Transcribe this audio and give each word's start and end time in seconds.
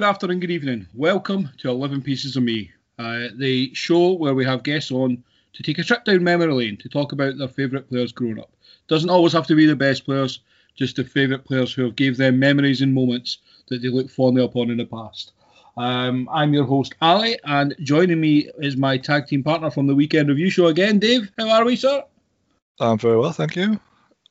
Good 0.00 0.08
afternoon, 0.08 0.40
good 0.40 0.50
evening. 0.50 0.86
Welcome 0.94 1.50
to 1.58 1.68
11 1.68 2.00
Pieces 2.00 2.34
of 2.34 2.42
Me, 2.42 2.70
uh, 2.98 3.28
the 3.36 3.70
show 3.74 4.14
where 4.14 4.34
we 4.34 4.46
have 4.46 4.62
guests 4.62 4.90
on 4.90 5.22
to 5.52 5.62
take 5.62 5.78
a 5.78 5.84
trip 5.84 6.06
down 6.06 6.24
memory 6.24 6.54
lane 6.54 6.78
to 6.78 6.88
talk 6.88 7.12
about 7.12 7.36
their 7.36 7.48
favourite 7.48 7.86
players 7.86 8.10
growing 8.10 8.40
up. 8.40 8.50
Doesn't 8.88 9.10
always 9.10 9.34
have 9.34 9.46
to 9.48 9.54
be 9.54 9.66
the 9.66 9.76
best 9.76 10.06
players, 10.06 10.40
just 10.74 10.96
the 10.96 11.04
favourite 11.04 11.44
players 11.44 11.74
who 11.74 11.84
have 11.84 11.96
gave 11.96 12.16
them 12.16 12.38
memories 12.38 12.80
and 12.80 12.94
moments 12.94 13.40
that 13.68 13.82
they 13.82 13.88
look 13.88 14.08
fondly 14.08 14.42
upon 14.42 14.70
in 14.70 14.78
the 14.78 14.86
past. 14.86 15.32
Um, 15.76 16.30
I'm 16.32 16.54
your 16.54 16.64
host, 16.64 16.94
Ali, 17.02 17.38
and 17.44 17.76
joining 17.80 18.22
me 18.22 18.48
is 18.62 18.78
my 18.78 18.96
tag 18.96 19.26
team 19.26 19.42
partner 19.42 19.70
from 19.70 19.86
the 19.86 19.94
Weekend 19.94 20.30
Review 20.30 20.48
Show 20.48 20.68
again, 20.68 20.98
Dave. 20.98 21.30
How 21.36 21.50
are 21.50 21.66
we, 21.66 21.76
sir? 21.76 22.02
I'm 22.78 22.96
very 22.96 23.18
well, 23.18 23.32
thank 23.32 23.54
you. 23.54 23.78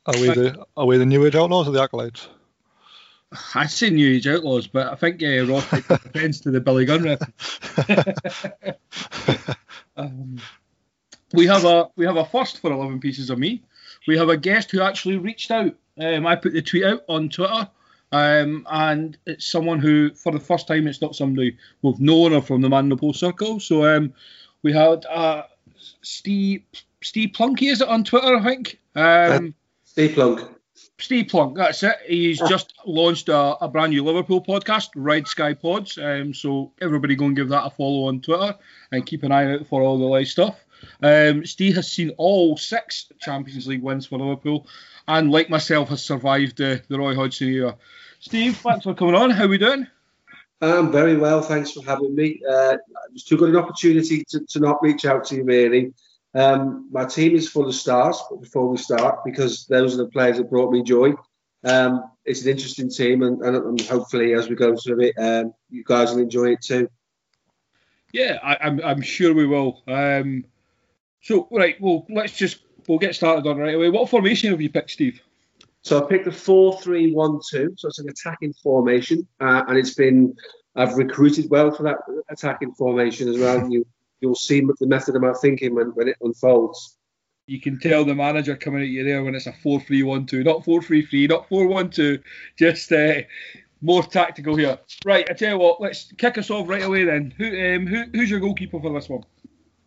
Are 0.07 0.19
we 0.19 0.29
the 0.29 0.65
are 0.75 0.87
we 0.87 0.97
the 0.97 1.05
New 1.05 1.23
Age 1.27 1.35
Outlaws 1.35 1.67
or 1.67 1.71
the 1.73 1.83
Acolytes? 1.83 2.27
I 3.55 3.67
say 3.67 3.91
New 3.91 4.15
Age 4.15 4.27
Outlaws, 4.27 4.67
but 4.67 4.87
I 4.87 4.95
think 4.95 5.21
uh, 5.21 5.45
Ross 5.45 5.69
takes 5.69 5.89
offence 5.89 6.39
to 6.41 6.51
the 6.51 6.59
Billy 6.59 6.85
Gunn 6.85 7.03
reference. 7.03 7.59
um, 9.97 10.39
we 11.33 11.45
have 11.45 11.65
a 11.65 11.89
we 11.95 12.05
have 12.05 12.17
a 12.17 12.25
first 12.25 12.59
for 12.59 12.71
eleven 12.71 12.99
pieces 12.99 13.29
of 13.29 13.37
me. 13.37 13.61
We 14.07 14.17
have 14.17 14.29
a 14.29 14.37
guest 14.37 14.71
who 14.71 14.81
actually 14.81 15.17
reached 15.17 15.51
out. 15.51 15.75
Um, 15.99 16.25
I 16.25 16.35
put 16.35 16.53
the 16.53 16.61
tweet 16.61 16.85
out 16.85 17.03
on 17.07 17.29
Twitter, 17.29 17.69
um, 18.11 18.65
and 18.69 19.17
it's 19.27 19.45
someone 19.45 19.79
who, 19.79 20.13
for 20.13 20.31
the 20.31 20.39
first 20.39 20.67
time, 20.67 20.87
it's 20.87 21.01
not 21.01 21.15
somebody 21.15 21.57
we've 21.81 21.99
known 21.99 22.33
or 22.33 22.41
from 22.41 22.61
the 22.61 22.69
Man 22.69 22.85
in 22.85 22.89
the 22.89 22.97
Post 22.97 23.19
circle. 23.19 23.59
So 23.59 23.85
um, 23.85 24.13
we 24.63 24.73
had 24.73 25.05
uh, 25.05 25.43
Steve 26.01 26.63
Steve 27.01 27.29
Plunky, 27.29 27.71
is 27.71 27.81
it 27.81 27.87
on 27.87 28.03
Twitter? 28.03 28.35
I 28.35 28.43
think. 28.43 28.79
Um, 28.95 29.53
Steve 29.83 30.15
Plunk. 30.15 30.58
Steve 30.99 31.27
Plunk, 31.29 31.55
that's 31.55 31.81
it. 31.83 31.95
He's 32.05 32.39
just 32.39 32.73
launched 32.85 33.29
a, 33.29 33.57
a 33.61 33.67
brand 33.67 33.91
new 33.91 34.03
Liverpool 34.03 34.43
podcast, 34.43 34.89
Red 34.95 35.27
Sky 35.27 35.53
Pods. 35.53 35.97
Um, 35.97 36.33
so 36.33 36.71
everybody 36.81 37.15
go 37.15 37.25
and 37.25 37.35
give 37.35 37.49
that 37.49 37.65
a 37.65 37.69
follow 37.69 38.07
on 38.07 38.21
Twitter 38.21 38.55
and 38.91 39.05
keep 39.05 39.23
an 39.23 39.31
eye 39.31 39.53
out 39.53 39.67
for 39.67 39.81
all 39.81 39.97
the 39.97 40.05
live 40.05 40.27
stuff. 40.27 40.59
Um, 41.01 41.45
Steve 41.45 41.75
has 41.75 41.91
seen 41.91 42.11
all 42.17 42.57
six 42.57 43.11
Champions 43.19 43.67
League 43.67 43.81
wins 43.81 44.05
for 44.05 44.19
Liverpool, 44.19 44.67
and 45.07 45.31
like 45.31 45.49
myself, 45.49 45.89
has 45.89 46.03
survived 46.03 46.57
the, 46.57 46.81
the 46.87 46.97
Roy 46.97 47.15
Hodgson 47.15 47.49
era. 47.49 47.77
Steve, 48.19 48.57
thanks 48.57 48.83
for 48.83 48.93
coming 48.93 49.15
on. 49.15 49.29
How 49.29 49.45
are 49.45 49.49
we 49.49 49.57
doing? 49.57 49.87
I'm 50.61 50.91
very 50.91 51.15
well, 51.15 51.41
thanks 51.41 51.71
for 51.71 51.83
having 51.85 52.15
me. 52.15 52.41
Uh, 52.49 52.73
it 52.73 53.13
was 53.13 53.23
too 53.23 53.37
good 53.37 53.49
an 53.49 53.55
opportunity 53.55 54.25
to, 54.29 54.41
to 54.49 54.59
not 54.59 54.81
reach 54.81 55.05
out 55.05 55.25
to 55.25 55.35
you, 55.35 55.43
really. 55.43 55.93
Um, 56.35 56.89
my 56.91 57.05
team 57.05 57.35
is 57.35 57.49
full 57.49 57.67
of 57.67 57.75
stars, 57.75 58.21
but 58.29 58.41
before 58.41 58.67
we 58.69 58.77
start, 58.77 59.19
because 59.25 59.65
those 59.65 59.95
are 59.95 59.97
the 59.97 60.09
players 60.09 60.37
that 60.37 60.49
brought 60.49 60.71
me 60.71 60.83
joy. 60.83 61.13
Um, 61.63 62.03
it's 62.23 62.43
an 62.43 62.51
interesting 62.51 62.89
team, 62.89 63.23
and, 63.23 63.41
and, 63.41 63.81
hopefully, 63.81 64.33
as 64.33 64.47
we 64.47 64.55
go 64.55 64.75
through 64.77 65.01
it, 65.01 65.15
um, 65.17 65.53
you 65.69 65.83
guys 65.83 66.11
will 66.11 66.19
enjoy 66.19 66.51
it 66.51 66.61
too. 66.61 66.89
Yeah, 68.13 68.37
I, 68.43 68.57
I'm, 68.61 68.79
I'm 68.83 69.01
sure 69.01 69.33
we 69.33 69.45
will. 69.45 69.83
Um, 69.87 70.45
so, 71.21 71.47
right, 71.51 71.75
well, 71.81 72.05
let's 72.09 72.35
just 72.35 72.59
we'll 72.87 72.99
get 72.99 73.15
started 73.15 73.47
on 73.47 73.57
right 73.57 73.75
away. 73.75 73.89
What 73.89 74.09
formation 74.09 74.51
have 74.51 74.61
you 74.61 74.69
picked, 74.69 74.91
Steve? 74.91 75.21
So 75.81 76.03
I 76.03 76.07
picked 76.07 76.27
a 76.27 76.31
four-three-one-two. 76.31 77.73
So 77.77 77.87
it's 77.87 77.99
an 77.99 78.09
attacking 78.09 78.53
formation, 78.53 79.27
uh, 79.39 79.63
and 79.67 79.77
it's 79.77 79.95
been 79.95 80.35
I've 80.75 80.95
recruited 80.95 81.49
well 81.49 81.71
for 81.71 81.83
that 81.83 81.97
attacking 82.29 82.73
formation 82.73 83.27
as 83.27 83.37
well. 83.37 83.69
You 83.69 83.85
you'll 84.21 84.35
see 84.35 84.61
the 84.61 84.87
method 84.87 85.15
of 85.15 85.21
my 85.21 85.33
thinking 85.33 85.75
when, 85.75 85.87
when 85.87 86.07
it 86.07 86.17
unfolds. 86.21 86.97
You 87.47 87.59
can 87.59 87.79
tell 87.79 88.05
the 88.05 88.13
manager 88.13 88.55
coming 88.55 88.83
at 88.83 88.89
you 88.89 89.03
there 89.03 89.23
when 89.23 89.33
it's 89.33 89.47
a 89.47 89.53
4 89.53 89.79
3 89.79 90.03
1 90.03 90.25
2, 90.27 90.43
not 90.43 90.63
4 90.63 90.81
3 90.81 91.05
3, 91.05 91.27
not 91.27 91.49
4 91.49 91.67
1 91.67 91.89
2, 91.89 92.19
just 92.57 92.91
uh, 92.91 93.21
more 93.81 94.03
tactical 94.03 94.55
here. 94.55 94.77
Right, 95.05 95.27
I 95.29 95.33
tell 95.33 95.53
you 95.53 95.57
what, 95.57 95.81
let's 95.81 96.11
kick 96.17 96.37
us 96.37 96.49
off 96.49 96.67
right 96.67 96.83
away 96.83 97.05
then. 97.05 97.33
Who, 97.37 97.45
um, 97.45 97.87
who 97.87 98.03
Who's 98.13 98.29
your 98.29 98.39
goalkeeper 98.39 98.79
for 98.79 98.93
this 98.93 99.09
one? 99.09 99.23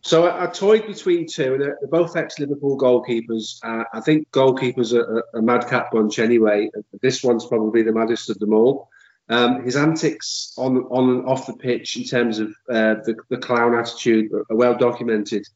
So 0.00 0.26
I, 0.26 0.44
I 0.44 0.46
toyed 0.48 0.86
between 0.86 1.28
two, 1.28 1.54
and 1.54 1.62
they're, 1.62 1.78
they're 1.80 1.88
both 1.88 2.16
ex-Liverpool 2.16 2.76
goalkeepers. 2.78 3.60
Uh, 3.62 3.84
I 3.92 4.00
think 4.00 4.28
goalkeepers 4.32 4.92
are 4.92 5.18
a, 5.18 5.38
a 5.38 5.42
madcap 5.42 5.92
bunch 5.92 6.18
anyway. 6.18 6.70
This 7.00 7.22
one's 7.22 7.46
probably 7.46 7.82
the 7.82 7.92
maddest 7.92 8.28
of 8.28 8.38
them 8.38 8.52
all. 8.52 8.88
Um, 9.28 9.64
his 9.64 9.76
antics 9.76 10.52
on 10.58 10.76
on 10.90 11.10
and 11.10 11.26
off 11.26 11.46
the 11.46 11.54
pitch 11.54 11.96
in 11.96 12.04
terms 12.04 12.38
of 12.38 12.48
uh, 12.68 12.94
the, 13.04 13.16
the 13.30 13.38
clown 13.38 13.74
attitude 13.74 14.30
are, 14.32 14.56
well 14.56 14.76
documented. 14.76 15.46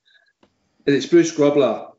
And 0.86 0.94
it's 0.94 1.06
Bruce 1.06 1.36
Grobbelaar. 1.36 1.92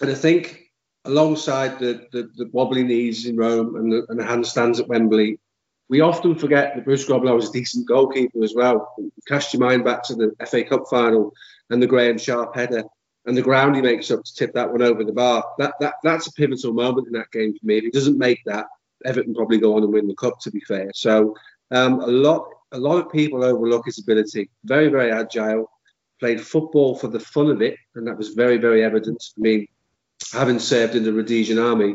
And 0.00 0.10
I 0.10 0.14
think 0.14 0.70
alongside 1.04 1.78
the, 1.78 2.06
the, 2.12 2.30
the 2.36 2.50
wobbly 2.52 2.82
knees 2.82 3.26
in 3.26 3.36
Rome 3.36 3.76
and 3.76 3.92
the, 3.92 4.06
and 4.08 4.18
the 4.18 4.24
handstands 4.24 4.80
at 4.80 4.88
Wembley, 4.88 5.38
we 5.88 6.00
often 6.00 6.34
forget 6.34 6.74
that 6.74 6.84
Bruce 6.84 7.06
Grobbelaar 7.06 7.36
was 7.36 7.48
a 7.48 7.52
decent 7.52 7.86
goalkeeper 7.86 8.42
as 8.42 8.54
well. 8.54 8.94
Cast 9.26 9.52
your 9.52 9.60
mind 9.60 9.84
back 9.84 10.02
to 10.04 10.14
the 10.14 10.34
FA 10.46 10.64
Cup 10.64 10.84
final 10.90 11.32
and 11.70 11.82
the 11.82 11.86
Graeme 11.86 12.18
Sharp 12.18 12.54
header 12.54 12.84
and 13.26 13.36
the 13.36 13.42
ground 13.42 13.76
he 13.76 13.82
makes 13.82 14.10
up 14.10 14.24
to 14.24 14.34
tip 14.34 14.52
that 14.54 14.70
one 14.70 14.82
over 14.82 15.04
the 15.04 15.12
bar. 15.12 15.44
That, 15.58 15.74
that 15.80 15.94
That's 16.02 16.26
a 16.26 16.32
pivotal 16.32 16.72
moment 16.72 17.06
in 17.06 17.12
that 17.14 17.30
game 17.30 17.52
for 17.58 17.66
me. 17.66 17.78
If 17.78 17.84
he 17.84 17.90
doesn't 17.90 18.18
make 18.18 18.42
that, 18.46 18.66
Everton 19.04 19.34
probably 19.34 19.58
go 19.58 19.76
on 19.76 19.82
and 19.82 19.92
win 19.92 20.08
the 20.08 20.14
cup. 20.14 20.40
To 20.40 20.50
be 20.50 20.60
fair, 20.60 20.90
so 20.94 21.36
um, 21.70 22.00
a 22.00 22.06
lot 22.06 22.48
a 22.72 22.78
lot 22.78 22.98
of 22.98 23.12
people 23.12 23.44
overlook 23.44 23.86
his 23.86 23.98
ability. 23.98 24.50
Very 24.64 24.88
very 24.88 25.10
agile. 25.10 25.70
Played 26.18 26.40
football 26.40 26.96
for 26.96 27.08
the 27.08 27.20
fun 27.20 27.50
of 27.50 27.62
it, 27.62 27.76
and 27.94 28.06
that 28.06 28.18
was 28.18 28.30
very 28.30 28.58
very 28.58 28.84
evident. 28.84 29.22
I 29.38 29.40
mean, 29.40 29.66
having 30.32 30.58
served 30.58 30.94
in 30.94 31.04
the 31.04 31.12
Rhodesian 31.12 31.58
army 31.58 31.94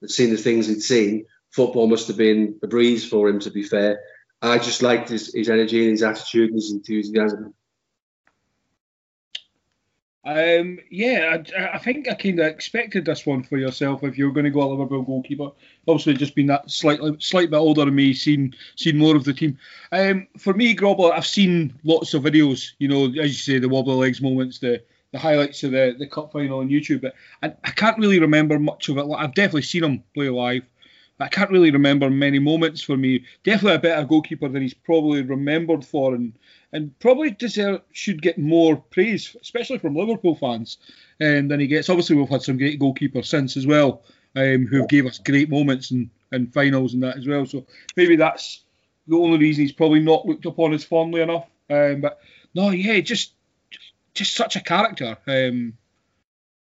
and 0.00 0.10
seen 0.10 0.30
the 0.30 0.36
things 0.36 0.66
he'd 0.66 0.82
seen, 0.82 1.26
football 1.50 1.86
must 1.86 2.08
have 2.08 2.16
been 2.16 2.58
a 2.62 2.66
breeze 2.66 3.08
for 3.08 3.28
him. 3.28 3.38
To 3.40 3.50
be 3.50 3.62
fair, 3.62 4.00
I 4.40 4.58
just 4.58 4.82
liked 4.82 5.08
his, 5.08 5.32
his 5.32 5.48
energy 5.48 5.82
and 5.82 5.92
his 5.92 6.02
attitude 6.02 6.50
and 6.50 6.56
his 6.56 6.72
enthusiasm. 6.72 7.54
Um, 10.24 10.78
yeah, 10.88 11.42
I, 11.58 11.74
I 11.74 11.78
think 11.78 12.08
I 12.08 12.14
kind 12.14 12.38
of 12.38 12.46
expected 12.46 13.04
this 13.04 13.26
one 13.26 13.42
for 13.42 13.58
yourself 13.58 14.04
if 14.04 14.16
you 14.16 14.26
were 14.26 14.32
going 14.32 14.44
to 14.44 14.50
go 14.50 14.62
a 14.62 14.70
Liverpool 14.70 15.02
goalkeeper. 15.02 15.50
Obviously, 15.88 16.14
just 16.14 16.36
been 16.36 16.46
that 16.46 16.70
slightly, 16.70 17.16
slight 17.18 17.50
bit 17.50 17.56
older 17.56 17.84
than 17.84 17.94
me, 17.94 18.14
seen 18.14 18.54
seen 18.76 18.98
more 18.98 19.16
of 19.16 19.24
the 19.24 19.32
team. 19.32 19.58
Um, 19.90 20.28
for 20.38 20.54
me, 20.54 20.76
Grobbelaar, 20.76 21.12
I've 21.12 21.26
seen 21.26 21.74
lots 21.82 22.14
of 22.14 22.22
videos. 22.22 22.72
You 22.78 22.88
know, 22.88 23.06
as 23.06 23.14
you 23.14 23.32
say, 23.32 23.58
the 23.58 23.68
wobbly 23.68 23.94
legs 23.94 24.22
moments, 24.22 24.60
the 24.60 24.82
the 25.10 25.18
highlights 25.18 25.64
of 25.64 25.72
the 25.72 25.96
the 25.98 26.06
cup 26.06 26.32
final 26.32 26.60
on 26.60 26.68
YouTube. 26.68 27.02
But 27.02 27.14
I, 27.42 27.52
I 27.64 27.70
can't 27.70 27.98
really 27.98 28.20
remember 28.20 28.60
much 28.60 28.88
of 28.88 28.98
it. 28.98 29.06
I've 29.10 29.34
definitely 29.34 29.62
seen 29.62 29.82
him 29.82 30.04
play 30.14 30.28
live. 30.28 30.62
I 31.20 31.28
can't 31.28 31.50
really 31.50 31.70
remember 31.70 32.10
many 32.10 32.38
moments 32.38 32.82
for 32.82 32.96
me. 32.96 33.24
Definitely 33.44 33.76
a 33.76 33.78
better 33.78 34.04
goalkeeper 34.06 34.48
than 34.48 34.62
he's 34.62 34.74
probably 34.74 35.22
remembered 35.22 35.84
for, 35.84 36.14
and 36.14 36.32
and 36.72 36.98
probably 37.00 37.30
deserve, 37.30 37.82
should 37.92 38.22
get 38.22 38.38
more 38.38 38.76
praise, 38.76 39.36
especially 39.40 39.78
from 39.78 39.94
Liverpool 39.94 40.34
fans, 40.34 40.78
um, 41.20 41.48
than 41.48 41.60
he 41.60 41.66
gets. 41.66 41.90
Obviously, 41.90 42.16
we've 42.16 42.28
had 42.28 42.42
some 42.42 42.56
great 42.56 42.80
goalkeepers 42.80 43.26
since 43.26 43.56
as 43.56 43.66
well, 43.66 44.02
um, 44.36 44.66
who 44.66 44.86
gave 44.86 45.06
us 45.06 45.18
great 45.18 45.50
moments 45.50 45.90
and, 45.90 46.08
and 46.32 46.52
finals 46.52 46.94
and 46.94 47.02
that 47.02 47.18
as 47.18 47.26
well. 47.26 47.44
So 47.44 47.66
maybe 47.94 48.16
that's 48.16 48.64
the 49.06 49.16
only 49.16 49.38
reason 49.38 49.62
he's 49.62 49.72
probably 49.72 50.00
not 50.00 50.26
looked 50.26 50.46
upon 50.46 50.72
as 50.72 50.84
fondly 50.84 51.20
enough. 51.20 51.46
Um, 51.68 52.00
but 52.00 52.20
no, 52.54 52.70
yeah, 52.70 53.00
just 53.00 53.34
just 54.14 54.34
such 54.34 54.56
a 54.56 54.60
character. 54.60 55.16
Um, 55.26 55.74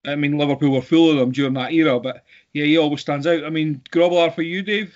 I 0.05 0.15
mean, 0.15 0.37
Liverpool 0.37 0.71
were 0.71 0.81
full 0.81 1.11
of 1.11 1.17
them 1.17 1.31
during 1.31 1.53
that 1.53 1.73
era, 1.73 1.99
but 1.99 2.23
yeah, 2.53 2.65
he 2.65 2.77
always 2.77 3.01
stands 3.01 3.27
out. 3.27 3.43
I 3.43 3.49
mean, 3.49 3.81
Grobbelaar 3.91 4.33
for 4.33 4.41
you, 4.41 4.61
Dave. 4.61 4.95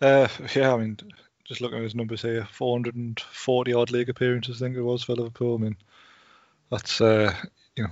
Uh, 0.00 0.28
yeah, 0.54 0.74
I 0.74 0.76
mean, 0.76 0.98
just 1.44 1.60
looking 1.60 1.78
at 1.78 1.84
his 1.84 1.94
numbers 1.94 2.22
here, 2.22 2.46
440 2.50 3.72
odd 3.74 3.90
league 3.90 4.08
appearances, 4.08 4.60
I 4.60 4.66
think 4.66 4.76
it 4.76 4.82
was 4.82 5.02
for 5.02 5.14
Liverpool. 5.14 5.54
I 5.54 5.58
mean, 5.58 5.76
that's 6.70 7.00
uh, 7.00 7.34
you 7.76 7.84
know 7.84 7.90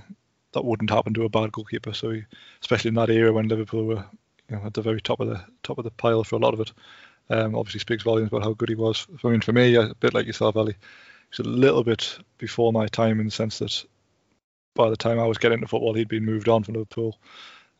that 0.53 0.65
wouldn't 0.65 0.89
happen 0.89 1.13
to 1.15 1.23
a 1.23 1.29
bad 1.29 1.51
goalkeeper. 1.51 1.93
So 1.93 2.11
he, 2.11 2.23
especially 2.61 2.89
in 2.89 2.95
that 2.95 3.09
era 3.09 3.33
when 3.33 3.47
Liverpool 3.47 3.85
were 3.85 4.05
you 4.49 4.57
know 4.57 4.63
at 4.65 4.73
the 4.73 4.81
very 4.81 5.01
top 5.01 5.19
of 5.19 5.27
the 5.27 5.43
top 5.63 5.77
of 5.77 5.83
the 5.83 5.91
pile 5.91 6.23
for 6.23 6.35
a 6.35 6.39
lot 6.39 6.53
of 6.53 6.59
it, 6.59 6.71
um, 7.29 7.55
obviously 7.55 7.79
speaks 7.79 8.03
volumes 8.03 8.29
about 8.29 8.43
how 8.43 8.53
good 8.53 8.69
he 8.69 8.75
was. 8.75 9.07
I 9.23 9.27
mean, 9.29 9.41
for 9.41 9.53
me, 9.53 9.75
a 9.75 9.93
bit 9.95 10.13
like 10.13 10.27
yourself, 10.27 10.55
Ali, 10.55 10.75
he's 11.29 11.45
a 11.45 11.49
little 11.49 11.83
bit 11.83 12.17
before 12.37 12.73
my 12.73 12.87
time 12.87 13.19
in 13.19 13.25
the 13.25 13.31
sense 13.31 13.59
that 13.59 13.85
by 14.75 14.89
the 14.89 14.97
time 14.97 15.19
I 15.19 15.27
was 15.27 15.37
getting 15.37 15.59
into 15.59 15.67
football, 15.67 15.93
he'd 15.93 16.07
been 16.07 16.25
moved 16.25 16.49
on 16.49 16.63
from 16.63 16.73
Liverpool. 16.73 17.17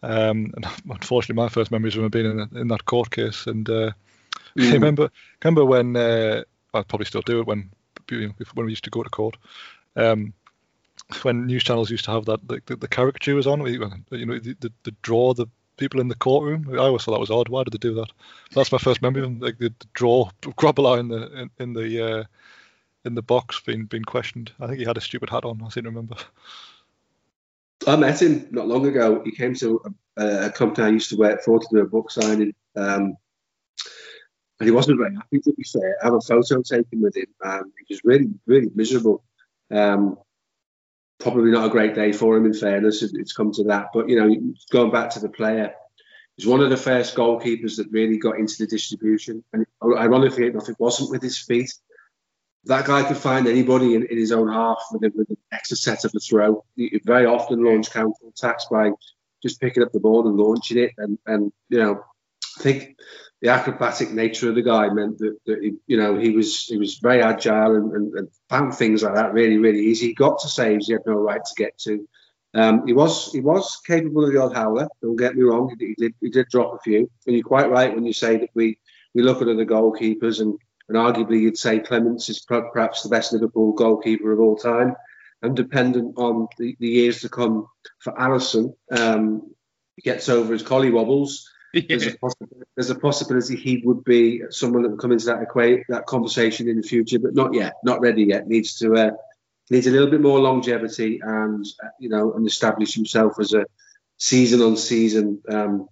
Um, 0.03 0.53
and 0.55 0.65
unfortunately, 0.89 1.41
my 1.41 1.49
first 1.49 1.71
memories 1.71 1.95
of 1.95 2.03
him 2.03 2.09
being 2.09 2.25
in, 2.25 2.57
in 2.57 2.67
that 2.67 2.85
court 2.85 3.09
case. 3.09 3.47
And 3.47 3.67
uh, 3.69 3.91
mm. 4.57 4.69
I 4.69 4.73
remember, 4.73 5.09
remember 5.43 5.65
when 5.65 5.95
uh, 5.95 6.43
I 6.73 6.83
probably 6.83 7.05
still 7.05 7.21
do 7.21 7.39
it 7.39 7.47
when 7.47 7.71
when 8.09 8.65
we 8.65 8.71
used 8.71 8.83
to 8.83 8.89
go 8.89 9.01
to 9.01 9.09
court. 9.09 9.37
Um, 9.95 10.33
when 11.21 11.45
news 11.45 11.63
channels 11.63 11.89
used 11.89 12.05
to 12.05 12.11
have 12.11 12.25
that 12.25 12.47
the, 12.47 12.61
the, 12.65 12.75
the 12.75 12.87
caricatures 12.87 13.47
on, 13.47 13.65
you 13.65 13.79
know, 13.79 13.91
the, 14.09 14.55
the, 14.59 14.71
the, 14.83 14.91
draw 15.01 15.33
the 15.33 15.47
people 15.77 15.99
in 15.99 16.07
the 16.07 16.15
courtroom. 16.15 16.67
I 16.71 16.77
always 16.77 17.03
thought 17.03 17.13
that 17.13 17.19
was 17.19 17.31
odd. 17.31 17.49
Why 17.49 17.63
did 17.63 17.73
they 17.73 17.77
do 17.77 17.95
that? 17.95 18.11
That's 18.51 18.71
my 18.71 18.77
first 18.77 19.01
memory 19.01 19.23
of 19.23 19.29
them. 19.29 19.39
Like 19.39 19.57
the, 19.57 19.69
the 19.69 19.87
draw 19.93 20.29
Grobbelaar 20.41 20.99
in 20.99 21.07
the 21.07 21.41
in, 21.41 21.49
in 21.59 21.73
the 21.73 22.19
uh, 22.19 22.23
in 23.05 23.15
the 23.15 23.21
box 23.21 23.61
being 23.61 23.85
being 23.85 24.03
questioned. 24.03 24.51
I 24.59 24.67
think 24.67 24.79
he 24.79 24.85
had 24.85 24.97
a 24.97 25.01
stupid 25.01 25.29
hat 25.29 25.45
on. 25.45 25.61
I 25.63 25.69
seem 25.69 25.83
to 25.83 25.89
remember. 25.89 26.15
I 27.87 27.95
met 27.95 28.21
him 28.21 28.47
not 28.51 28.67
long 28.67 28.85
ago. 28.87 29.21
He 29.23 29.31
came 29.31 29.55
to 29.55 29.81
a, 30.17 30.45
a 30.45 30.49
company 30.51 30.87
I 30.87 30.91
used 30.91 31.09
to 31.09 31.17
work 31.17 31.41
for 31.43 31.59
to 31.59 31.67
do 31.71 31.79
a 31.79 31.85
book 31.85 32.11
signing. 32.11 32.53
Um, 32.75 33.17
and 34.59 34.67
he 34.67 34.71
wasn't 34.71 34.99
very 34.99 35.15
happy, 35.15 35.39
to 35.39 35.53
be 35.53 35.63
fair. 35.63 35.97
I 36.01 36.05
have 36.05 36.13
a 36.13 36.21
photo 36.21 36.61
taken 36.61 37.01
with 37.01 37.17
him, 37.17 37.27
and 37.41 37.71
he 37.85 37.93
was 37.93 38.01
really, 38.03 38.29
really 38.45 38.69
miserable. 38.73 39.23
Um, 39.71 40.17
probably 41.19 41.51
not 41.51 41.65
a 41.65 41.69
great 41.69 41.95
day 41.95 42.11
for 42.11 42.37
him, 42.37 42.45
in 42.45 42.53
fairness, 42.53 43.01
it's 43.01 43.33
come 43.33 43.51
to 43.53 43.63
that. 43.65 43.87
But, 43.93 44.09
you 44.09 44.15
know, 44.15 44.53
going 44.71 44.91
back 44.91 45.09
to 45.11 45.19
the 45.19 45.29
player, 45.29 45.73
he's 46.37 46.47
one 46.47 46.61
of 46.61 46.69
the 46.69 46.77
first 46.77 47.15
goalkeepers 47.15 47.77
that 47.77 47.91
really 47.91 48.17
got 48.17 48.37
into 48.37 48.55
the 48.59 48.67
distribution. 48.67 49.43
And 49.53 49.65
ironically 49.83 50.47
enough, 50.47 50.69
it 50.69 50.79
wasn't 50.79 51.11
with 51.11 51.21
his 51.21 51.37
feet 51.37 51.73
that 52.65 52.85
guy 52.85 53.03
could 53.03 53.17
find 53.17 53.47
anybody 53.47 53.95
in, 53.95 54.05
in 54.05 54.17
his 54.17 54.31
own 54.31 54.47
half 54.47 54.81
with, 54.91 55.13
with 55.15 55.29
an 55.29 55.37
extra 55.51 55.77
set 55.77 56.05
of 56.05 56.11
a 56.15 56.19
throw. 56.19 56.63
He 56.75 57.01
very 57.03 57.25
often 57.25 57.63
launch 57.63 57.91
counter 57.91 58.27
attacks 58.27 58.65
by 58.71 58.91
just 59.41 59.59
picking 59.59 59.83
up 59.83 59.91
the 59.91 59.99
ball 59.99 60.27
and 60.27 60.37
launching 60.37 60.77
it. 60.77 60.91
And, 60.97 61.17
and 61.25 61.51
you 61.69 61.79
know, 61.79 62.03
I 62.59 62.63
think 62.63 62.95
the 63.41 63.49
acrobatic 63.49 64.11
nature 64.11 64.47
of 64.47 64.55
the 64.55 64.61
guy 64.61 64.87
meant 64.89 65.17
that, 65.17 65.37
that 65.45 65.61
he, 65.61 65.73
you 65.85 65.97
know 65.97 66.17
he 66.17 66.29
was 66.29 66.65
he 66.65 66.77
was 66.77 66.99
very 66.99 67.21
agile 67.21 67.75
and, 67.75 67.91
and, 67.91 68.13
and, 68.13 68.27
found 68.47 68.73
things 68.73 69.03
like 69.03 69.15
that 69.15 69.33
really 69.33 69.57
really 69.57 69.81
easy. 69.81 70.07
He 70.07 70.13
got 70.13 70.39
to 70.39 70.47
saves 70.47 70.87
he 70.87 70.93
had 70.93 71.01
no 71.05 71.15
right 71.15 71.43
to 71.43 71.53
get 71.57 71.77
to. 71.79 72.07
Um, 72.53 72.87
he 72.87 72.93
was 72.93 73.33
he 73.33 73.41
was 73.41 73.81
capable 73.85 74.25
of 74.25 74.31
the 74.31 74.41
odd 74.41 74.53
howler. 74.53 74.87
Don't 75.01 75.17
get 75.17 75.35
me 75.35 75.41
wrong. 75.43 75.75
He 75.77 75.93
did 75.95 76.13
he 76.21 76.29
did 76.29 76.47
drop 76.49 76.75
a 76.75 76.79
few. 76.79 77.09
And 77.27 77.35
you're 77.35 77.43
quite 77.43 77.69
right 77.69 77.93
when 77.93 78.05
you 78.05 78.13
say 78.13 78.37
that 78.37 78.49
we 78.53 78.79
we 79.13 79.23
look 79.23 79.41
at 79.41 79.49
other 79.49 79.65
goalkeepers 79.65 80.39
and 80.39 80.57
and 80.93 81.15
arguably 81.15 81.41
you'd 81.41 81.57
say 81.57 81.79
Clemence 81.79 82.29
is 82.29 82.39
perhaps 82.39 83.01
the 83.01 83.09
best 83.09 83.33
Liverpool 83.33 83.73
goalkeeper 83.73 84.31
of 84.31 84.39
all 84.39 84.55
time. 84.55 84.95
And 85.41 85.55
dependent 85.55 86.17
on 86.17 86.47
the, 86.57 86.75
the 86.79 86.87
years 86.87 87.21
to 87.21 87.29
come 87.29 87.67
for 87.99 88.13
Alisson, 88.13 88.75
um, 88.91 89.53
gets 90.01 90.29
over 90.29 90.53
his 90.53 90.63
collie 90.63 90.91
wobbles. 90.91 91.49
Yeah. 91.75 91.81
There's, 91.89 92.05
a 92.05 92.17
there's, 92.75 92.89
a 92.91 92.95
possibility 92.95 93.55
he 93.55 93.81
would 93.83 94.03
be 94.03 94.43
someone 94.51 94.83
that 94.83 94.89
would 94.89 94.99
come 94.99 95.11
into 95.11 95.25
that 95.25 95.41
equate 95.41 95.85
that 95.89 96.05
conversation 96.05 96.69
in 96.69 96.77
the 96.79 96.87
future, 96.87 97.17
but 97.17 97.33
not 97.33 97.55
yet, 97.55 97.73
not 97.83 97.99
ready 97.99 98.25
yet. 98.25 98.47
Needs 98.47 98.77
to 98.77 98.93
uh, 98.93 99.11
needs 99.71 99.87
a 99.87 99.89
little 99.89 100.11
bit 100.11 100.21
more 100.21 100.37
longevity 100.39 101.19
and 101.23 101.65
uh, 101.83 101.87
you 101.99 102.09
know 102.09 102.33
and 102.33 102.45
establish 102.45 102.93
himself 102.93 103.39
as 103.39 103.55
a 103.55 103.65
season 104.17 104.61
on 104.61 104.77
season, 104.77 105.41
um, 105.49 105.87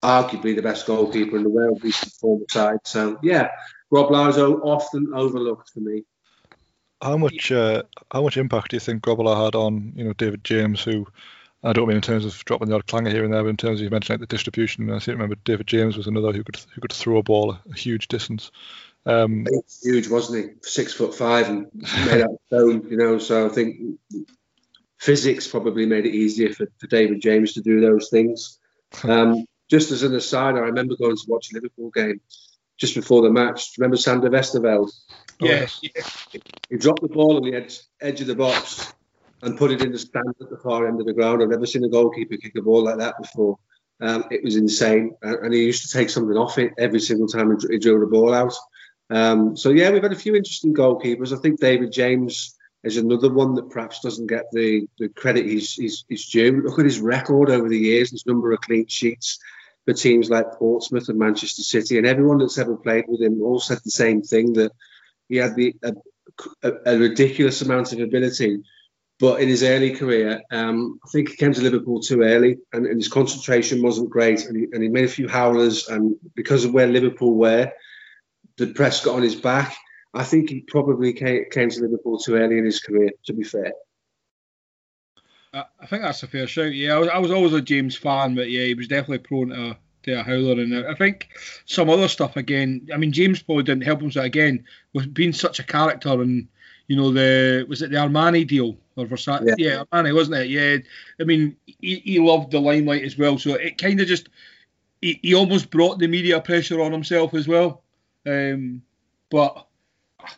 arguably 0.00 0.54
the 0.54 0.62
best 0.62 0.86
goalkeeper 0.86 1.36
in 1.36 1.42
the 1.42 1.48
world, 1.48 1.82
least 1.82 2.20
former 2.20 2.44
side. 2.48 2.78
So 2.84 3.18
yeah, 3.20 3.48
Grobbelaar 3.92 4.60
often 4.62 5.12
overlooked 5.14 5.70
for 5.70 5.80
me. 5.80 6.04
How 7.02 7.16
much 7.16 7.50
uh, 7.50 7.82
how 8.12 8.22
much 8.22 8.36
impact 8.36 8.70
do 8.70 8.76
you 8.76 8.80
think 8.80 9.02
Grobbelaar 9.02 9.44
had 9.44 9.54
on 9.54 9.92
you 9.96 10.04
know 10.04 10.12
David 10.12 10.44
James, 10.44 10.82
who 10.82 11.06
I 11.62 11.72
don't 11.72 11.88
mean 11.88 11.96
in 11.96 12.02
terms 12.02 12.24
of 12.24 12.44
dropping 12.44 12.68
the 12.68 12.74
odd 12.74 12.86
clanger 12.86 13.10
here 13.10 13.24
and 13.24 13.32
there, 13.32 13.42
but 13.42 13.48
in 13.48 13.56
terms 13.56 13.80
of 13.80 13.84
you 13.84 13.90
mentioned 13.90 14.20
like 14.20 14.28
the 14.28 14.34
distribution. 14.34 14.90
I 14.90 14.98
seem 14.98 15.12
to 15.12 15.16
remember 15.16 15.36
David 15.44 15.66
James 15.66 15.96
was 15.96 16.06
another 16.06 16.32
who 16.32 16.44
could 16.44 16.58
who 16.74 16.80
could 16.80 16.92
throw 16.92 17.18
a 17.18 17.22
ball 17.22 17.56
a, 17.70 17.74
huge 17.74 18.08
distance. 18.08 18.50
Um, 19.06 19.46
huge, 19.82 20.08
wasn't 20.08 20.44
he? 20.44 20.50
Six 20.62 20.92
foot 20.92 21.14
five 21.14 21.48
and 21.48 21.66
made 22.06 22.20
out 22.20 22.30
of 22.30 22.38
stone, 22.46 22.86
you 22.90 22.98
know. 22.98 23.18
So 23.18 23.46
I 23.46 23.48
think 23.48 23.98
physics 24.98 25.48
probably 25.48 25.86
made 25.86 26.04
it 26.04 26.14
easier 26.14 26.52
for, 26.52 26.66
for 26.78 26.86
David 26.86 27.22
James 27.22 27.54
to 27.54 27.62
do 27.62 27.80
those 27.80 28.08
things. 28.10 28.58
Um, 29.04 29.46
just 29.68 29.92
as 29.92 30.02
an 30.02 30.16
aside, 30.16 30.56
I 30.56 30.62
remember 30.62 30.96
going 30.96 31.14
to 31.14 31.24
watch 31.28 31.52
a 31.52 31.54
Liverpool 31.54 31.90
game 31.90 32.20
just 32.80 32.94
before 32.94 33.22
the 33.22 33.30
match. 33.30 33.74
Remember 33.78 33.96
Sander 33.96 34.30
Westerveld? 34.30 34.90
Yes. 35.40 35.78
Yeah. 35.82 36.40
He 36.70 36.76
dropped 36.76 37.02
the 37.02 37.08
ball 37.08 37.36
on 37.36 37.42
the 37.42 37.54
edge, 37.54 37.80
edge 38.00 38.20
of 38.22 38.26
the 38.26 38.34
box 38.34 38.92
and 39.42 39.56
put 39.56 39.70
it 39.70 39.82
in 39.82 39.92
the 39.92 39.98
stand 39.98 40.34
at 40.40 40.50
the 40.50 40.56
far 40.56 40.88
end 40.88 40.98
of 40.98 41.06
the 41.06 41.12
ground. 41.12 41.42
I've 41.42 41.50
never 41.50 41.66
seen 41.66 41.84
a 41.84 41.88
goalkeeper 41.88 42.36
kick 42.36 42.56
a 42.56 42.62
ball 42.62 42.84
like 42.84 42.98
that 42.98 43.14
before. 43.20 43.58
Um, 44.00 44.24
it 44.30 44.42
was 44.42 44.56
insane. 44.56 45.14
And 45.22 45.52
he 45.52 45.64
used 45.64 45.86
to 45.86 45.92
take 45.92 46.08
something 46.08 46.36
off 46.36 46.58
it 46.58 46.72
every 46.78 47.00
single 47.00 47.28
time 47.28 47.56
he 47.70 47.78
drew 47.78 48.00
the 48.00 48.06
ball 48.06 48.32
out. 48.32 48.54
Um, 49.10 49.56
so, 49.56 49.70
yeah, 49.70 49.90
we've 49.90 50.02
had 50.02 50.12
a 50.12 50.16
few 50.16 50.34
interesting 50.34 50.74
goalkeepers. 50.74 51.36
I 51.36 51.40
think 51.40 51.60
David 51.60 51.92
James 51.92 52.56
is 52.82 52.96
another 52.96 53.30
one 53.30 53.54
that 53.56 53.68
perhaps 53.68 54.00
doesn't 54.00 54.26
get 54.26 54.44
the, 54.52 54.86
the 54.98 55.08
credit 55.10 55.44
he's, 55.44 55.74
he's, 55.74 56.04
he's 56.08 56.30
due. 56.30 56.62
Look 56.62 56.78
at 56.78 56.86
his 56.86 57.00
record 57.00 57.50
over 57.50 57.68
the 57.68 57.78
years, 57.78 58.10
his 58.10 58.24
number 58.24 58.52
of 58.52 58.60
clean 58.62 58.86
sheets 58.86 59.38
for 59.84 59.94
teams 59.94 60.30
like 60.30 60.52
Portsmouth 60.58 61.08
and 61.08 61.18
Manchester 61.18 61.62
City, 61.62 61.98
and 61.98 62.06
everyone 62.06 62.38
that's 62.38 62.58
ever 62.58 62.76
played 62.76 63.04
with 63.08 63.20
him 63.20 63.42
all 63.42 63.60
said 63.60 63.78
the 63.84 63.90
same 63.90 64.22
thing 64.22 64.52
that 64.54 64.72
he 65.28 65.36
had 65.36 65.56
the 65.56 65.74
a, 65.82 65.92
a, 66.62 66.72
a 66.86 66.98
ridiculous 66.98 67.62
amount 67.62 67.92
of 67.92 68.00
ability. 68.00 68.62
But 69.18 69.42
in 69.42 69.48
his 69.48 69.62
early 69.62 69.94
career, 69.94 70.40
um, 70.50 70.98
I 71.04 71.10
think 71.10 71.28
he 71.28 71.36
came 71.36 71.52
to 71.52 71.60
Liverpool 71.60 72.00
too 72.00 72.22
early, 72.22 72.56
and, 72.72 72.86
and 72.86 72.96
his 72.96 73.08
concentration 73.08 73.82
wasn't 73.82 74.08
great, 74.08 74.46
and 74.46 74.56
he, 74.56 74.66
and 74.72 74.82
he, 74.82 74.88
made 74.88 75.04
a 75.04 75.08
few 75.08 75.28
howlers. 75.28 75.88
And 75.88 76.16
because 76.34 76.64
of 76.64 76.72
where 76.72 76.86
Liverpool 76.86 77.34
were, 77.34 77.70
the 78.56 78.68
press 78.68 79.04
got 79.04 79.16
on 79.16 79.22
his 79.22 79.36
back. 79.36 79.76
I 80.14 80.24
think 80.24 80.48
he 80.48 80.62
probably 80.62 81.12
came, 81.12 81.44
came 81.50 81.68
to 81.68 81.80
Liverpool 81.82 82.18
too 82.18 82.34
early 82.34 82.58
in 82.58 82.64
his 82.64 82.80
career. 82.80 83.10
To 83.26 83.34
be 83.34 83.44
fair. 83.44 83.72
I 85.52 85.86
think 85.86 86.02
that's 86.02 86.22
a 86.22 86.28
fair 86.28 86.46
shout. 86.46 86.74
Yeah, 86.74 86.94
I 86.94 86.98
was, 86.98 87.08
I 87.08 87.18
was 87.18 87.30
always 87.30 87.52
a 87.52 87.60
James 87.60 87.96
fan, 87.96 88.34
but 88.34 88.50
yeah, 88.50 88.64
he 88.64 88.74
was 88.74 88.86
definitely 88.86 89.18
prone 89.18 89.48
to, 89.48 89.76
to 90.04 90.20
a 90.20 90.22
howler. 90.22 90.60
And 90.60 90.86
I 90.86 90.94
think 90.94 91.28
some 91.66 91.90
other 91.90 92.08
stuff 92.08 92.36
again. 92.36 92.88
I 92.94 92.96
mean, 92.96 93.12
James 93.12 93.42
probably 93.42 93.64
didn't 93.64 93.84
help 93.84 94.00
himself 94.00 94.26
again 94.26 94.64
with 94.92 95.12
being 95.12 95.32
such 95.32 95.58
a 95.58 95.64
character 95.64 96.20
and 96.22 96.46
you 96.86 96.96
know 96.96 97.12
the 97.12 97.64
was 97.68 97.82
it 97.82 97.90
the 97.90 97.96
Armani 97.96 98.46
deal 98.46 98.76
or 98.96 99.06
Versace? 99.06 99.46
Yeah, 99.46 99.54
yeah 99.58 99.84
Armani 99.92 100.14
wasn't 100.14 100.38
it? 100.38 100.50
Yeah. 100.50 100.78
I 101.20 101.24
mean, 101.24 101.56
he, 101.66 101.96
he 101.96 102.18
loved 102.20 102.52
the 102.52 102.60
limelight 102.60 103.04
as 103.04 103.18
well, 103.18 103.38
so 103.38 103.54
it 103.54 103.78
kind 103.78 104.00
of 104.00 104.06
just 104.06 104.28
he, 105.00 105.18
he 105.22 105.34
almost 105.34 105.70
brought 105.70 105.98
the 105.98 106.08
media 106.08 106.40
pressure 106.40 106.80
on 106.80 106.92
himself 106.92 107.34
as 107.34 107.48
well. 107.48 107.82
Um, 108.26 108.82
but 109.30 109.66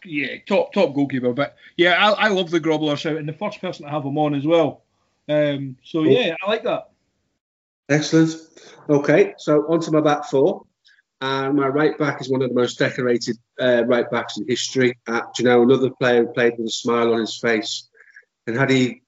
yeah, 0.05 0.37
top 0.47 0.73
top 0.73 0.95
goalkeeper. 0.95 1.33
But 1.33 1.57
yeah, 1.77 1.95
I, 1.95 2.27
I 2.27 2.29
love 2.29 2.51
the 2.51 2.61
Grobbelaar 2.61 2.97
shout, 2.97 3.17
and 3.17 3.29
the 3.29 3.33
first 3.33 3.61
person 3.61 3.85
to 3.85 3.91
have 3.91 4.05
him 4.05 4.19
on 4.19 4.35
as 4.35 4.47
well. 4.47 4.82
Um, 5.29 5.77
so 5.85 6.05
yeah, 6.05 6.35
I 6.43 6.49
like 6.49 6.65
that. 6.65 6.91
Excellent. 7.89 8.37
Okay, 8.89 9.35
so 9.39 9.67
on 9.69 9.81
to 9.81 9.91
my 9.91 10.01
back 10.01 10.25
four. 10.27 10.65
And 11.21 11.55
my 11.55 11.69
right 11.69 11.97
back 11.97 12.21
is 12.21 12.29
one 12.29 12.43
of 12.43 12.49
the 12.49 12.55
most 12.55 12.81
decorated 12.81 13.39
uh, 13.61 13.85
right 13.87 14.11
backs 14.11 14.39
in 14.39 14.49
history. 14.49 14.99
Uh, 15.07 15.21
do 15.37 15.45
you 15.45 15.49
know, 15.49 15.63
another 15.63 15.91
player 15.91 16.27
who 16.27 16.33
played 16.33 16.55
with 16.59 16.67
a 16.67 16.71
smile 16.71 17.13
on 17.15 17.21
his 17.21 17.39
face. 17.39 17.89
And 18.49 18.57
had 18.57 18.71
he 18.71 19.03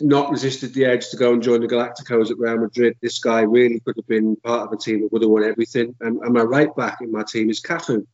not 0.00 0.30
resisted 0.30 0.72
the 0.72 0.86
edge 0.86 1.10
to 1.10 1.18
go 1.18 1.34
and 1.34 1.42
join 1.42 1.60
the 1.60 1.68
Galacticos 1.68 2.30
at 2.30 2.38
Real 2.38 2.56
Madrid, 2.56 2.96
this 3.02 3.18
guy 3.18 3.42
really 3.42 3.78
could 3.80 3.96
have 3.96 4.06
been 4.06 4.36
part 4.36 4.62
of 4.62 4.72
a 4.72 4.78
team 4.78 5.02
that 5.02 5.12
would 5.12 5.20
have 5.20 5.30
won 5.30 5.44
everything. 5.44 5.94
And, 6.00 6.18
and 6.22 6.32
my 6.32 6.40
right 6.40 6.74
back 6.74 7.02
in 7.02 7.12
my 7.12 7.24
team 7.24 7.50
is 7.50 7.60
Cafu. 7.60 8.06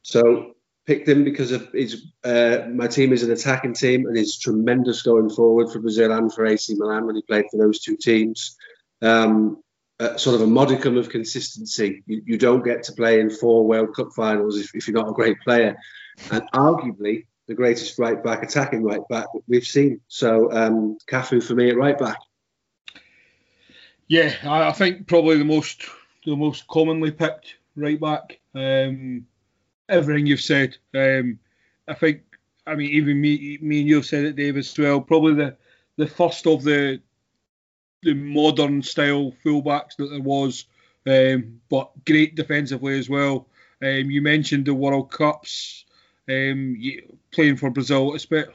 So 0.00 0.54
picked 0.90 1.08
him 1.08 1.22
because 1.22 1.52
of 1.52 1.68
his. 1.72 2.06
Uh, 2.24 2.66
my 2.72 2.88
team 2.88 3.12
is 3.12 3.22
an 3.22 3.30
attacking 3.30 3.74
team 3.74 4.06
and 4.06 4.16
he's 4.16 4.36
tremendous 4.36 5.02
going 5.02 5.30
forward 5.30 5.70
for 5.70 5.78
Brazil 5.78 6.10
and 6.10 6.34
for 6.34 6.44
AC 6.44 6.74
Milan 6.76 7.06
when 7.06 7.14
he 7.14 7.22
played 7.22 7.44
for 7.48 7.58
those 7.58 7.78
two 7.78 7.96
teams. 7.96 8.56
Um, 9.00 9.62
uh, 10.00 10.16
sort 10.16 10.34
of 10.34 10.42
a 10.42 10.46
modicum 10.48 10.96
of 10.96 11.08
consistency. 11.08 12.02
You, 12.06 12.22
you, 12.26 12.38
don't 12.38 12.64
get 12.64 12.82
to 12.84 12.92
play 12.92 13.20
in 13.20 13.30
four 13.30 13.64
World 13.66 13.94
Cup 13.94 14.08
finals 14.16 14.58
if, 14.58 14.74
if, 14.74 14.88
you're 14.88 14.96
not 14.96 15.10
a 15.10 15.12
great 15.12 15.38
player, 15.42 15.76
and 16.32 16.42
arguably 16.52 17.26
the 17.46 17.54
greatest 17.54 17.98
right 17.98 18.22
back, 18.24 18.42
attacking 18.42 18.82
right 18.82 19.06
back 19.08 19.26
we've 19.46 19.64
seen. 19.64 20.00
So 20.08 20.50
um, 20.50 20.98
Cafu 21.06 21.40
for 21.40 21.54
me 21.54 21.70
at 21.70 21.76
right 21.76 21.98
back. 21.98 22.18
Yeah, 24.08 24.34
I, 24.42 24.68
I 24.68 24.72
think 24.72 25.06
probably 25.06 25.36
the 25.36 25.44
most 25.44 25.84
the 26.26 26.34
most 26.34 26.66
commonly 26.66 27.12
picked 27.12 27.58
right 27.76 28.00
back. 28.00 28.40
Um, 28.54 29.26
everything 29.90 30.26
you've 30.26 30.40
said. 30.40 30.76
Um, 30.94 31.38
I 31.88 31.94
think, 31.94 32.22
I 32.66 32.74
mean, 32.74 32.90
even 32.90 33.20
me, 33.20 33.58
me 33.60 33.80
and 33.80 33.88
you 33.88 33.96
have 33.96 34.06
said 34.06 34.24
it, 34.24 34.36
Dave, 34.36 34.56
as 34.56 34.78
well. 34.78 35.00
Probably 35.00 35.34
the 35.34 35.56
the 35.96 36.06
first 36.06 36.46
of 36.46 36.62
the 36.62 37.00
the 38.02 38.14
modern 38.14 38.82
style 38.82 39.34
fullbacks 39.44 39.96
that 39.96 40.08
there 40.08 40.20
was, 40.20 40.64
um, 41.06 41.60
but 41.68 41.90
great 42.06 42.34
defensively 42.34 42.98
as 42.98 43.10
well. 43.10 43.46
Um, 43.82 44.10
you 44.10 44.22
mentioned 44.22 44.64
the 44.64 44.74
World 44.74 45.10
Cups, 45.10 45.84
um, 46.28 46.80
playing 47.32 47.56
for 47.56 47.70
Brazil. 47.70 48.14
It's 48.14 48.26
bit 48.26 48.48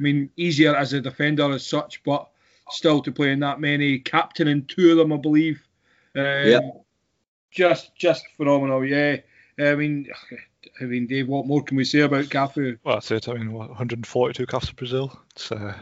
I 0.00 0.02
mean, 0.02 0.30
easier 0.36 0.74
as 0.74 0.94
a 0.94 1.00
defender 1.00 1.50
as 1.52 1.66
such, 1.66 2.02
but 2.04 2.26
still 2.70 3.02
to 3.02 3.12
play 3.12 3.32
in 3.32 3.40
that 3.40 3.60
many, 3.60 3.98
captaining 3.98 4.64
two 4.64 4.92
of 4.92 4.96
them, 4.96 5.12
I 5.12 5.18
believe. 5.18 5.62
Um, 6.16 6.24
yeah. 6.24 6.60
Just, 7.50 7.94
just 7.96 8.24
phenomenal. 8.36 8.82
Yeah. 8.82 9.18
I 9.58 9.74
mean, 9.74 10.08
I 10.80 10.84
mean, 10.84 11.06
Dave, 11.06 11.28
what 11.28 11.46
more 11.46 11.62
can 11.62 11.76
we 11.76 11.84
say 11.84 12.00
about 12.00 12.26
Cafu? 12.26 12.78
Well, 12.84 12.96
that's 12.96 13.10
it. 13.10 13.28
I 13.28 13.34
mean, 13.34 13.52
142 13.52 14.46
caps 14.46 14.68
for 14.68 14.74
Brazil. 14.74 15.18
It's 15.30 15.50
uh, 15.52 15.74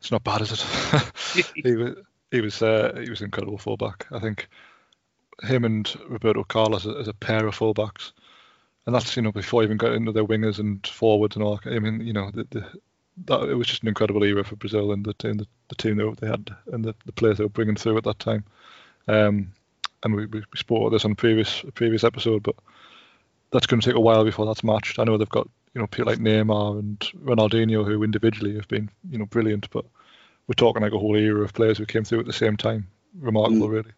it's 0.00 0.10
not 0.10 0.24
bad, 0.24 0.42
is 0.42 0.52
it? 0.52 1.52
he 1.54 1.76
was 1.76 1.96
he 2.30 2.40
was 2.40 2.62
uh, 2.62 2.98
he 3.02 3.10
was 3.10 3.20
incredible 3.20 3.58
fullback. 3.58 4.06
I 4.12 4.18
think 4.18 4.48
him 5.42 5.64
and 5.64 5.92
Roberto 6.08 6.44
Carlos 6.44 6.86
as 6.86 7.08
a 7.08 7.14
pair 7.14 7.46
of 7.46 7.56
fullbacks, 7.56 8.12
and 8.86 8.94
that's 8.94 9.16
you 9.16 9.22
know 9.22 9.32
before 9.32 9.62
even 9.62 9.76
got 9.76 9.92
into 9.92 10.12
their 10.12 10.24
wingers 10.24 10.58
and 10.58 10.86
forwards 10.86 11.36
and 11.36 11.44
all. 11.44 11.60
I 11.64 11.78
mean, 11.78 12.00
you 12.00 12.12
know, 12.12 12.30
the, 12.30 12.46
the, 12.50 12.66
that 13.26 13.48
it 13.48 13.54
was 13.54 13.66
just 13.66 13.82
an 13.82 13.88
incredible 13.88 14.24
era 14.24 14.44
for 14.44 14.56
Brazil 14.56 14.92
and 14.92 15.04
the 15.04 15.14
team, 15.14 15.38
the, 15.38 15.46
the 15.68 15.74
team 15.74 15.96
that 15.96 16.16
they 16.20 16.26
had 16.26 16.54
and 16.72 16.84
the, 16.84 16.94
the 17.06 17.12
players 17.12 17.38
they 17.38 17.44
were 17.44 17.50
bringing 17.50 17.76
through 17.76 17.98
at 17.98 18.04
that 18.04 18.18
time. 18.18 18.44
Um, 19.08 19.52
and 20.02 20.14
we, 20.14 20.26
we, 20.26 20.42
spoke 20.56 20.80
about 20.80 20.90
this 20.90 21.04
on 21.04 21.14
previous 21.14 21.62
previous 21.74 22.04
episode, 22.04 22.42
but 22.42 22.54
that's 23.52 23.66
going 23.66 23.80
to 23.80 23.86
take 23.86 23.96
a 23.96 24.00
while 24.00 24.24
before 24.24 24.46
that's 24.46 24.64
matched. 24.64 24.98
I 24.98 25.04
know 25.04 25.16
they've 25.16 25.28
got 25.28 25.48
you 25.74 25.80
know 25.80 25.86
people 25.86 26.10
like 26.10 26.18
Neymar 26.18 26.78
and 26.78 26.98
Ronaldinho 27.24 27.84
who 27.84 28.02
individually 28.02 28.54
have 28.54 28.68
been 28.68 28.90
you 29.10 29.18
know 29.18 29.26
brilliant, 29.26 29.70
but 29.70 29.84
we're 30.46 30.54
talking 30.54 30.82
like 30.82 30.92
a 30.92 30.98
whole 30.98 31.16
era 31.16 31.42
of 31.42 31.52
players 31.52 31.78
who 31.78 31.86
came 31.86 32.04
through 32.04 32.20
at 32.20 32.26
the 32.26 32.32
same 32.32 32.56
time. 32.56 32.88
Remarkable, 33.18 33.68
mm. 33.68 33.72
really. 33.72 33.92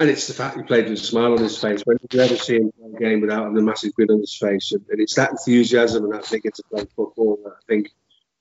And 0.00 0.10
it's 0.10 0.26
the 0.26 0.34
fact 0.34 0.56
he 0.56 0.62
played 0.64 0.88
with 0.88 0.98
a 0.98 1.02
smile 1.02 1.32
on 1.32 1.38
his 1.38 1.56
face. 1.56 1.82
When 1.84 1.98
did 1.98 2.12
you 2.12 2.20
ever 2.20 2.36
see 2.36 2.56
him 2.56 2.72
play 2.72 2.90
a 2.94 2.98
game 2.98 3.20
without 3.20 3.44
having 3.44 3.58
a 3.58 3.62
massive 3.62 3.94
grin 3.94 4.10
on 4.10 4.20
his 4.20 4.36
face? 4.36 4.72
And, 4.72 4.84
and 4.90 5.00
it's 5.00 5.14
that 5.14 5.30
enthusiasm 5.30 6.04
and 6.04 6.12
that 6.14 6.26
vigor 6.26 6.50
to 6.50 6.62
play 6.64 6.84
football 6.96 7.38
that 7.44 7.52
I 7.52 7.62
think 7.68 7.90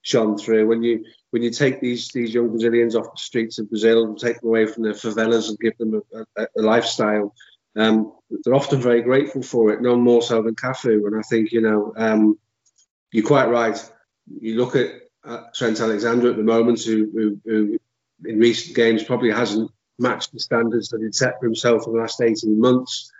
shone 0.01 0.37
through. 0.37 0.67
When 0.67 0.83
you 0.83 1.05
when 1.29 1.43
you 1.43 1.51
take 1.51 1.79
these 1.79 2.09
these 2.09 2.33
young 2.33 2.49
Brazilians 2.49 2.95
off 2.95 3.13
the 3.13 3.17
streets 3.21 3.59
of 3.59 3.69
Brazil 3.69 4.03
and 4.05 4.17
take 4.17 4.39
them 4.39 4.49
away 4.49 4.65
from 4.65 4.83
their 4.83 4.93
favelas 4.93 5.49
and 5.49 5.59
give 5.59 5.77
them 5.77 6.01
a, 6.13 6.41
a, 6.41 6.47
a 6.57 6.61
lifestyle, 6.61 7.33
um, 7.75 8.13
they're 8.43 8.55
often 8.55 8.81
very 8.81 9.01
grateful 9.01 9.41
for 9.41 9.71
it. 9.71 9.81
None 9.81 10.01
more 10.01 10.21
so 10.21 10.41
than 10.41 10.55
Cafu. 10.55 11.07
And 11.07 11.17
I 11.17 11.21
think 11.21 11.51
you 11.51 11.61
know 11.61 11.93
um, 11.97 12.37
you're 13.11 13.25
quite 13.25 13.49
right. 13.49 13.77
You 14.39 14.57
look 14.57 14.75
at 14.75 14.89
uh, 15.23 15.43
Trent 15.55 15.79
Alexander 15.79 16.29
at 16.29 16.37
the 16.37 16.43
moment, 16.43 16.81
who, 16.83 17.09
who, 17.13 17.39
who 17.45 17.77
in 18.25 18.39
recent 18.39 18.75
games 18.75 19.03
probably 19.03 19.31
hasn't 19.31 19.71
matched 19.99 20.31
the 20.33 20.39
standards 20.39 20.89
that 20.89 21.01
he'd 21.01 21.15
set 21.15 21.39
for 21.39 21.45
himself 21.45 21.85
in 21.85 21.93
the 21.93 21.99
last 21.99 22.21
18 22.21 22.59
months. 22.59 23.11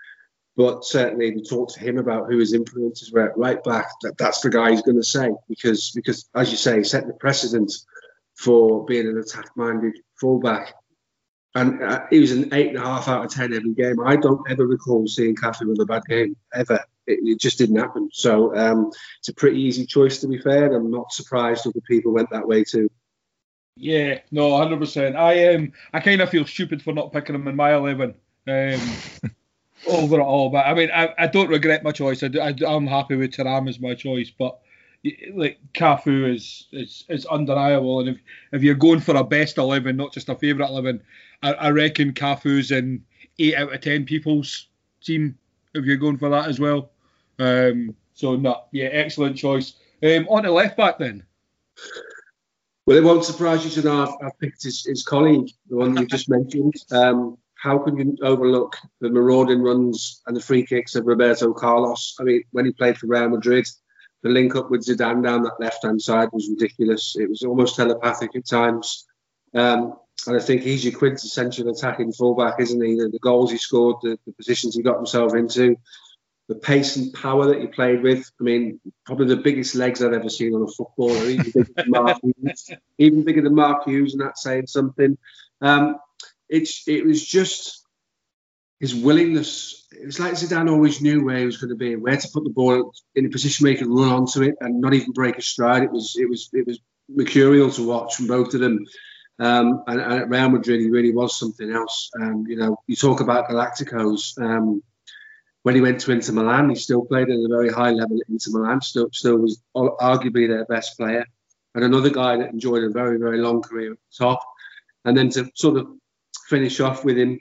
But 0.56 0.84
certainly, 0.84 1.28
if 1.28 1.34
you 1.34 1.42
talk 1.42 1.72
to 1.74 1.80
him 1.80 1.98
about 1.98 2.30
who 2.30 2.38
his 2.38 2.54
influences 2.54 3.12
were 3.12 3.28
at 3.28 3.36
right 3.36 3.62
back, 3.64 3.88
that, 4.02 4.16
that's 4.18 4.40
the 4.40 4.50
guy 4.50 4.70
he's 4.70 4.82
going 4.82 4.96
to 4.96 5.02
say 5.02 5.30
because, 5.48 5.90
because 5.94 6.28
as 6.34 6.50
you 6.50 6.56
say, 6.56 6.78
he 6.78 6.84
set 6.84 7.06
the 7.06 7.12
precedent 7.14 7.72
for 8.36 8.84
being 8.84 9.08
an 9.08 9.18
attack-minded 9.18 9.98
fullback. 10.20 10.74
And 11.56 11.82
uh, 11.82 12.04
he 12.10 12.18
was 12.18 12.32
an 12.32 12.52
eight 12.52 12.68
and 12.68 12.78
a 12.78 12.80
half 12.80 13.06
out 13.06 13.24
of 13.24 13.30
ten 13.30 13.52
every 13.52 13.74
game. 13.74 14.00
I 14.04 14.16
don't 14.16 14.42
ever 14.50 14.66
recall 14.66 15.06
seeing 15.06 15.36
Cafu 15.36 15.68
with 15.68 15.80
a 15.80 15.86
bad 15.86 16.04
game 16.06 16.36
ever. 16.52 16.80
It, 17.06 17.20
it 17.22 17.40
just 17.40 17.58
didn't 17.58 17.76
happen. 17.76 18.08
So 18.12 18.56
um, 18.56 18.90
it's 19.20 19.28
a 19.28 19.34
pretty 19.34 19.60
easy 19.60 19.86
choice 19.86 20.18
to 20.20 20.28
be 20.28 20.38
fair. 20.38 20.74
I'm 20.74 20.90
not 20.90 21.12
surprised 21.12 21.66
other 21.66 21.80
people 21.88 22.12
went 22.12 22.30
that 22.30 22.48
way 22.48 22.64
too. 22.64 22.90
Yeah, 23.76 24.20
no, 24.30 24.56
hundred 24.56 24.80
percent. 24.80 25.16
I 25.16 25.54
um, 25.54 25.72
I 25.92 26.00
kind 26.00 26.20
of 26.20 26.30
feel 26.30 26.46
stupid 26.46 26.82
for 26.82 26.92
not 26.92 27.12
picking 27.12 27.34
him 27.34 27.48
in 27.48 27.56
my 27.56 27.74
eleven. 27.74 28.14
Um, 28.46 28.80
over 29.86 30.18
it 30.18 30.22
all, 30.22 30.50
but 30.50 30.66
I 30.66 30.74
mean, 30.74 30.90
I, 30.92 31.14
I 31.18 31.26
don't 31.26 31.48
regret 31.48 31.82
my 31.82 31.92
choice. 31.92 32.22
I, 32.22 32.30
I 32.40 32.54
am 32.74 32.86
happy 32.86 33.16
with 33.16 33.32
Thuram 33.32 33.68
as 33.68 33.80
my 33.80 33.94
choice, 33.94 34.30
but 34.30 34.58
like 35.34 35.58
Cafu 35.74 36.34
is 36.34 36.66
is 36.72 37.04
is 37.08 37.26
undeniable. 37.26 38.00
And 38.00 38.08
if 38.10 38.18
if 38.52 38.62
you're 38.62 38.74
going 38.74 39.00
for 39.00 39.16
a 39.16 39.24
best 39.24 39.58
eleven, 39.58 39.96
not 39.96 40.12
just 40.12 40.28
a 40.28 40.34
favourite 40.34 40.70
eleven, 40.70 41.02
I, 41.42 41.52
I 41.54 41.70
reckon 41.70 42.12
Cafu's 42.12 42.70
in 42.70 43.04
eight 43.38 43.54
out 43.54 43.72
of 43.72 43.80
ten 43.80 44.04
people's 44.04 44.68
team. 45.02 45.38
If 45.74 45.84
you're 45.84 45.96
going 45.96 46.18
for 46.18 46.30
that 46.30 46.48
as 46.48 46.60
well, 46.60 46.90
um, 47.38 47.94
so 48.14 48.36
no, 48.36 48.62
yeah, 48.72 48.86
excellent 48.86 49.36
choice. 49.36 49.74
Um, 50.02 50.26
on 50.28 50.44
the 50.44 50.50
left 50.50 50.76
back 50.76 50.98
then. 50.98 51.24
Well, 52.86 52.98
it 52.98 53.04
won't 53.04 53.24
surprise 53.24 53.64
you 53.64 53.70
to 53.82 53.88
know 53.88 54.18
I've, 54.22 54.38
picked 54.38 54.62
his, 54.62 54.84
his, 54.84 55.02
colleague, 55.02 55.50
the 55.70 55.76
one 55.76 55.96
you 55.96 56.06
just 56.06 56.28
mentioned. 56.28 56.74
Um, 56.92 57.38
how 57.54 57.78
can 57.78 57.96
you 57.96 58.16
overlook 58.22 58.76
the 59.00 59.08
marauding 59.08 59.62
runs 59.62 60.20
and 60.26 60.36
the 60.36 60.40
free 60.40 60.66
kicks 60.66 60.94
of 60.94 61.06
Roberto 61.06 61.54
Carlos? 61.54 62.14
I 62.20 62.24
mean, 62.24 62.42
when 62.52 62.66
he 62.66 62.72
played 62.72 62.98
for 62.98 63.06
Real 63.06 63.30
Madrid, 63.30 63.66
the 64.24 64.30
link 64.30 64.56
up 64.56 64.70
with 64.70 64.86
Zidane 64.86 65.22
down 65.22 65.42
that 65.42 65.60
left 65.60 65.84
hand 65.84 66.00
side 66.00 66.30
was 66.32 66.48
ridiculous. 66.48 67.14
It 67.14 67.28
was 67.28 67.42
almost 67.42 67.76
telepathic 67.76 68.34
at 68.34 68.46
times. 68.46 69.06
Um, 69.52 69.96
and 70.26 70.36
I 70.36 70.40
think 70.40 70.62
he's 70.62 70.82
your 70.82 70.98
quintessential 70.98 71.68
attacking 71.68 72.12
fullback, 72.12 72.58
isn't 72.58 72.82
he? 72.82 72.94
The, 72.94 73.10
the 73.10 73.18
goals 73.18 73.52
he 73.52 73.58
scored, 73.58 73.96
the, 74.02 74.18
the, 74.26 74.32
positions 74.32 74.74
he 74.74 74.82
got 74.82 74.96
himself 74.96 75.34
into, 75.34 75.76
the 76.48 76.54
pace 76.54 76.96
and 76.96 77.12
power 77.12 77.46
that 77.48 77.60
he 77.60 77.66
played 77.66 78.02
with. 78.02 78.30
I 78.40 78.44
mean, 78.44 78.80
probably 79.04 79.26
the 79.26 79.36
biggest 79.36 79.74
legs 79.74 80.02
I've 80.02 80.14
ever 80.14 80.30
seen 80.30 80.54
on 80.54 80.62
a 80.62 80.68
footballer. 80.68 81.26
Even 81.26 81.52
bigger 81.52 81.72
than 81.76 81.84
Mark 81.88 82.18
Hughes, 82.22 82.70
even 82.96 83.24
bigger 83.24 83.42
than 83.42 83.54
Mark 83.54 83.84
Hughes, 83.84 84.14
and 84.14 84.22
that's 84.22 84.42
saying 84.42 84.68
something. 84.68 85.18
Um, 85.60 85.98
it's 86.48 86.88
it 86.88 87.04
was 87.04 87.22
just 87.22 87.83
his 88.84 88.94
willingness. 88.94 89.86
It 89.92 90.04
was 90.04 90.20
like 90.20 90.34
Zidane 90.34 90.70
always 90.70 91.00
knew 91.00 91.24
where 91.24 91.38
he 91.38 91.46
was 91.46 91.56
going 91.56 91.70
to 91.70 91.74
be, 91.74 91.96
where 91.96 92.18
to 92.18 92.28
put 92.28 92.44
the 92.44 92.50
ball 92.50 92.92
in 93.14 93.24
a 93.24 93.30
position 93.30 93.64
where 93.64 93.72
he 93.72 93.78
could 93.78 93.88
run 93.88 94.12
onto 94.12 94.42
it 94.42 94.56
and 94.60 94.78
not 94.78 94.92
even 94.92 95.12
break 95.12 95.38
a 95.38 95.42
stride. 95.42 95.84
It 95.84 95.90
was 95.90 96.14
it 96.18 96.28
was 96.28 96.50
it 96.52 96.66
was 96.66 96.78
mercurial 97.08 97.70
to 97.70 97.88
watch 97.88 98.16
from 98.16 98.26
both 98.26 98.52
of 98.52 98.60
them. 98.60 98.84
Um, 99.38 99.82
and, 99.86 100.00
and, 100.02 100.12
at 100.12 100.28
Real 100.28 100.50
Madrid, 100.50 100.80
he 100.80 100.90
really 100.90 101.14
was 101.14 101.38
something 101.38 101.70
else. 101.72 102.10
Um, 102.20 102.44
you 102.46 102.56
know, 102.56 102.76
you 102.86 102.94
talk 102.94 103.20
about 103.20 103.48
Galacticos. 103.48 104.38
Um, 104.38 104.82
when 105.62 105.74
he 105.74 105.80
went 105.80 106.00
to 106.00 106.12
Inter 106.12 106.34
Milan, 106.34 106.68
he 106.68 106.76
still 106.76 107.06
played 107.06 107.30
at 107.30 107.36
a 107.36 107.48
very 107.48 107.70
high 107.70 107.90
level 107.90 108.18
at 108.20 108.28
Inter 108.28 108.50
Milan. 108.50 108.82
Still, 108.82 109.08
still 109.12 109.38
was 109.38 109.62
arguably 109.74 110.46
their 110.46 110.66
best 110.66 110.98
player, 110.98 111.24
and 111.74 111.84
another 111.84 112.10
guy 112.10 112.36
that 112.36 112.50
enjoyed 112.50 112.84
a 112.84 112.90
very, 112.90 113.18
very 113.18 113.38
long 113.38 113.62
career 113.62 113.92
at 113.92 113.98
the 113.98 114.24
top. 114.26 114.40
And 115.06 115.16
then 115.16 115.30
to 115.30 115.50
sort 115.54 115.78
of 115.78 115.86
finish 116.48 116.80
off 116.80 117.02
with 117.02 117.16
him, 117.16 117.40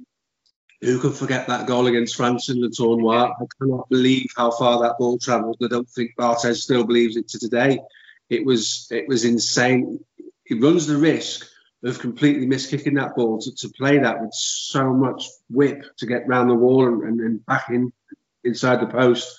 who 0.84 1.00
could 1.00 1.14
forget 1.14 1.48
that 1.48 1.66
goal 1.66 1.88
against 1.88 2.16
France 2.16 2.50
in 2.50 2.60
the 2.60 2.68
tournoi? 2.68 3.32
I 3.32 3.46
cannot 3.58 3.90
believe 3.90 4.28
how 4.36 4.52
far 4.52 4.82
that 4.82 4.98
ball 4.98 5.18
travelled. 5.18 5.58
I 5.64 5.68
don't 5.68 5.90
think 5.90 6.12
Barthez 6.18 6.58
still 6.58 6.84
believes 6.84 7.16
it 7.16 7.30
to 7.30 7.40
today. 7.40 7.80
It 8.30 8.46
was, 8.46 8.88
it 8.92 9.08
was 9.08 9.24
insane. 9.24 10.04
He 10.44 10.56
runs 10.56 10.86
the 10.88 10.98
risk 10.98 11.48
of 11.84 12.00
completely 12.00 12.46
miskicking 12.46 12.96
that 12.96 13.16
ball 13.16 13.40
to, 13.40 13.56
to 13.56 13.70
play 13.70 13.98
that 14.00 14.22
with 14.22 14.34
so 14.34 14.94
much 14.94 15.28
whip 15.50 15.84
to 15.98 16.06
get 16.06 16.28
round 16.28 16.50
the 16.50 16.56
wall 16.56 16.88
and, 16.88 17.04
and, 17.04 17.20
and 17.22 17.46
back 17.46 17.70
in 17.70 17.92
inside 18.44 18.82
the 18.82 18.88
post. 18.88 19.38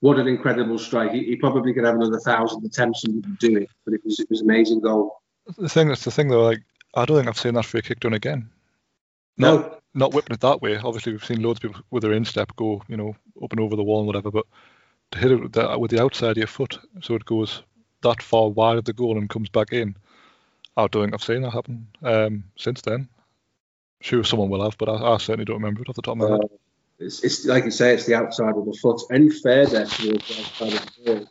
What 0.00 0.18
an 0.18 0.28
incredible 0.28 0.78
strike! 0.78 1.12
He, 1.12 1.24
he 1.24 1.36
probably 1.36 1.74
could 1.74 1.84
have 1.84 1.96
another 1.96 2.20
thousand 2.20 2.64
attempts 2.64 3.04
and 3.04 3.38
do 3.38 3.58
it, 3.58 3.68
but 3.84 3.92
it 3.92 4.00
was 4.02 4.18
it 4.18 4.30
was 4.30 4.40
amazing 4.40 4.80
goal. 4.80 5.20
The 5.58 5.68
thing 5.68 5.88
that's 5.88 6.04
the 6.04 6.10
thing 6.10 6.28
though, 6.28 6.44
like 6.44 6.62
I 6.94 7.04
don't 7.04 7.18
think 7.18 7.28
I've 7.28 7.38
seen 7.38 7.52
that 7.54 7.66
free 7.66 7.82
kick 7.82 8.00
done 8.00 8.14
again. 8.14 8.48
No, 9.36 9.78
not 9.94 10.12
whipping 10.12 10.34
it 10.34 10.40
that 10.40 10.62
way. 10.62 10.76
Obviously, 10.76 11.12
we've 11.12 11.24
seen 11.24 11.42
loads 11.42 11.58
of 11.58 11.62
people 11.62 11.82
with 11.90 12.02
their 12.02 12.12
instep 12.12 12.54
go, 12.56 12.82
you 12.88 12.96
know, 12.96 13.16
up 13.42 13.52
and 13.52 13.60
over 13.60 13.76
the 13.76 13.82
wall 13.82 14.00
and 14.00 14.06
whatever. 14.06 14.30
But 14.30 14.46
to 15.12 15.18
hit 15.18 15.32
it 15.32 15.40
with 15.40 15.52
the, 15.52 15.78
with 15.78 15.90
the 15.90 16.02
outside 16.02 16.32
of 16.32 16.36
your 16.36 16.46
foot, 16.46 16.78
so 17.00 17.14
it 17.14 17.24
goes 17.24 17.62
that 18.02 18.22
far 18.22 18.48
wide 18.48 18.78
of 18.78 18.84
the 18.84 18.92
goal 18.92 19.18
and 19.18 19.28
comes 19.28 19.48
back 19.48 19.72
in. 19.72 19.96
I 20.76 20.86
don't 20.86 21.04
think 21.04 21.14
I've 21.14 21.22
seen 21.22 21.42
that 21.42 21.50
happen 21.50 21.88
um, 22.02 22.44
since 22.56 22.80
then. 22.82 23.08
Sure, 24.00 24.24
someone 24.24 24.48
will 24.48 24.62
have, 24.62 24.78
but 24.78 24.88
I, 24.88 24.94
I, 24.94 25.16
certainly 25.18 25.44
don't 25.44 25.56
remember 25.56 25.82
it 25.82 25.88
off 25.88 25.96
the 25.96 26.02
top 26.02 26.12
of 26.12 26.18
my 26.18 26.26
uh, 26.26 26.38
head. 26.38 26.50
It's, 27.00 27.22
it's, 27.22 27.44
like 27.44 27.64
you 27.64 27.70
say, 27.70 27.92
it's 27.92 28.06
the 28.06 28.14
outside 28.14 28.56
of 28.56 28.64
the 28.64 28.72
foot. 28.80 29.02
Any 29.10 29.30
fair 29.30 29.66
there 29.66 29.84
towards 29.84 30.28
the 30.28 30.40
outside 30.40 30.72
of 30.74 30.96
the 30.96 31.02
ball, 31.04 31.26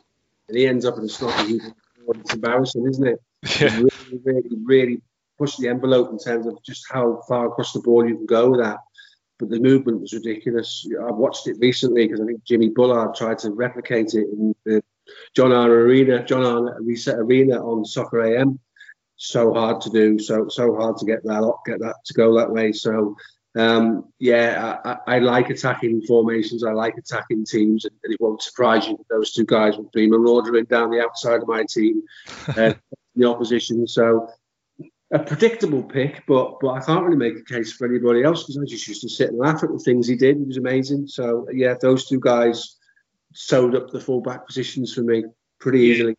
and 0.48 0.56
he 0.56 0.66
ends 0.66 0.84
up 0.84 0.98
in 0.98 1.04
a 1.04 1.08
snotty 1.08 1.60
It's 2.08 2.34
embarrassing, 2.34 2.86
isn't 2.86 3.06
it? 3.06 3.22
Yeah. 3.60 3.74
Really, 3.74 4.20
really, 4.22 4.56
really 4.64 5.02
push 5.40 5.56
the 5.56 5.68
envelope 5.68 6.10
in 6.12 6.18
terms 6.18 6.46
of 6.46 6.62
just 6.62 6.84
how 6.90 7.22
far 7.26 7.46
across 7.46 7.72
the 7.72 7.80
ball 7.80 8.06
you 8.06 8.16
can 8.16 8.26
go 8.26 8.50
with 8.50 8.60
that. 8.60 8.78
But 9.38 9.48
the 9.48 9.58
movement 9.58 10.02
was 10.02 10.12
ridiculous. 10.12 10.86
I 11.00 11.10
watched 11.10 11.46
it 11.46 11.56
recently 11.60 12.06
because 12.06 12.20
I 12.20 12.26
think 12.26 12.44
Jimmy 12.44 12.68
Bullard 12.68 13.14
tried 13.14 13.38
to 13.38 13.50
replicate 13.50 14.12
it 14.12 14.26
in 14.28 14.54
the 14.66 14.82
John 15.34 15.52
R 15.52 15.70
Arena, 15.70 16.22
John 16.22 16.44
R 16.44 16.76
Reset 16.82 17.18
Arena 17.18 17.56
on 17.56 17.86
Soccer 17.86 18.20
AM. 18.20 18.60
So 19.16 19.52
hard 19.54 19.80
to 19.82 19.90
do, 19.90 20.18
so 20.18 20.48
so 20.48 20.76
hard 20.76 20.98
to 20.98 21.06
get 21.06 21.24
that 21.24 21.42
get 21.66 21.80
that 21.80 21.96
to 22.04 22.14
go 22.14 22.38
that 22.38 22.50
way. 22.50 22.72
So 22.72 23.16
Um, 23.56 24.04
yeah, 24.20 24.78
I, 24.84 25.16
I, 25.16 25.18
like 25.18 25.50
attacking 25.50 26.02
formations. 26.02 26.62
I 26.62 26.72
like 26.72 26.96
attacking 26.96 27.44
teams, 27.44 27.84
and 27.84 27.94
it 28.04 28.20
won't 28.20 28.42
surprise 28.42 28.86
you 28.86 28.96
that 28.96 29.08
those 29.10 29.32
two 29.32 29.44
guys 29.44 29.76
would 29.76 29.90
be 29.90 30.08
maraudering 30.08 30.68
down 30.68 30.90
the 30.90 31.02
outside 31.02 31.42
of 31.42 31.48
my 31.48 31.64
team, 31.68 32.02
uh, 32.56 32.74
the 33.16 33.28
opposition. 33.28 33.88
So 33.88 34.28
a 35.12 35.18
predictable 35.18 35.82
pick, 35.82 36.24
but 36.26 36.60
but 36.60 36.70
I 36.70 36.80
can't 36.80 37.04
really 37.04 37.16
make 37.16 37.36
a 37.36 37.44
case 37.44 37.72
for 37.72 37.86
anybody 37.86 38.22
else 38.22 38.42
because 38.42 38.58
I 38.58 38.64
just 38.64 38.86
used 38.86 39.02
to 39.02 39.08
sit 39.08 39.30
and 39.30 39.38
laugh 39.38 39.62
at 39.62 39.72
the 39.72 39.78
things 39.78 40.06
he 40.06 40.16
did. 40.16 40.36
He 40.36 40.44
was 40.44 40.56
amazing. 40.56 41.08
So 41.08 41.46
yeah, 41.52 41.74
those 41.80 42.06
two 42.06 42.20
guys 42.20 42.76
sewed 43.32 43.74
up 43.74 43.90
the 43.90 44.00
fullback 44.00 44.46
positions 44.46 44.94
for 44.94 45.02
me 45.02 45.24
pretty 45.58 45.80
easily. 45.80 46.16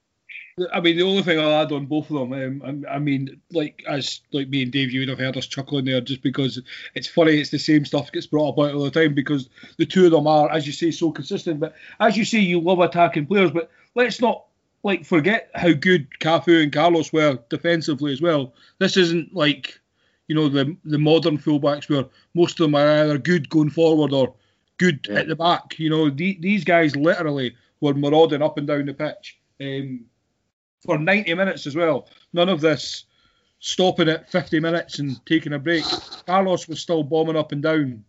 I 0.73 0.81
mean, 0.81 0.97
the 0.97 1.03
only 1.03 1.23
thing 1.23 1.39
I'll 1.39 1.61
add 1.61 1.71
on 1.71 1.85
both 1.85 2.11
of 2.11 2.29
them, 2.29 2.61
um, 2.63 2.85
I, 2.85 2.95
I, 2.95 2.99
mean, 2.99 3.41
like 3.51 3.83
as 3.87 4.21
like 4.33 4.49
me 4.49 4.63
and 4.63 4.71
Dave, 4.71 4.91
you 4.91 4.99
would 4.99 5.09
have 5.09 5.19
heard 5.19 5.37
us 5.37 5.47
chuckling 5.47 5.85
there 5.85 6.01
just 6.01 6.21
because 6.21 6.61
it's 6.93 7.07
funny. 7.07 7.39
It's 7.39 7.49
the 7.49 7.57
same 7.57 7.85
stuff 7.85 8.11
gets 8.11 8.27
brought 8.27 8.49
about 8.49 8.75
all 8.75 8.83
the 8.83 8.91
time 8.91 9.13
because 9.13 9.49
the 9.77 9.85
two 9.85 10.05
of 10.05 10.11
them 10.11 10.27
are, 10.27 10.51
as 10.51 10.67
you 10.67 10.73
say, 10.73 10.91
so 10.91 11.11
consistent. 11.11 11.61
But 11.61 11.73
as 11.99 12.17
you 12.17 12.25
say, 12.25 12.39
you 12.39 12.59
love 12.59 12.79
attacking 12.79 13.27
players, 13.27 13.51
but 13.51 13.71
let's 13.95 14.19
not 14.19 14.45
like 14.83 15.05
forget 15.05 15.49
how 15.55 15.73
good 15.73 16.07
Cafu 16.19 16.63
and 16.63 16.73
Carlos 16.73 17.13
were 17.13 17.39
defensively 17.49 18.13
as 18.13 18.21
well. 18.21 18.53
This 18.79 18.97
isn't 18.97 19.33
like 19.33 19.79
you 20.27 20.35
know 20.35 20.49
the 20.49 20.75
the 20.85 20.97
modern 20.97 21.37
fullbacks 21.37 21.89
where 21.89 22.05
most 22.33 22.59
of 22.59 22.65
them 22.65 22.75
are 22.75 23.03
either 23.03 23.17
good 23.17 23.49
going 23.49 23.69
forward 23.69 24.13
or 24.13 24.33
good 24.77 25.05
yeah. 25.09 25.19
at 25.19 25.27
the 25.27 25.35
back. 25.35 25.77
You 25.77 25.89
know 25.89 26.09
the, 26.09 26.37
these 26.39 26.63
guys 26.63 26.95
literally 26.95 27.55
were 27.79 27.93
marauding 27.93 28.41
up 28.41 28.57
and 28.57 28.67
down 28.67 28.85
the 28.85 28.93
pitch 28.93 29.39
um, 29.59 30.05
for 30.85 30.97
90 30.97 31.33
minutes 31.33 31.67
as 31.67 31.75
well. 31.75 32.07
None 32.33 32.49
of 32.49 32.61
this 32.61 33.05
stopping 33.59 34.09
at 34.09 34.31
50 34.31 34.59
minutes 34.59 34.99
and 34.99 35.23
taking 35.25 35.53
a 35.53 35.59
break. 35.59 35.83
Carlos 36.25 36.67
was 36.67 36.79
still 36.79 37.03
bombing 37.03 37.37
up 37.37 37.51
and 37.51 37.61
down 37.61 38.03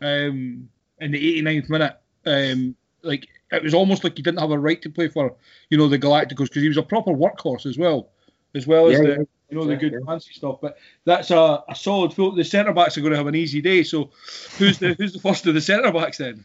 um, 0.00 0.68
in 1.00 1.10
the 1.10 1.42
89th 1.42 1.68
minute. 1.68 1.96
Um, 2.24 2.76
like 3.02 3.28
it 3.52 3.62
was 3.62 3.74
almost 3.74 4.04
like 4.04 4.16
he 4.16 4.22
didn't 4.22 4.40
have 4.40 4.50
a 4.50 4.58
right 4.58 4.80
to 4.82 4.90
play 4.90 5.08
for 5.08 5.34
you 5.70 5.78
know 5.78 5.88
the 5.88 5.98
Galacticos 5.98 6.48
because 6.48 6.62
he 6.62 6.68
was 6.68 6.76
a 6.76 6.82
proper 6.82 7.12
workhorse 7.12 7.66
as 7.66 7.78
well, 7.78 8.10
as 8.54 8.66
well 8.66 8.88
as 8.88 8.94
yeah, 8.94 9.02
the 9.02 9.08
yeah. 9.08 9.24
you 9.50 9.56
know 9.56 9.66
the 9.66 9.76
good 9.76 9.94
fancy 10.06 10.32
stuff. 10.32 10.58
But 10.60 10.78
that's 11.04 11.30
a, 11.30 11.62
a 11.68 11.74
solid 11.74 12.12
full. 12.12 12.32
The 12.34 12.44
centre 12.44 12.72
backs 12.72 12.98
are 12.98 13.00
going 13.00 13.12
to 13.12 13.18
have 13.18 13.26
an 13.26 13.34
easy 13.34 13.60
day. 13.60 13.82
So 13.82 14.10
who's 14.58 14.78
the 14.78 14.94
who's 14.94 15.12
the 15.12 15.20
first 15.20 15.46
of 15.46 15.54
the 15.54 15.60
centre 15.60 15.92
backs 15.92 16.18
then? 16.18 16.44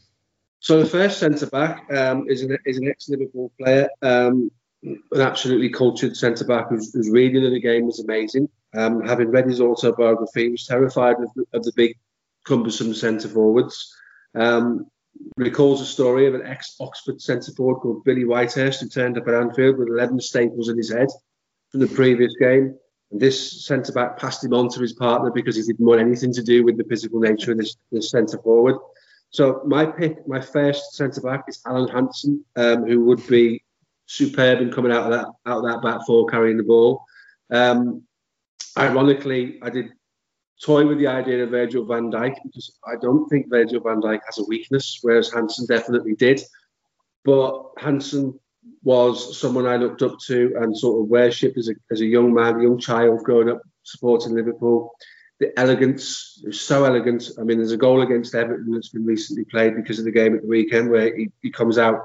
So 0.60 0.80
the 0.80 0.86
first 0.86 1.20
centre 1.20 1.48
back 1.48 1.92
um, 1.92 2.30
is 2.30 2.44
an 2.44 2.58
is 2.66 2.78
an 2.78 2.88
ex 2.88 3.10
Liverpool 3.10 3.52
player, 3.60 3.90
um, 4.04 4.52
an 4.84 5.22
absolutely 5.22 5.70
cultured 5.70 6.16
centre 6.16 6.46
back 6.46 6.70
whose, 6.70 6.94
whose 6.94 7.10
reading 7.10 7.44
of 7.44 7.52
the 7.52 7.60
game 7.60 7.88
was 7.88 8.00
amazing. 8.00 8.48
Um, 8.76 9.02
having 9.02 9.32
read 9.32 9.48
his 9.48 9.60
autobiography, 9.60 10.44
he 10.44 10.50
was 10.50 10.68
terrified 10.68 11.18
of, 11.18 11.32
of 11.54 11.64
the 11.64 11.74
big, 11.76 11.98
cumbersome 12.46 12.94
centre 12.94 13.28
forwards. 13.28 13.94
Um, 14.36 14.91
recalls 15.38 15.82
a 15.82 15.86
story 15.86 16.28
of 16.28 16.36
an 16.36 16.46
ex-Oxford 16.46 17.22
centre 17.22 17.52
forward 17.54 17.80
called 17.80 18.04
Billy 18.04 18.24
Whitehurst 18.24 18.82
who 18.82 18.88
turned 18.88 19.18
up 19.18 19.28
at 19.28 19.34
Anfield 19.34 19.78
with 19.78 19.88
11 19.88 20.20
staples 20.20 20.70
in 20.70 20.78
his 20.78 20.92
head 20.92 21.08
from 21.70 21.80
the 21.82 21.88
previous 21.88 22.34
game. 22.40 22.78
And 23.12 23.20
this 23.20 23.66
centre 23.66 23.92
back 23.92 24.18
passed 24.18 24.44
him 24.44 24.54
on 24.54 24.70
to 24.70 24.80
his 24.80 24.94
partner 24.94 25.32
because 25.32 25.56
he 25.56 25.64
didn't 25.64 25.86
want 25.86 26.02
anything 26.02 26.34
to 26.34 26.44
do 26.44 26.64
with 26.64 26.78
the 26.78 26.86
physical 26.86 27.20
nature 27.20 27.52
of 27.52 27.58
this, 27.58 27.76
this 27.92 28.12
centre 28.12 28.40
forward. 28.42 28.76
So 29.32 29.62
my 29.66 29.86
pick, 29.86 30.28
my 30.28 30.42
first 30.42 30.94
centre 30.94 31.22
back 31.22 31.46
is 31.48 31.62
Alan 31.66 31.88
Hansen, 31.88 32.44
um, 32.56 32.86
who 32.86 33.06
would 33.06 33.26
be 33.28 33.64
superb 34.06 34.60
in 34.60 34.72
coming 34.72 34.92
out 34.92 35.06
of 35.06 35.12
that 35.12 35.28
out 35.46 35.60
of 35.60 35.64
that 35.64 35.82
back 35.82 36.06
four 36.06 36.26
carrying 36.26 36.58
the 36.58 36.64
ball. 36.64 37.06
Um, 37.50 38.04
ironically, 38.78 39.60
I 39.62 39.70
did 39.70 39.92
toy 40.64 40.86
with 40.86 41.00
the 41.00 41.08
idea 41.08 41.44
of 41.44 41.50
Virgil 41.50 41.86
van 41.86 42.12
Dijk 42.12 42.36
because 42.44 42.78
I 42.86 42.94
don't 43.02 43.28
think 43.28 43.50
Virgil 43.50 43.82
van 43.82 44.02
Dijk 44.02 44.20
has 44.26 44.40
a 44.40 44.46
weakness, 44.48 45.00
whereas 45.02 45.32
Hansen 45.32 45.66
definitely 45.66 46.16
did. 46.16 46.42
But 47.24 47.64
Hansen 47.78 48.40
was 48.84 49.40
someone 49.40 49.66
I 49.66 49.78
looked 49.78 50.02
up 50.02 50.20
to 50.28 50.54
and 50.60 50.78
sort 50.78 51.02
of 51.02 51.10
worshipped 51.10 51.58
as 51.58 51.70
a, 51.70 51.74
as 51.92 52.02
a 52.02 52.06
young 52.06 52.34
man, 52.34 52.62
young 52.62 52.80
child 52.80 53.24
growing 53.24 53.50
up 53.50 53.62
supporting 53.84 54.36
Liverpool. 54.36 54.94
The 55.40 55.58
elegance, 55.60 56.42
it 56.46 56.54
so 56.54 56.86
elegant. 56.86 57.32
I 57.40 57.44
mean, 57.44 57.58
there's 57.58 57.72
a 57.72 57.78
goal 57.78 58.02
against 58.04 58.36
Everton 58.36 58.72
that's 58.72 58.90
been 58.90 59.06
recently 59.06 59.44
played 59.46 59.76
because 59.76 59.98
of 59.98 60.06
the 60.06 60.12
game 60.12 60.36
at 60.36 60.44
the 60.44 60.48
weekend 60.48 60.92
where 60.92 61.16
he, 61.16 61.32
he 61.42 61.50
comes 61.50 61.80
out. 61.80 62.00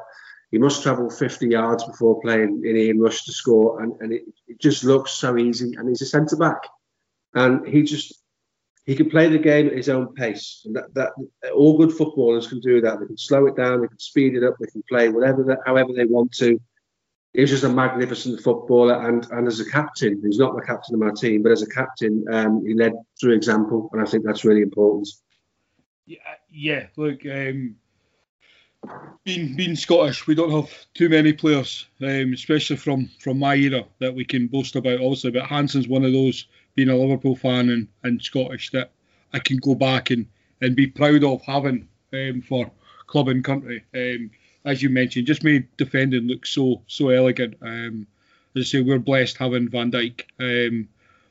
He 0.50 0.58
must 0.58 0.82
travel 0.82 1.10
50 1.10 1.48
yards 1.48 1.84
before 1.84 2.20
playing 2.22 2.62
in 2.64 2.76
Ian 2.76 3.00
Rush 3.00 3.24
to 3.24 3.32
score, 3.32 3.82
and, 3.82 3.92
and 4.00 4.12
it, 4.12 4.22
it 4.46 4.58
just 4.58 4.84
looks 4.84 5.10
so 5.12 5.36
easy. 5.36 5.74
And 5.76 5.88
he's 5.88 6.00
a 6.00 6.06
centre 6.06 6.36
back, 6.36 6.62
and 7.34 7.66
he 7.66 7.82
just 7.82 8.22
he 8.86 8.94
can 8.94 9.10
play 9.10 9.28
the 9.28 9.38
game 9.38 9.66
at 9.66 9.76
his 9.76 9.88
own 9.88 10.14
pace, 10.14 10.62
and 10.64 10.76
that, 10.76 10.94
that 10.94 11.10
all 11.52 11.76
good 11.76 11.92
footballers 11.92 12.46
can 12.46 12.60
do 12.60 12.80
that. 12.80 13.00
They 13.00 13.06
can 13.06 13.18
slow 13.18 13.46
it 13.46 13.56
down, 13.56 13.82
they 13.82 13.88
can 13.88 13.98
speed 13.98 14.36
it 14.36 14.44
up, 14.44 14.54
they 14.60 14.70
can 14.70 14.84
play 14.88 15.08
whatever, 15.08 15.42
the, 15.42 15.58
however 15.66 15.92
they 15.92 16.04
want 16.04 16.32
to. 16.36 16.58
He's 17.32 17.50
just 17.50 17.64
a 17.64 17.68
magnificent 17.68 18.40
footballer, 18.40 19.08
and 19.08 19.26
and 19.32 19.48
as 19.48 19.58
a 19.58 19.68
captain, 19.68 20.22
he's 20.24 20.38
not 20.38 20.54
the 20.54 20.62
captain 20.62 20.94
of 20.94 21.00
my 21.00 21.10
team, 21.10 21.42
but 21.42 21.52
as 21.52 21.62
a 21.62 21.68
captain, 21.68 22.24
um, 22.32 22.64
he 22.64 22.74
led 22.74 22.92
through 23.20 23.34
example, 23.34 23.90
and 23.92 24.00
I 24.00 24.04
think 24.06 24.24
that's 24.24 24.44
really 24.44 24.62
important. 24.62 25.08
Yeah, 26.06 26.18
yeah. 26.48 26.86
Look, 26.96 27.26
um, 27.26 27.74
being 29.24 29.56
being 29.56 29.74
Scottish, 29.74 30.28
we 30.28 30.36
don't 30.36 30.52
have 30.52 30.70
too 30.94 31.08
many 31.08 31.32
players, 31.32 31.86
um, 32.00 32.32
especially 32.32 32.76
from 32.76 33.10
from 33.18 33.40
my 33.40 33.56
era, 33.56 33.84
that 33.98 34.14
we 34.14 34.24
can 34.24 34.46
boast 34.46 34.76
about. 34.76 35.00
Also, 35.00 35.32
but 35.32 35.44
Hansen's 35.46 35.88
one 35.88 36.04
of 36.04 36.12
those 36.12 36.46
being 36.76 36.90
a 36.90 36.96
Liverpool 36.96 37.34
fan 37.34 37.70
and, 37.70 37.88
and 38.04 38.22
Scottish 38.22 38.70
that 38.70 38.92
I 39.32 39.40
can 39.40 39.56
go 39.56 39.74
back 39.74 40.10
and, 40.10 40.26
and 40.60 40.76
be 40.76 40.86
proud 40.86 41.24
of 41.24 41.42
having 41.42 41.88
um, 42.12 42.42
for 42.42 42.70
club 43.06 43.28
and 43.28 43.42
country. 43.42 43.84
Um, 43.94 44.30
as 44.64 44.82
you 44.82 44.90
mentioned, 44.90 45.26
just 45.26 45.44
made 45.44 45.68
defending 45.76 46.28
look 46.28 46.46
so 46.46 46.82
so 46.86 47.08
elegant. 47.08 47.56
Um, 47.62 48.06
as 48.54 48.62
I 48.62 48.64
say, 48.64 48.80
we're 48.82 48.98
blessed 48.98 49.36
having 49.36 49.68
Van 49.68 49.90
Dijk, 49.90 50.24
um, 50.40 50.88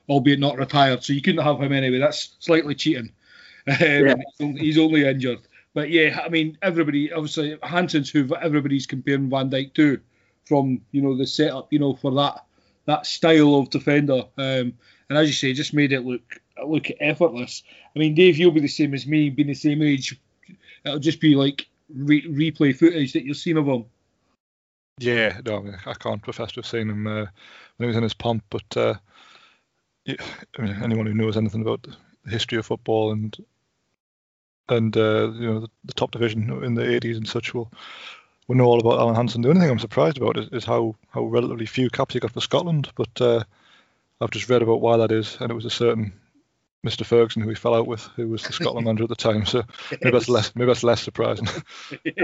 albeit 0.10 0.39
not 0.39 0.58
retired, 0.58 1.03
so 1.03 1.13
you 1.13 1.21
couldn't 1.21 1.43
have 1.43 1.62
him 1.62 1.73
anyway. 1.73 1.99
That's 1.99 2.36
slightly 2.39 2.75
cheating. 2.75 3.12
Um, 3.67 3.79
yeah. 3.81 4.15
He's 4.38 4.77
only 4.77 5.08
injured. 5.08 5.39
But 5.73 5.89
yeah, 5.89 6.21
I 6.23 6.29
mean, 6.29 6.55
everybody, 6.62 7.12
obviously, 7.12 7.58
Hansen's 7.63 8.12
who 8.12 8.36
everybody's 8.36 8.86
comparing 8.86 9.27
Van 9.31 9.49
Dijk 9.49 9.73
to 9.73 9.99
from, 10.45 10.81
you 10.91 11.01
know, 11.01 11.17
the 11.17 11.25
setup, 11.25 11.73
you 11.73 11.79
know, 11.79 11.95
for 11.95 12.12
that 12.12 12.45
that 12.86 13.08
style 13.08 13.55
of 13.55 13.71
defender. 13.71 14.25
Um, 14.38 14.73
and 15.09 15.17
as 15.17 15.27
you 15.27 15.33
say, 15.33 15.53
just 15.53 15.73
made 15.73 15.91
it 15.91 16.01
look 16.05 16.39
look 16.65 16.87
effortless. 16.99 17.63
I 17.95 17.99
mean, 17.99 18.15
Dave, 18.15 18.37
you'll 18.37 18.51
be 18.51 18.59
the 18.59 18.67
same 18.67 18.93
as 18.93 19.05
me, 19.05 19.29
being 19.29 19.47
the 19.47 19.53
same 19.53 19.81
age. 19.81 20.19
It'll 20.83 20.99
just 20.99 21.19
be 21.19 21.35
like 21.35 21.67
re- 21.93 22.27
replay 22.27 22.75
footage 22.75 23.13
that 23.13 23.23
you've 23.23 23.37
seen 23.37 23.57
of 23.57 23.67
him. 23.67 23.85
Yeah, 24.99 25.41
no, 25.45 25.57
I, 25.57 25.61
mean, 25.61 25.77
I 25.85 25.93
can't 25.93 26.21
profess 26.21 26.53
to 26.53 26.59
have 26.59 26.65
seen 26.65 26.89
him 26.89 27.05
uh, 27.05 27.25
when 27.77 27.79
he 27.79 27.85
was 27.87 27.97
in 27.97 28.03
his 28.03 28.13
pomp, 28.13 28.43
but 28.49 28.77
uh, 28.77 28.95
yeah, 30.05 30.15
I 30.57 30.61
mean, 30.61 30.81
anyone 30.81 31.05
who 31.05 31.13
knows 31.13 31.35
anything 31.35 31.61
about 31.61 31.83
the 31.83 32.31
history 32.31 32.57
of 32.57 32.65
football 32.65 33.11
and 33.11 33.35
and 34.69 34.95
uh, 34.97 35.31
you 35.33 35.45
know 35.45 35.59
the, 35.59 35.69
the, 35.83 35.93
top 35.93 36.11
division 36.11 36.49
in 36.63 36.73
the 36.73 36.81
80s 36.81 37.17
and 37.17 37.27
such 37.27 37.53
will 37.53 37.71
will 38.47 38.55
know 38.55 38.65
all 38.65 38.79
about 38.79 38.99
Alan 38.99 39.15
Hansen. 39.15 39.41
The 39.41 39.49
only 39.49 39.61
thing 39.61 39.69
I'm 39.69 39.79
surprised 39.79 40.17
about 40.17 40.37
is, 40.37 40.47
is 40.49 40.65
how 40.65 40.95
how 41.09 41.23
relatively 41.25 41.65
few 41.65 41.89
caps 41.89 42.13
he 42.13 42.19
got 42.19 42.31
for 42.31 42.41
Scotland, 42.41 42.89
but 42.95 43.21
uh, 43.21 43.43
I've 44.21 44.32
just 44.32 44.49
read 44.49 44.62
about 44.62 44.82
why 44.82 44.97
that 44.97 45.12
is, 45.12 45.38
and 45.39 45.51
it 45.51 45.56
was 45.56 45.65
a 45.65 45.69
certain 45.69 46.13
Mr. 46.86 47.06
Ferguson 47.06 47.41
who 47.41 47.49
he 47.49 47.56
fell 47.56 47.73
out 47.73 47.88
with, 47.88 48.04
who 48.15 48.30
was 48.30 48.43
the 48.43 48.54
Scotland 48.54 48.86
manager 48.86 49.04
at 49.04 49.10
the 49.10 49.15
time. 49.15 49.45
So 49.45 49.63
maybe 49.91 50.12
that's 50.12 50.30
less 50.30 50.56
maybe 50.56 50.67
that's 50.67 50.84
less 50.84 51.01
surprising. 51.01 51.47
yeah, 52.06 52.23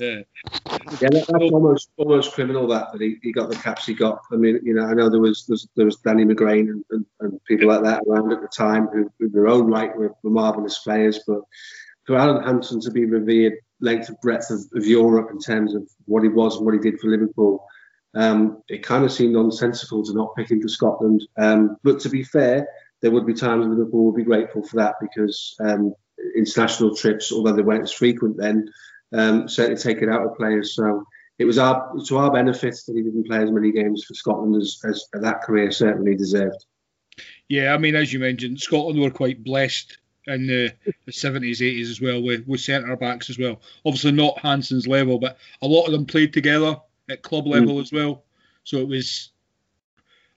yeah 0.00 0.20
that's 1.00 1.28
almost 1.28 1.90
almost 1.96 2.32
criminal 2.32 2.66
that 2.68 2.92
that 2.92 3.00
he, 3.00 3.16
he 3.22 3.32
got 3.32 3.50
the 3.50 3.56
caps 3.56 3.84
he 3.84 3.94
got. 3.94 4.20
I 4.32 4.36
mean, 4.36 4.60
you 4.62 4.74
know, 4.74 4.86
I 4.86 4.94
know 4.94 5.10
there 5.10 5.20
was 5.20 5.46
there 5.74 5.84
was, 5.84 5.96
Danny 5.96 6.24
McGrain 6.24 6.70
and, 6.70 6.84
and, 6.90 7.06
and, 7.20 7.44
people 7.44 7.68
like 7.68 7.82
that 7.82 8.04
around 8.08 8.32
at 8.32 8.40
the 8.40 8.48
time 8.48 8.86
who, 8.86 9.10
in 9.20 9.32
their 9.32 9.48
own 9.48 9.70
right, 9.70 9.94
were, 9.96 10.14
were 10.22 10.30
marvellous 10.30 10.78
players, 10.78 11.20
but 11.26 11.40
for 12.06 12.16
Alan 12.16 12.44
Hansen 12.44 12.80
to 12.80 12.90
be 12.90 13.04
revered 13.04 13.54
length 13.80 14.08
and 14.08 14.20
breadth 14.20 14.50
of, 14.50 14.60
of 14.74 14.86
Europe 14.86 15.30
in 15.32 15.38
terms 15.38 15.74
of 15.74 15.88
what 16.06 16.22
he 16.22 16.28
was 16.28 16.56
and 16.56 16.64
what 16.64 16.74
he 16.74 16.80
did 16.80 17.00
for 17.00 17.08
Liverpool 17.08 17.65
um, 18.16 18.62
it 18.68 18.82
kind 18.82 19.04
of 19.04 19.12
seemed 19.12 19.34
nonsensical 19.34 20.02
to 20.02 20.14
not 20.14 20.34
pick 20.34 20.50
him 20.50 20.60
for 20.60 20.68
Scotland. 20.68 21.22
Um, 21.36 21.76
but 21.84 22.00
to 22.00 22.08
be 22.08 22.24
fair, 22.24 22.66
there 23.02 23.10
would 23.10 23.26
be 23.26 23.34
times 23.34 23.66
when 23.66 23.76
Liverpool 23.76 24.06
would 24.06 24.16
be 24.16 24.24
grateful 24.24 24.62
for 24.62 24.76
that 24.76 24.94
because 25.00 25.54
um, 25.60 25.94
international 26.34 26.96
trips, 26.96 27.30
although 27.30 27.52
they 27.52 27.62
weren't 27.62 27.82
as 27.82 27.92
frequent 27.92 28.38
then, 28.38 28.68
um, 29.12 29.48
certainly 29.48 29.80
take 29.80 29.98
it 29.98 30.08
out 30.08 30.24
of 30.24 30.36
players. 30.36 30.74
So 30.74 31.04
it 31.38 31.44
was 31.44 31.58
our 31.58 31.92
to 32.06 32.16
our 32.16 32.32
benefit 32.32 32.78
that 32.86 32.96
he 32.96 33.02
didn't 33.02 33.26
play 33.26 33.42
as 33.42 33.52
many 33.52 33.70
games 33.70 34.04
for 34.04 34.14
Scotland 34.14 34.56
as, 34.56 34.80
as 34.88 35.06
that 35.12 35.42
career 35.42 35.70
certainly 35.70 36.16
deserved. 36.16 36.64
Yeah, 37.48 37.74
I 37.74 37.78
mean, 37.78 37.94
as 37.94 38.12
you 38.12 38.18
mentioned, 38.18 38.60
Scotland 38.60 38.98
were 38.98 39.10
quite 39.10 39.44
blessed 39.44 39.98
in 40.26 40.46
the, 40.46 40.72
the 41.04 41.12
70s, 41.12 41.60
80s 41.60 41.90
as 41.90 42.00
well 42.00 42.20
with, 42.20 42.46
with 42.48 42.60
centre 42.60 42.96
backs 42.96 43.30
as 43.30 43.38
well. 43.38 43.60
Obviously, 43.84 44.10
not 44.10 44.38
Hansen's 44.40 44.88
level, 44.88 45.20
but 45.20 45.38
a 45.62 45.66
lot 45.66 45.84
of 45.84 45.92
them 45.92 46.06
played 46.06 46.32
together 46.32 46.80
at 47.08 47.22
club 47.22 47.46
level 47.46 47.76
mm. 47.76 47.82
as 47.82 47.92
well. 47.92 48.24
So 48.64 48.78
it 48.78 48.88
was 48.88 49.30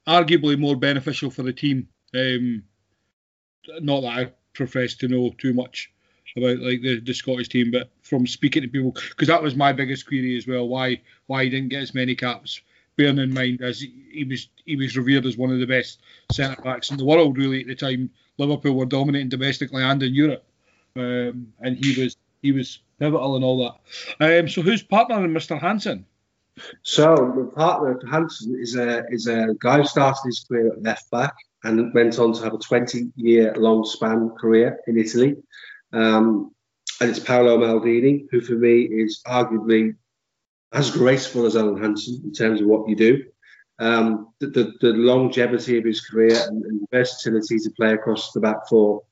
arguably 0.08 0.58
more 0.58 0.76
beneficial 0.76 1.30
for 1.30 1.44
the 1.44 1.54
team. 1.54 1.88
Um, 2.14 2.64
not 3.82 4.02
that 4.02 4.18
I 4.18 4.32
profess 4.54 4.96
to 4.96 5.08
know 5.08 5.34
too 5.38 5.54
much 5.54 5.92
about 6.36 6.60
like 6.60 6.82
the, 6.82 7.00
the 7.00 7.14
Scottish 7.14 7.50
team, 7.50 7.72
but 7.72 7.90
from 8.02 8.28
speaking 8.28 8.62
to 8.62 8.68
people, 8.68 8.92
because 9.10 9.28
that 9.28 9.42
was 9.42 9.56
my 9.56 9.74
biggest 9.74 10.08
query 10.08 10.38
as 10.38 10.48
well, 10.48 10.68
why 10.68 11.02
why 11.28 11.44
he 11.44 11.50
didn't 11.50 11.70
get 11.70 11.82
as 11.82 11.94
many 11.94 12.16
caps. 12.16 12.62
Bearing 12.98 13.18
in 13.18 13.34
mind 13.34 13.62
as 13.62 13.80
he, 13.80 13.94
he 14.12 14.24
was 14.26 14.50
he 14.66 14.76
was 14.76 14.98
revered 14.98 15.26
as 15.26 15.38
one 15.38 15.52
of 15.52 15.60
the 15.60 15.66
best 15.66 16.02
centre 16.32 16.62
backs 16.62 16.92
in 16.92 16.98
the 16.98 17.06
world 17.06 17.38
really 17.38 17.62
at 17.62 17.68
the 17.68 17.76
time. 17.76 18.10
Liverpool 18.38 18.74
were 18.74 18.86
dominating 18.86 19.30
domestically 19.30 19.84
and 19.84 20.02
in 20.04 20.14
Europe, 20.14 20.46
um, 20.96 21.54
and 21.62 21.78
he 21.84 22.02
was 22.02 22.18
he 22.42 22.52
was 22.52 22.80
pivotal 23.00 23.36
and 23.36 23.46
all 23.46 23.78
that. 24.20 24.40
Um, 24.40 24.50
so 24.50 24.62
who's 24.62 24.84
partner 24.84 25.24
in 25.24 25.34
Mr. 25.34 25.60
Hansen? 25.60 26.06
So 26.84 27.16
my 27.16 27.56
partner 27.56 28.00
Hansen 28.10 28.58
is 28.60 28.76
a 28.76 29.04
is 29.10 29.28
a 29.28 29.56
guy 29.60 29.78
who 29.78 29.86
started 29.86 30.22
his 30.26 30.46
career 30.48 30.72
at 30.74 30.82
left 30.82 31.10
back 31.12 31.36
and 31.64 31.94
went 31.94 32.20
on 32.20 32.34
to 32.34 32.44
have 32.44 32.54
a 32.54 32.58
20 32.58 33.12
year 33.16 33.54
long 33.58 33.86
span 33.86 34.30
career 34.40 34.80
in 34.88 34.98
Italy. 34.98 35.36
Um, 35.94 36.52
and 37.02 37.10
it's 37.10 37.20
Paolo 37.20 37.58
Maldini, 37.58 38.26
who 38.32 38.42
for 38.42 38.54
me 38.54 38.82
is 38.82 39.22
arguably 39.26 39.96
as 40.74 40.92
graceful 40.92 41.46
as 41.46 41.56
Alan 41.56 41.82
Hansen 41.82 42.22
in 42.24 42.34
terms 42.34 42.62
of 42.62 42.68
what 42.68 42.88
you 42.88 42.96
do. 42.96 43.24
Um, 43.80 44.34
the, 44.40 44.48
the, 44.48 44.74
the, 44.82 44.90
longevity 44.90 45.78
of 45.78 45.86
his 45.86 46.02
career 46.02 46.38
and, 46.48 46.66
and, 46.66 46.82
versatility 46.92 47.60
to 47.60 47.72
play 47.78 47.94
across 47.94 48.34
the 48.34 48.42
back 48.42 48.68
four. 48.68 49.04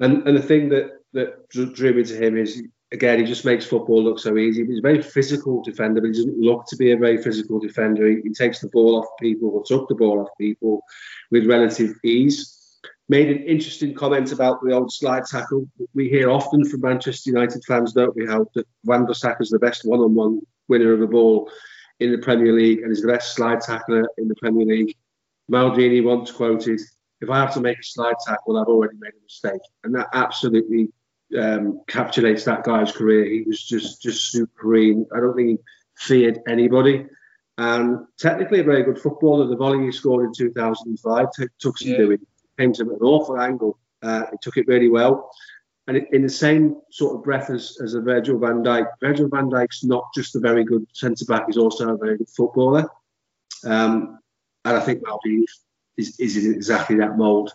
And, 0.00 0.28
and 0.28 0.36
the 0.36 0.42
thing 0.42 0.68
that, 0.68 0.90
that 1.14 1.48
drew 1.48 1.94
me 1.94 2.04
to 2.04 2.14
him 2.14 2.36
is 2.36 2.62
again, 2.96 3.18
he 3.18 3.24
just 3.24 3.44
makes 3.44 3.66
football 3.66 4.02
look 4.02 4.18
so 4.18 4.36
easy. 4.36 4.66
He's 4.66 4.78
a 4.78 4.88
very 4.90 5.02
physical 5.02 5.62
defender, 5.62 6.00
but 6.00 6.08
he 6.08 6.12
doesn't 6.14 6.38
look 6.38 6.66
to 6.68 6.76
be 6.76 6.90
a 6.92 6.96
very 6.96 7.18
physical 7.22 7.58
defender. 7.60 8.08
He, 8.08 8.16
he 8.24 8.30
takes 8.30 8.58
the 8.60 8.68
ball 8.68 8.96
off 8.98 9.06
people 9.20 9.50
or 9.50 9.62
took 9.64 9.88
the 9.88 9.94
ball 9.94 10.20
off 10.20 10.28
people 10.38 10.82
with 11.30 11.46
relative 11.46 11.94
ease. 12.02 12.40
Made 13.08 13.30
an 13.30 13.42
interesting 13.44 13.94
comment 13.94 14.32
about 14.32 14.60
the 14.62 14.72
old 14.72 14.92
slide 14.92 15.26
tackle. 15.26 15.68
We 15.94 16.08
hear 16.08 16.28
often 16.30 16.68
from 16.68 16.80
Manchester 16.80 17.30
United 17.30 17.62
fans, 17.64 17.92
don't 17.92 18.16
we, 18.16 18.26
how 18.26 18.46
that 18.54 18.66
Van 18.84 19.04
der 19.04 19.12
Bissaka 19.12 19.42
is 19.42 19.50
the 19.50 19.60
best 19.60 19.82
one-on-one 19.84 20.40
winner 20.66 20.92
of 20.92 21.02
a 21.02 21.06
ball 21.06 21.48
in 22.00 22.10
the 22.10 22.18
Premier 22.18 22.52
League 22.52 22.80
and 22.80 22.90
is 22.90 23.02
the 23.02 23.12
best 23.12 23.34
slide 23.36 23.60
tackler 23.60 24.04
in 24.18 24.26
the 24.26 24.34
Premier 24.42 24.66
League. 24.66 24.96
Maldini 25.50 26.02
once 26.02 26.32
quoted, 26.32 26.80
"If 27.20 27.30
I 27.30 27.38
have 27.38 27.54
to 27.54 27.60
make 27.60 27.78
a 27.78 27.84
slide 27.84 28.16
tackle, 28.26 28.56
I've 28.56 28.66
already 28.66 28.96
made 28.98 29.14
a 29.20 29.22
mistake," 29.22 29.62
and 29.84 29.94
that 29.94 30.08
absolutely 30.12 30.90
um, 31.38 31.80
capturates 31.88 32.44
that 32.44 32.64
guy's 32.64 32.92
career. 32.92 33.24
He 33.24 33.42
was 33.42 33.62
just 33.62 34.02
just 34.02 34.30
supreme. 34.30 35.06
I 35.14 35.20
don't 35.20 35.34
think 35.34 35.48
he 35.48 35.58
feared 35.96 36.40
anybody. 36.46 37.06
And 37.58 38.06
technically 38.18 38.60
a 38.60 38.64
very 38.64 38.82
good 38.82 38.98
footballer. 38.98 39.46
The 39.46 39.56
volley 39.56 39.84
he 39.84 39.92
scored 39.92 40.26
in 40.26 40.32
2005 40.34 41.26
t- 41.32 41.46
took 41.58 41.78
some 41.78 41.90
yeah. 41.90 41.96
doing. 41.96 42.18
Came 42.58 42.72
to 42.74 42.82
him 42.82 42.90
at 42.90 43.00
an 43.00 43.02
awful 43.02 43.40
angle. 43.40 43.78
Uh, 44.02 44.24
he 44.30 44.36
took 44.42 44.56
it 44.56 44.66
really 44.66 44.88
well. 44.88 45.30
And 45.88 45.98
in 46.12 46.22
the 46.22 46.28
same 46.28 46.80
sort 46.90 47.14
of 47.16 47.24
breath 47.24 47.48
as, 47.48 47.78
as 47.82 47.94
a 47.94 48.00
Virgil 48.00 48.38
van 48.38 48.62
Dijk, 48.62 48.86
Virgil 49.00 49.28
van 49.28 49.48
Dijk's 49.48 49.84
not 49.84 50.04
just 50.14 50.34
a 50.34 50.40
very 50.40 50.64
good 50.64 50.84
centre 50.92 51.24
back, 51.26 51.44
he's 51.46 51.56
also 51.56 51.88
a 51.88 51.96
very 51.96 52.18
good 52.18 52.28
footballer. 52.28 52.88
Um, 53.64 54.18
and 54.64 54.76
I 54.76 54.80
think 54.80 55.02
Maldini 55.04 55.44
is, 55.96 56.18
is 56.18 56.36
exactly 56.44 56.96
that 56.96 57.16
mould. 57.16 57.52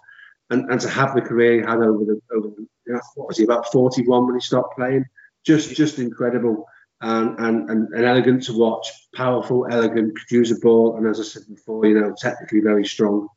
And, 0.51 0.69
and 0.69 0.79
to 0.81 0.89
have 0.89 1.15
the 1.15 1.21
career 1.21 1.53
he 1.53 1.59
had 1.59 1.79
over 1.79 2.05
the 2.05 2.21
over 2.31 2.49
the 2.49 3.01
what 3.15 3.29
was 3.29 3.37
he 3.37 3.45
about 3.45 3.71
41 3.71 4.25
when 4.25 4.35
he 4.35 4.41
stopped 4.41 4.75
playing? 4.75 5.05
Just 5.45 5.75
just 5.75 5.97
incredible 5.97 6.67
and, 7.01 7.39
and, 7.39 7.69
and, 7.69 7.93
and 7.93 8.05
elegant 8.05 8.43
to 8.43 8.57
watch, 8.57 8.87
powerful, 9.15 9.67
elegant, 9.69 10.15
could 10.15 10.31
use 10.31 10.51
a 10.51 10.59
ball, 10.59 10.97
and 10.97 11.07
as 11.07 11.19
I 11.19 11.23
said 11.23 11.43
before, 11.49 11.85
you 11.85 11.99
know, 11.99 12.13
technically 12.17 12.59
very 12.59 12.85
strong. 12.85 13.27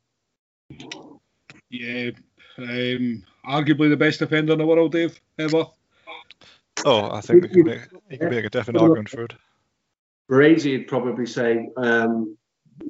Yeah, 1.70 2.11
um, 2.59 3.24
arguably 3.48 3.88
the 3.88 3.96
best 3.96 4.18
defender 4.18 4.53
in 4.53 4.59
the 4.59 4.66
world, 4.66 4.92
Dave, 4.92 5.18
ever. 5.38 5.66
Oh, 6.85 7.11
I 7.11 7.20
think 7.20 7.44
you, 7.44 7.48
can 7.48 7.64
make, 7.64 7.81
you 8.11 8.18
can 8.18 8.31
make 8.31 8.44
a 8.44 8.50
definite 8.50 8.83
argument 8.83 9.09
for 9.09 9.24
it. 9.24 9.35
Baresi 10.31 10.79
would 10.79 10.88
probably 10.88 11.27
say 11.27 11.68
um, 11.77 12.37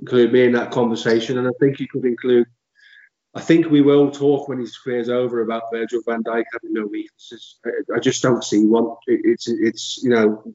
include 0.00 0.32
me 0.32 0.44
in 0.44 0.52
that 0.52 0.70
conversation, 0.70 1.38
and 1.38 1.46
I 1.46 1.52
think 1.60 1.78
you 1.78 1.86
could 1.86 2.04
include 2.04 2.46
I 3.34 3.40
think 3.40 3.68
we 3.68 3.80
will 3.80 4.10
talk 4.10 4.48
when 4.48 4.60
his 4.60 4.78
career's 4.78 5.08
over 5.08 5.42
about 5.42 5.64
Virgil 5.72 6.00
van 6.06 6.22
Dijk 6.22 6.44
having 6.52 6.72
no 6.72 6.86
weaknesses. 6.86 7.58
I, 7.94 7.98
just 7.98 8.22
don't 8.22 8.44
see 8.44 8.64
one. 8.64 8.94
It, 9.06 9.20
it's 9.24 9.48
it's 9.48 10.00
you 10.02 10.10
know 10.10 10.54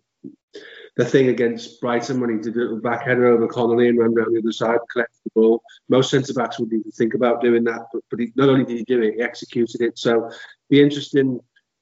the 0.95 1.05
thing 1.05 1.27
against 1.27 1.81
Brighton 1.81 2.19
when 2.19 2.29
he 2.29 2.37
did 2.37 2.55
a 2.55 2.59
little 2.59 2.79
back 2.79 3.05
header 3.05 3.27
over 3.27 3.47
Connolly 3.47 3.89
and 3.89 3.97
ran 3.97 4.13
down 4.13 4.33
the 4.33 4.39
other 4.39 4.51
side, 4.51 4.79
collected 4.91 5.19
the 5.25 5.31
ball. 5.35 5.61
Most 5.87 6.09
centre 6.09 6.33
backs 6.33 6.59
wouldn't 6.59 6.79
even 6.79 6.91
think 6.91 7.13
about 7.13 7.41
doing 7.41 7.63
that, 7.65 7.87
but, 7.93 8.03
but 8.09 8.19
he, 8.19 8.31
not 8.35 8.49
only 8.49 8.65
did 8.65 8.77
he 8.77 8.83
do 8.83 9.01
it, 9.01 9.15
he 9.15 9.21
executed 9.21 9.81
it. 9.81 9.97
So 9.97 10.29
be 10.69 10.81
interesting 10.81 11.39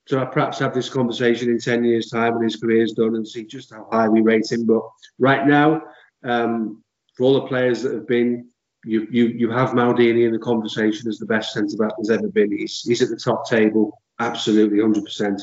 to 0.08 0.26
perhaps 0.28 0.60
have 0.60 0.74
this 0.74 0.90
conversation 0.90 1.50
in 1.50 1.60
10 1.60 1.84
years' 1.84 2.10
time 2.10 2.36
when 2.36 2.44
his 2.44 2.58
career's 2.58 2.94
done 2.94 3.16
and 3.16 3.28
see 3.28 3.46
just 3.46 3.74
how 3.74 3.88
high 3.92 4.08
we 4.08 4.22
rate 4.22 4.52
him. 4.52 4.66
But 4.66 4.84
right 5.20 5.48
now, 5.48 5.82
um, 6.24 6.84
for 7.16 7.24
all 7.24 7.34
the 7.34 7.48
players 7.48 7.82
that 7.82 7.94
have 7.94 8.08
been 8.08 8.50
you 8.84 9.08
you 9.10 9.28
you 9.28 9.50
have 9.52 9.72
Maldini 9.72 10.26
in 10.26 10.32
the 10.32 10.40
conversation 10.40 11.10
as 11.10 11.18
the 11.18 11.26
best 11.26 11.54
centre 11.54 11.78
back 11.78 11.92
there's 11.98 12.10
ever 12.10 12.28
been. 12.28 12.52
He's 12.52 12.82
he's 12.82 13.02
at 13.02 13.10
the 13.10 13.18
top 13.18 13.48
table, 13.48 14.02
absolutely, 14.20 14.80
hundred 14.82 15.06
percent. 15.06 15.42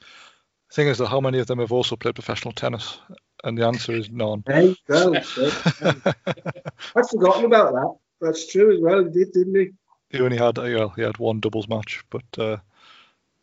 The 0.00 0.74
thing 0.74 0.88
is 0.88 0.98
that 0.98 1.08
how 1.08 1.20
many 1.20 1.38
of 1.38 1.46
them 1.46 1.60
have 1.60 1.72
also 1.72 1.96
played 1.96 2.14
professional 2.14 2.52
tennis? 2.52 2.98
And 3.44 3.56
the 3.56 3.66
answer 3.66 3.92
is 3.92 4.10
none. 4.10 4.42
Hey, 4.46 4.76
go. 4.88 5.14
I'd 5.14 7.08
forgotten 7.08 7.44
about 7.44 7.72
that. 7.72 7.94
That's 8.20 8.50
true 8.50 8.74
as 8.74 8.80
well. 8.80 9.04
He 9.04 9.10
did, 9.10 9.32
didn't 9.32 9.54
he? 9.54 9.70
He 10.10 10.20
only 10.20 10.36
had 10.36 10.58
well, 10.58 10.88
he 10.90 11.02
had 11.02 11.18
one 11.18 11.40
doubles 11.40 11.68
match, 11.68 12.02
but 12.10 12.24
uh, 12.36 12.56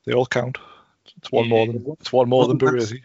they 0.05 0.13
all 0.13 0.25
count. 0.25 0.57
It's 1.17 1.31
one 1.31 1.49
more 1.49 1.67
than 1.67 1.85
it's 1.99 2.13
one 2.13 2.29
more 2.29 2.47
than 2.47 2.57
Baresi. 2.57 3.01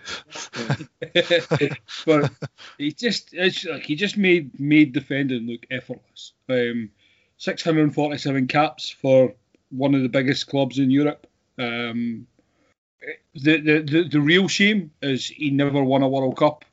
but 2.07 2.31
he 2.79 2.93
just 2.93 3.31
it's 3.33 3.65
like 3.65 3.85
he 3.85 3.97
just 3.97 4.17
made 4.17 4.59
made 4.59 4.93
defending 4.93 5.47
look 5.47 5.67
effortless. 5.71 6.33
Um, 6.49 6.91
647 7.39 8.47
caps 8.49 8.91
for 8.91 9.35
one 9.71 9.95
of 9.95 10.03
the 10.03 10.09
biggest 10.09 10.47
clubs 10.47 10.79
in 10.79 10.91
Europe. 10.91 11.27
Um, 11.59 12.27
the, 13.35 13.61
the, 13.61 13.83
the 13.83 14.09
the 14.09 14.21
real 14.21 14.49
shame 14.49 14.91
is 15.03 15.27
he 15.27 15.51
never 15.51 15.83
won 15.83 16.03
a 16.03 16.09
World 16.09 16.37
Cup 16.37 16.65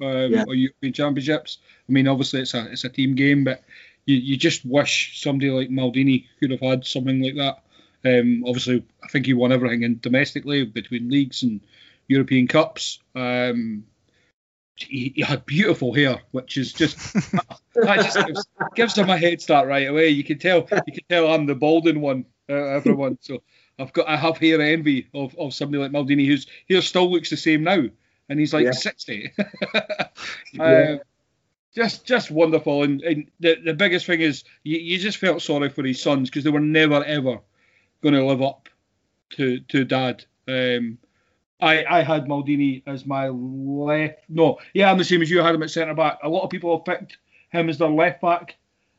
um, 0.00 0.32
yeah. 0.32 0.44
or 0.46 0.54
European 0.54 0.92
Championships. 0.92 1.58
I 1.88 1.92
mean, 1.92 2.08
obviously 2.08 2.40
it's 2.40 2.54
a 2.54 2.70
it's 2.72 2.84
a 2.84 2.88
team 2.88 3.14
game, 3.14 3.44
but 3.44 3.62
you, 4.06 4.16
you 4.16 4.36
just 4.36 4.64
wish 4.64 5.20
somebody 5.20 5.50
like 5.50 5.68
Maldini 5.68 6.26
could 6.40 6.50
have 6.50 6.60
had 6.60 6.84
something 6.84 7.22
like 7.22 7.36
that. 7.36 7.62
Um, 8.06 8.44
obviously, 8.46 8.84
I 9.02 9.08
think 9.08 9.26
he 9.26 9.34
won 9.34 9.52
everything 9.52 9.82
in 9.82 9.98
domestically 10.00 10.64
between 10.64 11.10
leagues 11.10 11.42
and 11.42 11.60
European 12.08 12.46
Cups. 12.46 13.00
Um, 13.14 13.84
he, 14.76 15.12
he, 15.16 15.22
had 15.22 15.46
beautiful 15.46 15.94
hair, 15.94 16.20
which 16.30 16.56
is 16.56 16.72
just 16.72 16.96
that 17.74 18.00
just 18.02 18.26
gives, 18.26 18.46
gives, 18.74 18.98
him 18.98 19.08
a 19.08 19.16
head 19.16 19.40
start 19.40 19.66
right 19.66 19.88
away. 19.88 20.08
You 20.08 20.22
can 20.22 20.38
tell 20.38 20.68
you 20.86 20.92
can 20.92 21.04
tell 21.08 21.32
I'm 21.32 21.46
the 21.46 21.54
balding 21.54 22.00
one, 22.00 22.26
uh, 22.48 22.54
everyone. 22.54 23.18
So 23.22 23.42
I've 23.78 23.92
got 23.92 24.08
I 24.08 24.16
have 24.16 24.36
hair 24.36 24.60
envy 24.60 25.08
of, 25.14 25.34
of 25.38 25.54
somebody 25.54 25.82
like 25.82 25.92
Maldini 25.92 26.26
whose 26.26 26.46
hair 26.68 26.82
still 26.82 27.10
looks 27.10 27.30
the 27.30 27.36
same 27.38 27.64
now, 27.64 27.86
and 28.28 28.38
he's 28.38 28.52
like 28.52 28.66
yeah. 28.66 28.72
60. 28.72 29.32
yeah. 30.52 30.62
Um, 30.62 31.00
just 31.74 32.06
just 32.06 32.30
wonderful, 32.30 32.82
and, 32.82 33.02
and 33.02 33.30
the 33.40 33.56
the 33.64 33.74
biggest 33.74 34.06
thing 34.06 34.20
is 34.20 34.44
you, 34.62 34.78
you 34.78 34.98
just 34.98 35.18
felt 35.18 35.42
sorry 35.42 35.70
for 35.70 35.84
his 35.84 36.00
sons 36.00 36.28
because 36.28 36.44
they 36.44 36.50
were 36.50 36.60
never 36.60 37.02
ever 37.02 37.40
going 38.10 38.22
to 38.22 38.24
live 38.24 38.42
up 38.42 38.68
to 39.30 39.60
to 39.60 39.84
Dad. 39.84 40.24
Um, 40.46 40.98
I 41.60 41.84
I 41.84 42.02
had 42.02 42.26
Maldini 42.26 42.82
as 42.86 43.04
my 43.04 43.28
left. 43.28 44.20
No, 44.28 44.58
yeah, 44.74 44.90
I'm 44.90 44.98
the 44.98 45.04
same 45.04 45.22
as 45.22 45.30
you. 45.30 45.42
I 45.42 45.46
had 45.46 45.54
him 45.54 45.62
at 45.62 45.70
centre 45.70 45.94
back. 45.94 46.18
A 46.22 46.28
lot 46.28 46.44
of 46.44 46.50
people 46.50 46.76
have 46.76 46.84
picked 46.84 47.18
him 47.50 47.68
as 47.68 47.78
their 47.78 47.88
left 47.88 48.20
back, 48.20 48.56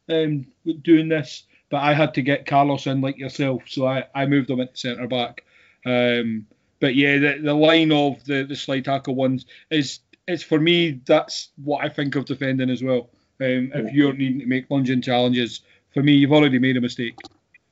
um, 0.10 0.48
doing 0.82 1.08
this, 1.08 1.44
but 1.70 1.78
I 1.78 1.94
had 1.94 2.14
to 2.16 2.22
get 2.22 2.46
Carlos 2.46 2.88
in 2.88 3.02
like 3.02 3.18
yourself, 3.18 3.64
so 3.68 3.88
I 3.88 4.06
I 4.14 4.26
moved 4.26 4.50
him 4.50 4.60
at 4.60 4.78
centre 4.78 5.08
back. 5.08 5.44
Um, 5.86 6.46
but 6.80 6.96
yeah, 6.96 7.18
the, 7.18 7.40
the 7.42 7.54
line 7.54 7.92
of 7.92 8.24
the 8.26 8.44
the 8.44 8.56
slide 8.56 8.86
tackle 8.86 9.16
ones 9.16 9.46
is 9.70 10.00
is 10.28 10.44
for 10.44 10.60
me. 10.60 11.00
That's 11.06 11.50
what 11.64 11.86
I 11.86 11.90
think 11.90 12.16
of 12.16 12.26
defending 12.26 12.70
as 12.70 12.84
well. 12.84 13.10
Um, 13.40 13.72
if 13.74 13.94
you're 13.94 14.14
needing 14.14 14.40
to 14.40 14.48
make 14.48 14.70
lunging 14.70 15.02
challenges, 15.02 15.62
for 15.94 16.04
me, 16.04 16.14
you've 16.14 16.34
already 16.34 16.60
made 16.60 16.76
a 16.76 16.82
mistake. 16.82 17.16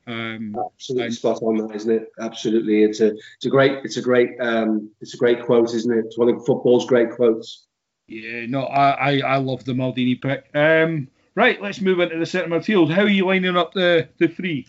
Um, 0.07 0.55
Absolutely 0.73 1.05
and, 1.07 1.15
spot 1.15 1.41
on, 1.41 1.57
that, 1.57 1.75
isn't 1.75 1.91
it? 1.91 2.11
Absolutely, 2.19 2.83
it's 2.83 2.99
a 3.01 3.13
it's 3.13 3.45
a 3.45 3.49
great 3.49 3.83
it's 3.83 3.97
a 3.97 4.01
great 4.01 4.39
um, 4.39 4.91
it's 5.01 5.15
a 5.15 5.17
great 5.17 5.43
quote, 5.43 5.73
isn't 5.73 5.91
it? 5.91 6.05
It's 6.05 6.17
one 6.17 6.29
of 6.29 6.45
football's 6.45 6.85
great 6.85 7.11
quotes. 7.11 7.65
Yeah, 8.07 8.45
no, 8.45 8.63
I 8.63 8.91
I, 8.91 9.17
I 9.19 9.37
love 9.37 9.65
the 9.65 9.73
Maldini 9.73 10.21
pick. 10.21 10.45
Um, 10.53 11.07
right, 11.33 11.59
let's 11.59 11.81
move 11.81 11.99
into 11.99 12.19
the 12.19 12.25
centre 12.25 12.53
of 12.53 12.63
midfield. 12.63 12.91
How 12.91 13.01
are 13.01 13.09
you 13.09 13.25
lining 13.25 13.57
up 13.57 13.73
the 13.73 14.07
the 14.19 14.27
three? 14.27 14.67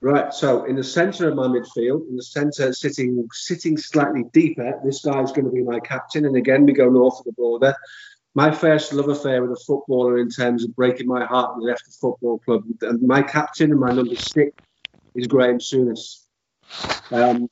Right, 0.00 0.34
so 0.34 0.64
in 0.64 0.74
the 0.76 0.84
centre 0.84 1.28
of 1.28 1.36
my 1.36 1.46
midfield, 1.46 2.08
in 2.10 2.16
the 2.16 2.22
centre, 2.22 2.72
sitting 2.72 3.26
sitting 3.32 3.78
slightly 3.78 4.24
deeper, 4.32 4.80
this 4.84 5.02
guy's 5.02 5.30
going 5.30 5.46
to 5.46 5.52
be 5.52 5.62
my 5.62 5.78
captain. 5.80 6.26
And 6.26 6.36
again, 6.36 6.66
we 6.66 6.72
go 6.72 6.90
north 6.90 7.20
of 7.20 7.26
the 7.26 7.32
border. 7.32 7.74
My 8.34 8.50
first 8.50 8.92
love 8.92 9.08
affair 9.08 9.40
with 9.40 9.52
a 9.52 9.64
footballer 9.64 10.18
in 10.18 10.28
terms 10.28 10.64
of 10.64 10.74
breaking 10.74 11.06
my 11.06 11.24
heart 11.24 11.54
when 11.54 11.62
he 11.62 11.68
left 11.68 11.86
the 11.86 11.92
football 11.92 12.40
club. 12.40 12.64
And 12.82 13.00
my 13.00 13.22
captain 13.22 13.70
and 13.70 13.78
my 13.78 13.92
number 13.92 14.16
six 14.16 14.52
is 15.14 15.26
Graeme 15.26 15.58
Souness. 15.58 16.24
Um, 17.10 17.48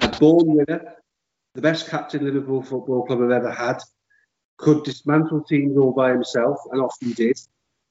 a 0.00 0.08
born 0.18 0.46
winner, 0.46 0.94
the 1.54 1.62
best 1.62 1.88
captain 1.88 2.24
Liverpool 2.24 2.62
Football 2.62 3.06
Club 3.06 3.20
have 3.20 3.30
ever 3.30 3.50
had, 3.50 3.78
could 4.56 4.84
dismantle 4.84 5.44
teams 5.44 5.76
all 5.76 5.92
by 5.92 6.10
himself, 6.10 6.58
and 6.72 6.80
often 6.80 7.12
did. 7.12 7.38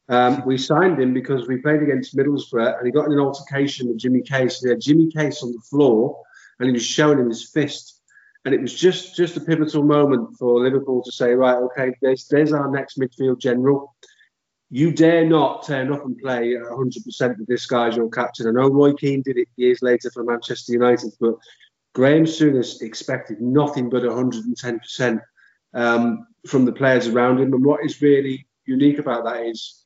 Um, 0.10 0.44
we 0.46 0.58
signed 0.58 1.00
him 1.00 1.14
because 1.14 1.48
we 1.48 1.58
played 1.58 1.82
against 1.82 2.16
Middlesbrough 2.16 2.78
and 2.78 2.86
he 2.86 2.92
got 2.92 3.06
in 3.06 3.14
an 3.14 3.20
altercation 3.20 3.88
with 3.88 4.00
Jimmy 4.00 4.22
Case. 4.22 4.62
He 4.62 4.70
had 4.70 4.82
Jimmy 4.82 5.10
Case 5.10 5.42
on 5.44 5.54
the 5.54 5.62
floor 5.62 6.22
and 6.60 6.68
he 6.68 6.74
was 6.74 6.86
showing 6.86 7.20
him 7.20 7.30
his 7.30 7.50
fist. 7.50 8.02
And 8.46 8.54
it 8.54 8.60
was 8.60 8.74
just 8.74 9.16
just 9.16 9.38
a 9.38 9.40
pivotal 9.40 9.84
moment 9.84 10.36
for 10.38 10.60
Liverpool 10.60 11.02
to 11.04 11.12
say, 11.14 11.34
right, 11.34 11.56
okay, 11.56 11.94
there's 12.02 12.28
there's 12.28 12.52
our 12.52 12.70
next 12.70 13.00
midfield 13.00 13.40
general. 13.40 13.96
You 14.74 14.92
dare 14.92 15.24
not 15.24 15.68
turn 15.68 15.94
up 15.94 16.04
and 16.04 16.18
play 16.18 16.56
100% 16.56 17.38
with 17.38 17.48
this 17.48 17.68
guy 17.68 17.90
as 17.90 17.96
your 17.96 18.10
captain. 18.10 18.48
I 18.48 18.52
know 18.60 18.72
Roy 18.72 18.94
Keane 18.94 19.22
did 19.22 19.38
it 19.38 19.48
years 19.56 19.84
later 19.84 20.10
for 20.10 20.24
Manchester 20.24 20.74
United, 20.74 21.12
but 21.22 21.36
Graeme 21.94 22.26
Souness 22.26 22.82
expected 22.82 23.40
nothing 23.40 23.88
but 23.92 24.02
110% 24.02 25.22
um, 25.76 26.26
from 26.48 26.66
the 26.66 26.72
players 26.72 27.06
around 27.06 27.40
him. 27.40 27.54
And 27.54 27.64
what 27.64 27.86
is 27.86 28.02
really 28.02 28.48
unique 28.66 28.98
about 28.98 29.26
that 29.26 29.46
is 29.46 29.86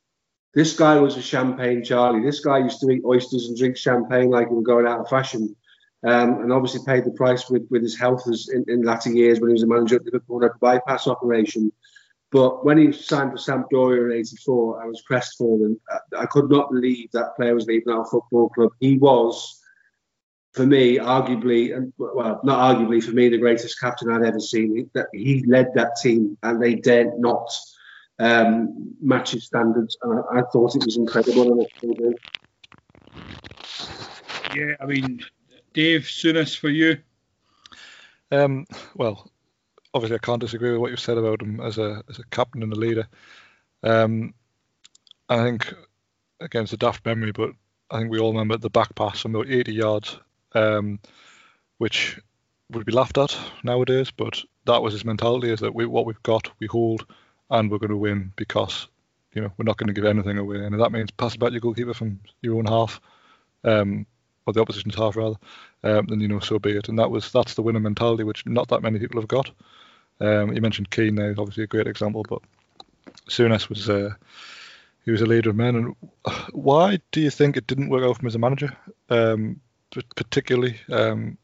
this 0.54 0.78
guy 0.78 0.95
was 0.95 1.17
a 1.17 1.21
champagne 1.21 1.84
Charlie. 1.84 2.23
This 2.23 2.39
guy 2.39 2.60
used 2.60 2.80
to 2.80 2.89
eat 2.89 3.04
oysters 3.04 3.50
and 3.50 3.58
drink 3.58 3.76
champagne 3.76 4.30
like 4.30 4.47
he 4.47 4.54
was 4.54 4.63
going 4.63 4.88
out 4.88 5.02
of 5.02 5.10
fashion 5.10 5.54
um, 6.06 6.39
and 6.39 6.54
obviously 6.54 6.86
paid 6.86 7.04
the 7.04 7.12
price 7.12 7.50
with, 7.50 7.67
with 7.69 7.82
his 7.82 8.00
health 8.00 8.23
in, 8.54 8.63
in 8.69 8.84
latter 8.84 9.12
years 9.12 9.41
when 9.41 9.50
he 9.50 9.54
was 9.54 9.63
a 9.63 9.67
manager 9.67 9.97
at 9.97 10.06
Liverpool 10.06 10.41
had 10.41 10.52
a 10.52 10.60
bypass 10.62 11.08
operation. 11.08 11.73
But 12.32 12.66
when 12.66 12.78
he 12.78 12.92
signed 12.92 13.32
for 13.32 13.38
Sampdoria 13.38 14.12
in 14.12 14.20
'84, 14.20 14.84
I 14.84 14.88
was 14.88 15.02
crestfallen. 15.08 15.80
I, 15.90 16.24
I 16.24 16.26
could 16.26 16.50
not 16.50 16.72
believe 16.72 17.10
that 17.12 17.36
player 17.36 17.56
was 17.56 17.68
leaving 17.68 17.94
our 17.94 18.06
football 18.06 18.50
club. 18.50 18.72
He 18.82 18.98
was, 18.98 19.62
for 20.54 20.66
me, 20.66 20.98
arguably, 20.98 21.76
and 21.76 21.94
well, 21.98 22.42
not 22.44 22.76
arguably, 22.76 23.02
for 23.02 23.12
me, 23.12 23.30
the 23.30 23.38
greatest 23.38 23.80
captain 23.80 24.12
I'd 24.12 24.26
ever 24.26 24.42
seen. 24.42 24.90
He, 24.94 25.18
he 25.18 25.46
led 25.46 25.68
that 25.76 25.96
team, 26.02 26.38
and 26.44 26.62
they 26.62 26.76
dared 26.76 27.18
not 27.18 27.50
um, 28.20 28.94
match 29.02 29.32
his 29.32 29.46
standards. 29.46 29.98
And 30.02 30.20
I, 30.20 30.40
I, 30.40 30.42
thought 30.52 30.76
it 30.76 30.84
was 30.84 30.98
incredible, 30.98 31.66
Yeah, 34.54 34.76
I 34.82 34.86
mean, 34.86 35.24
Dave 35.74 36.02
Souness 36.02 36.58
for 36.58 36.70
you? 36.70 36.98
Um, 38.32 38.66
well, 38.96 39.32
obviously 39.98 40.16
I 40.16 40.26
can't 40.26 40.40
disagree 40.40 40.72
with 40.72 40.80
what 40.80 40.92
you've 40.92 41.00
said 41.00 41.18
about 41.18 41.42
him 41.42 41.60
as 41.60 41.80
a 41.80 42.04
as 42.08 42.20
a 42.20 42.24
captain 42.30 42.62
and 42.62 42.72
a 42.72 42.76
leader. 42.76 43.08
Um, 43.84 44.34
I 45.28 45.44
think 45.44 45.74
against 46.40 46.74
a 46.74 46.78
daft 46.78 47.04
memory, 47.04 47.32
but 47.32 47.52
I 47.90 47.98
think 47.98 48.12
we 48.12 48.20
all 48.20 48.32
remember 48.32 48.58
the 48.58 48.70
back 48.70 48.94
pass 48.94 49.22
from 49.22 49.34
about 49.34 49.50
80 49.50 49.74
yards, 49.74 50.20
um, 50.54 51.00
which 51.80 52.20
would 52.72 52.86
be 52.86 52.92
laughed 52.92 53.18
at 53.18 53.36
nowadays. 53.64 54.12
But 54.12 54.40
that 54.66 54.84
was 54.84 54.94
his 54.94 55.04
mentality: 55.04 55.52
is 55.52 55.62
that 55.62 55.74
we 55.74 55.88
what 55.88 56.06
we've 56.06 56.24
got, 56.24 56.52
we 56.60 56.68
hold, 56.68 57.06
and 57.50 57.72
we're 57.72 57.80
going 57.80 57.90
to 57.90 57.98
win 57.98 58.32
because 58.36 58.88
you 59.34 59.42
know 59.42 59.52
we're 59.58 59.66
not 59.66 59.78
going 59.78 59.88
to 59.88 60.00
give 60.00 60.06
anything 60.06 60.38
away. 60.38 60.64
And 60.64 60.80
that 60.80 60.92
means 60.92 61.10
pass 61.10 61.36
back 61.36 61.52
your 61.52 61.62
goalkeeper 61.62 61.96
from 61.96 62.20
your 62.42 62.58
own 62.58 62.66
half, 62.66 63.02
um, 63.64 64.06
or 64.46 64.54
the 64.54 64.62
opposition's 64.62 64.96
half 64.96 65.16
rather, 65.16 65.38
um, 65.84 66.06
then 66.06 66.20
you 66.20 66.28
know 66.28 66.40
so 66.40 66.60
be 66.60 66.78
it. 66.78 66.88
And 66.88 67.00
that 67.00 67.10
was 67.10 67.32
that's 67.32 67.56
the 67.56 67.64
winner 67.64 67.80
mentality, 67.80 68.24
which 68.24 68.46
not 68.46 68.68
that 68.68 68.84
many 68.84 69.00
people 69.00 69.20
have 69.20 69.28
got. 69.28 69.50
Um, 70.20 70.54
you 70.54 70.62
mentioned 70.62 70.90
Keane 70.90 71.16
there, 71.16 71.36
obviously 71.38 71.64
a 71.64 71.68
great 71.68 71.88
example, 71.88 72.26
but 72.28 72.42
Souness 73.30 73.70
was 73.70 73.90
uh, 73.90 74.12
he 75.06 75.12
was 75.12 75.22
a 75.22 75.26
leader 75.26 75.50
of 75.50 75.56
men. 75.56 75.76
And 75.76 75.96
why 76.52 77.00
do 77.12 77.22
you 77.22 77.30
think 77.30 77.56
it 77.56 77.68
didn't 77.68 77.90
work 77.90 78.04
out 78.04 78.16
for 78.16 78.22
him 78.22 78.28
as 78.28 78.36
a 78.36 78.40
manager, 78.40 78.76
um, 79.10 79.62
particularly? 80.16 80.80
Um, 80.90 81.38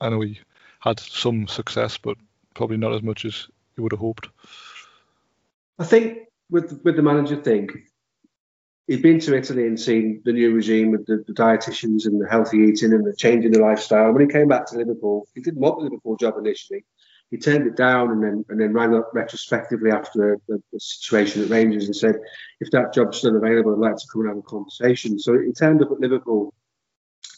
I 0.00 0.08
know 0.08 0.20
he 0.20 0.40
had 0.80 1.00
some 1.00 1.46
success, 1.48 1.98
but 1.98 2.16
probably 2.54 2.76
not 2.76 2.92
as 2.92 3.02
much 3.02 3.24
as 3.24 3.48
he 3.74 3.80
would 3.80 3.92
have 3.92 4.00
hoped. 4.00 4.28
I 5.78 5.84
think 5.84 6.18
with 6.50 6.80
with 6.84 6.96
the 6.96 7.02
manager 7.02 7.36
thing, 7.36 7.70
he'd 8.86 9.02
been 9.02 9.18
to 9.20 9.36
Italy 9.36 9.66
and 9.66 9.80
seen 9.80 10.20
the 10.24 10.32
new 10.32 10.52
regime 10.52 10.90
with 10.90 11.06
the, 11.06 11.24
the 11.26 11.32
dietitians 11.32 12.06
and 12.06 12.20
the 12.20 12.28
healthy 12.28 12.58
eating 12.58 12.92
and 12.92 13.04
the 13.04 13.16
change 13.16 13.44
in 13.44 13.52
the 13.52 13.60
lifestyle. 13.60 14.12
When 14.12 14.26
he 14.26 14.32
came 14.32 14.48
back 14.48 14.66
to 14.66 14.76
Liverpool, 14.76 15.26
he 15.34 15.40
didn't 15.40 15.60
want 15.60 15.78
the 15.78 15.84
Liverpool 15.84 16.16
job 16.16 16.34
initially. 16.38 16.84
He 17.30 17.38
turned 17.38 17.66
it 17.66 17.76
down 17.76 18.10
and 18.10 18.22
then 18.22 18.44
and 18.48 18.60
then 18.60 18.72
rang 18.72 18.94
up 18.94 19.10
retrospectively 19.12 19.90
after 19.90 20.38
the, 20.46 20.62
the 20.72 20.80
situation 20.80 21.42
at 21.42 21.50
Rangers 21.50 21.86
and 21.86 21.96
said, 21.96 22.16
if 22.60 22.70
that 22.70 22.92
job's 22.94 23.18
still 23.18 23.36
available, 23.36 23.72
I'd 23.72 23.90
like 23.90 23.96
to 23.96 24.06
come 24.12 24.22
and 24.22 24.30
have 24.30 24.38
a 24.38 24.42
conversation. 24.42 25.18
So 25.18 25.38
he 25.40 25.52
turned 25.52 25.82
up 25.82 25.90
at 25.90 26.00
Liverpool. 26.00 26.54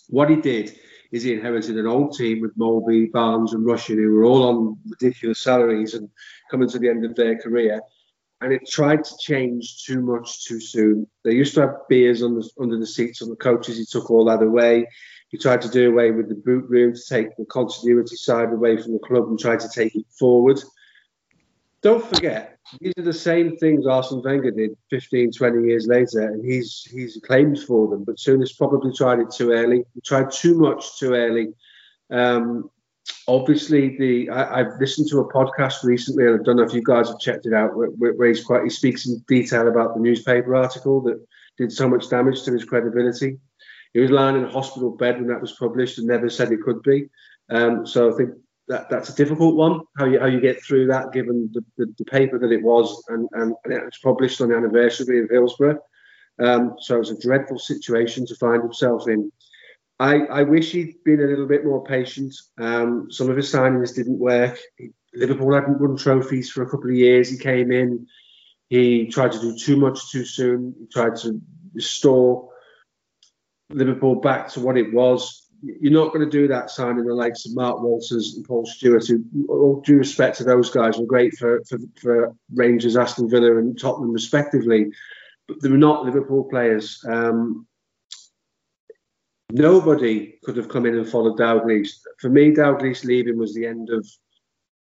What 0.09 0.31
he 0.31 0.37
did 0.37 0.79
is 1.13 1.23
he 1.23 1.33
inherited 1.33 1.79
an 1.79 1.87
old 1.87 2.17
team 2.17 2.41
with 2.41 2.57
Molby, 2.59 3.11
Barnes, 3.11 3.55
and 3.55 3.65
Russian, 3.65 3.97
who 3.97 4.13
were 4.13 4.25
all 4.25 4.43
on 4.43 4.79
ridiculous 4.89 5.41
salaries 5.41 5.95
and 5.95 6.11
coming 6.51 6.69
to 6.69 6.79
the 6.79 6.89
end 6.89 7.05
of 7.05 7.15
their 7.15 7.39
career 7.39 7.81
and 8.41 8.53
it 8.53 8.69
tried 8.69 9.05
to 9.05 9.17
change 9.19 9.85
too 9.85 10.01
much 10.01 10.45
too 10.45 10.61
soon. 10.61 11.07
They 11.25 11.33
used 11.33 11.55
to 11.55 11.63
have 11.63 11.89
beers 11.89 12.21
the, 12.21 12.49
under 12.61 12.79
the 12.79 12.87
seats 12.87 13.23
on 13.23 13.31
the 13.31 13.37
coaches. 13.37 13.79
He 13.79 13.87
took 13.87 14.11
all 14.11 14.25
that 14.27 14.43
away. 14.43 14.87
He 15.29 15.39
tried 15.39 15.63
to 15.63 15.69
do 15.69 15.91
away 15.91 16.11
with 16.11 16.29
the 16.29 16.35
boot 16.35 16.65
room 16.69 16.95
to 16.95 17.03
take 17.09 17.37
the 17.37 17.47
continuity 17.47 18.17
side 18.17 18.53
away 18.53 18.81
from 18.81 18.93
the 18.93 18.99
club 19.01 19.29
and 19.29 19.39
try 19.39 19.57
to 19.57 19.69
take 19.69 19.95
it 19.97 20.07
forward. 20.19 20.61
Don't 21.83 22.05
forget, 22.05 22.59
these 22.81 22.93
are 22.99 23.03
the 23.03 23.13
same 23.13 23.57
things 23.57 23.87
Arsene 23.87 24.23
Wenger 24.23 24.51
did 24.51 24.77
15, 24.91 25.33
20 25.33 25.69
years 25.69 25.87
later, 25.87 26.29
and 26.29 26.45
he's 26.45 26.83
he's 26.91 27.21
claimed 27.25 27.61
for 27.61 27.89
them. 27.89 28.05
But 28.05 28.17
Souness 28.17 28.57
probably 28.57 28.93
tried 28.93 29.21
it 29.21 29.31
too 29.31 29.53
early. 29.53 29.85
He 29.95 30.01
tried 30.01 30.31
too 30.31 30.59
much 30.59 30.99
too 30.99 31.13
early. 31.13 31.55
Um, 32.11 32.71
obviously 33.29 33.97
the 33.99 34.31
I, 34.31 34.59
have 34.59 34.81
listened 34.81 35.09
to 35.11 35.21
a 35.21 35.33
podcast 35.33 35.83
recently, 35.83 36.27
and 36.27 36.41
I 36.41 36.43
don't 36.43 36.57
know 36.57 36.63
if 36.63 36.75
you 36.75 36.83
guys 36.83 37.09
have 37.09 37.19
checked 37.19 37.47
it 37.47 37.53
out, 37.53 37.77
where, 37.77 37.89
where 37.89 38.29
he's 38.29 38.45
quite 38.45 38.65
he 38.65 38.71
speaks 38.71 39.07
in 39.07 39.23
detail 39.29 39.69
about 39.69 39.95
the 39.95 40.01
newspaper 40.01 40.55
article 40.55 41.01
that 41.03 41.25
did 41.59 41.73
so 41.73 41.89
much 41.89 42.09
damage 42.09 42.43
to 42.43 42.53
his 42.53 42.65
credibility. 42.65 43.39
He 43.93 44.01
was 44.01 44.11
lying 44.11 44.37
in 44.37 44.45
a 44.45 44.51
hospital 44.51 44.91
bed 44.91 45.19
when 45.19 45.29
that 45.29 45.41
was 45.41 45.53
published 45.53 45.99
and 45.99 46.07
never 46.07 46.29
said 46.29 46.53
it 46.53 46.63
could 46.63 46.83
be. 46.83 47.09
Um, 47.49 47.87
so 47.87 48.13
I 48.13 48.17
think 48.17 48.31
that 48.69 48.91
that's 48.91 49.09
a 49.09 49.15
difficult 49.15 49.57
one. 49.57 49.81
How 49.97 50.07
you 50.07 50.19
how 50.19 50.27
you 50.27 50.41
get 50.41 50.63
through 50.63 50.89
that, 50.89 51.13
given 51.13 51.51
the, 51.53 51.65
the, 51.77 51.95
the 51.99 52.05
paper 52.05 52.39
that 52.39 52.53
it 52.53 52.63
was, 52.63 53.03
and, 53.09 53.29
and, 53.33 53.55
it 53.65 53.85
was 53.85 53.99
published 54.03 54.41
on 54.41 54.49
the 54.49 54.57
anniversary 54.57 55.23
of 55.23 55.31
Hillsborough. 55.31 55.79
Um, 56.39 56.75
so 56.81 56.97
it 56.97 56.99
was 56.99 57.11
a 57.11 57.21
dreadful 57.21 57.59
situation 57.59 58.27
to 58.27 58.35
find 58.37 58.63
himself 58.63 59.09
in. 59.09 59.31
I, 59.99 60.19
I 60.27 60.43
wish 60.43 60.73
he'd 60.73 61.03
been 61.05 61.21
a 61.21 61.27
little 61.27 61.47
bit 61.47 61.65
more 61.65 61.83
patient. 61.83 62.35
Um, 62.59 63.11
some 63.11 63.31
of 63.31 63.37
his 63.37 63.53
signings 63.53 63.95
didn't 63.95 64.19
work. 64.19 64.59
Liverpool 65.15 65.55
hadn't 65.55 65.81
won 65.81 65.97
trophies 65.97 66.51
for 66.51 66.63
a 66.63 66.69
couple 66.69 66.91
of 66.91 66.97
years. 66.97 67.31
He 67.31 67.39
came 67.39 67.73
in, 67.73 68.07
he 68.69 69.07
tried 69.07 69.33
to 69.33 69.41
do 69.41 69.57
too 69.57 69.77
much 69.77 70.11
too 70.11 70.25
soon. 70.25 70.75
He 70.79 70.87
tried 70.87 71.17
to 71.17 71.41
restore 71.73 72.51
Liverpool 73.71 74.17
back 74.17 74.49
to 74.51 74.61
what 74.61 74.77
it 74.77 74.93
was. 74.93 75.49
You're 75.63 75.93
not 75.93 76.13
going 76.13 76.29
to 76.29 76.31
do 76.31 76.49
that 76.49 76.71
signing 76.71 77.07
the 77.07 77.15
likes 77.15 77.47
of 77.47 77.55
Mark 77.55 77.81
Walters 77.81 78.35
and 78.37 78.45
Paul 78.45 78.67
Stewart, 78.67 79.07
who, 79.07 79.25
all 79.49 79.81
due 79.81 79.97
respect 79.97 80.37
to 80.39 80.45
those 80.45 80.69
guys, 80.69 80.99
were 80.99 81.07
great 81.07 81.35
for, 81.39 81.63
for, 81.67 81.79
for 82.01 82.35
Rangers, 82.55 82.97
Aston 82.97 83.31
Villa, 83.31 83.57
and 83.57 83.79
Tottenham, 83.79 84.13
respectively. 84.13 84.89
But 85.49 85.63
they 85.63 85.71
were 85.71 85.79
not 85.79 86.05
Liverpool 86.05 86.45
players. 86.45 87.03
Um, 87.09 87.67
nobody 89.51 90.39
could 90.45 90.57
have 90.57 90.69
come 90.69 90.87
in 90.87 90.97
and 90.97 91.09
followed 91.09 91.39
Dalglish. 91.39 91.91
For 92.19 92.29
me, 92.29 92.53
Dalglish 92.53 93.05
leaving 93.05 93.39
was 93.39 93.55
the 93.55 93.67
end 93.67 93.91
of 93.91 94.07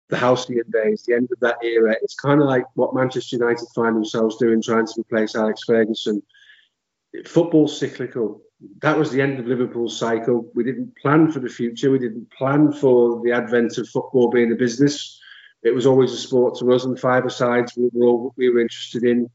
the 0.10 0.17
Halcyon 0.17 0.69
days, 0.71 1.03
the 1.03 1.15
end 1.15 1.29
of 1.31 1.39
that 1.41 1.57
era. 1.63 1.95
It's 2.01 2.15
kind 2.15 2.41
of 2.41 2.47
like 2.47 2.63
what 2.75 2.95
Manchester 2.95 3.38
United 3.38 3.67
find 3.75 3.95
themselves 3.95 4.38
doing, 4.38 4.62
trying 4.62 4.88
to 4.88 5.01
replace 5.01 5.36
Alex 5.36 5.63
Ferguson. 5.65 6.21
Football's 7.25 7.77
cyclical. 7.77 8.41
That 8.81 8.97
was 8.97 9.12
the 9.12 9.21
end 9.21 9.39
of 9.39 9.47
Liverpool's 9.47 9.99
cycle. 9.99 10.49
We 10.55 10.63
didn't 10.63 10.97
plan 10.97 11.31
for 11.31 11.39
the 11.39 11.49
future. 11.49 11.91
We 11.91 11.99
didn't 11.99 12.31
plan 12.31 12.71
for 12.71 13.21
the 13.23 13.31
advent 13.31 13.77
of 13.77 13.89
football 13.89 14.29
being 14.29 14.51
a 14.51 14.55
business. 14.55 15.19
It 15.63 15.75
was 15.75 15.86
always 15.86 16.13
a 16.13 16.17
sport 16.17 16.57
to 16.60 16.71
us, 16.73 16.86
and 16.86 16.99
five 16.99 17.29
sides 17.31 17.73
we 17.75 17.89
were 17.93 18.07
all 18.07 18.33
we 18.38 18.49
were 18.49 18.62
interested 18.62 19.03
in. 19.03 19.29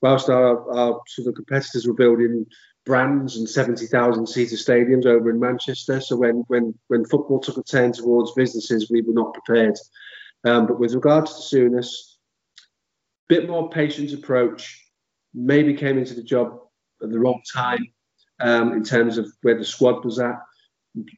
Whilst 0.00 0.28
our, 0.28 0.70
our 0.70 1.00
sort 1.06 1.28
of 1.28 1.34
competitors 1.34 1.86
were 1.86 1.94
building 1.94 2.46
brands 2.84 3.36
and 3.36 3.48
70,000 3.48 4.26
seater 4.26 4.56
stadiums 4.56 5.06
over 5.06 5.30
in 5.30 5.38
Manchester. 5.38 6.00
So 6.00 6.16
when 6.16 6.44
when 6.48 6.74
when 6.88 7.04
football 7.04 7.40
took 7.40 7.56
a 7.56 7.62
turn 7.62 7.92
towards 7.92 8.32
businesses, 8.32 8.90
we 8.90 9.02
were 9.02 9.12
not 9.12 9.34
prepared. 9.34 9.76
Um, 10.44 10.66
but 10.66 10.80
with 10.80 10.94
regards 10.94 11.48
to 11.48 11.56
Souness, 11.56 11.88
bit 13.28 13.48
more 13.48 13.70
patient 13.70 14.12
approach. 14.12 14.78
Maybe 15.34 15.74
came 15.74 15.96
into 15.96 16.14
the 16.14 16.22
job 16.22 16.58
at 17.02 17.10
the 17.10 17.18
wrong 17.18 17.40
time 17.52 17.86
um, 18.40 18.72
in 18.72 18.84
terms 18.84 19.16
of 19.16 19.32
where 19.42 19.56
the 19.56 19.64
squad 19.64 20.04
was 20.04 20.18
at. 20.18 20.38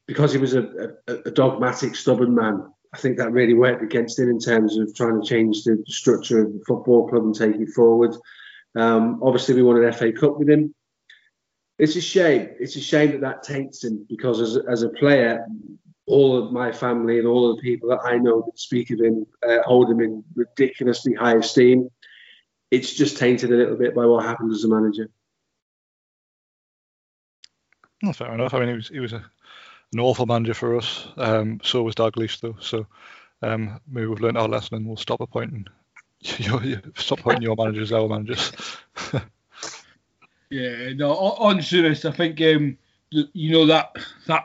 Because 0.07 0.33
he 0.33 0.39
was 0.39 0.55
a, 0.55 0.93
a, 1.09 1.15
a 1.27 1.31
dogmatic, 1.33 1.97
stubborn 1.97 2.33
man, 2.33 2.63
I 2.95 2.99
think 2.99 3.17
that 3.19 3.33
really 3.33 3.55
worked 3.55 3.83
against 3.83 4.21
him 4.21 4.31
in 4.31 4.39
terms 4.39 4.77
of 4.79 4.95
trying 4.95 5.21
to 5.21 5.27
change 5.27 5.65
the 5.65 5.83
structure 5.89 6.43
of 6.43 6.53
the 6.53 6.63
football 6.65 7.09
club 7.09 7.25
and 7.25 7.35
take 7.35 7.57
it 7.57 7.71
forward. 7.71 8.15
Um, 8.77 9.21
obviously, 9.21 9.57
we 9.57 9.65
won 9.65 9.83
an 9.83 9.93
FA 9.93 10.13
Cup 10.13 10.39
with 10.39 10.49
him 10.49 10.73
It's 11.79 11.97
a 11.97 12.01
shame. 12.01 12.51
It's 12.61 12.77
a 12.77 12.81
shame 12.81 13.13
that 13.13 13.21
that 13.23 13.43
taints 13.43 13.83
him 13.83 14.07
because 14.09 14.41
as 14.41 14.57
as 14.69 14.83
a 14.83 14.91
player, 14.91 15.45
all 16.07 16.37
of 16.37 16.53
my 16.53 16.71
family 16.71 17.19
and 17.19 17.27
all 17.27 17.51
of 17.51 17.57
the 17.57 17.63
people 17.63 17.89
that 17.89 18.01
I 18.05 18.17
know 18.19 18.43
that 18.47 18.59
speak 18.59 18.91
of 18.91 19.01
him 19.01 19.27
uh, 19.47 19.63
hold 19.65 19.91
him 19.91 20.01
in 20.01 20.23
ridiculously 20.35 21.15
high 21.15 21.37
esteem. 21.37 21.91
It's 22.71 22.95
just 22.95 23.19
tainted 23.19 23.53
a 23.53 23.57
little 23.57 23.77
bit 23.77 23.95
by 23.95 24.07
what 24.07 24.25
happened 24.25 24.53
as 24.53 24.65
a 24.65 24.69
manager. 24.69 25.09
Well, 28.03 28.13
fair 28.13 28.35
enough. 28.35 28.55
I 28.55 28.61
mean, 28.61 28.69
he 28.69 28.75
was 28.75 28.89
he 28.89 29.01
was 29.01 29.13
a, 29.13 29.25
an 29.93 30.01
awful 30.01 30.27
manager 30.27 30.55
for 30.55 30.77
us. 30.77 31.09
Um, 31.17 31.61
so 31.63 31.83
was 31.83 31.95
Dalglish, 31.95 32.41
though. 32.41 32.57
So 32.61 32.87
um, 33.43 33.81
maybe 33.89 34.07
we've 34.07 34.21
learned 34.21 34.39
our 34.39 34.49
lesson 34.49 34.77
and 34.77 34.87
we'll 34.87 34.97
stop 34.97 35.21
appointing 35.21 35.67
your, 36.39 36.63
your, 36.63 36.83
stop 36.97 37.21
appointing 37.21 37.43
your 37.43 37.57
managers 37.57 37.93
our 37.93 38.09
managers. 38.09 38.53
yeah, 40.51 40.93
no. 40.95 41.13
On, 41.13 41.57
on 41.57 41.61
I 41.61 41.95
think 41.95 42.41
um, 42.41 42.79
you 43.11 43.53
know 43.53 43.67
that 43.67 43.97
that 44.27 44.45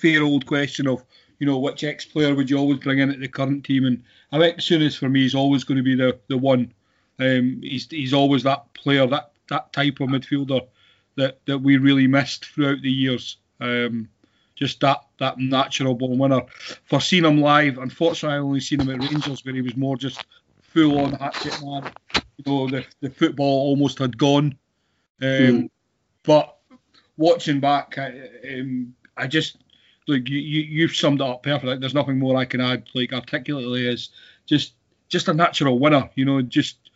fair 0.00 0.22
old 0.22 0.46
question 0.46 0.86
of 0.86 1.04
you 1.38 1.46
know 1.46 1.58
which 1.58 1.84
ex 1.84 2.04
player 2.04 2.34
would 2.34 2.50
you 2.50 2.58
always 2.58 2.78
bring 2.78 2.98
in 2.98 3.10
at 3.10 3.20
the 3.20 3.28
current 3.28 3.64
team, 3.64 3.84
and 3.84 4.02
I 4.32 4.38
think 4.38 4.58
Souness 4.58 4.98
for 4.98 5.08
me 5.08 5.24
is 5.24 5.34
always 5.34 5.64
going 5.64 5.78
to 5.78 5.82
be 5.82 5.94
the 5.94 6.18
the 6.28 6.38
one. 6.38 6.72
Um, 7.18 7.60
he's 7.62 7.90
he's 7.90 8.14
always 8.14 8.42
that 8.44 8.72
player, 8.74 9.06
that 9.06 9.32
that 9.48 9.72
type 9.72 10.00
of 10.00 10.08
midfielder 10.08 10.66
that 11.16 11.38
that 11.46 11.58
we 11.58 11.76
really 11.76 12.06
missed 12.06 12.46
throughout 12.46 12.82
the 12.82 12.90
years. 12.90 13.36
Um, 13.60 14.08
just 14.54 14.80
that 14.80 14.98
that 15.18 15.38
natural 15.38 15.94
born 15.94 16.18
winner. 16.18 16.42
For 16.84 17.00
seeing 17.00 17.24
him 17.24 17.40
live, 17.40 17.78
unfortunately, 17.78 18.36
I 18.36 18.40
only 18.40 18.60
seen 18.60 18.80
him 18.80 18.90
at 18.90 19.10
Rangers 19.10 19.44
where 19.44 19.54
he 19.54 19.62
was 19.62 19.76
more 19.76 19.96
just 19.96 20.24
full 20.60 20.98
on 21.00 21.12
hatchet 21.12 21.58
man. 21.62 21.90
You 22.36 22.44
know, 22.46 22.68
the 22.68 22.84
the 23.00 23.10
football 23.10 23.68
almost 23.68 23.98
had 23.98 24.16
gone. 24.16 24.56
Um, 25.22 25.28
mm. 25.28 25.70
But 26.22 26.56
watching 27.16 27.60
back, 27.60 27.98
I, 27.98 28.28
um, 28.54 28.94
I 29.16 29.26
just 29.26 29.58
like 30.08 30.28
you, 30.28 30.38
you 30.38 30.62
you've 30.62 30.96
summed 30.96 31.20
it 31.20 31.26
up 31.26 31.42
perfectly. 31.42 31.78
There's 31.78 31.94
nothing 31.94 32.18
more 32.18 32.36
I 32.36 32.44
can 32.44 32.60
add 32.60 32.88
like 32.94 33.12
articulately. 33.12 33.86
Is 33.86 34.10
just 34.46 34.74
just 35.08 35.28
a 35.28 35.34
natural 35.34 35.78
winner. 35.78 36.10
You 36.14 36.24
know, 36.24 36.42
just 36.42 36.90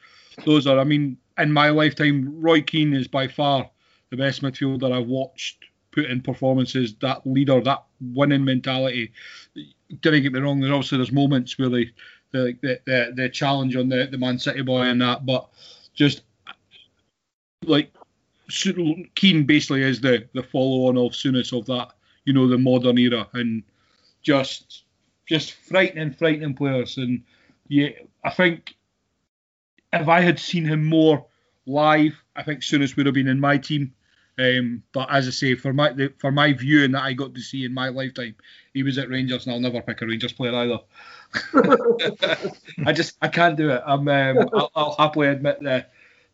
those 0.45 0.67
are. 0.67 0.79
I 0.79 0.85
mean, 0.85 1.17
in 1.39 1.53
my 1.53 1.71
lifetime, 1.71 2.41
Roy 2.41 2.63
Keane 2.63 2.95
is 2.95 3.09
by 3.09 3.29
far 3.29 3.71
the 4.11 4.17
best 4.17 4.43
midfielder 4.43 4.93
I've 4.93 5.07
watched 5.07 5.65
put 5.93 6.07
in 6.07 6.21
performances. 6.21 6.95
That 6.97 7.27
leader, 7.27 7.61
that 7.61 7.85
winning 8.01 8.45
mentality. 8.45 9.13
Don't 10.01 10.23
get 10.23 10.33
me 10.33 10.41
wrong. 10.41 10.61
There's 10.61 10.73
obviously 10.73 10.99
there's 10.99 11.13
moments 11.13 11.59
where 11.59 11.69
they 11.69 11.91
the 12.33 12.57
the, 12.61 12.81
the, 12.85 13.13
the 13.15 13.29
challenge 13.29 13.77
on 13.77 13.89
the 13.89 14.09
the 14.11 14.19
Man 14.19 14.39
City 14.39 14.63
boy 14.63 14.83
and 14.83 15.01
that, 15.01 15.25
but 15.25 15.49
just 15.95 16.23
like 17.65 17.93
Keane 18.49 19.45
basically 19.45 19.83
is 19.83 20.01
the 20.01 20.29
the 20.33 20.43
follow 20.43 20.89
on 20.89 20.97
of 20.97 21.13
Souness 21.13 21.57
of 21.57 21.67
that 21.67 21.93
you 22.25 22.33
know 22.33 22.49
the 22.49 22.59
modern 22.59 22.99
era 22.99 23.29
and 23.33 23.63
just 24.23 24.85
just 25.27 25.53
frightening, 25.53 26.13
frightening 26.13 26.55
players. 26.55 26.97
And 26.99 27.23
yeah, 27.69 27.91
I 28.25 28.31
think 28.31 28.75
if 29.93 30.09
I 30.09 30.21
had 30.21 30.39
seen 30.39 30.65
him 30.65 30.85
more 30.85 31.27
live, 31.67 32.15
I 32.37 32.43
think 32.43 32.61
Souness 32.61 32.97
would 32.97 33.07
have 33.07 33.15
been 33.15 33.29
in 33.29 33.41
my 33.41 33.59
team. 33.59 33.95
Um, 34.37 34.83
but 34.93 35.09
as 35.13 35.29
I 35.29 35.31
say, 35.31 35.55
for 35.55 35.73
my 35.73 35.93
the, 35.93 36.13
for 36.19 36.33
my 36.33 36.53
viewing 36.53 36.93
that 36.93 37.05
I 37.05 37.13
got 37.13 37.35
to 37.35 37.41
see 37.41 37.65
in 37.65 37.73
my 37.73 37.89
lifetime, 37.89 38.35
he 38.73 38.83
was 38.83 38.99
at 38.99 39.09
Rangers, 39.09 39.47
and 39.47 39.55
I'll 39.55 39.61
never 39.61 39.81
pick 39.81 40.03
a 40.03 40.07
Rangers 40.07 40.33
player 40.33 40.55
either. 40.57 40.81
I 42.85 42.93
just 42.93 43.17
I 43.23 43.29
can't 43.29 43.57
do 43.57 43.71
it. 43.71 43.83
I'm 43.87 44.09
um, 44.09 44.49
I'll, 44.53 44.71
I'll, 44.75 44.97
happily 44.99 45.29
admit 45.29 45.61
the 45.61 45.87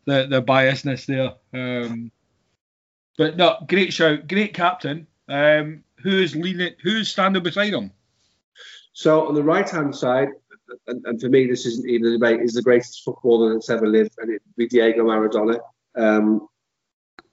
the, 0.05 0.27
the 0.29 0.41
biasness 0.41 1.05
there. 1.05 1.33
Um, 1.53 2.11
but 3.17 3.37
no, 3.37 3.57
great 3.67 3.93
shout, 3.93 4.27
great 4.27 4.53
captain. 4.53 5.07
Um, 5.27 5.83
who's 6.01 6.35
leading? 6.35 6.73
Who's 6.83 7.11
standing 7.11 7.43
beside 7.43 7.73
him? 7.73 7.91
So 8.93 9.27
on 9.27 9.35
the 9.35 9.43
right 9.43 9.69
hand 9.69 9.95
side, 9.95 10.29
and, 10.87 11.05
and, 11.05 11.21
for 11.21 11.29
me 11.29 11.47
this 11.47 11.65
isn't 11.65 11.89
even 11.89 12.07
a 12.07 12.11
debate, 12.13 12.41
is 12.41 12.53
the 12.53 12.61
greatest 12.61 13.03
footballer 13.03 13.53
that's 13.53 13.69
ever 13.69 13.87
lived, 13.87 14.13
and 14.17 14.29
it'd 14.29 14.41
be 14.57 14.67
Diego 14.67 15.05
Maradona. 15.05 15.59
Um, 15.95 16.47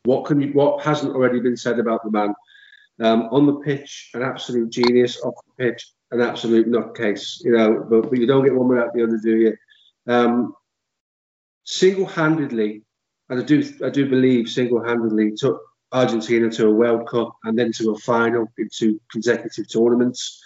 what 0.04 0.24
can 0.24 0.40
you, 0.40 0.52
what 0.52 0.82
hasn't 0.82 1.14
already 1.14 1.40
been 1.40 1.56
said 1.56 1.78
about 1.78 2.04
the 2.04 2.10
man? 2.10 2.34
Um, 3.00 3.28
on 3.30 3.46
the 3.46 3.56
pitch, 3.60 4.10
an 4.14 4.22
absolute 4.22 4.70
genius. 4.70 5.20
Off 5.20 5.34
the 5.46 5.64
pitch, 5.64 5.92
an 6.10 6.20
absolute 6.20 6.68
nutcase. 6.68 7.42
You 7.44 7.52
know, 7.52 7.86
but, 7.88 8.10
but 8.10 8.18
you 8.18 8.26
don't 8.26 8.44
get 8.44 8.54
one 8.54 8.68
without 8.68 8.92
the 8.92 9.04
other, 9.04 9.18
do 9.22 9.36
you? 9.36 9.56
Um, 10.06 10.54
single-handedly, 11.68 12.82
and 13.28 13.40
I 13.40 13.42
do 13.42 13.62
I 13.84 13.90
do 13.90 14.08
believe 14.08 14.48
single-handedly 14.48 15.32
took 15.36 15.60
Argentina 15.92 16.50
to 16.50 16.68
a 16.68 16.72
World 16.72 17.06
Cup 17.06 17.36
and 17.44 17.58
then 17.58 17.72
to 17.72 17.90
a 17.90 17.98
final 17.98 18.50
into 18.56 18.98
consecutive 19.12 19.70
tournaments. 19.70 20.42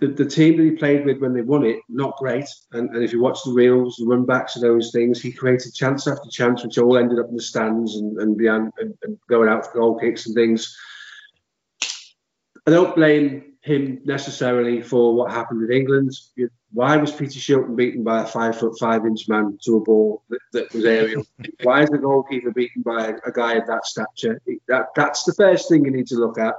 The, 0.00 0.06
the, 0.06 0.24
team 0.24 0.56
that 0.56 0.62
he 0.62 0.70
played 0.70 1.04
with 1.04 1.18
when 1.18 1.34
they 1.34 1.42
won 1.42 1.66
it, 1.66 1.80
not 1.90 2.16
great. 2.16 2.46
And, 2.72 2.88
and 2.90 3.04
if 3.04 3.12
you 3.12 3.20
watch 3.20 3.40
the 3.44 3.52
reels, 3.52 3.96
the 3.96 4.06
run 4.06 4.24
backs 4.24 4.56
of 4.56 4.62
those 4.62 4.92
things, 4.92 5.20
he 5.20 5.30
created 5.30 5.74
chance 5.74 6.06
after 6.06 6.30
chance, 6.30 6.64
which 6.64 6.78
all 6.78 6.96
ended 6.96 7.18
up 7.18 7.28
in 7.28 7.36
the 7.36 7.42
stands 7.42 7.96
and, 7.96 8.16
and, 8.18 8.38
beyond, 8.38 8.72
and, 8.78 8.94
and 9.02 9.18
going 9.28 9.50
out 9.50 9.66
for 9.66 9.78
goal 9.78 9.98
kicks 9.98 10.24
and 10.24 10.34
things. 10.34 10.74
I 12.66 12.70
don't 12.70 12.94
blame 12.94 13.49
him 13.62 14.00
necessarily 14.04 14.80
for 14.80 15.14
what 15.14 15.30
happened 15.30 15.62
in 15.70 15.76
England. 15.76 16.12
Why 16.72 16.96
was 16.96 17.12
Peter 17.12 17.38
Shilton 17.38 17.76
beaten 17.76 18.02
by 18.02 18.22
a 18.22 18.26
five 18.26 18.58
foot 18.58 18.78
five 18.78 19.04
inch 19.04 19.28
man 19.28 19.58
to 19.64 19.76
a 19.76 19.80
ball 19.80 20.22
that, 20.30 20.40
that 20.52 20.72
was 20.72 20.84
aerial? 20.84 21.26
Why 21.62 21.82
is 21.82 21.90
the 21.90 21.98
goalkeeper 21.98 22.52
beaten 22.52 22.82
by 22.82 23.14
a, 23.26 23.32
guy 23.32 23.54
of 23.54 23.66
that 23.66 23.84
stature? 23.84 24.40
That, 24.68 24.86
that's 24.96 25.24
the 25.24 25.34
first 25.34 25.68
thing 25.68 25.84
you 25.84 25.90
need 25.90 26.06
to 26.08 26.16
look 26.16 26.38
at. 26.38 26.54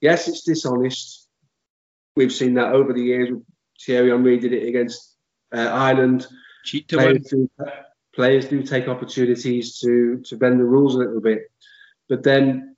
Yes, 0.00 0.28
it's 0.28 0.42
dishonest. 0.42 1.28
We've 2.16 2.32
seen 2.32 2.54
that 2.54 2.72
over 2.72 2.92
the 2.92 3.02
years. 3.02 3.30
Thierry 3.80 4.10
Henry 4.10 4.38
did 4.38 4.52
it 4.52 4.68
against 4.68 5.16
uh, 5.54 5.60
Ireland. 5.60 6.26
Cheat 6.64 6.88
to 6.88 6.96
players 6.96 7.22
do, 7.28 7.50
players 8.14 8.48
do 8.48 8.62
take 8.62 8.88
opportunities 8.88 9.78
to 9.78 10.18
to 10.26 10.36
bend 10.36 10.60
the 10.60 10.64
rules 10.64 10.94
a 10.94 10.98
little 10.98 11.20
bit, 11.20 11.50
but 12.08 12.22
then 12.22 12.71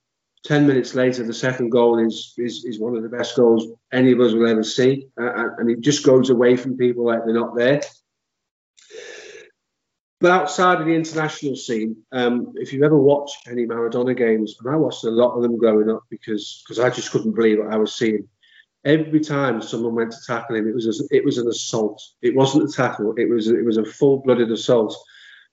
10 0.44 0.66
minutes 0.66 0.94
later, 0.94 1.24
the 1.24 1.32
second 1.32 1.70
goal 1.70 1.98
is, 1.98 2.34
is, 2.36 2.64
is 2.64 2.78
one 2.78 2.96
of 2.96 3.02
the 3.02 3.08
best 3.08 3.34
goals 3.34 3.66
any 3.92 4.12
of 4.12 4.20
us 4.20 4.32
will 4.32 4.46
ever 4.46 4.62
see. 4.62 5.08
Uh, 5.18 5.48
and 5.58 5.70
it 5.70 5.80
just 5.80 6.04
goes 6.04 6.28
away 6.28 6.56
from 6.56 6.76
people 6.76 7.06
like 7.06 7.20
they're 7.24 7.34
not 7.34 7.56
there. 7.56 7.80
But 10.20 10.30
outside 10.30 10.80
of 10.80 10.86
the 10.86 10.94
international 10.94 11.56
scene, 11.56 11.96
um, 12.12 12.52
if 12.56 12.72
you've 12.72 12.82
ever 12.82 12.96
watched 12.96 13.48
any 13.48 13.66
Maradona 13.66 14.16
games, 14.16 14.56
and 14.58 14.72
I 14.72 14.76
watched 14.76 15.04
a 15.04 15.10
lot 15.10 15.34
of 15.34 15.42
them 15.42 15.58
growing 15.58 15.90
up 15.90 16.04
because 16.08 16.62
because 16.64 16.78
I 16.78 16.88
just 16.88 17.10
couldn't 17.10 17.34
believe 17.34 17.58
what 17.58 17.72
I 17.72 17.76
was 17.76 17.94
seeing. 17.94 18.28
Every 18.86 19.20
time 19.20 19.60
someone 19.60 19.94
went 19.94 20.12
to 20.12 20.26
tackle 20.26 20.56
him, 20.56 20.68
it 20.68 20.74
was 20.74 20.86
a, 20.86 21.14
it 21.14 21.24
was 21.24 21.36
an 21.38 21.48
assault. 21.48 22.02
It 22.22 22.34
wasn't 22.34 22.70
a 22.70 22.72
tackle. 22.72 23.12
It 23.18 23.28
was 23.28 23.48
it 23.48 23.64
was 23.64 23.76
a 23.76 23.84
full 23.84 24.22
blooded 24.22 24.50
assault. 24.50 24.96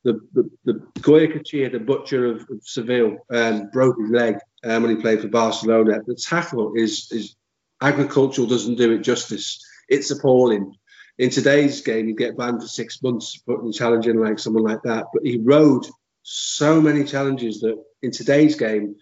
The 0.03 0.19
the, 0.33 0.49
the 0.65 0.73
Goya 1.01 1.27
the 1.27 1.79
butcher 1.79 2.25
of, 2.25 2.41
of 2.49 2.61
Seville, 2.63 3.17
um, 3.31 3.69
broke 3.71 3.97
his 3.99 4.09
leg 4.09 4.37
um, 4.63 4.83
when 4.83 4.95
he 4.95 5.01
played 5.01 5.21
for 5.21 5.27
Barcelona. 5.27 6.01
The 6.05 6.15
tackle 6.15 6.73
is 6.75 7.11
is 7.11 7.35
agricultural 7.81 8.47
doesn't 8.47 8.75
do 8.75 8.91
it 8.91 8.99
justice. 8.99 9.63
It's 9.89 10.11
appalling. 10.11 10.75
In 11.17 11.29
today's 11.29 11.81
game, 11.81 12.07
you 12.07 12.15
get 12.15 12.37
banned 12.37 12.61
for 12.61 12.67
six 12.67 13.01
months 13.03 13.37
putting 13.37 13.71
challenging 13.71 14.19
like 14.19 14.39
someone 14.39 14.63
like 14.63 14.81
that. 14.83 15.07
But 15.13 15.23
he 15.23 15.37
rode 15.37 15.85
so 16.23 16.81
many 16.81 17.03
challenges 17.03 17.59
that 17.61 17.77
in 18.01 18.11
today's 18.11 18.55
game, 18.55 18.95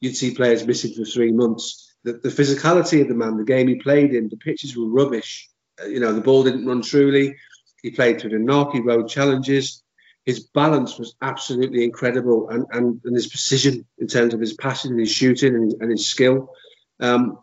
you'd 0.00 0.16
see 0.16 0.34
players 0.34 0.66
missing 0.66 0.94
for 0.94 1.04
three 1.04 1.32
months. 1.32 1.94
The, 2.04 2.14
the 2.14 2.30
physicality 2.30 3.02
of 3.02 3.08
the 3.08 3.14
man, 3.14 3.36
the 3.36 3.44
game 3.44 3.68
he 3.68 3.74
played 3.76 4.14
in, 4.14 4.28
the 4.28 4.36
pitches 4.36 4.76
were 4.76 4.88
rubbish. 4.88 5.48
Uh, 5.80 5.86
you 5.86 6.00
know, 6.00 6.12
the 6.12 6.22
ball 6.22 6.42
didn't 6.42 6.66
run 6.66 6.82
truly. 6.82 7.36
He 7.82 7.90
played 7.90 8.20
through 8.20 8.30
the 8.30 8.38
knock. 8.38 8.72
He 8.72 8.80
rode 8.80 9.08
challenges 9.08 9.82
his 10.26 10.40
balance 10.40 10.98
was 10.98 11.14
absolutely 11.22 11.84
incredible 11.84 12.48
and, 12.50 12.66
and, 12.72 13.00
and 13.04 13.14
his 13.14 13.26
precision 13.26 13.86
in 13.98 14.06
terms 14.06 14.34
of 14.34 14.40
his 14.40 14.54
passing 14.54 14.92
and 14.92 15.00
his 15.00 15.10
shooting 15.10 15.54
and, 15.54 15.74
and 15.80 15.90
his 15.90 16.08
skill. 16.08 16.50
Um, 17.00 17.38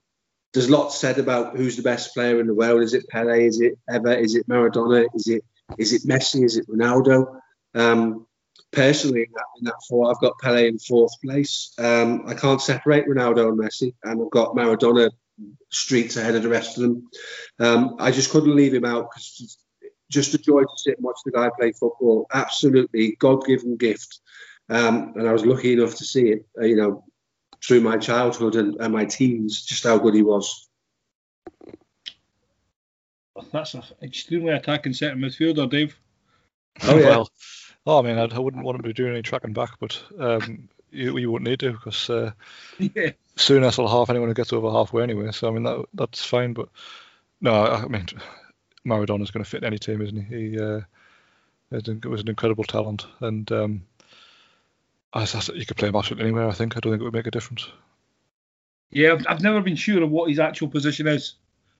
there's 0.53 0.69
lots 0.69 0.97
said 0.97 1.19
about 1.19 1.57
who's 1.57 1.75
the 1.75 1.83
best 1.83 2.13
player 2.13 2.39
in 2.39 2.47
the 2.47 2.53
world. 2.53 2.81
Is 2.81 2.93
it 2.93 3.07
Pele? 3.09 3.45
Is 3.45 3.59
it 3.59 3.77
Ever? 3.89 4.13
Is 4.13 4.35
it 4.35 4.47
Maradona? 4.47 5.07
Is 5.13 5.27
it 5.27 5.43
is 5.77 5.93
it 5.93 6.07
Messi? 6.07 6.43
Is 6.45 6.57
it 6.57 6.67
Ronaldo? 6.69 7.39
Um, 7.75 8.25
personally, 8.71 9.21
in 9.21 9.31
that, 9.33 9.45
in 9.59 9.65
that 9.65 9.75
four, 9.87 10.09
I've 10.09 10.21
got 10.21 10.39
Pele 10.39 10.67
in 10.67 10.79
fourth 10.79 11.11
place. 11.23 11.73
Um, 11.77 12.23
I 12.25 12.33
can't 12.33 12.61
separate 12.61 13.07
Ronaldo 13.07 13.49
and 13.49 13.59
Messi, 13.59 13.93
and 14.03 14.21
I've 14.21 14.31
got 14.31 14.55
Maradona 14.55 15.11
streets 15.69 16.15
ahead 16.15 16.35
of 16.35 16.43
the 16.43 16.49
rest 16.49 16.77
of 16.77 16.83
them. 16.83 17.09
Um, 17.59 17.95
I 17.99 18.11
just 18.11 18.31
couldn't 18.31 18.55
leave 18.55 18.73
him 18.73 18.85
out 18.85 19.09
because 19.11 19.57
just 20.09 20.33
a 20.33 20.37
joy 20.37 20.61
to 20.61 20.77
sit 20.77 20.97
and 20.97 21.03
watch 21.03 21.19
the 21.25 21.31
guy 21.31 21.49
play 21.57 21.71
football. 21.71 22.27
Absolutely 22.33 23.15
God-given 23.19 23.77
gift, 23.77 24.19
um, 24.69 25.13
and 25.15 25.27
I 25.27 25.33
was 25.33 25.45
lucky 25.45 25.73
enough 25.73 25.95
to 25.95 26.05
see 26.05 26.29
it. 26.29 26.45
Uh, 26.59 26.65
you 26.65 26.75
know, 26.75 27.03
through 27.63 27.81
my 27.81 27.97
childhood 27.97 28.55
and, 28.55 28.75
and, 28.79 28.93
my 28.93 29.05
teens, 29.05 29.63
just 29.63 29.83
how 29.83 29.97
good 29.97 30.13
he 30.13 30.21
was. 30.21 30.69
That's 33.51 33.73
an 33.73 33.83
extremely 34.01 34.51
attacking 34.51 34.93
centre 34.93 35.15
midfielder, 35.15 35.69
Dave. 35.69 35.97
Oh 36.83 36.97
yeah. 36.97 37.09
well, 37.09 37.29
oh, 37.85 37.99
I 37.99 38.01
mean, 38.03 38.17
I, 38.17 38.23
I, 38.23 38.39
wouldn't 38.39 38.63
want 38.63 38.75
him 38.75 38.83
to 38.83 38.89
be 38.89 38.93
doing 38.93 39.13
any 39.13 39.21
tracking 39.21 39.53
back, 39.53 39.79
but 39.79 40.01
um, 40.19 40.69
you, 40.91 41.17
you 41.17 41.31
wouldn't 41.31 41.49
need 41.49 41.59
to 41.61 41.71
because 41.71 42.09
uh, 42.09 42.31
yeah. 42.79 43.11
Souness 43.35 43.77
will 43.77 43.87
half 43.87 44.09
anyone 44.09 44.29
who 44.29 44.35
gets 44.35 44.53
over 44.53 44.71
halfway 44.71 45.03
anyway. 45.03 45.31
So 45.31 45.47
I 45.47 45.51
mean 45.51 45.63
that 45.63 45.85
that's 45.93 46.25
fine. 46.25 46.53
But 46.53 46.69
no, 47.41 47.53
I, 47.53 47.83
I 47.83 47.87
mean 47.87 48.07
Maradona's 48.87 49.31
going 49.31 49.43
to 49.43 49.49
fit 49.49 49.63
any 49.63 49.77
team, 49.77 50.01
isn't 50.01 50.25
he? 50.25 50.35
He 50.51 50.59
uh, 50.59 50.81
it 51.71 52.05
was 52.05 52.21
an 52.21 52.29
incredible 52.29 52.63
talent, 52.63 53.05
and 53.19 53.51
um, 53.51 53.83
I, 55.13 55.23
I, 55.23 55.41
you 55.53 55.65
could 55.65 55.77
play 55.77 55.89
him 55.89 55.95
absolutely 55.95 56.25
anywhere. 56.25 56.47
I 56.47 56.53
think 56.53 56.77
I 56.77 56.79
don't 56.79 56.93
think 56.93 57.01
it 57.01 57.03
would 57.03 57.13
make 57.13 57.27
a 57.27 57.31
difference. 57.31 57.67
Yeah, 58.89 59.13
I've, 59.13 59.25
I've 59.27 59.41
never 59.41 59.61
been 59.61 59.75
sure 59.75 60.01
of 60.01 60.09
what 60.09 60.29
his 60.29 60.39
actual 60.39 60.69
position 60.69 61.07
is. 61.07 61.35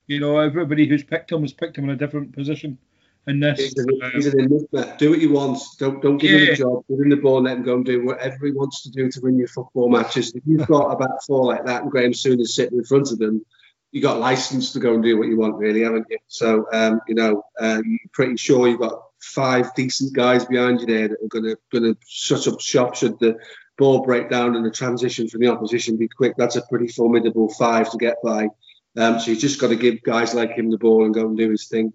You 0.06 0.20
know, 0.20 0.38
everybody 0.38 0.86
who's 0.86 1.02
picked 1.02 1.32
him 1.32 1.40
has 1.42 1.52
picked 1.52 1.78
him 1.78 1.84
in 1.84 1.90
a 1.90 1.96
different 1.96 2.32
position. 2.32 2.78
In 3.26 3.40
this, 3.40 3.58
he's 3.58 3.74
an, 3.76 3.86
um, 4.02 4.10
he's 4.14 4.26
an 4.26 4.40
enigma. 4.40 4.96
Do 4.98 5.10
what 5.10 5.18
he 5.18 5.26
wants. 5.26 5.76
Don't 5.76 6.02
don't 6.02 6.18
give 6.18 6.30
yeah. 6.30 6.46
him 6.46 6.52
a 6.52 6.56
job. 6.56 6.84
Give 6.88 7.00
him 7.00 7.08
the 7.08 7.16
ball, 7.16 7.42
let 7.42 7.56
him 7.56 7.62
go 7.62 7.74
and 7.74 7.84
do 7.84 8.04
whatever 8.04 8.46
he 8.46 8.52
wants 8.52 8.82
to 8.82 8.90
do 8.90 9.10
to 9.10 9.20
win 9.20 9.38
your 9.38 9.48
football 9.48 9.88
matches. 9.88 10.34
If 10.34 10.42
you've 10.46 10.66
got 10.66 10.92
a 10.92 10.96
back 10.96 11.22
four 11.26 11.44
like 11.46 11.64
that, 11.64 11.82
and 11.82 11.90
Graeme 11.90 12.12
Souness 12.12 12.40
is 12.40 12.54
sitting 12.54 12.78
in 12.78 12.84
front 12.84 13.12
of 13.12 13.18
them, 13.18 13.44
you 13.90 14.02
got 14.02 14.20
license 14.20 14.72
to 14.72 14.80
go 14.80 14.94
and 14.94 15.02
do 15.02 15.18
what 15.18 15.28
you 15.28 15.38
want, 15.38 15.56
really, 15.56 15.82
haven't 15.82 16.06
you? 16.10 16.18
So, 16.28 16.66
um, 16.72 17.00
you 17.08 17.14
know, 17.14 17.42
um, 17.58 17.82
you're 17.86 17.98
pretty 18.12 18.36
sure 18.36 18.68
you've 18.68 18.80
got 18.80 19.02
five 19.20 19.74
decent 19.74 20.14
guys 20.14 20.44
behind 20.44 20.80
you 20.80 20.86
there 20.86 21.08
that 21.08 21.22
are 21.22 21.28
going 21.28 21.44
to 21.44 21.58
going 21.72 21.94
to 21.94 21.98
shut 22.06 22.46
up 22.46 22.60
shop 22.60 22.94
should 22.94 23.18
the 23.18 23.36
ball 23.76 24.04
break 24.04 24.28
down 24.28 24.56
and 24.56 24.64
the 24.64 24.70
transition 24.70 25.28
from 25.28 25.40
the 25.40 25.48
opposition 25.48 25.96
be 25.96 26.08
quick. 26.08 26.34
That's 26.36 26.56
a 26.56 26.62
pretty 26.62 26.88
formidable 26.88 27.48
five 27.54 27.90
to 27.90 27.96
get 27.96 28.16
by. 28.22 28.48
Um, 28.96 29.20
so 29.20 29.30
you 29.30 29.36
just 29.36 29.60
got 29.60 29.68
to 29.68 29.76
give 29.76 30.02
guys 30.02 30.34
like 30.34 30.52
him 30.52 30.70
the 30.70 30.78
ball 30.78 31.04
and 31.04 31.14
go 31.14 31.26
and 31.26 31.36
do 31.36 31.50
his 31.50 31.68
thing. 31.68 31.92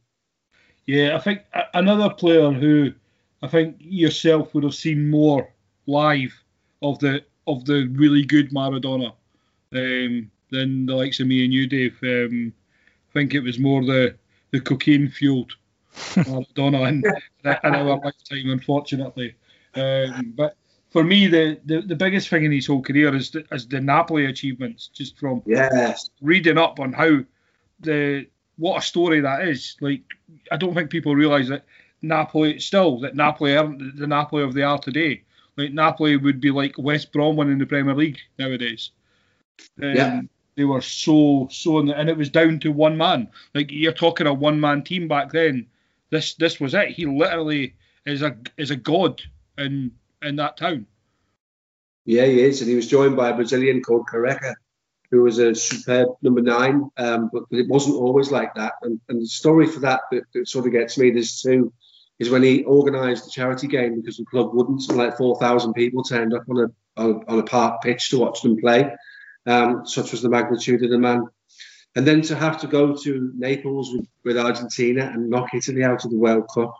Yeah, 0.85 1.15
I 1.15 1.19
think 1.19 1.41
another 1.73 2.09
player 2.09 2.51
who 2.51 2.93
I 3.41 3.47
think 3.47 3.77
yourself 3.79 4.53
would 4.53 4.63
have 4.63 4.75
seen 4.75 5.09
more 5.09 5.53
live 5.85 6.33
of 6.81 6.99
the 6.99 7.23
of 7.45 7.65
the 7.65 7.87
really 7.93 8.23
good 8.23 8.51
Maradona 8.51 9.13
um, 9.73 10.31
than 10.53 10.85
the 10.85 10.95
likes 10.95 11.19
of 11.19 11.27
me 11.27 11.43
and 11.43 11.53
you, 11.53 11.67
Dave. 11.67 11.97
Um, 12.03 12.53
I 13.09 13.13
think 13.13 13.33
it 13.33 13.41
was 13.41 13.59
more 13.59 13.83
the 13.83 14.15
the 14.51 14.61
cocaine 14.61 15.09
fueled 15.09 15.53
Maradona 15.93 16.87
in, 16.87 17.03
in 17.43 17.75
our 17.75 17.97
lifetime, 17.97 18.49
unfortunately. 18.49 19.35
Um, 19.75 20.33
but 20.35 20.55
for 20.91 21.03
me, 21.03 21.25
the, 21.25 21.59
the, 21.65 21.81
the 21.81 21.95
biggest 21.95 22.29
thing 22.29 22.45
in 22.45 22.51
his 22.51 22.67
whole 22.67 22.83
career 22.83 23.13
is 23.15 23.31
the, 23.31 23.43
is 23.51 23.67
the 23.67 23.81
Napoli 23.81 24.25
achievements. 24.25 24.89
Just 24.93 25.17
from 25.17 25.41
yes. 25.45 26.11
reading 26.21 26.59
up 26.59 26.79
on 26.79 26.93
how 26.93 27.19
the 27.79 28.27
what 28.57 28.77
a 28.77 28.85
story 28.85 29.21
that 29.21 29.47
is. 29.47 29.75
Like 29.81 30.03
I 30.51 30.57
don't 30.57 30.75
think 30.75 30.91
people 30.91 31.15
realise 31.15 31.49
that 31.49 31.65
Napoli 32.01 32.59
still 32.59 32.99
that 32.99 33.15
Napoli 33.15 33.57
aren't 33.57 33.97
the 33.97 34.07
Napoli 34.07 34.43
of 34.43 34.53
they 34.53 34.61
are 34.61 34.77
today. 34.77 35.23
Like 35.57 35.73
Napoli 35.73 36.17
would 36.17 36.39
be 36.39 36.51
like 36.51 36.77
West 36.77 37.11
Brom 37.11 37.35
winning 37.35 37.57
the 37.57 37.65
Premier 37.65 37.95
League 37.95 38.19
nowadays. 38.37 38.91
Um, 39.81 39.95
yeah. 39.95 40.21
They 40.55 40.65
were 40.65 40.81
so 40.81 41.47
so, 41.51 41.79
and 41.79 42.09
it 42.09 42.17
was 42.17 42.29
down 42.29 42.59
to 42.59 42.71
one 42.71 42.97
man. 42.97 43.29
Like 43.55 43.71
you're 43.71 43.91
talking 43.91 44.27
a 44.27 44.33
one 44.33 44.59
man 44.59 44.83
team 44.83 45.07
back 45.07 45.31
then. 45.31 45.67
This 46.09 46.35
this 46.35 46.59
was 46.59 46.73
it. 46.73 46.89
He 46.89 47.05
literally 47.05 47.75
is 48.05 48.21
a 48.21 48.37
is 48.57 48.71
a 48.71 48.75
god 48.75 49.21
in 49.57 49.91
in 50.21 50.35
that 50.37 50.57
town. 50.57 50.85
Yeah, 52.05 52.25
he 52.25 52.41
is, 52.41 52.61
and 52.61 52.69
he 52.69 52.75
was 52.75 52.87
joined 52.87 53.15
by 53.15 53.29
a 53.29 53.35
Brazilian 53.35 53.81
called 53.81 54.07
Careca, 54.11 54.53
who 55.09 55.23
was 55.23 55.39
a 55.39 55.55
superb 55.55 56.09
number 56.21 56.41
nine. 56.41 56.89
Um, 56.97 57.29
but, 57.31 57.43
but, 57.49 57.59
it 57.59 57.69
wasn't 57.69 57.95
always 57.95 58.29
like 58.29 58.53
that. 58.55 58.73
And, 58.81 58.99
and 59.07 59.21
the 59.21 59.27
story 59.27 59.67
for 59.67 59.79
that, 59.79 60.01
that, 60.11 60.23
that 60.33 60.49
sort 60.49 60.65
of 60.65 60.73
gets 60.73 60.97
me 60.97 61.11
there's 61.11 61.41
two 61.41 61.71
is 62.19 62.29
when 62.29 62.43
he 62.43 62.65
organised 62.65 63.25
the 63.25 63.31
charity 63.31 63.67
game 63.67 63.99
because 63.99 64.17
the 64.17 64.25
club 64.25 64.53
wouldn't. 64.53 64.87
Like 64.91 65.17
four 65.17 65.37
thousand 65.39 65.73
people 65.73 66.03
turned 66.03 66.33
up 66.33 66.43
on 66.49 66.59
a 66.59 67.01
on, 67.01 67.39
a 67.39 67.43
park 67.43 67.81
pitch 67.81 68.09
to 68.09 68.19
watch 68.19 68.41
them 68.41 68.57
play. 68.57 68.91
Um, 69.45 69.85
such 69.85 70.11
was 70.11 70.21
the 70.21 70.29
magnitude 70.29 70.83
of 70.83 70.89
the 70.89 70.97
man. 70.97 71.27
And 71.95 72.07
then 72.07 72.21
to 72.23 72.35
have 72.35 72.59
to 72.61 72.67
go 72.67 72.95
to 72.95 73.31
Naples 73.35 73.93
with, 73.93 74.07
with 74.23 74.37
Argentina 74.37 75.11
and 75.13 75.29
knock 75.29 75.53
Italy 75.53 75.83
out 75.83 76.05
of 76.05 76.11
the 76.11 76.17
World 76.17 76.49
Cup. 76.53 76.73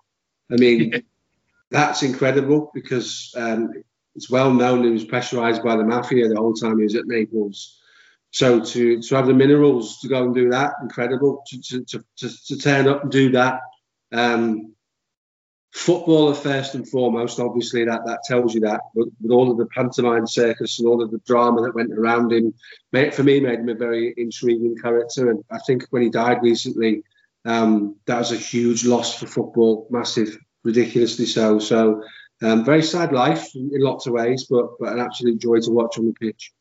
I 0.51 0.55
mean, 0.55 1.03
that's 1.69 2.03
incredible 2.03 2.71
because 2.73 3.33
um, 3.37 3.73
it's 4.15 4.29
well 4.29 4.53
known 4.53 4.83
he 4.83 4.89
was 4.89 5.05
pressurised 5.05 5.63
by 5.63 5.75
the 5.75 5.83
mafia 5.83 6.27
the 6.27 6.37
whole 6.37 6.53
time 6.53 6.77
he 6.77 6.83
was 6.83 6.95
at 6.95 7.07
Naples. 7.07 7.79
So 8.31 8.63
to, 8.63 9.01
to 9.01 9.15
have 9.15 9.27
the 9.27 9.33
minerals 9.33 9.99
to 9.99 10.07
go 10.07 10.23
and 10.23 10.33
do 10.33 10.49
that, 10.49 10.73
incredible. 10.81 11.43
To, 11.47 11.61
to, 11.61 12.03
to, 12.17 12.45
to 12.47 12.57
turn 12.57 12.87
up 12.87 13.03
and 13.03 13.11
do 13.11 13.31
that. 13.31 13.59
Um, 14.11 14.72
footballer 15.73 16.35
first 16.35 16.75
and 16.75 16.87
foremost, 16.87 17.39
obviously 17.39 17.83
that, 17.83 18.05
that 18.05 18.19
tells 18.25 18.53
you 18.53 18.61
that. 18.61 18.81
But 18.95 19.07
with 19.21 19.31
all 19.31 19.51
of 19.51 19.57
the 19.57 19.65
pantomime 19.65 20.27
circus 20.27 20.79
and 20.79 20.87
all 20.87 21.01
of 21.01 21.11
the 21.11 21.21
drama 21.25 21.61
that 21.63 21.75
went 21.75 21.91
around 21.91 22.31
him, 22.31 22.53
made, 22.91 23.13
for 23.13 23.23
me 23.23 23.39
made 23.39 23.59
him 23.59 23.69
a 23.69 23.75
very 23.75 24.13
intriguing 24.15 24.77
character. 24.77 25.31
And 25.31 25.43
I 25.51 25.57
think 25.65 25.85
when 25.89 26.03
he 26.03 26.09
died 26.09 26.43
recently, 26.43 27.03
um, 27.45 27.95
that 28.05 28.19
was 28.19 28.31
a 28.31 28.37
huge 28.37 28.85
loss 28.85 29.19
for 29.19 29.25
football, 29.25 29.87
massive 29.89 30.37
ridiculously 30.63 31.25
so. 31.25 31.59
So, 31.59 32.03
um, 32.41 32.63
very 32.63 32.83
sad 32.83 33.11
life 33.11 33.55
in, 33.55 33.71
lots 33.73 34.05
of 34.05 34.13
ways, 34.13 34.45
but 34.49 34.77
but 34.79 34.93
an 34.93 34.99
absolute 34.99 35.39
joy 35.39 35.59
to 35.59 35.71
watch 35.71 35.97
on 35.97 36.05
the 36.05 36.13
pitch. 36.13 36.51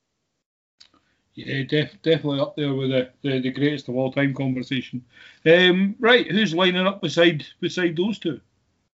Yeah, 1.34 1.62
def- 1.62 2.00
definitely 2.02 2.40
up 2.40 2.56
there 2.56 2.74
with 2.74 2.90
the, 2.90 3.10
the, 3.22 3.40
the 3.40 3.50
greatest 3.50 3.88
of 3.88 3.96
all 3.96 4.12
time 4.12 4.34
conversation. 4.34 5.04
Um, 5.46 5.96
right, 5.98 6.30
who's 6.30 6.54
lining 6.54 6.86
up 6.86 7.00
beside 7.00 7.46
beside 7.60 7.96
those 7.96 8.18
two? 8.18 8.40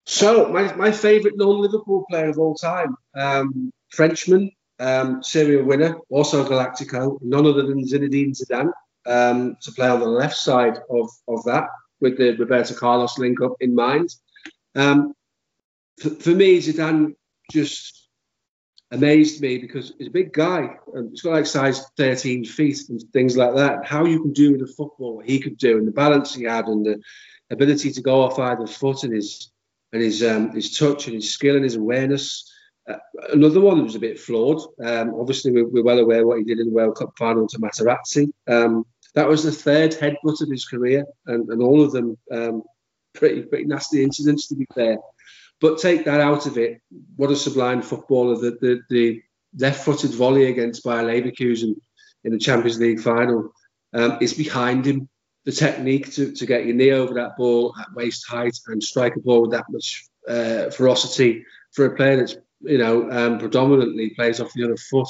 So 0.09 0.49
my, 0.49 0.75
my 0.75 0.91
favourite 0.91 1.37
non-Liverpool 1.37 2.07
player 2.09 2.31
of 2.31 2.39
all 2.39 2.55
time, 2.55 2.97
um, 3.15 3.71
Frenchman, 3.91 4.51
um, 4.79 5.23
serial 5.23 5.67
winner, 5.67 5.99
also 6.09 6.49
Galactico, 6.49 7.19
none 7.21 7.45
other 7.45 7.67
than 7.67 7.85
Zinedine 7.85 8.35
Zidane, 8.35 8.73
um, 9.05 9.59
to 9.61 9.71
play 9.73 9.87
on 9.87 10.01
the 10.01 10.07
left 10.07 10.39
side 10.39 10.79
of, 10.89 11.11
of 11.29 11.45
that 11.45 11.65
with 12.01 12.17
the 12.17 12.35
Roberto 12.37 12.75
Carlos 12.75 13.19
link 13.19 13.43
up 13.43 13.57
in 13.61 13.75
mind. 13.75 14.09
Um, 14.75 15.13
for, 16.01 16.09
for, 16.09 16.31
me, 16.31 16.59
Zidane 16.59 17.15
just 17.53 18.09
amazed 18.91 19.43
me 19.43 19.59
because 19.59 19.93
he's 19.99 20.09
a 20.09 20.11
big 20.11 20.33
guy. 20.33 20.71
And 20.95 21.11
he's 21.11 21.21
got 21.21 21.33
like 21.33 21.45
size 21.45 21.85
13 21.99 22.47
feet 22.47 22.79
and 22.89 23.03
things 23.13 23.37
like 23.37 23.57
that. 23.57 23.85
How 23.85 24.07
you 24.07 24.23
can 24.23 24.33
do 24.33 24.53
with 24.53 24.63
a 24.63 24.73
football, 24.75 25.17
what 25.17 25.29
he 25.29 25.39
could 25.39 25.59
do, 25.59 25.77
and 25.77 25.87
the 25.87 25.93
balance 25.93 26.35
he 26.35 26.45
had, 26.45 26.65
and 26.65 26.87
the 26.87 26.99
ability 27.51 27.93
to 27.93 28.01
go 28.01 28.23
off 28.23 28.39
either 28.39 28.67
foot, 28.67 29.05
and 29.05 29.13
his 29.13 29.51
and 29.93 30.03
his 30.03 30.23
um, 30.23 30.53
his 30.53 30.77
touch 30.77 31.07
and 31.07 31.15
his 31.15 31.31
skill 31.31 31.57
and 31.57 31.65
his 31.65 31.77
awareness. 31.77 32.51
Uh, 32.89 32.97
another 33.33 33.61
one 33.61 33.77
that 33.77 33.85
was 33.85 33.95
a 33.95 34.01
bit 34.01 34.19
flawed. 34.19 34.61
Um, 34.83 35.15
obviously, 35.15 35.53
we're, 35.53 35.69
we're, 35.69 35.83
well 35.83 35.99
aware 35.99 36.27
what 36.27 36.39
he 36.39 36.45
did 36.45 36.59
in 36.59 36.69
the 36.69 36.75
World 36.75 36.97
Cup 36.97 37.13
final 37.19 37.47
to 37.47 37.59
Materazzi. 37.59 38.31
Um, 38.47 38.85
that 39.15 39.29
was 39.29 39.43
the 39.43 39.53
third 39.53 39.93
headbutt 39.93 40.41
of 40.41 40.51
his 40.51 40.65
career, 40.65 41.05
and, 41.27 41.49
and 41.49 41.63
all 41.63 41.83
of 41.83 41.93
them 41.93 42.17
um, 42.33 42.63
pretty 43.15 43.43
pretty 43.43 43.65
nasty 43.65 44.03
incidents 44.03 44.49
to 44.49 44.57
be 44.57 44.67
fair. 44.75 44.99
But 45.61 45.79
take 45.79 46.05
that 46.05 46.21
out 46.21 46.47
of 46.47 46.57
it. 46.57 46.81
What 47.17 47.31
a 47.31 47.37
sublime 47.37 47.83
footballer! 47.83 48.37
The 48.37 48.59
the, 48.61 48.81
the 48.89 49.23
left-footed 49.59 50.13
volley 50.13 50.47
against 50.47 50.85
Bayer 50.85 51.03
Leverkusen 51.03 51.75
in 52.25 52.33
the 52.33 52.39
Champions 52.39 52.79
League 52.79 53.01
final 53.01 53.53
um, 53.93 54.19
is 54.21 54.35
behind 54.35 54.87
him. 54.87 55.09
The 55.49 55.55
technique 55.55 56.13
to, 56.13 56.31
to 56.31 56.45
get 56.45 56.67
your 56.67 56.75
knee 56.77 56.91
over 56.91 57.15
that 57.15 57.39
ball 57.39 57.75
at 57.81 57.95
waist 57.95 58.29
height 58.29 58.59
and 58.67 58.83
strike 58.83 59.17
a 59.17 59.21
ball 59.21 59.41
with 59.41 59.53
that 59.53 59.65
much 59.71 60.05
uh, 60.29 60.69
ferocity 60.69 61.47
for 61.73 61.87
a 61.87 61.97
player 61.97 62.19
that's 62.19 62.37
you 62.61 62.77
know 62.77 63.11
um, 63.11 63.39
predominantly 63.39 64.11
plays 64.11 64.43
off 64.43 64.53
the 64.53 64.65
other 64.65 64.77
foot. 64.77 65.09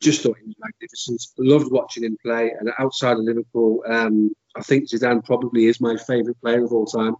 Just 0.00 0.22
thought 0.22 0.36
he 0.38 0.46
was 0.46 0.54
magnificent. 0.60 1.20
Loved 1.36 1.72
watching 1.72 2.04
him 2.04 2.16
play. 2.24 2.52
And 2.56 2.70
outside 2.78 3.16
of 3.16 3.24
Liverpool, 3.24 3.82
um, 3.88 4.30
I 4.54 4.62
think 4.62 4.88
Zidane 4.88 5.24
probably 5.24 5.64
is 5.64 5.80
my 5.80 5.96
favourite 5.96 6.40
player 6.40 6.62
of 6.62 6.72
all 6.72 6.86
time. 6.86 7.16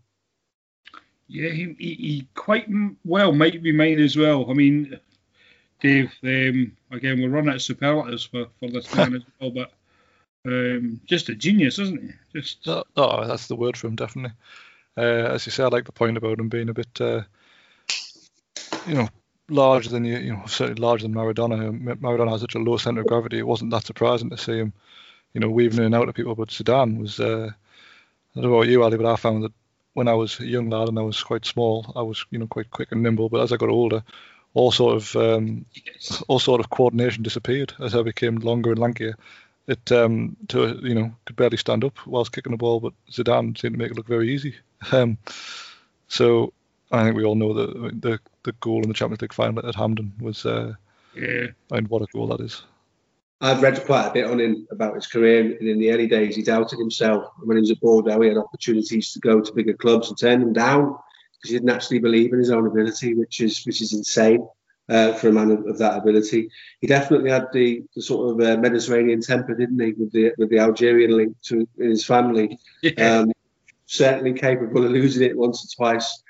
Yeah, 1.26 1.50
he, 1.50 1.74
he, 1.80 1.94
he, 1.94 2.28
quite 2.36 2.68
well 3.04 3.32
might 3.32 3.60
be 3.60 3.72
mine 3.72 3.98
as 3.98 4.16
well. 4.16 4.48
I 4.48 4.54
mean, 4.54 5.00
Dave, 5.80 6.12
um, 6.22 6.76
again, 6.92 7.20
we're 7.20 7.28
running 7.28 7.50
out 7.50 7.56
of 7.56 7.62
superlatives 7.62 8.24
for, 8.24 8.46
for 8.60 8.70
this 8.70 8.94
man 8.94 9.16
as 9.16 9.22
well, 9.40 9.50
but 9.50 9.72
um, 10.47 11.01
just 11.07 11.28
a 11.28 11.34
genius, 11.34 11.78
isn't 11.78 12.03
he? 12.03 12.40
Just 12.40 12.66
oh, 12.68 12.84
oh, 12.97 13.26
that's 13.26 13.47
the 13.47 13.57
word 13.57 13.76
for 13.76 13.86
him, 13.86 13.97
definitely. 13.97 14.36
Uh, 14.97 15.01
as 15.32 15.47
you 15.47 15.53
say, 15.53 15.64
I 15.64 15.68
like 15.68 15.86
the 15.86 15.92
point 15.92 16.16
about 16.16 16.38
him 16.38 16.49
being 16.49 16.68
a 16.68 16.74
bit, 16.74 17.01
uh, 17.01 17.22
you 18.86 18.95
know, 18.95 19.09
larger 19.49 19.90
than 19.90 20.05
you, 20.05 20.18
you 20.18 20.32
know, 20.32 20.47
certainly 20.47 20.80
larger 20.80 21.03
than 21.03 21.14
Maradona. 21.14 21.99
Maradona 21.99 22.30
has 22.30 22.42
such 22.42 22.55
a 22.55 22.61
low 22.61 22.76
centre 22.76 23.01
of 23.01 23.07
gravity. 23.07 23.38
It 23.38 23.47
wasn't 23.47 23.70
that 23.72 23.86
surprising 23.86 24.30
to 24.30 24.38
see 24.38 24.59
him 24.59 24.72
you 25.34 25.40
know, 25.40 25.51
weaving 25.51 25.78
in 25.78 25.84
and 25.84 25.95
out 25.95 26.09
of 26.09 26.14
people. 26.14 26.34
But 26.34 26.49
Zidane 26.49 26.99
was, 26.99 27.20
uh, 27.20 27.51
I 27.51 28.40
don't 28.40 28.51
know 28.51 28.57
about 28.57 28.68
you, 28.68 28.82
Ali, 28.82 28.97
but 28.97 29.12
I 29.12 29.16
found 29.16 29.42
that 29.42 29.53
when 29.92 30.09
I 30.09 30.14
was 30.14 30.40
a 30.40 30.47
young 30.47 30.70
lad 30.70 30.88
and 30.88 30.99
I 30.99 31.03
was 31.03 31.22
quite 31.22 31.45
small, 31.45 31.92
I 31.95 32.03
was, 32.03 32.24
you 32.30 32.38
know, 32.38 32.47
quite 32.47 32.70
quick 32.70 32.92
and 32.92 33.03
nimble. 33.03 33.28
But 33.28 33.42
as 33.42 33.53
I 33.53 33.57
got 33.57 33.68
older, 33.68 34.03
all 34.55 34.72
sort 34.72 34.97
of, 34.97 35.16
um, 35.16 35.66
all 36.28 36.38
sort 36.38 36.61
of 36.61 36.70
coordination 36.70 37.22
disappeared 37.22 37.74
as 37.80 37.95
I 37.95 38.03
became 38.03 38.36
longer 38.36 38.70
and 38.70 38.80
lankier. 38.80 39.14
It, 39.66 39.90
um, 39.92 40.36
to 40.48 40.78
you 40.82 40.94
know, 40.94 41.14
could 41.24 41.36
barely 41.36 41.56
stand 41.56 41.84
up 41.84 42.06
whilst 42.06 42.32
kicking 42.32 42.52
the 42.52 42.58
ball, 42.58 42.80
but 42.80 42.92
Zidane 43.10 43.58
seemed 43.58 43.74
to 43.74 43.78
make 43.78 43.90
it 43.90 43.96
look 43.96 44.06
very 44.06 44.32
easy. 44.32 44.54
Um, 44.92 45.16
so 46.08 46.52
I 46.92 47.02
think 47.02 47.16
we 47.16 47.24
all 47.24 47.34
know 47.34 47.54
that 47.54 48.02
the 48.02 48.20
the 48.42 48.52
goal 48.60 48.82
in 48.82 48.88
the 48.88 48.94
Champions 48.94 49.22
League 49.22 49.32
final 49.32 49.66
at 49.66 49.74
Hampden 49.74 50.12
was 50.20 50.44
uh, 50.44 50.74
Yeah. 51.16 51.46
And 51.70 51.88
what 51.88 52.02
a 52.02 52.06
goal 52.12 52.26
that 52.28 52.40
is. 52.40 52.62
I've 53.40 53.62
read 53.62 53.84
quite 53.84 54.08
a 54.08 54.12
bit 54.12 54.26
on 54.26 54.40
him 54.40 54.66
about 54.70 54.94
his 54.94 55.06
career, 55.06 55.40
and 55.40 55.68
in 55.68 55.78
the 55.78 55.90
early 55.90 56.06
days, 56.06 56.36
he 56.36 56.42
doubted 56.42 56.78
himself. 56.78 57.24
When 57.42 57.56
he 57.56 57.62
was 57.62 57.70
at 57.70 57.80
Bordeaux, 57.80 58.20
he 58.20 58.28
had 58.28 58.38
opportunities 58.38 59.12
to 59.12 59.18
go 59.18 59.40
to 59.40 59.52
bigger 59.52 59.74
clubs 59.74 60.08
and 60.08 60.18
turn 60.18 60.40
them 60.40 60.52
down 60.52 60.96
because 61.32 61.50
he 61.50 61.56
didn't 61.56 61.70
actually 61.70 61.98
believe 61.98 62.32
in 62.32 62.38
his 62.38 62.50
own 62.50 62.66
ability, 62.66 63.14
which 63.14 63.40
is 63.40 63.64
which 63.64 63.82
is 63.82 63.92
insane 63.92 64.46
uh, 64.89 65.12
for 65.14 65.28
a 65.28 65.32
man 65.32 65.51
of, 65.51 65.66
of, 65.66 65.78
that 65.78 65.97
ability. 65.97 66.51
He 66.80 66.87
definitely 66.87 67.30
had 67.30 67.47
the, 67.53 67.82
the 67.95 68.03
sort 68.03 68.30
of 68.30 68.47
uh, 68.47 68.61
Mediterranean 68.61 69.20
temper, 69.20 69.55
didn't 69.55 69.80
he, 69.80 69.93
with 69.93 70.12
the 70.12 70.32
with 70.39 70.51
the 70.51 70.59
Algerian 70.59 71.16
link 71.16 71.37
to 71.45 71.66
his 71.78 72.05
family. 72.05 72.59
Yeah. 72.82 73.20
Um, 73.20 73.32
certainly 73.87 74.32
capable 74.32 74.85
of 74.85 74.91
losing 74.91 75.28
it 75.28 75.37
once 75.37 75.64
or 75.64 75.68
twice. 75.76 76.22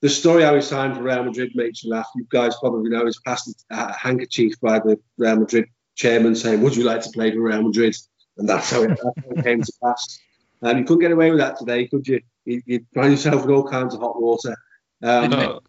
The 0.00 0.08
story 0.08 0.42
how 0.42 0.54
he 0.54 0.62
signed 0.62 0.96
for 0.96 1.02
Real 1.02 1.24
Madrid 1.24 1.52
makes 1.54 1.84
you 1.84 1.90
laugh. 1.90 2.06
You 2.16 2.26
guys 2.30 2.54
probably 2.58 2.90
know 2.90 3.04
he's 3.04 3.20
passed 3.20 3.66
a 3.70 3.92
handkerchief 3.92 4.54
by 4.60 4.78
the 4.78 4.98
Real 5.18 5.36
Madrid 5.36 5.66
chairman 5.94 6.34
saying, 6.34 6.62
"Would 6.62 6.76
you 6.76 6.84
like 6.84 7.02
to 7.02 7.10
play 7.10 7.32
for 7.32 7.40
Real 7.40 7.62
Madrid?" 7.62 7.94
And 8.38 8.48
that's 8.48 8.70
how 8.70 8.82
it, 8.82 8.88
that's 8.88 9.02
how 9.02 9.30
it 9.36 9.44
came 9.44 9.62
to 9.62 9.72
pass. 9.84 10.18
And 10.62 10.72
um, 10.72 10.78
you 10.78 10.84
couldn't 10.84 11.00
get 11.00 11.12
away 11.12 11.30
with 11.30 11.40
that 11.40 11.58
today, 11.58 11.86
could 11.86 12.06
you? 12.06 12.20
you 12.44 12.62
would 12.66 12.86
find 12.94 13.12
yourself 13.12 13.44
in 13.44 13.50
all 13.50 13.68
kinds 13.68 13.94
of 13.94 14.00
hot 14.00 14.20
water. 14.20 14.56
Um, 15.02 15.30
no. 15.30 15.60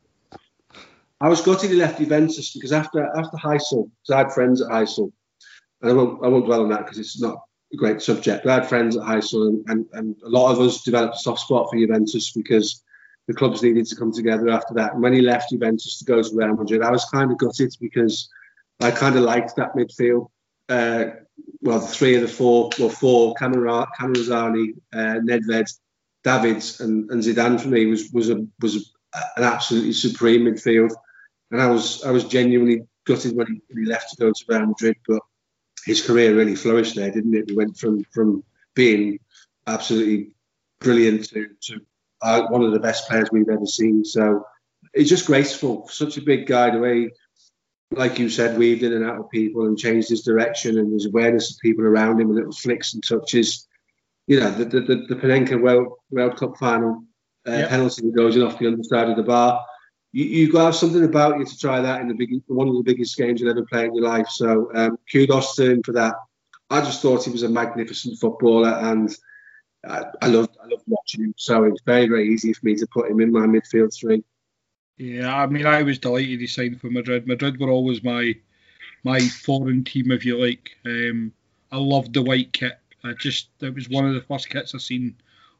I 1.21 1.29
was 1.29 1.41
gutted 1.41 1.69
he 1.69 1.75
left 1.75 1.99
Juventus 1.99 2.51
because 2.53 2.71
after 2.71 3.05
after 3.15 3.37
Heysel, 3.37 3.89
because 3.89 4.13
I 4.13 4.17
had 4.17 4.33
friends 4.33 4.59
at 4.61 4.69
Heysel, 4.69 5.11
and 5.81 5.91
I 5.91 5.93
won't, 5.93 6.25
I 6.25 6.27
won't 6.27 6.45
dwell 6.45 6.63
on 6.63 6.69
that 6.69 6.85
because 6.85 6.97
it's 6.97 7.21
not 7.21 7.37
a 7.71 7.77
great 7.77 8.01
subject. 8.01 8.43
But 8.43 8.51
I 8.51 8.53
had 8.55 8.69
friends 8.69 8.97
at 8.97 9.03
Heysel, 9.03 9.47
and, 9.47 9.69
and, 9.69 9.85
and 9.93 10.15
a 10.25 10.29
lot 10.29 10.51
of 10.51 10.59
us 10.59 10.81
developed 10.81 11.15
a 11.15 11.19
soft 11.19 11.41
spot 11.41 11.69
for 11.69 11.77
Juventus 11.77 12.31
because 12.31 12.83
the 13.27 13.35
clubs 13.35 13.61
needed 13.61 13.85
to 13.85 13.95
come 13.95 14.11
together 14.11 14.49
after 14.49 14.73
that. 14.73 14.93
And 14.93 15.03
when 15.03 15.13
he 15.13 15.21
left 15.21 15.51
Juventus 15.51 15.99
to 15.99 16.05
go 16.05 16.21
to 16.21 16.35
Real 16.35 16.55
Madrid, 16.55 16.81
I 16.81 16.89
was 16.89 17.05
kind 17.05 17.31
of 17.31 17.37
gutted 17.37 17.75
because 17.79 18.27
I 18.81 18.89
kind 18.89 19.15
of 19.15 19.21
liked 19.21 19.55
that 19.57 19.75
midfield. 19.75 20.27
Uh, 20.69 21.05
well, 21.61 21.79
the 21.79 21.87
three 21.87 22.15
of 22.15 22.21
the 22.21 22.27
four, 22.27 22.71
well, 22.79 22.89
four, 22.89 23.35
Camoranesi, 23.35 24.73
uh, 24.93 25.19
Nedved, 25.19 25.77
Davids, 26.23 26.79
and, 26.79 27.11
and 27.11 27.21
Zidane 27.21 27.61
for 27.61 27.67
me 27.67 27.85
was 27.85 28.09
was 28.11 28.29
a 28.29 28.47
was 28.59 28.91
an 29.13 29.43
absolutely 29.43 29.93
supreme 29.93 30.45
midfield. 30.45 30.91
And 31.51 31.61
I 31.61 31.67
was 31.67 32.03
I 32.03 32.11
was 32.11 32.23
genuinely 32.23 32.87
gutted 33.05 33.35
when 33.35 33.47
he, 33.47 33.61
when 33.67 33.83
he 33.83 33.89
left 33.89 34.09
to 34.11 34.17
go 34.17 34.31
to 34.31 34.45
Real 34.47 34.65
Madrid, 34.65 34.97
but 35.07 35.21
his 35.85 36.05
career 36.05 36.35
really 36.35 36.55
flourished 36.55 36.95
there, 36.95 37.11
didn't 37.11 37.35
it? 37.35 37.49
He 37.49 37.55
went 37.55 37.77
from 37.77 38.03
from 38.13 38.43
being 38.73 39.19
absolutely 39.67 40.31
brilliant 40.79 41.29
to, 41.29 41.47
to 41.61 41.81
uh, 42.21 42.47
one 42.47 42.63
of 42.63 42.71
the 42.71 42.79
best 42.79 43.07
players 43.07 43.29
we've 43.31 43.49
ever 43.49 43.65
seen. 43.65 44.05
So 44.05 44.45
it's 44.93 45.09
just 45.09 45.27
graceful. 45.27 45.87
Such 45.89 46.17
a 46.17 46.21
big 46.21 46.47
guy, 46.47 46.71
the 46.71 46.79
way 46.79 47.11
like 47.91 48.19
you 48.19 48.29
said, 48.29 48.57
weaved 48.57 48.83
in 48.83 48.93
and 48.93 49.05
out 49.05 49.19
of 49.19 49.29
people 49.29 49.65
and 49.65 49.77
changed 49.77 50.09
his 50.09 50.21
direction 50.21 50.79
and 50.79 50.93
his 50.93 51.05
awareness 51.05 51.51
of 51.51 51.59
people 51.59 51.85
around 51.85 52.19
him 52.19 52.27
and 52.27 52.35
little 52.35 52.53
flicks 52.53 52.93
and 52.93 53.03
touches. 53.03 53.67
You 54.27 54.39
know, 54.39 54.51
the 54.51 54.65
the, 54.65 54.81
the, 54.81 54.95
the 55.09 55.15
Panenka 55.15 55.61
World, 55.61 55.97
World 56.09 56.37
Cup 56.37 56.57
final 56.57 57.03
uh, 57.47 57.51
yep. 57.51 57.69
penalty 57.69 58.01
that 58.03 58.15
goes 58.15 58.35
in 58.35 58.43
off 58.43 58.59
the 58.59 58.67
underside 58.67 59.09
of 59.09 59.17
the 59.17 59.23
bar. 59.23 59.65
You, 60.11 60.25
you've 60.25 60.51
got 60.51 60.59
to 60.59 60.65
have 60.65 60.75
something 60.75 61.03
about 61.03 61.39
you 61.39 61.45
to 61.45 61.57
try 61.57 61.81
that 61.81 62.01
in 62.01 62.07
the 62.07 62.13
big, 62.13 62.41
one 62.47 62.67
of 62.67 62.75
the 62.75 62.83
biggest 62.83 63.17
games 63.17 63.39
you'll 63.39 63.51
ever 63.51 63.65
play 63.65 63.85
in 63.85 63.95
your 63.95 64.05
life. 64.05 64.27
So 64.29 64.71
um, 64.75 64.97
kudos 65.11 65.55
to 65.55 65.71
him 65.71 65.83
for 65.83 65.93
that. 65.93 66.15
I 66.69 66.81
just 66.81 67.01
thought 67.01 67.25
he 67.25 67.31
was 67.31 67.43
a 67.43 67.49
magnificent 67.49 68.19
footballer 68.19 68.69
and 68.69 69.13
I, 69.87 70.03
I 70.21 70.27
loved 70.27 70.57
I 70.63 70.67
loved 70.67 70.83
watching 70.87 71.25
him. 71.25 71.33
So 71.37 71.63
it's 71.63 71.81
very, 71.85 72.07
very 72.07 72.29
easy 72.29 72.53
for 72.53 72.65
me 72.65 72.75
to 72.75 72.87
put 72.87 73.09
him 73.09 73.19
in 73.19 73.31
my 73.31 73.45
midfield 73.45 73.93
three. 73.97 74.23
Yeah, 74.97 75.35
I 75.35 75.47
mean, 75.47 75.65
I 75.65 75.81
was 75.83 75.97
delighted 75.97 76.39
he 76.39 76.47
signed 76.47 76.79
for 76.79 76.89
Madrid. 76.89 77.27
Madrid 77.27 77.59
were 77.59 77.69
always 77.69 78.03
my 78.03 78.35
my 79.03 79.19
foreign 79.19 79.83
team, 79.83 80.11
if 80.11 80.25
you 80.25 80.39
like. 80.39 80.69
Um, 80.85 81.33
I 81.71 81.77
loved 81.77 82.13
the 82.13 82.21
white 82.21 82.53
kit. 82.53 82.77
I 83.03 83.13
just 83.13 83.49
it 83.61 83.73
was 83.73 83.89
one 83.89 84.05
of 84.05 84.13
the 84.13 84.21
first 84.21 84.49
kits 84.49 84.75
I 84.75 84.77
seen 84.77 85.15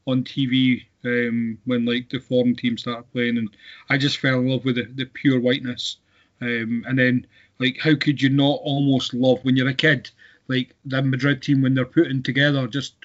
on 0.06 0.24
TV 0.24 0.86
um, 1.06 1.58
when 1.66 1.86
like 1.86 2.10
the 2.10 2.20
foreign 2.20 2.56
team 2.56 2.78
started 2.78 3.12
playing, 3.12 3.38
and 3.38 3.50
I 3.90 3.98
just 3.98 4.18
fell 4.18 4.40
in 4.40 4.48
love 4.48 4.66
with 4.66 4.76
the, 4.76 4.88
the 4.96 5.06
pure 5.06 5.40
whiteness. 5.40 5.98
Um, 6.42 6.84
and 6.88 6.98
then 6.98 7.28
like, 7.60 7.78
how 7.80 7.96
could 7.96 8.22
you 8.22 8.30
not 8.30 8.60
almost 8.64 9.14
love 9.14 9.40
when 9.44 9.56
you're 9.56 9.70
a 9.70 9.74
kid, 9.74 10.10
like 10.48 10.76
the 10.86 11.02
Madrid 11.02 11.42
team 11.42 11.62
when 11.62 11.76
they're 11.76 11.86
putting 11.86 12.24
together 12.24 12.68
just 12.68 12.96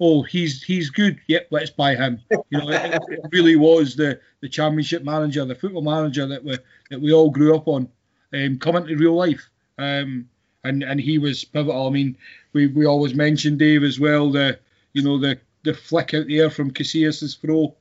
oh, 0.00 0.22
he's 0.22 0.62
he's 0.62 0.90
good. 0.90 1.18
Yep, 1.26 1.48
let's 1.50 1.70
buy 1.70 1.94
him. 1.94 2.20
You 2.30 2.58
know, 2.58 2.68
it, 2.68 3.02
it, 3.08 3.20
really 3.32 3.56
was 3.56 3.96
the, 3.96 4.20
the 4.40 4.48
championship 4.48 5.04
manager, 5.04 5.44
the 5.44 5.54
football 5.54 5.82
manager 5.82 6.26
that 6.26 6.44
we 6.44 6.58
that 6.90 7.00
we 7.00 7.12
all 7.12 7.30
grew 7.30 7.56
up 7.56 7.68
on, 7.68 7.88
um, 8.32 8.58
coming 8.58 8.86
to 8.86 8.96
real 8.96 9.14
life. 9.14 9.48
Um, 9.78 10.28
and 10.64 10.82
and 10.82 11.00
he 11.00 11.18
was 11.18 11.44
pivotal. 11.44 11.86
I 11.86 11.90
mean, 11.90 12.16
we, 12.52 12.66
we 12.66 12.86
always 12.86 13.14
mentioned 13.14 13.58
Dave 13.58 13.84
as 13.84 14.00
well. 14.00 14.30
The 14.30 14.58
you 14.92 15.02
know 15.02 15.18
the 15.18 15.38
the 15.66 15.74
flick 15.74 16.14
out 16.14 16.26
the 16.26 16.40
air 16.40 16.50
from 16.50 16.70
Casillas' 16.70 17.38
throw. 17.38 17.76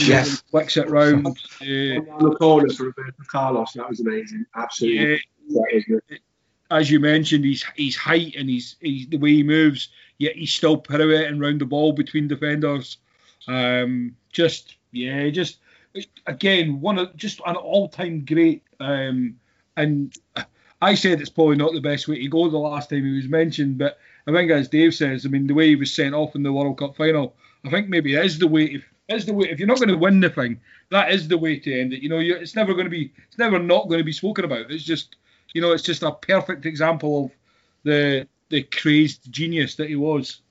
Yes, 0.00 0.42
flicks 0.50 0.76
it 0.76 0.90
round. 0.90 1.26
Uh, 1.26 1.32
the 1.60 2.36
corner 2.38 2.68
for 2.72 2.84
Roberto 2.84 3.22
Carlos. 3.26 3.72
That 3.72 3.88
was 3.88 4.00
amazing. 4.00 4.44
Absolutely. 4.54 5.22
Yeah, 5.48 5.98
as 6.70 6.90
you 6.90 7.00
mentioned, 7.00 7.44
his 7.44 7.64
his 7.74 7.96
height 7.96 8.36
and 8.36 8.48
his, 8.48 8.76
his 8.80 9.08
the 9.08 9.16
way 9.16 9.30
he 9.30 9.42
moves, 9.42 9.88
yet 10.18 10.36
he's 10.36 10.52
still 10.52 10.76
pirouetting 10.76 11.40
round 11.40 11.60
the 11.60 11.66
ball 11.66 11.92
between 11.92 12.28
defenders. 12.28 12.98
Um, 13.48 14.16
just 14.30 14.76
yeah, 14.92 15.30
just 15.30 15.58
again 16.26 16.80
one 16.80 16.98
of 16.98 17.16
just 17.16 17.40
an 17.46 17.56
all-time 17.56 18.24
great. 18.24 18.62
Um, 18.78 19.40
and 19.76 20.14
I 20.82 20.94
said 20.94 21.20
it's 21.20 21.30
probably 21.30 21.56
not 21.56 21.72
the 21.72 21.80
best 21.80 22.06
way 22.06 22.22
to 22.22 22.28
go 22.28 22.48
the 22.48 22.58
last 22.58 22.90
time 22.90 23.04
he 23.04 23.16
was 23.16 23.28
mentioned, 23.28 23.78
but 23.78 23.98
I 24.26 24.32
think 24.32 24.50
as 24.50 24.68
Dave 24.68 24.94
says, 24.94 25.26
I 25.26 25.28
mean 25.28 25.46
the 25.46 25.54
way 25.54 25.68
he 25.68 25.76
was 25.76 25.92
sent 25.92 26.14
off 26.14 26.34
in 26.34 26.42
the 26.42 26.52
World 26.52 26.78
Cup 26.78 26.96
final, 26.96 27.34
I 27.64 27.70
think 27.70 27.88
maybe 27.88 28.14
it 28.14 28.24
is 28.24 28.38
the 28.38 28.48
way. 28.48 28.64
If, 28.64 28.84
is 29.08 29.26
the 29.26 29.34
way 29.34 29.48
if 29.50 29.58
you're 29.58 29.66
not 29.66 29.78
going 29.78 29.88
to 29.88 29.96
win 29.96 30.20
the 30.20 30.30
thing, 30.30 30.60
that 30.90 31.10
is 31.10 31.26
the 31.26 31.36
way 31.36 31.58
to 31.58 31.80
end 31.80 31.92
it. 31.92 32.00
You 32.00 32.08
know, 32.08 32.20
it's 32.20 32.54
never 32.54 32.74
going 32.74 32.84
to 32.84 32.90
be, 32.90 33.12
it's 33.26 33.38
never 33.38 33.58
not 33.58 33.88
going 33.88 33.98
to 33.98 34.04
be 34.04 34.12
spoken 34.12 34.44
about. 34.44 34.70
It's 34.70 34.84
just 34.84 35.16
you 35.52 35.60
know, 35.60 35.72
it's 35.72 35.82
just 35.82 36.02
a 36.02 36.12
perfect 36.12 36.66
example 36.66 37.24
of 37.24 37.30
the 37.84 38.26
the 38.50 38.62
crazed 38.62 39.30
genius 39.32 39.76
that 39.76 39.88
he 39.88 39.96
was. 39.96 40.42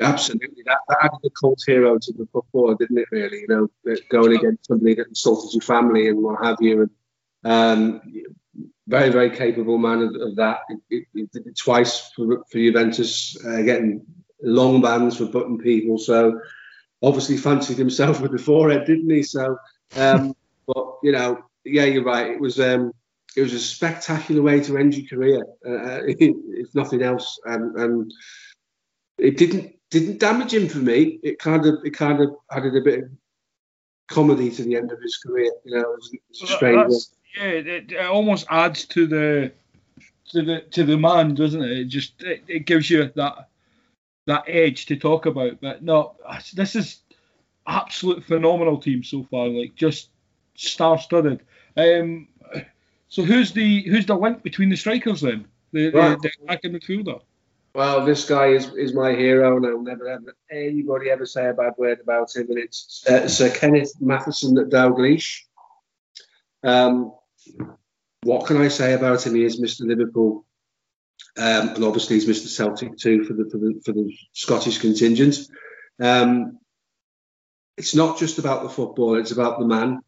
Absolutely, 0.00 0.62
that, 0.64 0.78
that 0.88 0.98
added 1.02 1.18
a 1.24 1.30
cult 1.30 1.60
hero 1.66 1.98
to 1.98 2.12
the 2.12 2.26
football, 2.32 2.74
didn't 2.74 2.98
it? 2.98 3.08
Really, 3.10 3.40
you 3.40 3.48
know, 3.48 3.96
going 4.08 4.36
against 4.36 4.66
somebody 4.66 4.94
that 4.94 5.08
insulted 5.08 5.52
your 5.52 5.62
family 5.62 6.08
and 6.08 6.22
what 6.22 6.44
have 6.44 6.56
you, 6.60 6.82
and 6.82 6.90
um, 7.44 8.00
very, 8.86 9.10
very 9.10 9.30
capable 9.30 9.78
man 9.78 10.02
of, 10.02 10.14
of 10.20 10.36
that. 10.36 10.58
He, 10.88 11.06
he, 11.14 11.26
did 11.32 11.46
it 11.46 11.56
twice 11.56 12.10
for, 12.14 12.44
for 12.50 12.58
Juventus, 12.58 13.36
uh, 13.44 13.62
getting 13.62 14.04
long 14.42 14.80
bands 14.80 15.16
for 15.16 15.26
button 15.26 15.58
people. 15.58 15.98
So 15.98 16.40
obviously 17.02 17.36
fancied 17.36 17.78
himself 17.78 18.20
with 18.22 18.32
the 18.32 18.38
forehead, 18.38 18.86
didn't 18.86 19.10
he? 19.10 19.22
So, 19.22 19.56
um, 19.96 20.34
but 20.66 20.86
you 21.02 21.12
know, 21.12 21.44
yeah, 21.64 21.84
you're 21.84 22.04
right. 22.04 22.30
It 22.30 22.40
was 22.40 22.58
um, 22.60 22.92
it 23.36 23.42
was 23.42 23.54
a 23.54 23.58
spectacular 23.58 24.42
way 24.42 24.60
to 24.60 24.76
end 24.76 24.94
your 24.94 25.08
career, 25.08 25.40
uh, 25.66 26.02
if 26.06 26.74
nothing 26.74 27.02
else. 27.02 27.38
And, 27.44 27.76
and 27.76 28.14
it 29.18 29.36
didn't 29.36 29.74
didn't 29.90 30.18
damage 30.18 30.54
him 30.54 30.68
for 30.68 30.78
me. 30.78 31.20
It 31.22 31.38
kind 31.38 31.66
of 31.66 31.76
it 31.84 31.90
kind 31.90 32.20
of 32.20 32.34
added 32.50 32.76
a 32.76 32.80
bit 32.80 33.04
of 33.04 33.10
comedy 34.08 34.50
to 34.50 34.64
the 34.64 34.76
end 34.76 34.92
of 34.92 35.00
his 35.00 35.16
career. 35.18 35.52
You 35.64 35.76
know, 35.76 35.80
it 35.80 35.88
was, 35.88 36.10
it 36.12 36.20
was 36.28 36.50
strange. 36.50 36.92
Yeah, 37.36 37.44
it, 37.44 37.92
it, 37.92 38.06
almost 38.06 38.46
adds 38.50 38.84
to 38.86 39.06
the 39.06 39.52
to 40.30 40.42
the 40.42 40.60
to 40.72 40.84
the 40.84 40.98
man, 40.98 41.34
doesn't 41.34 41.62
it? 41.62 41.70
It 41.70 41.84
just 41.86 42.22
it, 42.22 42.42
it 42.46 42.66
gives 42.66 42.90
you 42.90 43.10
that 43.14 43.48
that 44.26 44.44
edge 44.46 44.86
to 44.86 44.96
talk 44.96 45.26
about. 45.26 45.60
But 45.60 45.82
no, 45.82 46.16
this 46.54 46.76
is 46.76 47.00
absolute 47.66 48.24
phenomenal 48.24 48.78
team 48.78 49.02
so 49.02 49.24
far. 49.30 49.48
Like 49.48 49.74
just 49.74 50.10
star-studded. 50.54 51.40
Um, 51.76 52.28
so 53.08 53.22
who's 53.22 53.52
the 53.52 53.82
who's 53.82 54.06
the 54.06 54.16
link 54.16 54.42
between 54.42 54.68
the 54.68 54.76
strikers 54.76 55.22
then? 55.22 55.46
The, 55.72 55.90
right. 55.90 56.20
the, 56.20 56.30
the 56.38 56.44
attacking 56.44 56.72
midfielder. 56.72 57.20
Well, 57.74 58.04
this 58.04 58.28
guy 58.28 58.48
is, 58.48 58.70
is 58.74 58.92
my 58.92 59.14
hero, 59.14 59.56
and 59.56 59.66
I'll 59.66 59.80
never 59.80 60.10
have 60.10 60.24
anybody 60.50 61.08
ever 61.08 61.24
say 61.24 61.48
a 61.48 61.54
bad 61.54 61.72
word 61.78 62.00
about 62.00 62.36
him. 62.36 62.50
And 62.50 62.58
it's 62.58 63.02
uh, 63.08 63.26
Sir 63.28 63.50
Kenneth 63.50 63.94
Mathieson 63.98 64.58
at 64.58 64.68
Dalglish. 64.68 65.44
Um, 66.62 67.14
what 68.22 68.46
can 68.46 68.56
I 68.58 68.68
say 68.68 68.94
about 68.94 69.26
him? 69.26 69.34
He 69.34 69.44
is 69.44 69.60
Mr. 69.60 69.86
Liverpool, 69.86 70.44
um, 71.36 71.70
and 71.70 71.84
obviously 71.84 72.16
he's 72.16 72.28
Mr. 72.28 72.48
Celtic 72.48 72.96
too 72.96 73.24
for 73.24 73.34
the 73.34 73.48
for 73.50 73.58
the 73.58 73.80
for 73.84 73.92
the 73.92 74.12
Scottish 74.32 74.78
contingent. 74.78 75.38
Um, 76.00 76.58
it's 77.76 77.94
not 77.94 78.18
just 78.18 78.38
about 78.38 78.62
the 78.62 78.68
football; 78.68 79.16
it's 79.16 79.32
about 79.32 79.58
the 79.58 79.66
man 79.66 80.00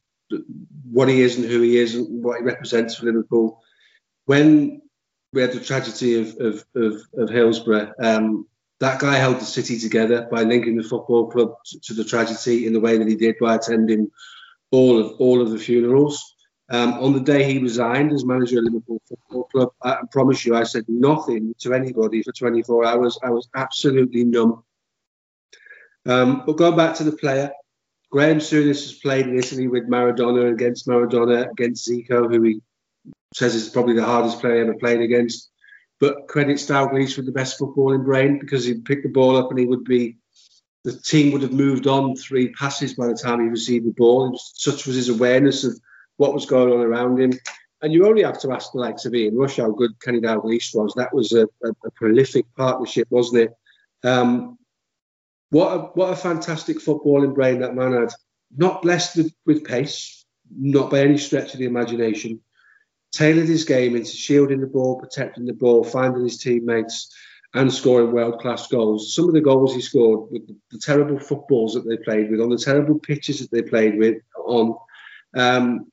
what 0.90 1.08
he 1.08 1.20
is 1.20 1.36
and 1.36 1.44
who 1.44 1.60
he 1.60 1.76
is 1.76 1.94
and 1.94 2.22
what 2.22 2.38
he 2.38 2.44
represents 2.44 2.94
for 2.94 3.06
Liverpool. 3.06 3.60
When 4.26 4.82
we 5.32 5.42
had 5.42 5.52
the 5.52 5.60
tragedy 5.60 6.20
of 6.20 6.36
of, 6.38 6.64
of, 6.74 7.02
of 7.16 7.30
Hillsborough, 7.30 7.92
um, 7.98 8.46
that 8.80 9.00
guy 9.00 9.16
held 9.16 9.40
the 9.40 9.44
city 9.44 9.78
together 9.78 10.28
by 10.30 10.42
linking 10.42 10.76
the 10.76 10.82
football 10.82 11.30
club 11.30 11.54
to, 11.66 11.80
to, 11.80 11.94
the 11.94 12.04
tragedy 12.04 12.66
in 12.66 12.72
the 12.72 12.80
way 12.80 12.98
that 12.98 13.08
he 13.08 13.14
did 13.14 13.36
by 13.40 13.54
attending 13.54 14.10
all 14.70 14.98
of 14.98 15.12
all 15.20 15.40
of 15.40 15.50
the 15.50 15.58
funerals. 15.58 16.33
Um, 16.70 16.94
on 16.94 17.12
the 17.12 17.20
day 17.20 17.44
he 17.44 17.58
resigned 17.58 18.12
as 18.12 18.24
manager 18.24 18.58
of 18.58 18.64
Liverpool 18.64 19.00
Football 19.06 19.44
Club, 19.44 19.72
I 19.82 19.98
promise 20.10 20.46
you, 20.46 20.56
I 20.56 20.64
said 20.64 20.84
nothing 20.88 21.54
to 21.58 21.74
anybody 21.74 22.22
for 22.22 22.32
24 22.32 22.86
hours. 22.86 23.18
I 23.22 23.30
was 23.30 23.48
absolutely 23.54 24.24
numb. 24.24 24.64
Um, 26.06 26.44
but 26.46 26.56
going 26.56 26.76
back 26.76 26.94
to 26.96 27.04
the 27.04 27.12
player, 27.12 27.50
Graeme 28.10 28.38
Souness 28.38 28.84
has 28.84 28.94
played 28.94 29.26
in 29.26 29.38
Italy 29.38 29.68
with 29.68 29.88
Maradona 29.88 30.52
against 30.52 30.86
Maradona 30.86 31.50
against 31.50 31.88
Zico, 31.88 32.30
who 32.30 32.42
he 32.42 32.60
says 33.34 33.54
is 33.54 33.68
probably 33.68 33.94
the 33.94 34.04
hardest 34.04 34.40
player 34.40 34.62
ever 34.62 34.74
played 34.74 35.00
against. 35.00 35.50
But 36.00 36.28
credits 36.28 36.66
Dalglish 36.66 37.16
with 37.16 37.26
the 37.26 37.32
best 37.32 37.58
footballing 37.58 38.04
brain 38.04 38.38
because 38.38 38.64
he'd 38.64 38.84
pick 38.84 39.02
the 39.02 39.08
ball 39.08 39.36
up 39.36 39.50
and 39.50 39.58
he 39.58 39.66
would 39.66 39.84
be 39.84 40.18
the 40.84 40.92
team 40.92 41.32
would 41.32 41.42
have 41.42 41.52
moved 41.52 41.86
on 41.86 42.14
three 42.14 42.52
passes 42.52 42.94
by 42.94 43.06
the 43.06 43.14
time 43.14 43.40
he 43.40 43.46
received 43.48 43.86
the 43.86 43.92
ball. 43.92 44.38
Such 44.38 44.86
was 44.86 44.96
his 44.96 45.08
awareness 45.08 45.64
of 45.64 45.80
what 46.16 46.34
was 46.34 46.46
going 46.46 46.72
on 46.72 46.80
around 46.80 47.20
him. 47.20 47.32
And 47.82 47.92
you 47.92 48.06
only 48.06 48.22
have 48.22 48.38
to 48.40 48.52
ask 48.52 48.72
the 48.72 48.78
likes 48.78 49.04
of 49.04 49.14
Ian 49.14 49.36
Rush 49.36 49.56
how 49.56 49.70
good 49.70 50.00
Kenny 50.00 50.20
Dalglish 50.20 50.74
was. 50.74 50.94
That 50.96 51.14
was 51.14 51.32
a, 51.32 51.42
a, 51.42 51.70
a, 51.84 51.90
prolific 51.94 52.46
partnership, 52.56 53.08
wasn't 53.10 53.42
it? 53.42 54.08
Um, 54.08 54.58
what 55.50 55.72
a, 55.74 55.78
what 55.94 56.12
a 56.12 56.16
fantastic 56.16 56.78
footballing 56.78 57.34
brain 57.34 57.60
that 57.60 57.74
man 57.74 57.92
had. 57.92 58.10
Not 58.56 58.82
blessed 58.82 59.16
with, 59.16 59.34
with 59.44 59.64
pace, 59.64 60.24
not 60.50 60.90
by 60.90 61.00
any 61.00 61.18
stretch 61.18 61.52
of 61.52 61.58
the 61.58 61.66
imagination. 61.66 62.40
Tailored 63.12 63.48
his 63.48 63.64
game 63.64 63.96
into 63.96 64.10
shielding 64.10 64.60
the 64.60 64.66
ball, 64.66 64.98
protecting 64.98 65.44
the 65.44 65.52
ball, 65.52 65.84
finding 65.84 66.24
his 66.24 66.38
teammates, 66.38 67.14
and 67.52 67.72
scoring 67.72 68.12
world 68.12 68.40
class 68.40 68.66
goals. 68.66 69.14
Some 69.14 69.28
of 69.28 69.34
the 69.34 69.40
goals 69.40 69.74
he 69.74 69.80
scored 69.80 70.30
with 70.30 70.42
the 70.70 70.78
terrible 70.78 71.20
footballs 71.20 71.74
that 71.74 71.88
they 71.88 71.96
played 71.98 72.30
with, 72.30 72.40
on 72.40 72.48
the 72.48 72.58
terrible 72.58 72.98
pitches 72.98 73.40
that 73.40 73.50
they 73.50 73.62
played 73.62 73.98
with, 73.98 74.22
on. 74.44 74.76
Um, 75.36 75.86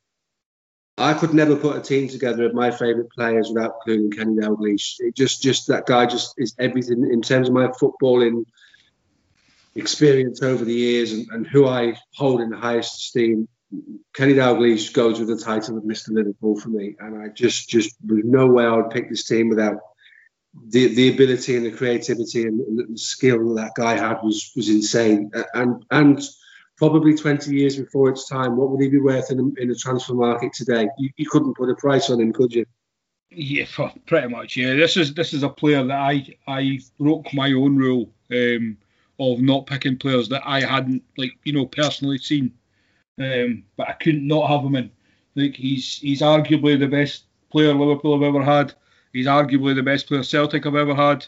I 1.02 1.14
could 1.14 1.34
never 1.34 1.56
put 1.56 1.78
a 1.78 1.82
team 1.82 2.08
together 2.08 2.46
of 2.46 2.54
my 2.54 2.72
favourite 2.72 3.10
players 3.12 3.50
without 3.50 3.76
including 3.86 4.12
Kenny 4.12 4.42
Dalglish. 4.42 4.96
It 5.00 5.16
just, 5.16 5.42
just 5.42 5.68
that 5.68 5.86
guy 5.86 6.06
just 6.06 6.36
is 6.38 6.56
everything 6.60 7.10
in 7.12 7.22
terms 7.22 7.48
of 7.48 7.54
my 7.54 7.68
footballing 7.68 8.46
experience 9.76 10.42
over 10.42 10.64
the 10.66 10.74
years 10.74 11.14
and, 11.14 11.28
and 11.32 11.48
who 11.48 11.68
I 11.68 11.96
hold 12.16 12.42
in 12.42 12.50
the 12.50 12.58
highest 12.58 12.98
esteem. 12.98 13.48
Kenny 14.14 14.34
Dalglish 14.34 14.94
goes 14.94 15.20
with 15.20 15.30
the 15.30 15.38
title 15.38 15.78
of 15.78 15.84
Mr. 15.84 16.10
Liverpool 16.10 16.60
for 16.60 16.70
me, 16.70 16.96
and 17.00 17.22
I 17.22 17.30
just, 17.30 17.70
just 17.70 17.96
there's 18.04 18.26
no 18.26 18.48
way 18.48 18.66
I 18.66 18.76
would 18.76 18.90
pick 18.90 19.10
this 19.10 19.26
team 19.26 19.48
without 19.48 19.78
the 20.68 20.94
the 20.94 21.14
ability 21.14 21.56
and 21.56 21.66
the 21.66 21.72
creativity 21.72 22.44
and, 22.44 22.60
and 22.60 22.94
the 22.94 22.98
skill 22.98 23.56
that, 23.56 23.62
that 23.62 23.72
guy 23.76 23.96
had 23.96 24.18
was 24.22 24.52
was 24.56 24.70
insane. 24.70 25.32
And 25.54 25.86
and 25.90 26.22
probably 26.82 27.14
20 27.14 27.56
years 27.56 27.78
before 27.78 28.10
its 28.10 28.28
time, 28.28 28.58
what 28.58 28.72
would 28.72 28.82
he 28.82 28.90
be 28.90 29.00
worth 29.00 29.30
in, 29.30 29.54
in 29.60 29.68
the 29.68 29.76
transfer 29.76 30.16
market 30.16 30.52
today? 30.52 30.88
You, 30.98 31.12
you 31.16 31.30
couldn't 31.30 31.54
put 31.54 31.70
a 31.70 31.76
price 31.76 32.10
on 32.10 32.20
him, 32.20 32.34
could 32.34 32.52
you? 32.52 32.66
Yeah, 33.30 33.66
pretty 34.08 34.30
much. 34.30 34.58
Yeah, 34.58 34.74
this 34.74 34.98
is 34.98 35.14
this 35.14 35.32
is 35.32 35.44
a 35.44 35.50
player 35.50 35.84
that 35.84 36.00
I 36.00 36.26
I 36.48 36.80
broke 37.00 37.32
my 37.36 37.54
own 37.54 37.78
rule 37.78 38.12
um, 38.32 38.78
of 39.20 39.42
not 39.42 39.68
picking 39.68 39.96
players 39.96 40.28
that 40.30 40.42
I 40.44 40.62
hadn't 40.62 41.04
like 41.18 41.34
you 41.44 41.54
know 41.54 41.68
personally 41.68 42.18
seen, 42.18 42.52
um, 43.20 43.64
but 43.78 43.88
I 43.88 43.94
couldn't 43.94 44.28
not 44.28 44.50
have 44.50 44.66
him 44.66 44.76
in. 44.76 44.92
Like 45.36 45.56
he's 45.56 46.00
he's 46.00 46.22
arguably 46.22 46.78
the 46.80 46.88
best 46.88 47.26
player 47.52 47.74
Liverpool 47.76 48.20
have 48.20 48.28
ever 48.28 48.44
had. 48.44 48.74
He's 49.14 49.28
arguably 49.28 49.76
the 49.76 49.84
best 49.84 50.08
player 50.08 50.24
Celtic 50.24 50.66
have 50.66 50.76
ever 50.76 50.96
had, 50.96 51.26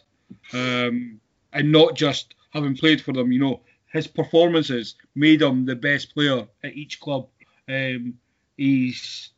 um, 0.51 1.21
and 1.53 1.71
not 1.71 1.95
just 1.95 2.33
having 2.49 2.75
played 2.75 3.01
for 3.01 3.13
them. 3.13 3.31
You 3.31 3.39
know, 3.39 3.61
his 3.93 4.07
performances 4.07 4.95
made 5.15 5.41
him 5.41 5.65
the 5.65 5.75
best 5.75 6.13
player 6.13 6.47
at 6.63 6.75
each 6.75 6.99
club. 6.99 7.27
Um, 7.69 8.15
he's 8.57 9.29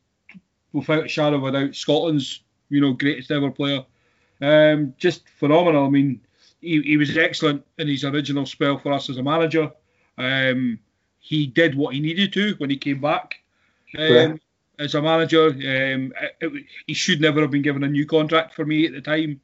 without 0.73 1.05
a 1.05 1.09
shadow 1.09 1.37
of 1.37 1.43
a 1.43 1.51
doubt 1.51 1.75
Scotland's 1.75 2.41
you 2.69 2.81
know 2.81 2.93
greatest 2.93 3.31
ever 3.31 3.51
player. 3.51 3.85
Um, 4.41 4.95
just 4.97 5.27
phenomenal. 5.29 5.85
I 5.85 5.89
mean, 5.89 6.21
he, 6.61 6.81
he 6.81 6.97
was 6.97 7.15
excellent 7.15 7.63
in 7.77 7.87
his 7.87 8.03
original 8.03 8.45
spell 8.45 8.79
for 8.79 8.93
us 8.93 9.09
as 9.09 9.17
a 9.17 9.23
manager. 9.23 9.71
Um, 10.17 10.79
he 11.19 11.47
did 11.47 11.75
what 11.75 11.93
he 11.93 11.99
needed 11.99 12.33
to 12.33 12.55
when 12.57 12.69
he 12.69 12.77
came 12.77 13.01
back. 13.01 13.35
Um, 13.97 14.39
as 14.79 14.95
a 14.95 15.01
manager. 15.01 15.47
Um, 15.47 16.13
it, 16.21 16.35
it, 16.41 16.65
he 16.87 16.93
should 16.93 17.21
never 17.21 17.41
have 17.41 17.51
been 17.51 17.61
given 17.61 17.83
a 17.83 17.89
new 17.89 18.05
contract 18.05 18.53
for 18.53 18.65
me 18.65 18.85
at 18.85 18.93
the 18.93 19.01
time. 19.01 19.41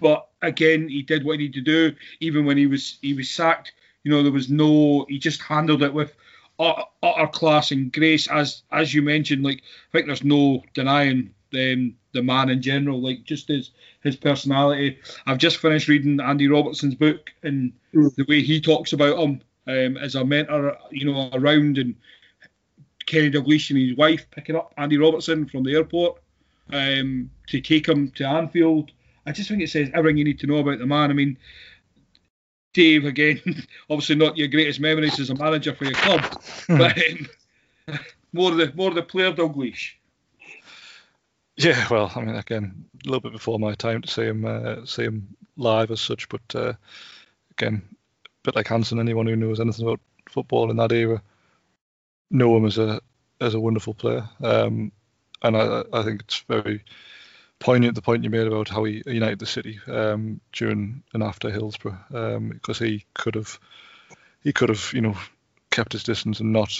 But 0.00 0.28
again, 0.42 0.88
he 0.88 1.02
did 1.02 1.24
what 1.24 1.38
he 1.38 1.46
needed 1.46 1.64
to 1.64 1.90
do. 1.90 1.96
Even 2.20 2.44
when 2.44 2.56
he 2.56 2.66
was 2.66 2.98
he 3.02 3.14
was 3.14 3.30
sacked, 3.30 3.72
you 4.04 4.10
know, 4.10 4.22
there 4.22 4.32
was 4.32 4.50
no. 4.50 5.06
He 5.08 5.18
just 5.18 5.42
handled 5.42 5.82
it 5.82 5.92
with 5.92 6.14
utter, 6.58 6.82
utter 7.02 7.26
class 7.28 7.70
and 7.70 7.92
grace, 7.92 8.28
as 8.28 8.62
as 8.70 8.94
you 8.94 9.02
mentioned. 9.02 9.44
Like 9.44 9.58
I 9.58 9.92
think 9.92 10.06
there's 10.06 10.24
no 10.24 10.62
denying 10.74 11.34
um, 11.54 11.94
the 12.12 12.22
man 12.22 12.50
in 12.50 12.62
general, 12.62 13.00
like 13.00 13.24
just 13.24 13.48
his 13.48 13.70
his 14.02 14.16
personality. 14.16 14.98
I've 15.26 15.38
just 15.38 15.58
finished 15.58 15.88
reading 15.88 16.20
Andy 16.20 16.48
Robertson's 16.48 16.94
book 16.94 17.30
and 17.42 17.72
mm. 17.94 18.14
the 18.14 18.26
way 18.28 18.42
he 18.42 18.60
talks 18.60 18.92
about 18.92 19.18
him 19.18 19.40
um, 19.66 19.96
as 19.96 20.14
a 20.14 20.24
mentor, 20.24 20.76
you 20.90 21.10
know, 21.10 21.30
around 21.32 21.78
and 21.78 21.94
Kenny 23.06 23.30
Dalglish 23.30 23.70
and 23.70 23.78
his 23.78 23.96
wife 23.96 24.26
picking 24.30 24.56
up 24.56 24.74
Andy 24.76 24.98
Robertson 24.98 25.46
from 25.46 25.62
the 25.62 25.74
airport 25.74 26.20
um, 26.72 27.30
to 27.48 27.60
take 27.60 27.88
him 27.88 28.10
to 28.12 28.24
Anfield. 28.24 28.90
I 29.28 29.32
just 29.32 29.48
think 29.48 29.62
it 29.62 29.70
says 29.70 29.90
everything 29.92 30.16
you 30.16 30.24
need 30.24 30.40
to 30.40 30.46
know 30.46 30.58
about 30.58 30.78
the 30.78 30.86
man. 30.86 31.10
I 31.10 31.14
mean, 31.14 31.36
Dave, 32.72 33.04
again, 33.04 33.40
obviously 33.90 34.14
not 34.14 34.36
your 34.36 34.48
greatest 34.48 34.80
memories 34.80 35.20
as 35.20 35.30
a 35.30 35.34
manager 35.34 35.74
for 35.74 35.84
your 35.84 35.94
club, 35.94 36.20
hmm. 36.66 36.78
but 36.78 36.96
um, 36.98 37.98
more 38.32 38.50
the 38.52 38.72
more 38.74 38.90
the 38.90 39.02
player 39.02 39.32
Dalglish. 39.32 39.92
Yeah, 41.56 41.86
well, 41.90 42.12
I 42.14 42.20
mean, 42.20 42.36
again, 42.36 42.84
a 43.04 43.08
little 43.08 43.20
bit 43.20 43.32
before 43.32 43.58
my 43.58 43.74
time 43.74 44.00
to 44.02 44.08
see 44.08 44.22
him 44.24 44.44
uh, 44.44 44.86
see 44.86 45.02
him 45.04 45.36
live 45.56 45.90
as 45.90 46.00
such, 46.00 46.28
but 46.28 46.42
uh, 46.54 46.72
again, 47.52 47.82
a 48.24 48.28
bit 48.44 48.56
like 48.56 48.68
Hansen, 48.68 49.00
anyone 49.00 49.26
who 49.26 49.36
knows 49.36 49.60
anything 49.60 49.84
about 49.86 50.00
football 50.28 50.70
in 50.70 50.76
that 50.76 50.92
era 50.92 51.20
know 52.30 52.56
him 52.56 52.64
as 52.64 52.78
a 52.78 53.00
as 53.40 53.54
a 53.54 53.60
wonderful 53.60 53.94
player, 53.94 54.28
um, 54.42 54.92
and 55.42 55.56
I, 55.56 55.84
I 55.92 56.02
think 56.02 56.22
it's 56.22 56.40
very 56.40 56.82
poignant 57.58 57.94
the 57.94 58.02
point 58.02 58.24
you 58.24 58.30
made 58.30 58.46
about 58.46 58.68
how 58.68 58.84
he 58.84 59.02
united 59.06 59.38
the 59.38 59.46
city 59.46 59.80
um, 59.88 60.40
during 60.52 61.02
and 61.12 61.22
after 61.22 61.50
Hillsborough, 61.50 61.98
um, 62.14 62.48
because 62.50 62.78
he 62.78 63.04
could 63.14 63.34
have 63.34 63.58
he 64.42 64.52
could 64.52 64.68
have 64.68 64.90
you 64.92 65.00
know 65.00 65.16
kept 65.70 65.92
his 65.92 66.04
distance 66.04 66.40
and 66.40 66.52
not 66.52 66.72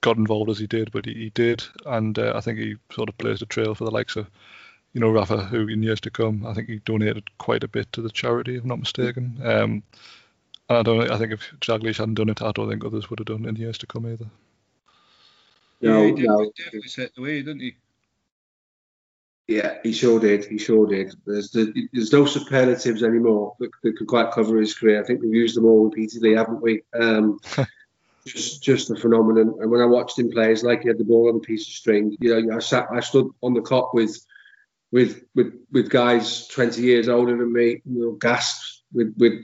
got 0.00 0.16
involved 0.18 0.50
as 0.50 0.58
he 0.58 0.66
did, 0.66 0.92
but 0.92 1.06
he, 1.06 1.14
he 1.14 1.30
did, 1.30 1.64
and 1.86 2.18
uh, 2.18 2.32
I 2.34 2.40
think 2.40 2.58
he 2.58 2.76
sort 2.92 3.08
of 3.08 3.16
blazed 3.16 3.42
a 3.42 3.46
trail 3.46 3.74
for 3.74 3.84
the 3.84 3.90
likes 3.90 4.16
of 4.16 4.28
you 4.92 5.00
know 5.00 5.10
Rafa, 5.10 5.38
who 5.38 5.68
in 5.68 5.82
years 5.82 6.00
to 6.02 6.10
come, 6.10 6.46
I 6.46 6.54
think 6.54 6.68
he 6.68 6.78
donated 6.84 7.24
quite 7.38 7.64
a 7.64 7.68
bit 7.68 7.92
to 7.92 8.02
the 8.02 8.10
charity, 8.10 8.56
if 8.56 8.62
I'm 8.62 8.68
not 8.68 8.80
mistaken. 8.80 9.40
Um, 9.42 9.82
and 10.68 10.78
I 10.78 10.82
don't. 10.82 11.10
I 11.10 11.18
think 11.18 11.32
if 11.32 11.52
Dalglish 11.60 11.98
hadn't 11.98 12.14
done 12.14 12.30
it, 12.30 12.42
I 12.42 12.52
don't 12.52 12.68
think 12.68 12.84
others 12.84 13.10
would 13.10 13.18
have 13.18 13.26
done 13.26 13.44
it 13.44 13.48
in 13.48 13.56
years 13.56 13.78
to 13.78 13.86
come 13.86 14.06
either. 14.06 14.26
No, 15.80 16.00
yeah, 16.00 16.06
he 16.06 16.12
did, 16.12 16.24
no. 16.24 16.52
definitely 16.56 16.88
set 16.88 17.14
the 17.14 17.22
way, 17.22 17.42
didn't 17.42 17.60
he? 17.60 17.76
Yeah, 19.46 19.78
he 19.82 19.92
sure 19.92 20.20
did. 20.20 20.46
He 20.46 20.56
sure 20.56 20.86
did. 20.86 21.14
There's 21.26 21.50
the, 21.50 21.88
there's 21.92 22.12
no 22.12 22.24
superlatives 22.24 23.02
anymore 23.02 23.54
that, 23.60 23.70
that, 23.82 23.96
could 23.96 24.06
quite 24.06 24.32
cover 24.32 24.58
his 24.58 24.74
career. 24.74 25.02
I 25.02 25.06
think 25.06 25.20
we've 25.20 25.34
used 25.34 25.56
them 25.56 25.66
all 25.66 25.84
repeatedly, 25.84 26.34
haven't 26.34 26.62
we? 26.62 26.82
Um, 26.98 27.38
just 28.26 28.62
just 28.62 28.90
a 28.90 28.96
phenomenon. 28.96 29.54
And 29.60 29.70
when 29.70 29.82
I 29.82 29.86
watched 29.86 30.18
him 30.18 30.30
play, 30.30 30.50
it's 30.50 30.62
like 30.62 30.82
he 30.82 30.88
had 30.88 30.96
the 30.96 31.04
ball 31.04 31.28
on 31.28 31.36
a 31.36 31.40
piece 31.40 31.66
of 31.66 31.74
string. 31.74 32.16
You 32.20 32.46
know, 32.46 32.56
I 32.56 32.60
sat, 32.60 32.86
I 32.90 33.00
stood 33.00 33.28
on 33.42 33.52
the 33.52 33.60
Kop 33.60 33.92
with 33.92 34.18
with 34.90 35.22
with 35.34 35.52
with 35.70 35.90
guys 35.90 36.46
20 36.48 36.80
years 36.80 37.08
older 37.08 37.36
than 37.36 37.52
me, 37.52 37.82
you 37.84 38.00
know, 38.00 38.12
gasps 38.12 38.82
with 38.94 39.14
with 39.18 39.34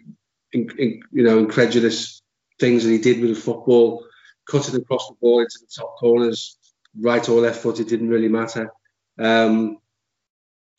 in, 0.52 0.70
in, 0.78 1.02
you 1.12 1.24
know, 1.24 1.38
incredulous 1.38 2.22
things 2.58 2.84
that 2.84 2.90
he 2.90 2.98
did 2.98 3.20
with 3.20 3.34
the 3.34 3.40
football, 3.40 4.04
cutting 4.48 4.76
across 4.76 5.08
the 5.08 5.14
ball 5.20 5.40
into 5.40 5.58
the 5.60 5.66
top 5.74 5.96
corners, 5.98 6.56
right 6.98 7.28
or 7.28 7.40
left 7.40 7.62
foot, 7.62 7.80
it 7.80 7.88
didn't 7.88 8.08
really 8.08 8.28
matter. 8.28 8.70
Um, 9.18 9.78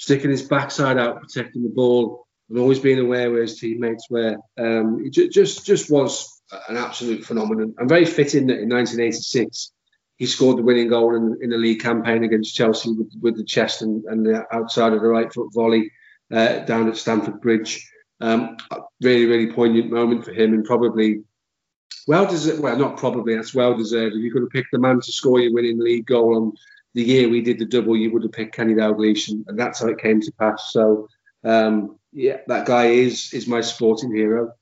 sticking 0.01 0.31
his 0.31 0.41
backside 0.41 0.97
out, 0.97 1.21
protecting 1.21 1.61
the 1.61 1.69
ball, 1.69 2.25
and 2.49 2.57
always 2.57 2.79
being 2.79 2.99
aware 2.99 3.29
where 3.29 3.43
his 3.43 3.59
teammates 3.59 4.09
were. 4.09 4.35
Um, 4.57 5.03
it 5.05 5.31
just 5.31 5.63
just 5.63 5.91
was 5.91 6.41
an 6.67 6.75
absolute 6.75 7.23
phenomenon. 7.23 7.75
I'm 7.79 7.87
very 7.87 8.05
fitting 8.05 8.47
that 8.47 8.59
in 8.59 8.69
1986 8.69 9.71
he 10.17 10.25
scored 10.25 10.57
the 10.57 10.63
winning 10.63 10.89
goal 10.89 11.15
in, 11.15 11.37
in 11.41 11.51
the 11.51 11.57
league 11.57 11.81
campaign 11.81 12.23
against 12.23 12.55
Chelsea 12.55 12.91
with, 12.91 13.11
with 13.21 13.37
the 13.37 13.43
chest 13.43 13.83
and, 13.83 14.03
and, 14.05 14.25
the 14.25 14.45
outside 14.51 14.93
of 14.93 15.01
the 15.01 15.07
right 15.07 15.31
foot 15.33 15.51
volley 15.53 15.91
uh, 16.31 16.59
down 16.59 16.89
at 16.89 16.97
Stamford 16.97 17.39
Bridge. 17.39 17.87
Um, 18.19 18.57
really, 19.01 19.25
really 19.25 19.51
poignant 19.51 19.91
moment 19.91 20.25
for 20.25 20.33
him, 20.33 20.53
and 20.53 20.65
probably 20.65 21.23
well 22.07 22.25
deserved. 22.25 22.59
Well, 22.59 22.75
not 22.75 22.97
probably. 22.97 23.35
That's 23.35 23.53
well 23.53 23.77
deserved. 23.77 24.15
If 24.15 24.23
you 24.23 24.31
could 24.31 24.41
have 24.41 24.51
picked 24.51 24.71
the 24.71 24.79
man 24.79 24.99
to 24.99 25.11
score 25.11 25.39
your 25.39 25.53
winning 25.53 25.79
league 25.79 26.07
goal 26.07 26.35
on 26.35 26.53
the 26.93 27.03
year 27.03 27.29
we 27.29 27.41
did 27.41 27.59
the 27.59 27.65
double, 27.65 27.95
you 27.95 28.11
would 28.11 28.23
have 28.23 28.31
picked 28.31 28.55
Kenny 28.55 28.73
Dalglish, 28.73 29.29
and, 29.29 29.45
and 29.47 29.59
that's 29.59 29.79
how 29.79 29.87
it 29.87 29.99
came 29.99 30.21
to 30.21 30.31
pass. 30.33 30.71
So, 30.71 31.07
um, 31.43 31.97
yeah, 32.11 32.37
that 32.47 32.65
guy 32.65 32.87
is 32.87 33.33
is 33.33 33.47
my 33.47 33.61
sporting 33.61 34.13
hero. 34.13 34.53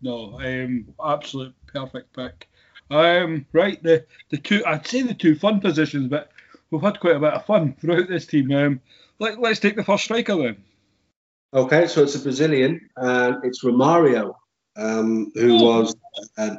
No, 0.00 0.38
um, 0.40 0.86
absolute 1.04 1.54
perfect 1.66 2.14
pick. 2.14 2.48
Um, 2.90 3.46
right, 3.52 3.82
the 3.82 4.04
the 4.30 4.38
two 4.38 4.62
I'd 4.66 4.86
say 4.86 5.02
the 5.02 5.14
two 5.14 5.34
fun 5.34 5.60
positions, 5.60 6.08
but 6.08 6.30
we've 6.70 6.82
had 6.82 7.00
quite 7.00 7.16
a 7.16 7.20
bit 7.20 7.32
of 7.32 7.46
fun 7.46 7.74
throughout 7.80 8.08
this 8.08 8.26
team. 8.26 8.52
Um, 8.52 8.80
let, 9.18 9.40
let's 9.40 9.60
take 9.60 9.76
the 9.76 9.84
first 9.84 10.04
striker 10.04 10.36
then. 10.36 10.56
Okay, 11.54 11.86
so 11.86 12.02
it's 12.02 12.16
a 12.16 12.20
Brazilian, 12.20 12.90
and 12.96 13.44
it's 13.44 13.62
Romario, 13.62 14.34
um, 14.76 15.30
who 15.34 15.56
oh. 15.56 15.80
was, 15.80 15.96
uh, 16.36 16.56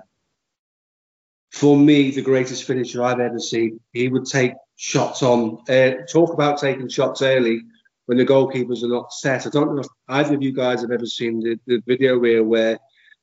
for 1.56 1.78
me, 1.78 2.12
the 2.12 2.22
greatest 2.22 2.66
finisher 2.66 3.02
I've 3.02 3.22
ever 3.22 3.40
seen. 3.40 3.80
He 3.94 4.10
would 4.10 4.26
take 4.26 4.52
shots 4.76 5.24
on, 5.24 5.60
uh, 5.70 5.92
talk 6.12 6.34
about 6.34 6.60
taking 6.60 6.90
shots 6.90 7.22
early 7.22 7.62
when 8.08 8.18
the 8.18 8.26
goalkeepers 8.26 8.84
are 8.84 8.90
not 8.90 9.14
set. 9.14 9.48
I 9.48 9.50
don't 9.52 9.74
know 9.74 9.80
if 9.80 9.88
either 10.10 10.36
of 10.36 10.44
you 10.44 10.52
guys 10.52 10.82
have 10.82 10.92
ever 10.92 11.06
seen 11.06 11.40
the, 11.40 11.58
the 11.66 11.82
video 11.88 12.18
reel 12.18 12.44
where 12.44 12.78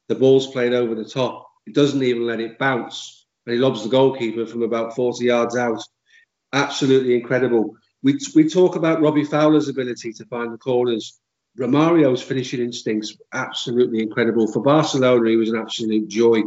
the 0.08 0.14
ball's 0.14 0.46
played 0.46 0.72
over 0.72 0.94
the 0.94 1.04
top. 1.04 1.46
He 1.66 1.72
doesn't 1.72 2.02
even 2.02 2.26
let 2.26 2.40
it 2.40 2.58
bounce, 2.58 3.26
and 3.44 3.52
he 3.52 3.60
lobs 3.60 3.82
the 3.82 3.90
goalkeeper 3.90 4.46
from 4.46 4.62
about 4.62 4.96
40 4.96 5.26
yards 5.26 5.54
out. 5.54 5.82
Absolutely 6.54 7.14
incredible. 7.14 7.76
We, 8.02 8.18
we 8.34 8.48
talk 8.48 8.76
about 8.76 9.02
Robbie 9.02 9.24
Fowler's 9.24 9.68
ability 9.68 10.14
to 10.14 10.24
find 10.24 10.54
the 10.54 10.58
corners. 10.58 11.20
Romario's 11.60 12.22
finishing 12.22 12.60
instincts 12.60 13.14
absolutely 13.34 14.00
incredible. 14.00 14.50
For 14.50 14.62
Barcelona, 14.62 15.28
he 15.28 15.36
was 15.36 15.50
an 15.50 15.58
absolute 15.58 16.08
joy. 16.08 16.40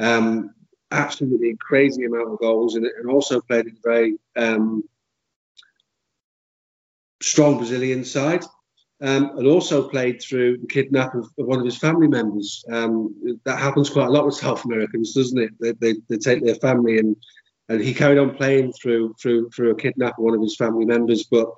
Um, 0.00 0.54
absolutely 0.90 1.56
crazy 1.60 2.04
amount 2.04 2.32
of 2.32 2.38
goals 2.38 2.74
and, 2.76 2.86
and 2.86 3.08
also 3.08 3.40
played 3.40 3.66
in 3.66 3.76
a 3.76 3.88
very 3.88 4.18
um, 4.36 4.82
strong 7.22 7.58
Brazilian 7.58 8.04
side. 8.04 8.44
Um, 9.02 9.38
and 9.38 9.46
also 9.46 9.88
played 9.88 10.20
through 10.20 10.58
the 10.58 10.66
kidnap 10.66 11.14
of, 11.14 11.24
of 11.38 11.46
one 11.46 11.58
of 11.58 11.64
his 11.64 11.78
family 11.78 12.06
members. 12.06 12.62
Um, 12.70 13.14
that 13.46 13.58
happens 13.58 13.88
quite 13.88 14.08
a 14.08 14.10
lot 14.10 14.26
with 14.26 14.34
South 14.46 14.66
Americans, 14.66 15.14
doesn't 15.14 15.38
it? 15.38 15.52
They, 15.58 15.72
they, 15.72 15.98
they, 16.10 16.18
take 16.18 16.44
their 16.44 16.56
family 16.56 16.98
and 16.98 17.16
and 17.70 17.80
he 17.80 17.94
carried 17.94 18.18
on 18.18 18.34
playing 18.34 18.74
through 18.74 19.14
through 19.14 19.48
through 19.50 19.70
a 19.70 19.76
kidnap 19.76 20.18
of 20.18 20.24
one 20.24 20.34
of 20.34 20.42
his 20.42 20.56
family 20.56 20.84
members. 20.84 21.24
But 21.24 21.48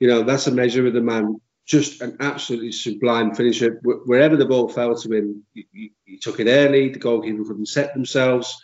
you 0.00 0.08
know 0.08 0.22
that's 0.22 0.48
a 0.48 0.50
measure 0.50 0.88
of 0.88 0.94
the 0.94 1.00
man. 1.00 1.40
Just 1.66 2.00
an 2.00 2.16
absolutely 2.18 2.72
sublime 2.72 3.32
finisher. 3.34 3.78
Wherever 3.84 4.36
the 4.36 4.46
ball 4.46 4.68
fell 4.68 4.96
to 4.96 5.12
him, 5.12 5.44
he, 5.54 5.68
he, 5.72 5.92
he 6.04 6.18
took 6.18 6.40
it 6.40 6.48
early. 6.48 6.88
The 6.88 6.98
goalkeeper 6.98 7.44
couldn't 7.44 7.66
set 7.66 7.92
themselves. 7.92 8.60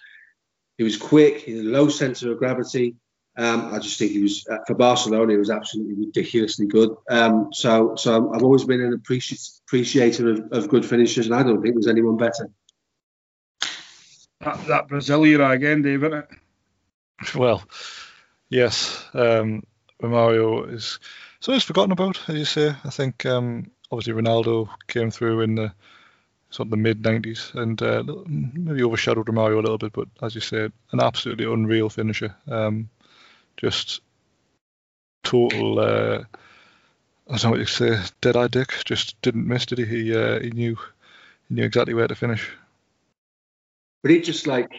He 0.79 0.85
was 0.85 0.97
quick. 0.97 1.43
He 1.43 1.57
had 1.57 1.67
a 1.67 1.69
low 1.69 1.89
centre 1.89 2.33
of 2.33 2.39
gravity. 2.39 2.97
Um, 3.37 3.75
I 3.75 3.79
just 3.81 3.99
think 3.99 4.13
he 4.13 4.23
was 4.23 4.47
uh, 4.49 4.59
for 4.67 4.75
Barcelona. 4.75 5.33
He 5.33 5.39
was 5.39 5.51
absolutely 5.51 5.95
ridiculously 6.07 6.67
good. 6.67 6.95
Um, 7.11 7.49
so, 7.53 7.97
so 7.97 8.33
I've 8.33 8.45
always 8.45 8.65
been 8.65 8.81
an 8.81 8.97
appreci- 8.97 9.61
appreciator 9.67 10.31
of, 10.31 10.53
of, 10.53 10.69
good 10.69 10.87
finishers, 10.87 11.27
and 11.27 11.35
I 11.35 11.43
don't 11.43 11.61
think 11.61 11.75
there's 11.75 11.89
anyone 11.89 12.17
better. 12.17 12.49
That, 14.41 14.65
that 14.69 14.89
Brazilian 14.89 15.41
again, 15.41 15.83
Dave, 15.83 16.05
isn't 16.05 16.19
it? 16.19 16.29
Well, 17.35 17.63
yes. 18.51 19.05
Um, 19.15 19.65
Romario 20.01 20.73
is 20.73 20.99
so 21.41 21.53
it's 21.53 21.65
forgotten 21.65 21.93
about, 21.93 22.21
as 22.29 22.37
you 22.37 22.45
say. 22.45 22.75
I 22.85 22.91
think 22.91 23.27
um, 23.27 23.71
obviously 23.91 24.15
Ronaldo 24.15 24.69
came 24.87 25.11
through 25.11 25.41
in 25.41 25.57
the 25.57 25.75
sort 26.55 26.69
of 26.69 26.71
the 26.71 26.77
mid 26.77 27.03
90s 27.03 27.53
and 27.57 27.83
uh, 27.83 28.05
maybe 28.27 28.85
overshadowed 28.85 29.27
Romario 29.27 29.55
a 29.55 29.63
little 29.63 29.77
bit, 29.77 29.93
but 29.93 30.07
as 30.23 30.37
you 30.37 30.41
said, 30.41 30.73
an 30.93 31.01
absolutely 31.01 31.53
unreal 31.53 31.91
finisher. 31.91 32.33
Um, 32.49 32.89
just 33.57 34.01
total. 35.25 35.81
Uh, 35.81 36.23
I 37.29 37.37
don't 37.37 37.45
know 37.45 37.51
what 37.51 37.59
you 37.59 37.67
say, 37.67 38.01
dead 38.21 38.37
eye 38.37 38.47
dick. 38.47 38.73
Just 38.85 39.21
didn't 39.21 39.49
miss, 39.49 39.67
did 39.67 39.79
he? 39.79 39.85
He 39.85 40.17
uh, 40.17 40.39
he 40.39 40.51
knew 40.51 40.77
he 41.49 41.57
knew 41.57 41.65
exactly 41.65 41.93
where 41.93 42.07
to 42.07 42.15
finish. 42.15 42.49
But 44.03 44.13
he 44.13 44.21
just 44.21 44.47
like 44.47 44.71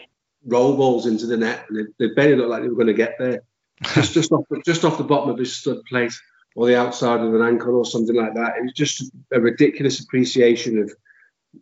roll 0.46 0.78
balls 0.78 1.04
into 1.04 1.26
the 1.26 1.36
net, 1.36 1.66
and 1.68 1.78
they, 1.78 2.06
they 2.06 2.14
barely 2.14 2.36
looked 2.36 2.50
like 2.50 2.62
they 2.62 2.68
were 2.68 2.74
going 2.74 2.86
to 2.86 2.94
get 2.94 3.16
there. 3.18 3.42
Just 3.94 4.14
just 4.14 4.32
off 4.32 4.44
the, 4.48 4.62
just 4.64 4.86
off 4.86 4.96
the 4.96 5.04
bottom 5.04 5.28
of 5.28 5.36
his 5.36 5.54
stud 5.54 5.84
plate 5.86 6.14
or 6.54 6.66
the 6.66 6.78
outside 6.78 7.20
of 7.20 7.34
an 7.34 7.42
ankle 7.42 7.76
or 7.76 7.84
something 7.84 8.16
like 8.16 8.32
that. 8.32 8.56
It 8.56 8.62
was 8.62 8.72
just 8.72 9.12
a 9.30 9.38
ridiculous 9.38 10.00
appreciation 10.00 10.78
of 10.78 10.90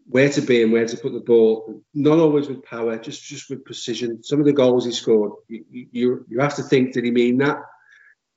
where 0.07 0.28
to 0.30 0.40
be 0.40 0.62
and 0.62 0.72
where 0.72 0.86
to 0.86 0.97
put 0.97 1.12
the 1.12 1.20
ball. 1.20 1.82
Not 1.95 2.18
always 2.18 2.49
with 2.49 2.64
power, 2.64 2.99
just 2.99 3.22
just 3.22 3.51
with 3.51 3.64
precision. 3.64 4.22
Some 4.22 4.40
of 4.40 4.47
the 4.47 4.53
goals 4.53 4.84
he 4.84 4.92
scored, 4.92 5.32
you 5.49 5.64
you, 5.70 6.26
you 6.28 6.40
have 6.40 6.57
to 6.57 6.62
think, 6.62 6.92
did 6.92 7.05
he 7.05 7.11
mean 7.11 7.38
that? 7.38 7.59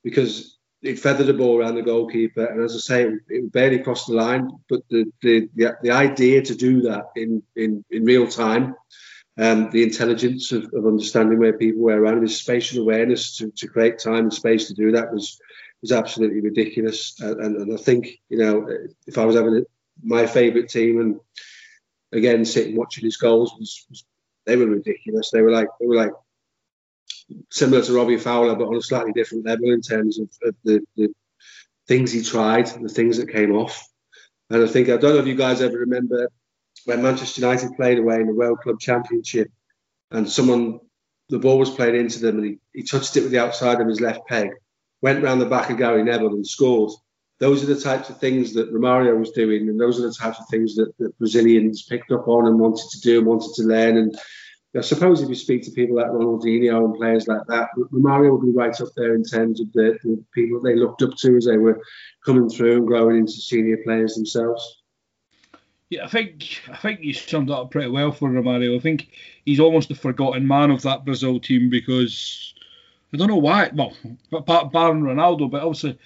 Because 0.03 0.58
it 0.82 0.99
feathered 0.99 1.28
the 1.28 1.34
ball 1.34 1.60
around 1.60 1.76
the 1.76 1.82
goalkeeper, 1.82 2.45
and 2.45 2.64
as 2.64 2.76
I 2.76 2.80
say, 2.80 3.03
it, 3.03 3.20
it 3.30 3.51
barely 3.51 3.80
crossed 3.80 4.08
the 4.08 4.14
line. 4.14 4.49
But 4.70 4.82
the, 4.89 5.12
the 5.22 5.49
the, 5.55 5.76
the 5.82 5.91
idea 5.91 6.41
to 6.43 6.55
do 6.55 6.82
that 6.82 7.05
in 7.16 7.43
in, 7.55 7.84
in 7.89 8.05
real 8.05 8.28
time, 8.28 8.76
um, 9.38 9.70
the 9.72 9.84
intelligence 9.84 10.51
of, 10.51 10.66
of 10.74 10.86
understanding 10.86 11.39
where 11.39 11.53
people 11.53 11.84
were 11.84 11.99
around, 11.99 12.22
his 12.22 12.39
spatial 12.39 12.82
awareness 12.82 13.38
to, 13.38 13.51
to 13.51 13.68
create 13.68 13.99
time 13.99 14.26
and 14.26 14.34
space 14.34 14.68
to 14.68 14.74
do 14.74 14.91
that 14.91 15.14
was 15.14 15.39
was 15.82 15.91
absolutely 15.91 16.41
ridiculous. 16.41 17.20
And, 17.20 17.39
and, 17.39 17.55
and 17.58 17.74
I 17.74 17.82
think 17.82 18.10
you 18.30 18.38
know 18.38 18.68
if 19.05 19.18
I 19.18 19.26
was 19.26 19.36
having 19.36 19.66
my 20.04 20.26
favourite 20.26 20.70
team, 20.70 21.00
and 21.02 21.20
again 22.12 22.45
sitting 22.45 22.76
watching 22.76 23.04
his 23.04 23.18
goals 23.18 23.54
was, 23.60 23.86
was, 23.89 24.06
they 24.45 24.56
were 24.56 24.68
ridiculous. 24.68 25.32
They 25.32 25.41
were 25.41 25.52
like 25.52 25.68
they 25.80 25.88
were 25.88 25.95
like 25.95 26.12
similar 27.52 27.84
to 27.84 27.93
Robbie 27.93 28.18
Fowler, 28.18 28.56
but 28.56 28.68
on 28.68 28.76
a 28.76 28.82
slightly 28.82 29.12
different 29.12 29.45
level 29.45 29.72
in 29.72 29.82
terms 29.82 30.20
of, 30.20 30.30
of 30.43 30.56
the, 30.64 30.82
the 30.95 31.14
things 31.88 32.12
he 32.12 32.24
tried, 32.24 32.68
the 32.68 32.89
things 32.89 33.18
that 33.18 33.32
came 33.32 33.54
off. 33.54 33.86
And 34.50 34.64
I 34.64 34.68
think 34.68 34.89
I 34.89 34.98
don't 34.98 35.14
know 35.14 35.20
if 35.20 35.28
you 35.28 35.36
guys 35.36 35.62
ever 35.62 35.80
remember 35.80 36.30
when 36.86 37.04
Manchester 37.04 37.41
United 37.41 37.76
played 37.76 38.00
away 38.00 38.16
in 38.16 38.28
the 38.28 38.34
World 38.34 38.60
Club 38.62 38.80
Championship, 38.80 39.52
and 40.12 40.30
someone 40.30 40.80
the 41.30 41.39
ball 41.39 41.60
was 41.60 41.70
played 41.70 41.95
into 41.95 42.20
them, 42.20 42.38
and 42.38 42.45
he, 42.45 42.58
he 42.74 42.84
touched 42.84 43.18
it 43.18 43.24
with 43.24 43.32
the 43.32 43.39
outside 43.41 43.82
of 43.82 43.88
his 43.88 44.00
left 44.00 44.26
peg, 44.28 44.52
went 45.02 45.24
round 45.24 45.41
the 45.41 45.45
back 45.45 45.70
of 45.70 45.78
Gary 45.78 46.04
Neville 46.04 46.30
and 46.30 46.48
scored 46.48 46.91
those 47.39 47.63
are 47.63 47.73
the 47.73 47.79
types 47.79 48.09
of 48.09 48.19
things 48.19 48.53
that 48.53 48.73
Romario 48.73 49.17
was 49.17 49.31
doing, 49.31 49.69
and 49.69 49.79
those 49.79 49.99
are 49.99 50.07
the 50.07 50.13
types 50.13 50.39
of 50.39 50.47
things 50.49 50.75
that, 50.75 50.91
that 50.97 51.17
Brazilians 51.19 51.83
picked 51.83 52.11
up 52.11 52.27
on 52.27 52.47
and 52.47 52.59
wanted 52.59 52.89
to 52.91 53.01
do 53.01 53.19
and 53.19 53.27
wanted 53.27 53.53
to 53.55 53.63
learn. 53.63 53.97
And 53.97 54.17
I 54.75 54.81
suppose 54.81 55.21
if 55.21 55.29
you 55.29 55.35
speak 55.35 55.63
to 55.63 55.71
people 55.71 55.95
like 55.95 56.07
Ronaldinho 56.07 56.85
and 56.85 56.95
players 56.95 57.27
like 57.27 57.45
that, 57.47 57.69
Romario 57.77 58.31
will 58.31 58.41
be 58.41 58.51
right 58.51 58.79
up 58.81 58.89
there 58.95 59.13
in 59.15 59.23
terms 59.23 59.61
of 59.61 59.71
the, 59.73 59.97
the 60.03 60.23
people 60.33 60.59
they 60.61 60.75
looked 60.75 61.03
up 61.03 61.15
to 61.17 61.35
as 61.38 61.45
they 61.45 61.57
were 61.57 61.81
coming 62.25 62.49
through 62.49 62.77
and 62.77 62.88
growing 62.88 63.17
into 63.17 63.33
senior 63.33 63.77
players 63.83 64.15
themselves. 64.15 64.81
Yeah, 65.89 66.03
I 66.03 66.09
think 66.09 66.61
I 66.69 66.75
think 66.75 66.99
you 67.01 67.13
summed 67.13 67.47
that 67.47 67.55
up 67.55 67.71
pretty 67.71 67.89
well 67.89 68.11
for 68.11 68.29
Romario. 68.29 68.75
I 68.75 68.79
think 68.79 69.09
he's 69.45 69.59
almost 69.59 69.88
the 69.88 69.95
forgotten 69.95 70.45
man 70.45 70.69
of 70.69 70.81
that 70.81 71.05
Brazil 71.05 71.39
team 71.39 71.69
because 71.69 72.53
I 73.13 73.17
don't 73.17 73.29
know 73.29 73.38
why. 73.38 73.69
Well, 73.73 73.93
barring 74.41 75.01
Ronaldo, 75.01 75.49
but 75.49 75.63
obviously 75.63 75.97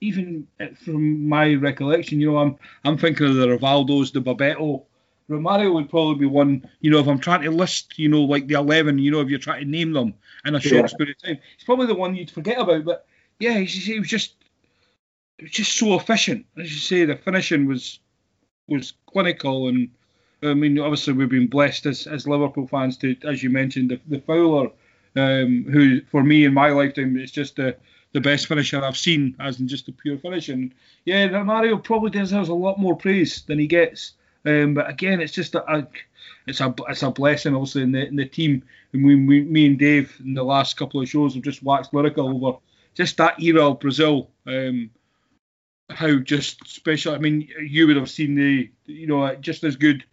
even 0.00 0.46
from 0.84 1.28
my 1.28 1.54
recollection, 1.54 2.20
you 2.20 2.32
know, 2.32 2.38
I'm 2.38 2.56
I'm 2.84 2.98
thinking 2.98 3.26
of 3.26 3.34
the 3.34 3.46
Rivaldos, 3.46 4.12
the 4.12 4.20
Bebeto. 4.20 4.84
Romario 5.28 5.74
would 5.74 5.90
probably 5.90 6.14
be 6.14 6.26
one, 6.26 6.66
you 6.80 6.90
know, 6.90 7.00
if 7.00 7.06
I'm 7.06 7.18
trying 7.18 7.42
to 7.42 7.50
list, 7.50 7.98
you 7.98 8.08
know, 8.08 8.22
like 8.22 8.46
the 8.46 8.54
11, 8.54 8.98
you 8.98 9.10
know, 9.10 9.20
if 9.20 9.28
you're 9.28 9.38
trying 9.38 9.62
to 9.62 9.70
name 9.70 9.92
them 9.92 10.14
in 10.46 10.54
a 10.54 10.60
short 10.60 10.90
yeah. 10.90 10.96
period 10.96 11.16
of 11.16 11.22
time, 11.22 11.38
he's 11.56 11.64
probably 11.66 11.86
the 11.86 11.94
one 11.94 12.14
you'd 12.14 12.30
forget 12.30 12.58
about. 12.58 12.86
But 12.86 13.06
yeah, 13.38 13.58
he 13.58 13.98
was 13.98 14.08
just, 14.08 14.32
it 15.38 15.42
was 15.42 15.50
just 15.50 15.76
so 15.76 15.96
efficient. 15.96 16.46
As 16.56 16.72
you 16.72 16.78
say, 16.78 17.04
the 17.04 17.16
finishing 17.16 17.66
was 17.66 18.00
was 18.68 18.94
clinical, 19.06 19.68
and 19.68 19.90
I 20.42 20.54
mean, 20.54 20.78
obviously 20.78 21.12
we've 21.12 21.28
been 21.28 21.46
blessed 21.46 21.86
as, 21.86 22.06
as 22.06 22.26
Liverpool 22.26 22.66
fans 22.66 22.96
to, 22.98 23.16
as 23.24 23.42
you 23.42 23.50
mentioned, 23.50 23.90
the, 23.90 24.00
the 24.06 24.20
Fowler, 24.20 24.70
um, 25.16 25.64
who 25.64 26.00
for 26.10 26.22
me 26.22 26.44
in 26.44 26.54
my 26.54 26.70
lifetime 26.70 27.18
is 27.18 27.32
just 27.32 27.58
a 27.58 27.76
the 28.12 28.20
best 28.20 28.46
finisher 28.46 28.82
I've 28.82 28.96
seen, 28.96 29.36
as 29.38 29.60
in 29.60 29.68
just 29.68 29.88
a 29.88 29.92
pure 29.92 30.18
finish. 30.18 30.48
And 30.48 30.72
yeah, 31.04 31.42
Mario 31.42 31.76
probably 31.76 32.10
deserves 32.10 32.48
a 32.48 32.54
lot 32.54 32.78
more 32.78 32.96
praise 32.96 33.42
than 33.42 33.58
he 33.58 33.66
gets. 33.66 34.12
Um, 34.46 34.74
but 34.74 34.88
again, 34.88 35.20
it's 35.20 35.32
just 35.32 35.54
a, 35.54 35.72
a, 35.72 35.86
it's 36.46 36.60
a 36.60 36.74
it's 36.88 37.02
a 37.02 37.10
blessing 37.10 37.54
also 37.54 37.80
in 37.80 37.92
the 37.92 38.06
in 38.06 38.16
the 38.16 38.24
team. 38.24 38.62
And 38.92 39.04
we, 39.04 39.14
we, 39.16 39.42
me 39.42 39.66
and 39.66 39.78
Dave 39.78 40.16
in 40.24 40.34
the 40.34 40.42
last 40.42 40.76
couple 40.76 41.00
of 41.00 41.08
shows 41.08 41.34
have 41.34 41.42
just 41.42 41.62
waxed 41.62 41.92
lyrical 41.92 42.28
over 42.28 42.58
just 42.94 43.16
that 43.18 43.40
era 43.42 43.68
of 43.68 43.80
Brazil. 43.80 44.30
Um, 44.46 44.90
how 45.90 46.16
just 46.18 46.66
special. 46.66 47.14
I 47.14 47.18
mean, 47.18 47.48
you 47.60 47.86
would 47.86 47.96
have 47.96 48.10
seen 48.10 48.34
the 48.34 48.70
you 48.86 49.06
know 49.06 49.34
just 49.36 49.64
as 49.64 49.76
good 49.76 50.04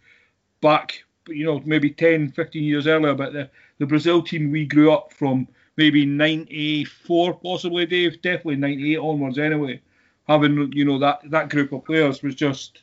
back, 0.60 1.04
you 1.28 1.44
know, 1.44 1.60
maybe 1.64 1.90
10, 1.90 2.32
15 2.32 2.64
years 2.64 2.86
earlier. 2.86 3.14
But 3.14 3.32
the 3.32 3.50
the 3.78 3.86
Brazil 3.86 4.22
team 4.22 4.50
we 4.50 4.66
grew 4.66 4.92
up 4.92 5.12
from 5.12 5.48
maybe 5.76 6.06
94 6.06 7.34
possibly, 7.34 7.86
Dave. 7.86 8.20
Definitely 8.22 8.56
98 8.56 8.96
onwards 8.98 9.38
anyway. 9.38 9.80
Having, 10.28 10.72
you 10.72 10.84
know, 10.84 10.98
that, 10.98 11.20
that 11.30 11.50
group 11.50 11.72
of 11.72 11.84
players 11.84 12.22
was 12.22 12.34
just, 12.34 12.82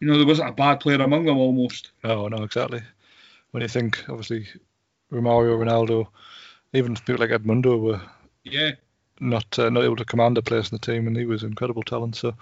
you 0.00 0.06
know, 0.06 0.16
there 0.16 0.26
wasn't 0.26 0.48
a 0.48 0.54
bad 0.54 0.80
player 0.80 1.02
among 1.02 1.26
them 1.26 1.36
almost. 1.36 1.90
Oh, 2.04 2.28
no, 2.28 2.42
exactly. 2.42 2.80
When 3.50 3.62
you 3.62 3.68
think, 3.68 4.02
obviously, 4.08 4.46
Romario, 5.12 5.58
Ronaldo, 5.58 6.06
even 6.72 6.94
people 6.94 7.18
like 7.18 7.30
Edmundo 7.30 7.80
were 7.80 8.00
yeah 8.44 8.72
not 9.20 9.58
uh, 9.58 9.70
not 9.70 9.84
able 9.84 9.96
to 9.96 10.04
command 10.04 10.38
a 10.38 10.42
place 10.42 10.70
in 10.70 10.76
the 10.76 10.86
team, 10.86 11.06
and 11.06 11.16
he 11.16 11.24
was 11.24 11.42
incredible 11.42 11.82
talent. 11.82 12.16
So, 12.16 12.34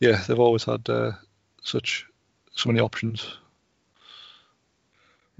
yeah, 0.00 0.22
they've 0.26 0.38
always 0.38 0.64
had 0.64 0.88
uh, 0.88 1.12
such 1.62 2.06
so 2.52 2.68
many 2.68 2.80
options. 2.80 3.38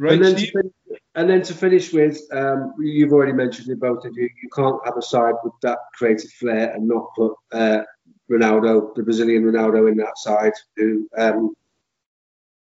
Right, 0.02 0.14
and 0.14 0.24
then, 0.24 0.34
to 0.34 0.50
finish, 0.50 0.72
and 1.14 1.30
then 1.30 1.42
to 1.42 1.54
finish 1.54 1.92
with, 1.92 2.20
um, 2.32 2.74
you've 2.80 3.12
already 3.12 3.32
mentioned 3.32 3.68
it 3.68 3.78
both 3.78 4.04
of 4.04 4.16
you. 4.16 4.28
You 4.42 4.48
can't 4.52 4.80
have 4.84 4.96
a 4.96 5.02
side 5.02 5.34
with 5.44 5.52
that 5.62 5.78
creative 5.94 6.32
flair 6.32 6.74
and 6.74 6.88
not 6.88 7.06
put 7.14 7.34
uh, 7.52 7.82
Ronaldo, 8.28 8.96
the 8.96 9.04
Brazilian 9.04 9.44
Ronaldo, 9.44 9.88
in 9.88 9.96
that 9.98 10.18
side. 10.18 10.54
Who, 10.76 11.08
um, 11.16 11.54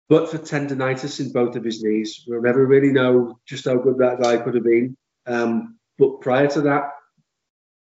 but 0.09 0.30
for 0.30 0.39
tendonitis 0.39 1.20
in 1.20 1.30
both 1.30 1.57
of 1.57 1.64
his 1.64 1.82
knees, 1.82 2.24
we'll 2.26 2.41
never 2.41 2.64
really 2.64 2.91
know 2.91 3.39
just 3.47 3.66
how 3.66 3.76
good 3.76 3.99
that 3.99 4.22
guy 4.22 4.39
could 4.39 4.55
have 4.55 4.64
been. 4.64 4.97
Um, 5.26 5.76
but 5.99 6.22
prior 6.22 6.47
to 6.47 6.62
that, 6.62 6.89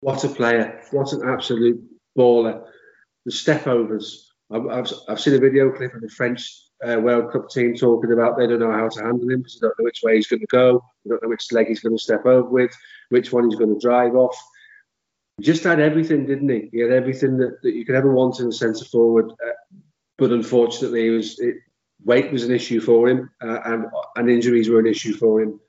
what 0.01 0.25
a 0.25 0.29
player! 0.29 0.81
What 0.93 1.13
an 1.13 1.29
absolute 1.29 1.79
baller! 2.17 2.65
The 3.27 3.33
step 3.33 3.67
overs. 3.67 4.33
I've, 4.51 4.67
I've, 4.67 4.93
I've 5.11 5.21
seen 5.21 5.35
a 5.35 5.41
video 5.41 5.71
clip 5.73 5.93
of 5.93 6.01
the 6.01 6.09
French 6.09 6.66
uh, 6.87 6.99
World 7.01 7.33
Cup 7.33 7.49
team 7.51 7.75
talking 7.75 8.13
about 8.13 8.37
they 8.37 8.47
don't 8.47 8.61
know 8.61 8.73
how 8.73 8.89
to 8.89 9.03
handle 9.03 9.29
him 9.29 9.41
because 9.41 9.59
they 9.59 9.67
don't 9.67 9.79
know 9.79 9.85
which 9.85 10.01
way 10.03 10.17
he's 10.17 10.27
going 10.27 10.41
to 10.41 10.47
go, 10.47 10.85
they 11.05 11.11
don't 11.11 11.23
know 11.23 11.29
which 11.29 11.53
leg 11.53 11.69
he's 11.69 11.81
going 11.81 11.97
to 11.97 12.03
step 12.03 12.27
over 12.27 12.49
with, 12.49 12.73
which 13.09 13.33
one 13.33 13.49
he's 13.49 13.59
going 13.59 13.75
to 13.75 13.81
drive 13.81 14.15
off. 14.15 14.37
Just 15.41 15.65
had 15.65 15.81
everything, 15.81 16.27
didn't 16.27 16.49
he? 16.49 16.69
He 16.73 16.79
had 16.81 16.93
everything 16.93 17.37
that, 17.39 17.61
that 17.63 17.75
you 17.75 17.85
could 17.85 17.95
ever 17.95 18.13
want 18.13 18.41
in 18.41 18.49
a 18.49 18.53
centre 18.53 18.85
forward, 18.87 19.31
uh, 19.31 19.77
but 20.19 20.33
unfortunately, 20.33 21.09
it 21.09 21.11
was 21.11 21.39
it, 21.39 21.57
weight 22.05 22.33
was 22.33 22.45
an 22.45 22.55
issue 22.55 22.81
for 22.81 23.09
him, 23.09 23.31
uh, 23.43 23.61
and 23.65 23.87
and 24.17 24.31
injuries 24.31 24.69
were 24.69 24.81
an 24.81 24.87
issue 24.87 25.15
for 25.15 25.43
him. 25.43 25.61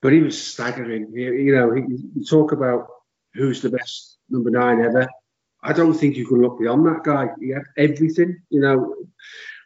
But 0.00 0.12
he 0.12 0.20
was 0.20 0.40
staggering. 0.40 1.10
You, 1.12 1.34
you 1.34 1.54
know, 1.54 1.72
he, 1.74 1.82
you 2.14 2.24
talk 2.24 2.52
about 2.52 2.86
who's 3.34 3.60
the 3.60 3.70
best 3.70 4.18
number 4.30 4.50
nine 4.50 4.80
ever. 4.80 5.06
I 5.62 5.72
don't 5.72 5.94
think 5.94 6.16
you 6.16 6.26
can 6.26 6.40
look 6.40 6.58
beyond 6.58 6.86
that 6.86 7.02
guy. 7.02 7.28
He 7.40 7.50
had 7.50 7.64
everything. 7.76 8.40
You 8.48 8.60
know, 8.60 8.94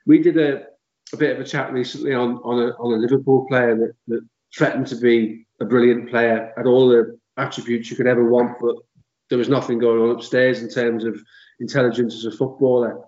we 0.06 0.18
did 0.18 0.38
a, 0.38 0.64
a 1.12 1.16
bit 1.16 1.36
of 1.36 1.40
a 1.40 1.48
chat 1.48 1.72
recently 1.72 2.14
on 2.14 2.36
on 2.38 2.58
a, 2.58 2.70
on 2.78 2.94
a 2.94 3.02
Liverpool 3.02 3.46
player 3.48 3.76
that, 3.76 3.92
that 4.08 4.28
threatened 4.56 4.86
to 4.88 4.96
be 4.96 5.46
a 5.60 5.64
brilliant 5.64 6.10
player, 6.10 6.52
had 6.56 6.66
all 6.66 6.88
the 6.88 7.18
attributes 7.36 7.90
you 7.90 7.96
could 7.96 8.06
ever 8.06 8.28
want, 8.28 8.58
but 8.60 8.76
there 9.30 9.38
was 9.38 9.48
nothing 9.48 9.78
going 9.78 10.02
on 10.02 10.10
upstairs 10.10 10.62
in 10.62 10.68
terms 10.68 11.04
of 11.04 11.18
intelligence 11.60 12.14
as 12.14 12.26
a 12.26 12.36
footballer. 12.36 13.00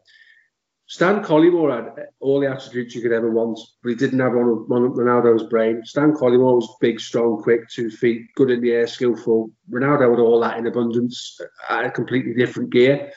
Stan 0.87 1.23
Collymore 1.25 1.75
had 1.75 2.07
all 2.21 2.41
the 2.41 2.51
attributes 2.51 2.95
you 2.95 3.01
could 3.01 3.13
ever 3.13 3.31
want, 3.31 3.59
but 3.83 3.89
he 3.89 3.95
didn't 3.95 4.21
have 4.21 4.33
Ronaldo's 4.33 5.45
brain. 5.45 5.83
Stan 5.85 6.13
Collymore 6.13 6.57
was 6.57 6.77
big, 6.81 7.01
strong, 7.01 7.43
quick, 7.43 7.69
two 7.71 7.91
feet, 7.91 8.27
good 8.37 8.51
in 8.51 8.61
the 8.61 8.73
air, 8.73 8.87
skillful. 8.87 9.51
Ronaldo 9.71 10.11
had 10.11 10.21
all 10.21 10.41
that 10.41 10.59
in 10.59 10.67
abundance 10.67 11.41
at 11.71 11.87
a 11.87 11.91
completely 11.91 12.35
different 12.35 12.71
gear. 12.71 13.11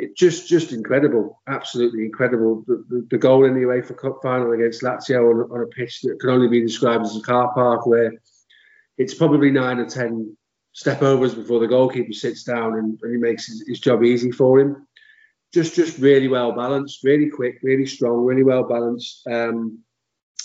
It 0.00 0.16
just, 0.16 0.48
just 0.48 0.72
incredible, 0.72 1.42
absolutely 1.48 2.04
incredible. 2.04 2.64
The, 2.66 2.84
the, 2.88 3.06
the 3.10 3.18
goal 3.18 3.44
in 3.44 3.54
the 3.54 3.60
UEFA 3.60 3.96
Cup 3.96 4.20
final 4.22 4.52
against 4.52 4.82
Lazio 4.82 5.30
on, 5.30 5.50
on 5.50 5.62
a 5.62 5.66
pitch 5.66 6.02
that 6.02 6.18
can 6.20 6.30
only 6.30 6.48
be 6.48 6.60
described 6.60 7.04
as 7.04 7.16
a 7.16 7.20
car 7.20 7.52
park, 7.52 7.86
where 7.86 8.12
it's 8.96 9.14
probably 9.14 9.50
nine 9.50 9.78
or 9.78 9.86
ten 9.86 10.36
step 10.72 11.02
overs 11.02 11.34
before 11.34 11.58
the 11.58 11.66
goalkeeper 11.66 12.12
sits 12.12 12.44
down 12.44 12.78
and, 12.78 12.98
and 13.02 13.12
he 13.12 13.18
makes 13.18 13.46
his, 13.46 13.64
his 13.66 13.80
job 13.80 14.04
easy 14.04 14.30
for 14.30 14.60
him 14.60 14.86
just 15.52 15.74
just 15.74 15.98
really 15.98 16.28
well 16.28 16.52
balanced, 16.52 17.04
really 17.04 17.30
quick, 17.30 17.58
really 17.62 17.86
strong, 17.86 18.24
really 18.24 18.42
well 18.42 18.64
balanced. 18.64 19.26
Um, 19.26 19.82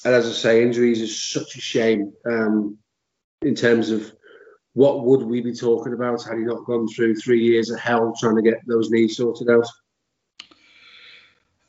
and 0.05 0.13
as 0.13 0.27
I 0.27 0.31
say, 0.31 0.63
injuries 0.63 1.01
is 1.01 1.21
such 1.21 1.55
a 1.55 1.61
shame 1.61 2.13
um, 2.29 2.77
in 3.41 3.55
terms 3.55 3.89
of 3.89 4.13
what 4.73 5.05
would 5.05 5.21
we 5.23 5.41
be 5.41 5.53
talking 5.53 5.93
about 5.93 6.23
had 6.23 6.37
he 6.37 6.43
not 6.43 6.65
gone 6.65 6.87
through 6.87 7.15
three 7.15 7.41
years 7.41 7.69
of 7.69 7.79
hell 7.79 8.13
trying 8.19 8.35
to 8.35 8.41
get 8.41 8.65
those 8.65 8.89
knees 8.89 9.17
sorted 9.17 9.49
out. 9.49 9.67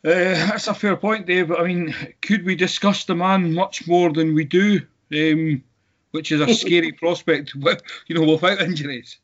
Uh, 0.07 0.35
that's 0.49 0.69
a 0.69 0.75
fair 0.75 0.97
point, 0.97 1.27
Dave. 1.27 1.49
But 1.49 1.61
I 1.61 1.67
mean, 1.67 1.95
could 2.21 2.45
we 2.45 2.55
discuss 2.55 3.05
the 3.05 3.15
man 3.15 3.55
much 3.55 3.87
more 3.87 4.13
than 4.13 4.35
we 4.35 4.45
do? 4.45 4.81
Um, 5.13 5.63
which 6.11 6.31
is 6.31 6.41
a 6.41 6.55
scary 6.55 6.93
prospect, 6.93 7.55
with, 7.61 7.83
you 8.07 8.15
know, 8.15 8.31
without 8.33 8.61
injuries. 8.61 9.19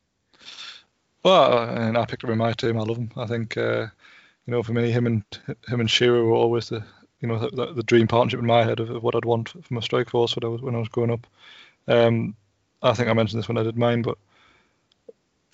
Well, 1.23 1.69
and 1.69 1.97
I 1.97 2.05
picked 2.05 2.25
him 2.25 2.31
in 2.31 2.39
my 2.39 2.53
team. 2.53 2.79
I 2.79 2.83
love 2.83 2.97
him. 2.97 3.11
I 3.17 3.27
think, 3.27 3.57
uh, 3.57 3.87
you 4.47 4.51
know, 4.51 4.63
for 4.63 4.73
me, 4.73 4.91
him 4.91 5.07
and 5.07 5.25
him 5.69 5.81
and 5.81 5.91
Shearer 5.91 6.25
were 6.25 6.33
always 6.33 6.71
the, 6.71 6.83
you 7.21 7.29
know, 7.29 7.39
the, 7.39 7.75
the 7.75 7.83
dream 7.83 8.09
partnership 8.09 8.41
in 8.41 8.47
my 8.47 8.65
head 8.65 8.81
of, 8.81 8.91
of, 8.91 9.03
what 9.03 9.15
I'd 9.15 9.27
want 9.27 9.51
from 9.65 9.77
a 9.77 9.83
strike 9.83 10.09
force 10.09 10.35
when 10.35 10.45
I 10.45 10.49
was 10.49 10.63
when 10.63 10.75
I 10.75 10.79
was 10.79 10.89
growing 10.89 11.11
up. 11.11 11.27
Um, 11.87 12.35
I 12.83 12.93
think 12.95 13.09
I 13.09 13.13
mentioned 13.13 13.41
this 13.41 13.49
when 13.49 13.59
I 13.59 13.63
did 13.63 13.77
mine, 13.77 14.03
but 14.03 14.19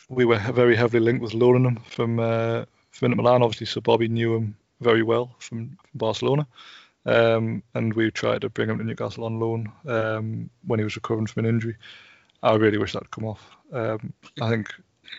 we 0.09 0.25
were 0.25 0.39
very 0.53 0.77
heavily 0.77 1.01
linked 1.01 1.23
with 1.23 1.35
loaning 1.35 1.65
him 1.65 1.77
from 1.89 2.21
uh, 2.21 2.65
from 2.91 3.07
Inter 3.13 3.23
Milan, 3.23 3.43
obviously. 3.43 3.67
So 3.67 3.81
Bobby 3.81 4.09
knew 4.09 4.35
him 4.35 4.57
very 4.81 5.03
well 5.03 5.35
from, 5.39 5.69
from 5.69 5.99
Barcelona, 5.99 6.47
um, 7.05 7.63
and 7.75 7.93
we 7.95 8.11
tried 8.11 8.43
to 8.43 8.49
bring 8.51 8.71
him 8.71 8.79
to 8.79 8.85
Newcastle 8.85 9.25
on 9.25 9.41
loan 9.41 9.73
um, 9.87 10.51
when 10.67 10.79
he 10.79 10.85
was 10.85 10.97
recovering 10.97 11.27
from 11.27 11.45
an 11.45 11.51
injury. 11.51 11.77
I 12.43 12.55
really 12.55 12.79
wish 12.79 12.93
that 12.93 13.03
would 13.03 13.11
come 13.11 13.25
off. 13.25 13.57
Um, 13.73 14.13
I 14.41 14.49
think 14.49 14.73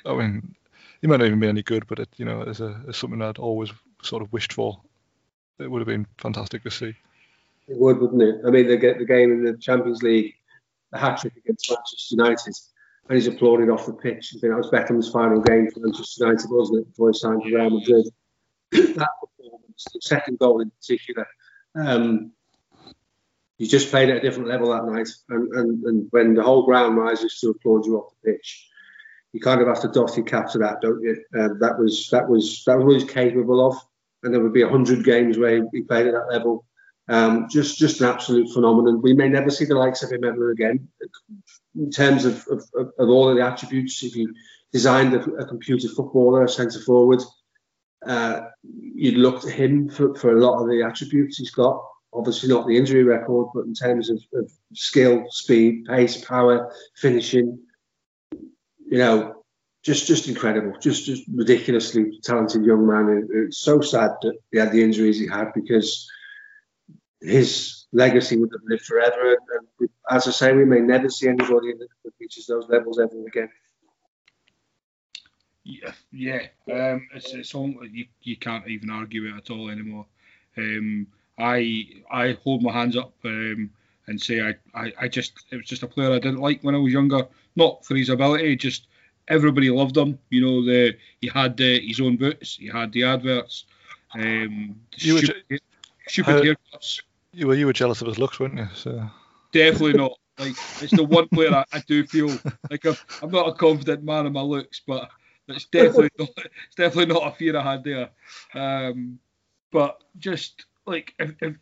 I 0.05 0.13
mean, 0.15 0.55
he 1.01 1.07
might 1.07 1.17
not 1.17 1.27
even 1.27 1.39
be 1.39 1.47
any 1.47 1.63
good, 1.63 1.87
but 1.87 1.99
it, 1.99 2.09
you 2.17 2.25
know, 2.25 2.43
as, 2.43 2.61
a, 2.61 2.81
as 2.87 2.97
something 2.97 3.21
I'd 3.21 3.37
always 3.37 3.71
sort 4.01 4.21
of 4.21 4.31
wished 4.31 4.53
for. 4.53 4.79
It 5.59 5.69
would 5.69 5.79
have 5.79 5.87
been 5.87 6.07
fantastic 6.17 6.63
to 6.63 6.71
see. 6.71 6.93
It 7.67 7.77
would, 7.77 7.99
wouldn't 7.99 8.21
it? 8.21 8.41
I 8.45 8.49
mean, 8.49 8.67
the, 8.67 8.77
the 8.77 9.05
game 9.05 9.31
in 9.31 9.43
the 9.43 9.57
Champions 9.57 10.03
League, 10.03 10.35
the 10.91 10.97
hat 10.97 11.19
trick 11.19 11.33
against 11.37 11.69
Manchester 11.69 12.15
United, 12.15 12.53
and 13.09 13.15
he's 13.15 13.27
applauded 13.27 13.69
off 13.69 13.85
the 13.85 13.93
pitch. 13.93 14.33
I 14.35 14.39
think 14.39 14.53
that 14.53 14.57
was 14.57 14.69
Beckham's 14.69 15.09
final 15.09 15.41
game 15.41 15.69
for 15.71 15.79
Manchester 15.79 16.25
United, 16.25 16.49
wasn't 16.49 16.79
it? 16.79 16.89
Before 16.89 17.09
he 17.11 17.17
signed 17.17 17.43
for 17.43 17.49
Real 17.49 17.69
Madrid. 17.69 18.05
that 18.71 19.09
performance, 19.21 19.85
the 19.93 20.01
second 20.01 20.39
goal 20.39 20.61
in 20.61 20.69
particular, 20.71 21.25
um, 21.75 22.31
you 23.57 23.67
just 23.67 23.89
played 23.89 24.09
at 24.09 24.17
a 24.17 24.21
different 24.21 24.49
level 24.49 24.71
that 24.71 24.85
night. 24.91 25.09
And, 25.29 25.51
and, 25.53 25.83
and 25.83 26.07
when 26.11 26.33
the 26.33 26.43
whole 26.43 26.65
ground 26.65 26.97
rises 26.97 27.39
to 27.39 27.49
applaud 27.49 27.85
you 27.85 27.97
off 27.97 28.13
the 28.21 28.33
pitch, 28.33 28.69
you 29.33 29.39
kind 29.39 29.61
of 29.61 29.67
have 29.67 29.81
to 29.81 29.87
doff 29.87 30.15
your 30.15 30.25
cap 30.25 30.49
to 30.51 30.59
that, 30.59 30.81
don't 30.81 31.01
you? 31.01 31.23
Um, 31.37 31.59
that 31.59 31.77
was 31.77 32.09
that 32.11 32.27
was 32.27 32.63
that 32.65 32.77
was 32.77 32.85
what 32.85 33.01
he's 33.01 33.11
capable 33.11 33.65
of, 33.65 33.75
and 34.23 34.33
there 34.33 34.41
would 34.41 34.53
be 34.53 34.63
hundred 34.63 35.03
games 35.03 35.37
where 35.37 35.67
he 35.71 35.81
played 35.81 36.07
at 36.07 36.13
that 36.13 36.29
level. 36.31 36.65
Um, 37.09 37.47
just 37.49 37.77
just 37.77 38.01
an 38.01 38.07
absolute 38.07 38.49
phenomenon. 38.49 39.01
We 39.01 39.13
may 39.13 39.29
never 39.29 39.49
see 39.49 39.65
the 39.65 39.75
likes 39.75 40.03
of 40.03 40.11
him 40.11 40.23
ever 40.23 40.51
again. 40.51 40.89
In 41.75 41.89
terms 41.89 42.25
of, 42.25 42.45
of, 42.49 42.63
of 42.75 43.09
all 43.09 43.29
of 43.29 43.37
the 43.37 43.45
attributes, 43.45 44.03
if 44.03 44.15
you 44.15 44.33
designed 44.73 45.13
a, 45.13 45.21
a 45.35 45.47
computer 45.47 45.87
footballer, 45.87 46.43
a 46.43 46.49
centre 46.49 46.81
forward, 46.81 47.21
uh, 48.05 48.41
you'd 48.63 49.17
look 49.17 49.41
to 49.41 49.49
him 49.49 49.89
for, 49.89 50.15
for 50.15 50.35
a 50.35 50.39
lot 50.39 50.61
of 50.61 50.67
the 50.67 50.83
attributes 50.83 51.37
he's 51.37 51.51
got. 51.51 51.81
Obviously, 52.13 52.49
not 52.49 52.67
the 52.67 52.75
injury 52.75 53.03
record, 53.03 53.47
but 53.53 53.65
in 53.65 53.73
terms 53.73 54.09
of, 54.09 54.21
of 54.33 54.51
skill, 54.73 55.25
speed, 55.29 55.85
pace, 55.85 56.23
power, 56.23 56.73
finishing, 56.95 57.59
you 58.31 58.97
know, 58.97 59.43
just 59.83 60.07
just 60.07 60.27
incredible, 60.27 60.73
just 60.81 61.05
just 61.05 61.23
ridiculously 61.33 62.19
talented 62.23 62.65
young 62.65 62.85
man. 62.85 63.27
It's 63.31 63.59
so 63.59 63.79
sad 63.79 64.11
that 64.21 64.37
he 64.51 64.57
had 64.57 64.71
the 64.71 64.83
injuries 64.83 65.19
he 65.19 65.27
had 65.27 65.53
because 65.53 66.09
his 67.21 67.85
legacy 67.91 68.37
would 68.37 68.51
have 68.51 68.61
lived 68.67 68.85
forever. 68.85 69.31
And, 69.31 69.67
and 69.79 69.89
as 70.09 70.27
I 70.27 70.31
say, 70.31 70.53
we 70.53 70.65
may 70.65 70.79
never 70.79 71.09
see 71.09 71.27
anybody 71.27 71.73
that, 71.73 71.87
reaches 72.19 72.47
those 72.47 72.67
levels 72.67 72.99
ever 72.99 73.25
again. 73.27 73.49
Yeah, 75.63 75.91
yeah. 76.11 76.47
Um, 76.71 77.07
it's 77.13 77.33
it's 77.33 77.53
all, 77.53 77.73
you 77.85 78.05
you 78.23 78.37
can't 78.37 78.67
even 78.67 78.89
argue 78.89 79.25
it 79.25 79.37
at 79.37 79.51
all 79.51 79.69
anymore. 79.69 80.05
Um, 80.57 81.07
I 81.37 81.89
I 82.09 82.37
hold 82.43 82.63
my 82.63 82.71
hands 82.71 82.97
up 82.97 83.13
um, 83.25 83.69
and 84.07 84.19
say 84.19 84.41
I, 84.41 84.55
I, 84.73 84.93
I 85.01 85.07
just 85.09 85.33
it 85.51 85.57
was 85.57 85.65
just 85.65 85.83
a 85.83 85.87
player 85.87 86.11
I 86.11 86.19
didn't 86.19 86.39
like 86.39 86.63
when 86.63 86.73
I 86.73 86.79
was 86.79 86.93
younger. 86.93 87.27
Not 87.55 87.85
for 87.85 87.95
his 87.95 88.09
ability, 88.09 88.55
just 88.55 88.87
everybody 89.27 89.69
loved 89.69 89.97
him. 89.97 90.17
You 90.29 90.41
know, 90.41 90.65
the 90.65 90.97
he 91.21 91.27
had 91.27 91.57
the, 91.57 91.85
his 91.85 91.99
own 91.99 92.17
boots, 92.17 92.55
he 92.55 92.67
had 92.67 92.91
the 92.93 93.03
adverts, 93.03 93.65
um, 94.13 94.79
the 94.97 95.05
You 95.05 95.15
were 95.15 95.59
stupid, 96.09 96.43
haircuts. 96.43 97.01
You 97.33 97.47
were 97.47 97.55
you 97.55 97.65
were 97.65 97.73
jealous 97.73 98.01
of 98.01 98.07
his 98.07 98.17
looks, 98.17 98.39
weren't 98.39 98.57
you? 98.57 98.67
So 98.73 99.09
Definitely 99.51 99.93
not. 99.93 100.13
Like 100.37 100.55
it's 100.81 100.95
the 100.95 101.03
one 101.03 101.27
player 101.29 101.53
I, 101.53 101.65
I 101.73 101.79
do 101.87 102.05
feel 102.05 102.29
like 102.69 102.85
I'm, 102.85 102.95
I'm 103.21 103.31
not 103.31 103.49
a 103.49 103.53
confident 103.53 104.03
man 104.03 104.25
in 104.25 104.33
my 104.33 104.41
looks, 104.41 104.81
but 104.85 105.09
it's 105.47 105.65
definitely 105.65 106.09
not. 106.19 106.29
It's 106.37 106.75
definitely 106.75 107.13
not 107.13 107.27
a 107.27 107.35
fear 107.35 107.57
I 107.57 107.71
had 107.71 107.83
there. 107.83 108.09
Um, 108.53 109.19
but 109.71 110.03
just 110.19 110.65
like 110.85 111.13
if, 111.19 111.33
if 111.41 111.55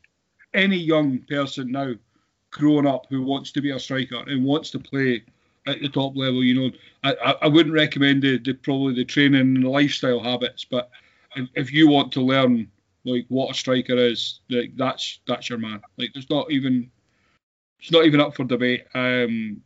any 0.54 0.78
young 0.78 1.20
person 1.30 1.72
now 1.72 1.94
growing 2.52 2.88
up 2.88 3.06
who 3.10 3.22
wants 3.22 3.52
to 3.52 3.62
be 3.62 3.72
a 3.72 3.80
striker 3.80 4.24
and 4.28 4.44
wants 4.44 4.72
to 4.72 4.80
play 4.80 5.24
at 5.68 5.82
the 5.82 5.90
top 5.90 6.16
level, 6.16 6.44
you 6.44 6.54
know, 6.54 6.72
I, 7.04 7.14
I, 7.14 7.32
I 7.44 7.48
wouldn't 7.48 7.74
recommend 7.74 8.24
the, 8.24 8.38
the 8.40 8.54
probably 8.54 8.94
the 8.94 9.06
training 9.06 9.42
and 9.42 9.64
the 9.64 9.70
lifestyle 9.70 10.20
habits, 10.22 10.64
but 10.64 10.90
if, 11.36 11.50
if 11.56 11.74
you 11.74 11.90
want 11.90 12.12
to 12.14 12.22
learn 12.22 12.70
like 13.06 13.26
what 13.30 13.52
a 13.52 13.54
striker 13.54 13.96
is, 13.96 14.42
like 14.50 14.76
that's 14.76 15.20
that's 15.28 15.50
your 15.50 15.60
man. 15.60 15.82
Like 15.98 16.12
there's 16.14 16.30
not 16.30 16.52
even 16.52 16.92
it's 17.80 17.92
not 17.92 18.06
even 18.06 18.20
up 18.20 18.36
for 18.36 18.44
debate. 18.44 18.86
Um, 18.94 19.62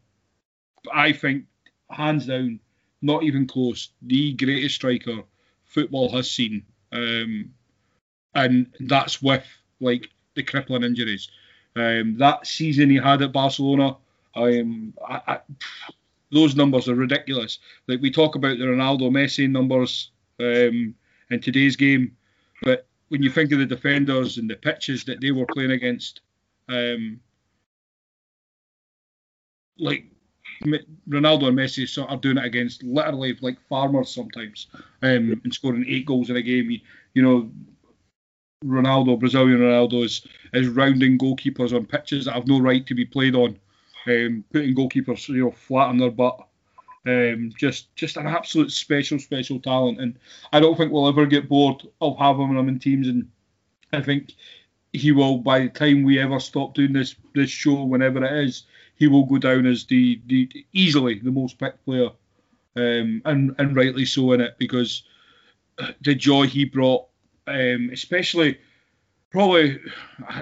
I 0.93 1.13
think 1.13 1.45
hands 1.89 2.27
down, 2.27 2.59
not 3.01 3.23
even 3.23 3.47
close, 3.47 3.89
the 4.01 4.33
greatest 4.33 4.75
striker 4.75 5.23
football 5.65 6.11
has 6.11 6.29
seen, 6.29 6.65
um, 6.91 7.51
and 8.35 8.67
that's 8.81 9.21
with 9.21 9.47
like 9.79 10.09
the 10.35 10.43
crippling 10.43 10.83
injuries. 10.83 11.29
Um, 11.75 12.17
that 12.17 12.45
season 12.45 12.89
he 12.89 12.97
had 12.97 13.21
at 13.21 13.31
Barcelona, 13.31 13.95
um, 14.35 14.93
I, 15.07 15.21
I, 15.27 15.39
those 16.31 16.55
numbers 16.55 16.89
are 16.89 16.95
ridiculous. 16.95 17.59
Like 17.87 18.01
we 18.01 18.11
talk 18.11 18.35
about 18.35 18.57
the 18.57 18.65
Ronaldo 18.65 19.09
Messi 19.09 19.49
numbers 19.49 20.11
um, 20.41 20.93
in 21.29 21.41
today's 21.41 21.77
game, 21.77 22.17
but 22.63 22.88
when 23.09 23.21
you 23.23 23.29
think 23.29 23.51
of 23.51 23.59
the 23.59 23.65
defenders 23.65 24.37
and 24.37 24.49
the 24.49 24.55
pitches 24.55 25.03
that 25.05 25.19
they 25.21 25.31
were 25.31 25.45
playing 25.53 25.71
against, 25.71 26.21
um, 26.69 27.19
like 29.77 30.05
Ronaldo 30.63 31.47
and 31.47 31.57
Messi 31.57 32.09
are 32.09 32.17
doing 32.17 32.37
it 32.37 32.45
against 32.45 32.83
literally 32.83 33.37
like 33.41 33.57
farmers 33.67 34.13
sometimes, 34.13 34.67
um, 35.01 35.41
and 35.43 35.53
scoring 35.53 35.85
eight 35.87 36.05
goals 36.05 36.29
in 36.29 36.37
a 36.37 36.41
game. 36.41 36.69
You, 36.69 36.79
you 37.13 37.21
know, 37.21 37.51
Ronaldo, 38.63 39.19
Brazilian 39.19 39.59
Ronaldo, 39.59 40.03
is, 40.03 40.25
is 40.53 40.67
rounding 40.67 41.17
goalkeepers 41.17 41.75
on 41.75 41.85
pitches 41.85 42.25
that 42.25 42.33
have 42.33 42.47
no 42.47 42.59
right 42.59 42.85
to 42.87 42.93
be 42.93 43.05
played 43.05 43.35
on, 43.35 43.57
um, 44.07 44.43
putting 44.51 44.75
goalkeepers 44.75 45.27
you 45.29 45.45
know 45.45 45.51
flat 45.51 45.87
on 45.87 45.97
their 45.97 46.11
butt. 46.11 46.48
Um, 47.07 47.53
just 47.57 47.95
just 47.95 48.17
an 48.17 48.27
absolute 48.27 48.71
special 48.71 49.19
special 49.19 49.59
talent, 49.59 50.01
and 50.01 50.19
I 50.51 50.59
don't 50.59 50.75
think 50.75 50.91
we'll 50.91 51.07
ever 51.07 51.25
get 51.25 51.47
bored 51.47 51.87
of 52.01 52.17
having 52.17 52.49
him 52.49 52.67
in 52.67 52.79
teams. 52.79 53.07
And 53.07 53.29
I 53.93 54.01
think 54.01 54.33
he 54.91 55.11
will 55.11 55.37
by 55.37 55.59
the 55.61 55.69
time 55.69 56.03
we 56.03 56.19
ever 56.19 56.39
stop 56.39 56.73
doing 56.75 56.93
this 56.93 57.15
this 57.33 57.49
show, 57.49 57.83
whenever 57.83 58.23
it 58.23 58.45
is, 58.45 58.63
he 58.95 59.07
will 59.07 59.25
go 59.25 59.37
down 59.37 59.65
as 59.65 59.85
the, 59.85 60.21
the 60.27 60.49
easily 60.73 61.19
the 61.19 61.31
most 61.31 61.57
picked 61.57 61.85
player, 61.85 62.09
um, 62.75 63.21
and 63.25 63.55
and 63.57 63.75
rightly 63.75 64.05
so 64.05 64.33
in 64.33 64.41
it 64.41 64.55
because 64.57 65.03
the 66.01 66.15
joy 66.15 66.47
he 66.47 66.65
brought, 66.65 67.05
um, 67.47 67.89
especially 67.93 68.57
probably 69.29 69.79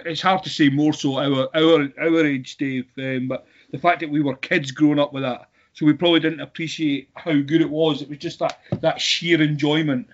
it's 0.05 0.21
hard 0.21 0.43
to 0.43 0.49
say 0.49 0.69
more 0.69 0.93
so 0.93 1.17
our 1.17 1.49
our 1.55 1.89
our 1.99 2.25
age, 2.25 2.57
Dave, 2.57 2.87
um, 2.97 3.27
but 3.27 3.45
the 3.71 3.77
fact 3.77 3.99
that 3.99 4.09
we 4.09 4.21
were 4.21 4.35
kids 4.35 4.71
growing 4.71 4.99
up 4.99 5.13
with 5.13 5.23
that, 5.23 5.49
so 5.77 5.85
we 5.85 5.93
probably 5.93 6.19
didn't 6.19 6.39
appreciate 6.39 7.07
how 7.13 7.33
good 7.33 7.61
it 7.61 7.69
was. 7.69 8.01
It 8.01 8.09
was 8.09 8.17
just 8.17 8.39
that 8.39 8.61
that 8.81 8.99
sheer 8.99 9.39
enjoyment 9.39 10.07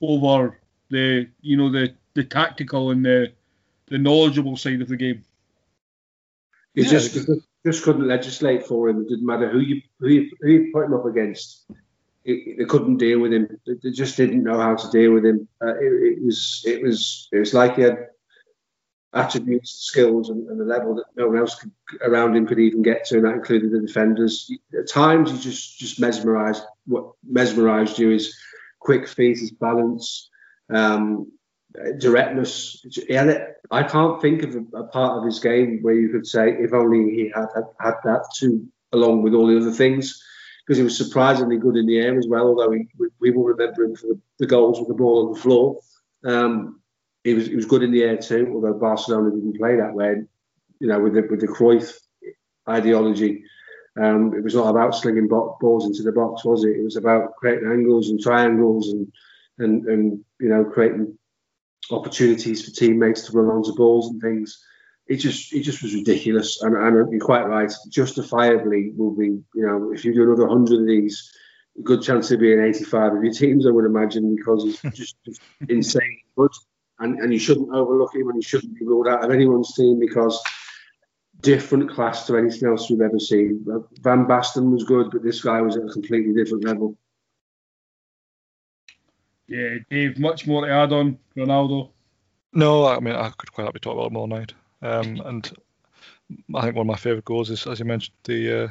over 0.00 0.60
the 0.90 1.28
you 1.40 1.56
know 1.56 1.72
the 1.72 1.92
the 2.14 2.22
tactical 2.22 2.92
and 2.92 3.04
the 3.04 3.32
the 3.88 3.98
knowledgeable 3.98 4.56
side 4.56 4.80
of 4.80 4.86
the 4.86 4.96
game. 4.96 5.24
You 6.74 6.84
yeah. 6.84 6.90
just 6.90 7.28
just 7.66 7.82
couldn't 7.82 8.06
legislate 8.06 8.64
for 8.64 8.88
him. 8.88 9.00
It 9.00 9.08
didn't 9.08 9.26
matter 9.26 9.50
who 9.50 9.58
you 9.58 9.82
who 9.98 10.06
you, 10.06 10.30
who 10.40 10.48
you 10.48 10.70
put 10.72 10.84
him 10.84 10.94
up 10.94 11.06
against. 11.06 11.64
It, 12.24 12.58
they 12.58 12.64
couldn't 12.64 12.98
deal 12.98 13.18
with 13.18 13.32
him. 13.32 13.58
They 13.66 13.90
just 13.90 14.16
didn't 14.16 14.44
know 14.44 14.60
how 14.60 14.76
to 14.76 14.90
deal 14.92 15.14
with 15.14 15.26
him. 15.26 15.48
Uh, 15.60 15.74
it, 15.80 16.18
it, 16.18 16.24
was 16.24 16.62
it 16.64 16.80
was 16.80 17.28
it 17.32 17.38
was 17.38 17.52
like 17.52 17.74
he 17.74 17.82
had 17.82 18.06
attributes, 19.14 19.72
skills, 19.72 20.30
and, 20.30 20.48
and, 20.48 20.58
the 20.58 20.64
level 20.64 20.94
that 20.94 21.04
no 21.16 21.28
one 21.28 21.38
else 21.38 21.54
could, 21.54 21.70
around 22.02 22.34
him 22.34 22.46
could 22.46 22.58
even 22.58 22.82
get 22.82 23.04
to, 23.06 23.16
and 23.16 23.24
that 23.24 23.34
included 23.34 23.70
the 23.70 23.80
defenders. 23.80 24.50
At 24.78 24.88
times, 24.88 25.30
he 25.30 25.38
just 25.38 25.78
just 25.78 26.00
mesmerised. 26.00 26.62
What 26.86 27.12
mesmerised 27.22 27.98
you 27.98 28.10
is 28.12 28.34
quick 28.80 29.06
feet, 29.06 29.38
his 29.38 29.50
balance, 29.50 30.30
um, 30.72 31.30
directness. 31.98 32.84
I 33.70 33.82
can't 33.82 34.20
think 34.20 34.42
of 34.42 34.54
a, 34.54 34.78
a, 34.78 34.84
part 34.88 35.18
of 35.18 35.24
his 35.24 35.38
game 35.38 35.78
where 35.82 35.94
you 35.94 36.08
could 36.08 36.26
say 36.26 36.50
if 36.50 36.72
only 36.72 37.14
he 37.14 37.32
had 37.34 37.46
had, 37.54 37.64
had 37.80 37.94
that 38.04 38.24
too, 38.34 38.66
along 38.92 39.22
with 39.22 39.34
all 39.34 39.46
the 39.46 39.56
other 39.56 39.72
things, 39.72 40.22
because 40.66 40.78
he 40.78 40.84
was 40.84 40.96
surprisingly 40.96 41.58
good 41.58 41.76
in 41.76 41.86
the 41.86 41.98
air 41.98 42.18
as 42.18 42.26
well. 42.28 42.48
Although 42.48 42.72
he, 42.72 42.88
we 43.20 43.30
will 43.30 43.44
remember 43.44 43.84
him 43.84 43.96
for 43.96 44.08
the, 44.08 44.20
the, 44.38 44.46
goals 44.46 44.78
with 44.78 44.88
the 44.88 44.94
ball 44.94 45.26
on 45.26 45.32
the 45.32 45.40
floor. 45.40 45.78
Um, 46.24 46.81
he 47.24 47.34
was 47.34 47.46
he 47.46 47.56
was 47.56 47.66
good 47.66 47.82
in 47.82 47.92
the 47.92 48.02
air 48.02 48.16
too. 48.16 48.50
Although 48.54 48.74
Barcelona 48.74 49.30
didn't 49.30 49.58
play 49.58 49.76
that 49.76 49.94
way, 49.94 50.22
you 50.80 50.88
know, 50.88 51.00
with 51.00 51.14
the 51.14 51.26
with 51.30 51.40
the 51.40 51.48
Cruyff 51.48 51.92
ideology. 52.68 53.44
Um, 54.00 54.32
it 54.34 54.42
was 54.42 54.54
not 54.54 54.70
about 54.70 54.94
slinging 54.94 55.28
balls 55.28 55.84
into 55.84 56.02
the 56.02 56.12
box, 56.12 56.44
was 56.44 56.64
it? 56.64 56.76
It 56.78 56.82
was 56.82 56.96
about 56.96 57.34
creating 57.36 57.70
angles 57.70 58.08
and 58.08 58.18
triangles 58.18 58.90
and 58.90 59.12
and 59.58 59.86
and 59.86 60.24
you 60.40 60.48
know 60.48 60.64
creating 60.64 61.18
opportunities 61.90 62.64
for 62.64 62.70
teammates 62.70 63.26
to 63.26 63.32
run 63.32 63.54
onto 63.54 63.74
balls 63.74 64.08
and 64.08 64.20
things. 64.20 64.64
It 65.06 65.16
just 65.16 65.52
it 65.52 65.62
just 65.62 65.82
was 65.82 65.94
ridiculous, 65.94 66.62
and, 66.62 66.74
and 66.76 67.12
you're 67.12 67.20
quite 67.20 67.46
right. 67.46 67.70
Justifiably, 67.90 68.92
will 68.96 69.14
be 69.14 69.26
you 69.26 69.66
know 69.66 69.92
if 69.92 70.04
you 70.04 70.14
do 70.14 70.22
another 70.22 70.48
hundred 70.48 70.80
of 70.80 70.86
these, 70.86 71.30
good 71.82 72.02
chance 72.02 72.30
of 72.30 72.40
being 72.40 72.60
85 72.60 73.14
of 73.14 73.24
your 73.24 73.32
teams, 73.32 73.66
I 73.66 73.70
would 73.70 73.84
imagine, 73.84 74.36
because 74.36 74.64
it's 74.64 74.80
just, 74.96 75.16
just 75.24 75.40
insane 75.68 76.20
good. 76.36 76.50
And, 77.02 77.18
and 77.18 77.32
you 77.32 77.38
shouldn't 77.38 77.74
overlook 77.74 78.14
him, 78.14 78.28
and 78.28 78.36
he 78.36 78.42
shouldn't 78.42 78.78
be 78.78 78.84
ruled 78.84 79.08
out 79.08 79.24
of 79.24 79.30
anyone's 79.30 79.74
team 79.74 79.98
because 79.98 80.40
different 81.40 81.90
class 81.90 82.26
to 82.26 82.36
anything 82.36 82.68
else 82.68 82.88
we've 82.88 83.00
ever 83.00 83.18
seen. 83.18 83.64
Van 84.00 84.26
Basten 84.26 84.70
was 84.70 84.84
good, 84.84 85.10
but 85.10 85.22
this 85.22 85.42
guy 85.42 85.60
was 85.60 85.76
at 85.76 85.84
a 85.84 85.92
completely 85.92 86.32
different 86.32 86.64
level. 86.64 86.96
Yeah, 89.48 89.78
Dave, 89.90 90.18
much 90.18 90.46
more 90.46 90.64
to 90.64 90.72
add 90.72 90.92
on 90.92 91.18
Ronaldo. 91.36 91.90
No, 92.54 92.86
I 92.86 93.00
mean 93.00 93.14
I 93.14 93.30
could 93.30 93.52
quite 93.52 93.64
happily 93.64 93.80
talk 93.80 93.94
about 93.94 94.10
him 94.10 94.16
all 94.16 94.26
night. 94.26 94.54
Um, 94.82 95.20
and 95.24 95.50
I 96.54 96.62
think 96.62 96.76
one 96.76 96.86
of 96.86 96.92
my 96.92 96.96
favourite 96.96 97.24
goals 97.24 97.50
is, 97.50 97.66
as 97.66 97.78
you 97.78 97.84
mentioned, 97.84 98.14
the 98.24 98.64
uh, 98.64 98.68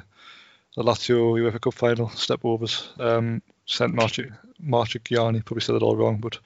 the 0.75 0.83
Lazio 0.83 1.33
UEFA 1.33 1.61
Cup 1.61 1.73
final 1.73 2.09
step 2.09 2.45
overs. 2.45 2.89
Um, 2.99 3.41
sent 3.65 3.93
Marci 3.93 4.31
Marchigiani, 4.63 5.45
probably 5.45 5.61
said 5.61 5.75
it 5.75 5.83
all 5.83 5.95
wrong, 5.95 6.17
but 6.17 6.39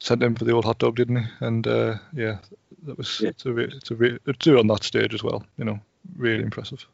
sent 0.00 0.22
him 0.22 0.34
for 0.34 0.44
the 0.44 0.52
old 0.52 0.64
hot 0.64 0.78
dog, 0.78 0.96
didn't 0.96 1.16
he? 1.16 1.26
And 1.40 1.66
uh, 1.66 1.96
yeah, 2.12 2.38
that 2.84 2.98
was 2.98 3.20
yeah. 3.20 3.30
it's 3.30 3.46
a 3.46 3.52
re- 3.52 3.72
it's 3.72 3.90
a 3.90 3.94
re- 3.94 4.18
to 4.26 4.32
do 4.32 4.58
on 4.58 4.66
that 4.68 4.84
stage 4.84 5.14
as 5.14 5.22
well. 5.22 5.44
You 5.58 5.64
know, 5.64 5.80
really 6.16 6.42
impressive. 6.42 6.86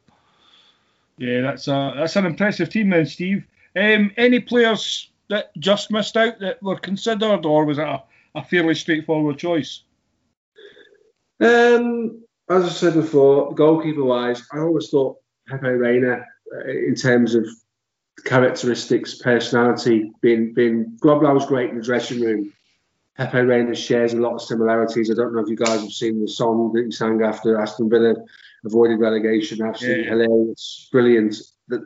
Yeah, 1.17 1.41
that's 1.41 1.67
a 1.67 1.93
that's 1.95 2.15
an 2.15 2.25
impressive 2.25 2.69
team 2.69 2.89
then, 2.89 3.05
Steve. 3.05 3.45
Um, 3.75 4.11
any 4.17 4.39
players 4.39 5.09
that 5.29 5.55
just 5.57 5.91
missed 5.91 6.17
out 6.17 6.39
that 6.39 6.61
were 6.61 6.77
considered, 6.77 7.45
or 7.45 7.65
was 7.65 7.77
it 7.77 7.87
a, 7.87 8.03
a 8.35 8.43
fairly 8.43 8.75
straightforward 8.75 9.37
choice? 9.37 9.83
Um, 11.39 12.23
as 12.49 12.65
I 12.65 12.69
said 12.69 12.93
before, 12.93 13.53
goalkeeper 13.53 14.03
wise, 14.03 14.43
I 14.51 14.59
always 14.59 14.89
thought 14.89 15.17
Pepe 15.47 15.67
Reina, 15.67 16.25
uh, 16.55 16.69
in 16.69 16.95
terms 16.95 17.35
of 17.35 17.47
characteristics, 18.25 19.15
personality, 19.15 20.11
being 20.21 20.53
being 20.53 20.97
Grobbelaar 21.01 21.33
was 21.33 21.45
great 21.45 21.69
in 21.69 21.77
the 21.77 21.83
dressing 21.83 22.21
room. 22.21 22.53
Pepe 23.17 23.41
Reina 23.41 23.75
shares 23.75 24.13
a 24.13 24.19
lot 24.19 24.33
of 24.33 24.41
similarities. 24.41 25.11
I 25.11 25.13
don't 25.13 25.33
know 25.33 25.41
if 25.41 25.49
you 25.49 25.55
guys 25.55 25.81
have 25.81 25.91
seen 25.91 26.21
the 26.21 26.27
song 26.27 26.71
that 26.73 26.85
he 26.85 26.91
sang 26.91 27.21
after 27.21 27.59
Aston 27.59 27.89
Villa 27.89 28.15
avoided 28.65 28.99
relegation. 28.99 29.61
Absolutely 29.61 30.05
yeah. 30.05 30.09
hilarious, 30.09 30.89
brilliant. 30.91 31.35
The, 31.67 31.85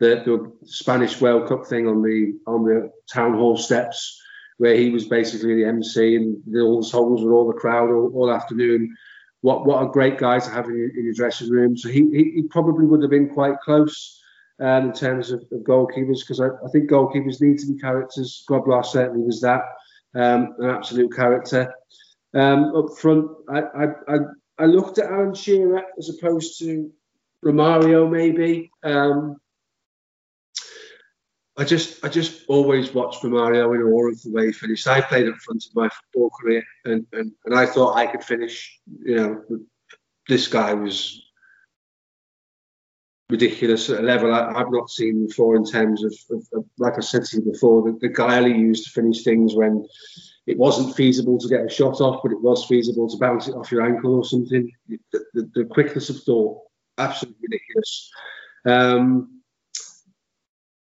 the, 0.00 0.22
the 0.24 0.52
Spanish 0.66 1.20
World 1.20 1.48
Cup 1.48 1.66
thing 1.66 1.86
on 1.86 2.02
the 2.02 2.38
on 2.46 2.64
the 2.64 2.90
town 3.12 3.34
hall 3.34 3.56
steps, 3.56 4.20
where 4.56 4.74
he 4.74 4.90
was 4.90 5.06
basically 5.06 5.54
the 5.54 5.68
MC 5.68 6.16
and 6.16 6.42
the, 6.46 6.60
all 6.60 6.80
the 6.80 6.88
songs 6.88 7.22
with 7.22 7.32
all 7.32 7.46
the 7.46 7.58
crowd 7.58 7.90
all, 7.90 8.10
all, 8.14 8.30
afternoon. 8.30 8.96
What 9.42 9.64
what 9.64 9.82
a 9.82 9.92
great 9.92 10.18
guy 10.18 10.40
to 10.40 10.50
have 10.50 10.66
in, 10.66 10.92
in 10.96 11.04
your 11.04 11.14
dressing 11.14 11.50
room. 11.50 11.76
So 11.76 11.88
he, 11.88 12.08
he, 12.10 12.32
he 12.34 12.42
probably 12.50 12.86
would 12.86 13.02
have 13.02 13.10
been 13.10 13.28
quite 13.28 13.60
close 13.60 14.20
um, 14.60 14.86
in 14.86 14.92
terms 14.92 15.30
of, 15.30 15.40
of 15.52 15.60
goalkeepers 15.60 16.20
because 16.20 16.40
I, 16.40 16.46
I, 16.46 16.68
think 16.72 16.90
goalkeepers 16.90 17.40
need 17.40 17.58
to 17.58 17.72
be 17.72 17.78
characters. 17.78 18.44
Grobbelaar 18.48 18.84
certainly 18.84 19.24
was 19.24 19.40
that, 19.42 19.62
um, 20.14 20.54
an 20.58 20.70
absolute 20.70 21.14
character. 21.14 21.72
Um, 22.34 22.74
up 22.76 22.98
front, 22.98 23.30
I, 23.48 23.60
I, 23.60 23.84
I, 24.08 24.16
I 24.58 24.64
looked 24.66 24.98
at 24.98 25.10
Alan 25.10 25.34
Shearer 25.34 25.82
as 25.98 26.10
opposed 26.10 26.58
to 26.60 26.90
Romario 27.44 28.10
maybe. 28.10 28.70
Um, 28.82 29.36
I 31.56 31.64
just 31.64 32.04
I 32.04 32.08
just 32.08 32.44
always 32.46 32.94
watched 32.94 33.22
Romario 33.22 33.74
in 33.74 33.82
awe 33.82 34.08
of 34.08 34.22
the 34.22 34.30
way 34.30 34.46
he 34.46 34.52
finished. 34.52 34.86
I 34.86 35.00
played 35.00 35.28
up 35.28 35.34
front 35.36 35.64
of 35.64 35.74
my 35.74 35.88
football 35.88 36.30
career, 36.30 36.62
and, 36.84 37.04
and, 37.12 37.32
and 37.44 37.58
I 37.58 37.66
thought 37.66 37.96
I 37.96 38.06
could 38.06 38.22
finish. 38.22 38.78
You 39.02 39.16
know, 39.16 39.42
this 40.28 40.46
guy 40.46 40.74
was 40.74 41.20
ridiculous 43.30 43.90
at 43.90 44.00
a 44.00 44.02
level 44.02 44.32
I, 44.32 44.56
have 44.56 44.70
not 44.70 44.90
seen 44.90 45.26
before 45.26 45.56
in 45.56 45.64
terms 45.64 46.02
of, 46.02 46.14
of, 46.30 46.48
of, 46.54 46.64
like 46.78 46.94
I 46.96 47.00
said 47.00 47.24
to 47.24 47.36
you 47.36 47.52
before, 47.52 47.82
the, 47.82 47.98
the 48.00 48.08
guile 48.08 48.44
he 48.44 48.52
used 48.52 48.84
to 48.84 48.90
finish 48.90 49.22
things 49.22 49.54
when 49.54 49.86
it 50.46 50.56
wasn't 50.56 50.96
feasible 50.96 51.38
to 51.38 51.48
get 51.48 51.66
a 51.66 51.68
shot 51.68 52.00
off, 52.00 52.20
but 52.22 52.32
it 52.32 52.40
was 52.40 52.64
feasible 52.64 53.08
to 53.08 53.18
bounce 53.18 53.48
it 53.48 53.54
off 53.54 53.70
your 53.70 53.84
ankle 53.84 54.14
or 54.14 54.24
something. 54.24 54.70
The, 54.88 54.98
the, 55.34 55.50
the 55.54 55.64
quickness 55.64 56.08
of 56.08 56.22
thought, 56.22 56.62
absolutely 56.96 57.40
ridiculous. 57.42 58.10
Um, 58.64 59.34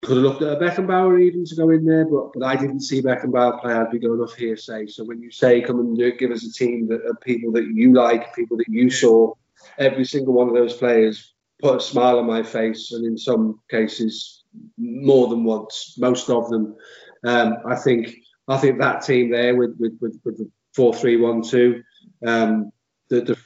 could 0.02 0.18
have 0.18 0.24
looked 0.24 0.42
at 0.42 0.52
a 0.52 0.60
Beckenbauer 0.60 1.20
even 1.20 1.44
to 1.46 1.56
go 1.56 1.70
in 1.70 1.84
there, 1.84 2.06
but 2.06 2.32
but 2.32 2.44
I 2.44 2.56
didn't 2.56 2.82
see 2.82 3.02
Beckenbauer 3.02 3.60
play. 3.60 3.72
I'd 3.72 3.90
be 3.90 3.98
going 3.98 4.20
off 4.20 4.34
hearsay. 4.34 4.86
So 4.86 5.04
when 5.04 5.20
you 5.20 5.30
say 5.30 5.60
come 5.60 5.80
and 5.80 5.96
do, 5.96 6.12
give 6.12 6.30
us 6.30 6.46
a 6.46 6.52
team 6.52 6.86
that 6.88 7.04
are 7.04 7.16
people 7.16 7.52
that 7.52 7.66
you 7.66 7.92
like, 7.92 8.34
people 8.34 8.58
that 8.58 8.68
you 8.68 8.90
saw, 8.90 9.34
every 9.78 10.04
single 10.04 10.34
one 10.34 10.48
of 10.48 10.54
those 10.54 10.74
players 10.74 11.34
put 11.60 11.76
a 11.76 11.80
smile 11.80 12.18
on 12.18 12.26
my 12.26 12.42
face, 12.42 12.92
and 12.92 13.04
in 13.04 13.16
some 13.16 13.60
cases 13.70 14.44
more 14.76 15.28
than 15.28 15.44
once, 15.44 15.94
most 15.98 16.30
of 16.30 16.48
them. 16.50 16.76
Um, 17.24 17.56
I 17.66 17.76
think 17.76 18.14
I 18.46 18.58
think 18.58 18.78
that 18.78 19.02
team 19.02 19.30
there 19.30 19.56
with 19.56 19.76
with 19.78 19.98
with, 20.00 20.20
with 20.24 20.38
the 20.38 20.50
four 20.74 20.94
three 20.94 21.16
one 21.16 21.42
two, 21.42 21.82
um, 22.26 22.70
the, 23.08 23.20
the 23.22 23.36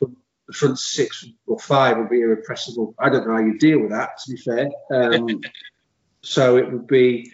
the 0.46 0.52
front 0.52 0.78
six 0.78 1.24
or 1.46 1.58
five 1.58 1.96
would 1.96 2.10
be 2.10 2.20
irrepressible. 2.20 2.94
I 2.98 3.08
don't 3.08 3.26
know 3.26 3.34
how 3.34 3.40
you 3.40 3.58
deal 3.58 3.80
with 3.80 3.90
that, 3.90 4.10
to 4.24 4.32
be 4.32 4.36
fair. 4.36 4.68
Um, 4.92 5.40
so 6.22 6.56
it 6.56 6.70
would 6.70 6.86
be 6.86 7.32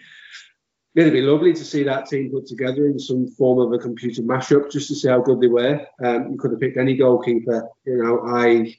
it'd 0.95 1.13
be 1.13 1.21
lovely 1.21 1.53
to 1.53 1.63
see 1.63 1.83
that 1.83 2.07
team 2.07 2.31
put 2.31 2.45
together 2.45 2.87
in 2.87 2.99
some 2.99 3.27
form 3.27 3.59
of 3.59 3.73
a 3.73 3.81
computer 3.81 4.21
mashup 4.21 4.71
just 4.71 4.87
to 4.87 4.95
see 4.95 5.07
how 5.07 5.21
good 5.21 5.39
they 5.39 5.47
were. 5.47 5.85
Um, 6.03 6.31
you 6.31 6.37
could 6.37 6.51
have 6.51 6.59
picked 6.59 6.77
any 6.77 6.95
goalkeeper. 6.95 7.67
You 7.85 8.03
know, 8.03 8.23
I 8.25 8.75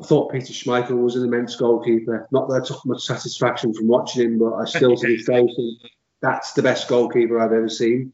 I 0.00 0.04
thought 0.04 0.32
Peter 0.32 0.52
Schmeichel 0.52 1.02
was 1.02 1.16
an 1.16 1.24
immense 1.24 1.54
goalkeeper. 1.56 2.26
Not 2.32 2.48
that 2.48 2.62
I 2.62 2.66
took 2.66 2.84
much 2.84 3.04
satisfaction 3.04 3.72
from 3.72 3.86
watching 3.86 4.22
him, 4.22 4.38
but 4.38 4.54
I 4.54 4.64
still 4.64 4.96
to 4.96 5.06
this 5.06 5.24
day 5.26 5.46
think 5.46 5.80
that's 6.20 6.52
the 6.52 6.62
best 6.62 6.88
goalkeeper 6.88 7.38
I've 7.38 7.52
ever 7.52 7.68
seen. 7.68 8.12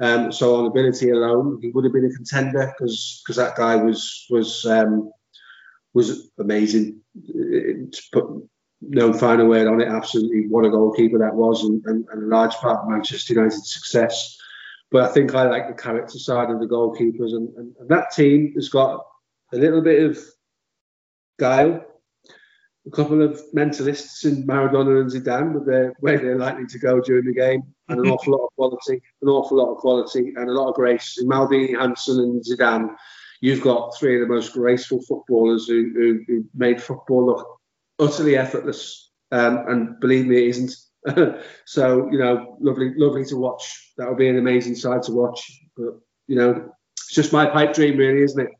Um, 0.00 0.30
so 0.32 0.56
on 0.56 0.66
ability 0.66 1.10
alone, 1.10 1.58
he 1.60 1.70
would 1.70 1.84
have 1.84 1.92
been 1.92 2.06
a 2.06 2.14
contender 2.14 2.72
because 2.78 3.20
because 3.24 3.36
that 3.36 3.56
guy 3.56 3.76
was 3.76 4.26
was 4.30 4.64
um, 4.64 5.12
was 5.92 6.30
amazing. 6.38 7.00
To 7.26 8.02
put 8.12 8.24
no 8.80 9.12
final 9.12 9.48
word 9.48 9.66
on 9.66 9.80
it, 9.80 9.88
absolutely 9.88 10.46
what 10.48 10.64
a 10.64 10.70
goalkeeper 10.70 11.18
that 11.18 11.34
was, 11.34 11.64
and, 11.64 11.82
and, 11.86 12.06
and 12.12 12.22
a 12.22 12.26
large 12.26 12.54
part 12.54 12.78
of 12.78 12.88
Manchester 12.88 13.34
United's 13.34 13.74
success. 13.74 14.36
But 14.90 15.10
I 15.10 15.12
think 15.12 15.34
I 15.34 15.48
like 15.48 15.68
the 15.68 15.82
character 15.82 16.18
side 16.18 16.50
of 16.50 16.60
the 16.60 16.66
goalkeepers, 16.66 17.32
and, 17.32 17.48
and, 17.56 17.74
and 17.80 17.88
that 17.88 18.12
team 18.12 18.52
has 18.54 18.68
got 18.68 19.04
a 19.52 19.56
little 19.56 19.82
bit 19.82 20.02
of 20.08 20.18
guile, 21.38 21.84
a 22.86 22.90
couple 22.90 23.22
of 23.22 23.40
mentalists 23.54 24.24
in 24.24 24.46
Maradona 24.46 25.00
and 25.00 25.10
Zidane 25.10 25.52
with 25.52 25.66
their 25.66 25.94
where 26.00 26.18
they're 26.18 26.38
likely 26.38 26.66
to 26.66 26.78
go 26.78 27.00
during 27.00 27.26
the 27.26 27.34
game, 27.34 27.62
and 27.88 28.00
an 28.00 28.06
awful 28.10 28.32
lot 28.32 28.46
of 28.46 28.54
quality, 28.56 29.02
an 29.22 29.28
awful 29.28 29.58
lot 29.58 29.72
of 29.72 29.78
quality, 29.78 30.32
and 30.36 30.48
a 30.48 30.52
lot 30.52 30.68
of 30.68 30.74
grace. 30.74 31.18
In 31.20 31.28
Maldini, 31.28 31.78
Hansen, 31.78 32.20
and 32.20 32.42
Zidane, 32.42 32.94
you've 33.40 33.62
got 33.62 33.96
three 33.96 34.20
of 34.20 34.26
the 34.26 34.34
most 34.34 34.52
graceful 34.52 35.02
footballers 35.02 35.66
who, 35.66 35.90
who, 35.94 36.20
who 36.26 36.44
made 36.54 36.82
football 36.82 37.26
look 37.26 37.46
utterly 37.98 38.36
effortless. 38.36 39.10
Um, 39.30 39.64
and 39.68 40.00
believe 40.00 40.26
me, 40.26 40.36
it 40.36 40.48
isn't. 40.48 40.74
so 41.66 42.08
you 42.10 42.18
know, 42.18 42.56
lovely, 42.60 42.92
lovely 42.96 43.24
to 43.26 43.36
watch. 43.36 43.92
That 43.98 44.08
would 44.08 44.18
be 44.18 44.28
an 44.28 44.38
amazing 44.38 44.74
side 44.74 45.02
to 45.04 45.12
watch. 45.12 45.40
But 45.76 45.98
you 46.26 46.36
know, 46.36 46.72
it's 46.96 47.14
just 47.14 47.32
my 47.32 47.46
pipe 47.46 47.74
dream, 47.74 47.96
really, 47.96 48.22
isn't 48.22 48.40
it? 48.40 48.50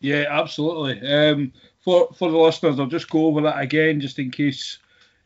Yeah, 0.00 0.24
absolutely. 0.28 1.00
Um, 1.06 1.52
for 1.80 2.08
for 2.14 2.30
the 2.30 2.36
listeners, 2.36 2.78
I'll 2.78 2.86
just 2.86 3.10
go 3.10 3.26
over 3.26 3.40
that 3.42 3.60
again, 3.60 4.00
just 4.00 4.18
in 4.18 4.30
case 4.30 4.78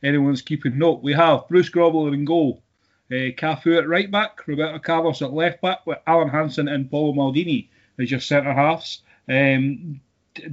anyone's 0.02 0.42
keeping 0.42 0.78
note. 0.78 1.02
We 1.02 1.12
have 1.14 1.48
Bruce 1.48 1.70
Grobbelaar 1.70 2.14
in 2.14 2.24
goal, 2.24 2.62
uh, 3.10 3.34
Cafu 3.36 3.78
at 3.78 3.88
right 3.88 4.10
back, 4.10 4.46
Roberto 4.46 4.78
Carlos 4.78 5.22
at 5.22 5.32
left 5.32 5.60
back, 5.60 5.86
with 5.86 5.98
Alan 6.06 6.28
Hansen 6.28 6.68
and 6.68 6.90
Paolo 6.90 7.12
Maldini 7.12 7.68
as 7.98 8.10
your 8.10 8.20
centre 8.20 8.52
halves. 8.52 9.02
Um, 9.28 10.00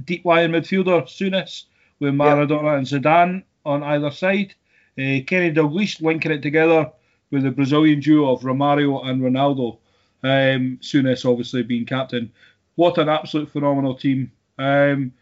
deep 0.04 0.24
lying 0.24 0.50
midfielder, 0.50 1.04
Souness, 1.04 1.64
with 2.00 2.14
Maradona 2.14 2.64
yep. 2.64 2.78
and 2.78 2.86
Zidane 2.86 3.42
on 3.64 3.82
either 3.82 4.10
side. 4.10 4.54
Uh, 4.98 5.22
Kenny 5.26 5.52
Dalglish 5.52 6.02
linking 6.02 6.32
it 6.32 6.42
together 6.42 6.90
with 7.30 7.44
the 7.44 7.50
Brazilian 7.50 8.00
duo 8.00 8.32
of 8.32 8.42
Romario 8.42 9.06
and 9.06 9.20
Ronaldo. 9.22 9.78
Um, 10.22 10.78
Souness 10.80 11.28
obviously 11.28 11.62
being 11.62 11.86
captain. 11.86 12.32
What 12.78 12.96
an 12.98 13.08
absolute 13.08 13.50
phenomenal 13.50 13.96
team. 13.96 14.30
Um, 14.56 15.12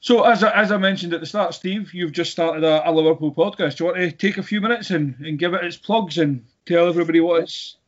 so, 0.00 0.24
as 0.24 0.44
I, 0.44 0.50
as 0.50 0.70
I 0.70 0.76
mentioned 0.76 1.14
at 1.14 1.20
the 1.20 1.26
start, 1.26 1.54
Steve, 1.54 1.94
you've 1.94 2.12
just 2.12 2.30
started 2.30 2.62
a, 2.62 2.86
a 2.86 2.92
Liverpool 2.92 3.32
podcast. 3.32 3.78
Do 3.78 3.84
you 3.84 3.90
want 3.90 3.96
to 3.96 4.12
take 4.12 4.36
a 4.36 4.42
few 4.42 4.60
minutes 4.60 4.90
and, 4.90 5.16
and 5.20 5.38
give 5.38 5.54
it 5.54 5.64
its 5.64 5.78
plugs 5.78 6.18
and 6.18 6.44
tell 6.66 6.88
everybody 6.88 7.20
what 7.20 7.44
it's 7.44 7.78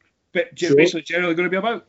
sure. 0.55 0.75
basically 0.77 1.03
generally 1.03 1.35
going 1.35 1.45
to 1.45 1.51
be 1.51 1.59
about? 1.59 1.85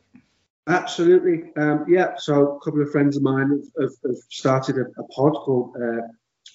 Absolutely. 0.66 1.50
Um, 1.56 1.86
yeah. 1.88 2.12
So 2.18 2.56
a 2.56 2.60
couple 2.60 2.82
of 2.82 2.90
friends 2.90 3.16
of 3.16 3.22
mine 3.22 3.48
have, 3.52 3.88
have, 3.88 3.96
have 4.04 4.22
started 4.28 4.76
a, 4.76 4.82
a, 5.00 5.04
pod 5.14 5.32
called 5.32 5.74
uh, 5.82 6.02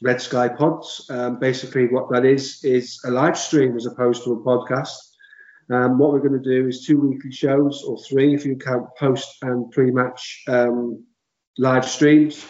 Red 0.04 0.22
Sky 0.22 0.50
Pods. 0.50 1.10
Um, 1.10 1.40
basically, 1.40 1.88
what 1.88 2.12
that 2.12 2.26
is 2.26 2.64
is 2.64 3.02
a 3.06 3.10
live 3.10 3.40
stream 3.40 3.76
as 3.76 3.88
opposed 3.88 4.24
to 4.26 4.34
a 4.34 4.38
podcast. 4.38 5.11
Um, 5.72 5.98
what 5.98 6.12
we're 6.12 6.20
going 6.28 6.42
to 6.42 6.50
do 6.50 6.68
is 6.68 6.86
two 6.86 7.00
weekly 7.00 7.32
shows, 7.32 7.84
or 7.88 7.98
three 8.04 8.34
if 8.34 8.46
you 8.46 8.58
count 8.58 8.88
post 9.00 9.38
and 9.42 9.72
pre-match 9.72 10.44
um, 10.48 11.06
live 11.58 11.88
streams. 11.88 12.46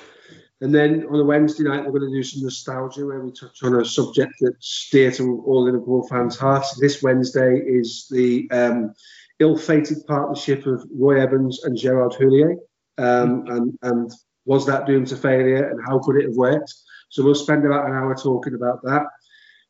And 0.61 0.73
then 0.73 1.05
on 1.07 1.19
a 1.19 1.23
Wednesday 1.23 1.63
night, 1.63 1.85
we're 1.85 1.99
going 1.99 2.11
to 2.11 2.17
do 2.17 2.23
some 2.23 2.43
nostalgia 2.43 3.05
where 3.05 3.21
we 3.21 3.31
touch 3.31 3.63
on 3.63 3.79
a 3.79 3.85
subject 3.85 4.33
that's 4.39 4.89
dear 4.91 5.11
to 5.11 5.43
all 5.45 5.65
Liverpool 5.65 6.07
fans' 6.07 6.37
hearts. 6.37 6.79
This 6.79 7.01
Wednesday 7.01 7.57
is 7.65 8.07
the 8.09 8.49
um, 8.51 8.93
ill-fated 9.39 10.05
partnership 10.07 10.65
of 10.67 10.83
Roy 10.93 11.21
Evans 11.21 11.63
and 11.63 11.77
Gerard 11.77 12.13
Houllier, 12.13 12.55
um, 12.97 13.45
and, 13.47 13.77
and 13.81 14.11
was 14.45 14.65
that 14.67 14.85
doomed 14.85 15.07
to 15.07 15.15
failure, 15.15 15.69
and 15.69 15.79
how 15.85 15.99
could 15.99 16.15
it 16.15 16.25
have 16.25 16.35
worked? 16.35 16.73
So 17.09 17.23
we'll 17.23 17.35
spend 17.35 17.65
about 17.65 17.87
an 17.87 17.93
hour 17.93 18.15
talking 18.15 18.55
about 18.55 18.81
that. 18.83 19.03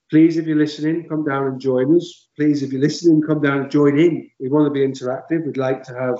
Please, 0.10 0.36
if 0.36 0.46
you're 0.46 0.58
listening, 0.58 1.08
come 1.08 1.24
down 1.24 1.48
and 1.48 1.60
join 1.60 1.96
us. 1.96 2.28
Please, 2.42 2.64
if 2.64 2.72
you're 2.72 2.82
listening, 2.82 3.22
come 3.22 3.40
down 3.40 3.60
and 3.60 3.70
join 3.70 4.00
in. 4.00 4.28
We 4.40 4.50
want 4.50 4.66
to 4.66 4.72
be 4.72 4.80
interactive. 4.80 5.46
We'd 5.46 5.58
like 5.58 5.84
to 5.84 5.94
have 5.94 6.20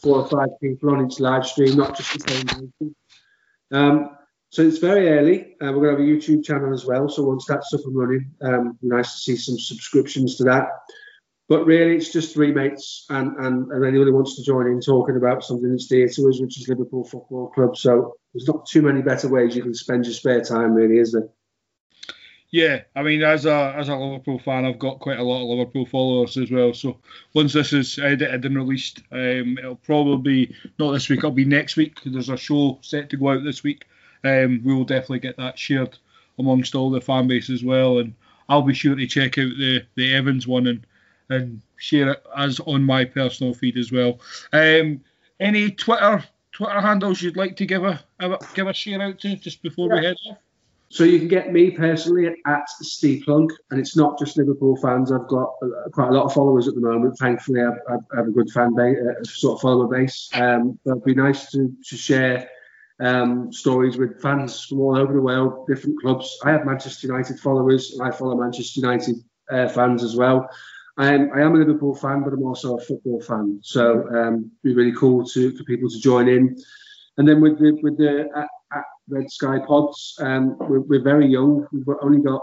four 0.00 0.18
or 0.18 0.28
five 0.28 0.50
people 0.62 0.90
on 0.90 1.04
each 1.04 1.18
live 1.18 1.44
stream, 1.44 1.76
not 1.76 1.96
just 1.96 2.12
the 2.12 2.30
same 2.30 2.46
person. 2.46 2.96
Um, 3.72 4.10
so 4.50 4.62
it's 4.62 4.78
very 4.78 5.08
early. 5.08 5.56
Uh, 5.60 5.72
we're 5.72 5.92
going 5.92 5.96
to 5.96 6.02
have 6.02 6.08
a 6.08 6.28
YouTube 6.28 6.44
channel 6.44 6.72
as 6.72 6.86
well. 6.86 7.08
So 7.08 7.24
once 7.24 7.46
that's 7.46 7.74
up 7.74 7.80
and 7.84 7.96
running, 7.96 8.30
um, 8.42 8.78
nice 8.80 9.14
to 9.14 9.18
see 9.18 9.34
some 9.34 9.58
subscriptions 9.58 10.36
to 10.36 10.44
that. 10.44 10.68
But 11.48 11.66
really, 11.66 11.96
it's 11.96 12.12
just 12.12 12.32
three 12.32 12.52
mates 12.52 13.04
and, 13.10 13.36
and, 13.36 13.72
and 13.72 13.84
anyone 13.84 14.06
who 14.06 14.14
wants 14.14 14.36
to 14.36 14.44
join 14.44 14.68
in 14.68 14.80
talking 14.80 15.16
about 15.16 15.42
something 15.42 15.72
that's 15.72 15.88
dear 15.88 16.08
to 16.08 16.28
us, 16.28 16.40
which 16.40 16.60
is 16.60 16.68
Liverpool 16.68 17.02
Football 17.02 17.48
Club. 17.48 17.76
So 17.76 18.14
there's 18.32 18.46
not 18.46 18.66
too 18.66 18.82
many 18.82 19.02
better 19.02 19.28
ways 19.28 19.56
you 19.56 19.64
can 19.64 19.74
spend 19.74 20.04
your 20.04 20.14
spare 20.14 20.42
time, 20.42 20.74
really, 20.74 20.98
is 20.98 21.10
there? 21.10 21.28
Yeah, 22.50 22.82
I 22.94 23.02
mean, 23.02 23.22
as 23.22 23.44
a 23.44 23.74
as 23.76 23.88
a 23.88 23.96
Liverpool 23.96 24.38
fan, 24.38 24.64
I've 24.64 24.78
got 24.78 25.00
quite 25.00 25.18
a 25.18 25.22
lot 25.22 25.42
of 25.42 25.48
Liverpool 25.48 25.84
followers 25.86 26.36
as 26.36 26.50
well. 26.50 26.72
So 26.72 26.98
once 27.34 27.52
this 27.52 27.72
is 27.72 27.98
edited 27.98 28.44
and 28.44 28.56
released, 28.56 29.02
um, 29.10 29.58
it'll 29.58 29.76
probably 29.76 30.46
be 30.46 30.56
not 30.78 30.92
this 30.92 31.08
week. 31.08 31.18
It'll 31.18 31.32
be 31.32 31.44
next 31.44 31.76
week. 31.76 31.98
There's 32.04 32.28
a 32.28 32.36
show 32.36 32.78
set 32.82 33.10
to 33.10 33.16
go 33.16 33.30
out 33.30 33.44
this 33.44 33.64
week. 33.64 33.86
Um, 34.24 34.62
we 34.64 34.74
will 34.74 34.84
definitely 34.84 35.20
get 35.20 35.36
that 35.38 35.58
shared 35.58 35.98
amongst 36.38 36.74
all 36.74 36.90
the 36.90 37.00
fan 37.00 37.26
base 37.26 37.50
as 37.50 37.64
well, 37.64 37.98
and 37.98 38.14
I'll 38.48 38.62
be 38.62 38.74
sure 38.74 38.94
to 38.94 39.06
check 39.06 39.38
out 39.38 39.50
the 39.58 39.82
the 39.96 40.14
Evans 40.14 40.46
one 40.46 40.68
and 40.68 40.86
and 41.28 41.60
share 41.76 42.12
it 42.12 42.22
as 42.36 42.60
on 42.60 42.84
my 42.84 43.04
personal 43.04 43.54
feed 43.54 43.76
as 43.76 43.90
well. 43.90 44.20
Um, 44.52 45.00
any 45.40 45.72
Twitter 45.72 46.24
Twitter 46.52 46.80
handles 46.80 47.20
you'd 47.20 47.36
like 47.36 47.56
to 47.56 47.66
give 47.66 47.84
a, 47.84 48.02
a 48.20 48.38
give 48.54 48.68
a 48.68 48.72
share 48.72 49.02
out 49.02 49.18
to 49.20 49.36
just 49.36 49.62
before 49.62 49.88
yeah. 49.88 50.00
we 50.00 50.06
head 50.06 50.16
off? 50.30 50.38
So 50.88 51.02
you 51.04 51.18
can 51.18 51.28
get 51.28 51.52
me 51.52 51.72
personally 51.72 52.28
at 52.46 52.68
Steve 52.68 53.24
Plunk, 53.24 53.50
and 53.70 53.80
it's 53.80 53.96
not 53.96 54.18
just 54.18 54.38
Liverpool 54.38 54.76
fans. 54.76 55.10
I've 55.10 55.26
got 55.26 55.50
quite 55.92 56.10
a 56.10 56.12
lot 56.12 56.26
of 56.26 56.32
followers 56.32 56.68
at 56.68 56.74
the 56.74 56.80
moment. 56.80 57.18
Thankfully, 57.18 57.60
I, 57.60 57.96
have 58.16 58.28
a 58.28 58.30
good 58.30 58.50
fan 58.50 58.74
base, 58.74 58.96
uh, 58.96 59.24
sort 59.24 59.56
of 59.56 59.62
follower 59.62 59.88
base. 59.88 60.28
Um, 60.34 60.78
but 60.84 60.92
it'd 60.92 61.04
be 61.04 61.14
nice 61.14 61.50
to, 61.50 61.72
to 61.88 61.96
share 61.96 62.48
um, 63.00 63.52
stories 63.52 63.96
with 63.96 64.22
fans 64.22 64.64
from 64.64 64.80
all 64.80 64.96
over 64.96 65.12
the 65.12 65.20
world, 65.20 65.66
different 65.66 66.00
clubs. 66.00 66.38
I 66.44 66.52
have 66.52 66.64
Manchester 66.64 67.08
United 67.08 67.40
followers, 67.40 67.92
and 67.92 68.06
I 68.06 68.16
follow 68.16 68.36
Manchester 68.36 68.80
United 68.80 69.16
uh, 69.50 69.68
fans 69.68 70.04
as 70.04 70.14
well. 70.14 70.48
I 70.98 71.12
am, 71.12 71.30
I 71.34 71.42
am 71.42 71.54
a 71.54 71.58
Liverpool 71.58 71.94
fan, 71.94 72.22
but 72.22 72.32
I'm 72.32 72.44
also 72.44 72.76
a 72.76 72.80
football 72.80 73.20
fan. 73.20 73.58
So 73.62 74.08
um, 74.08 74.50
it'd 74.62 74.62
be 74.62 74.74
really 74.74 74.96
cool 74.96 75.26
to 75.26 75.56
for 75.56 75.64
people 75.64 75.90
to 75.90 76.00
join 76.00 76.28
in. 76.28 76.56
And 77.18 77.26
then 77.28 77.40
with 77.40 77.58
the 77.58 77.78
with 77.82 77.98
the 77.98 78.28
at, 78.34 78.48
at 78.72 78.84
Red 79.08 79.30
Sky 79.30 79.58
Pods, 79.66 80.16
um, 80.20 80.56
we're, 80.58 80.80
we're 80.80 81.02
very 81.02 81.26
young. 81.26 81.66
We've 81.72 81.86
only 82.02 82.20
got 82.20 82.42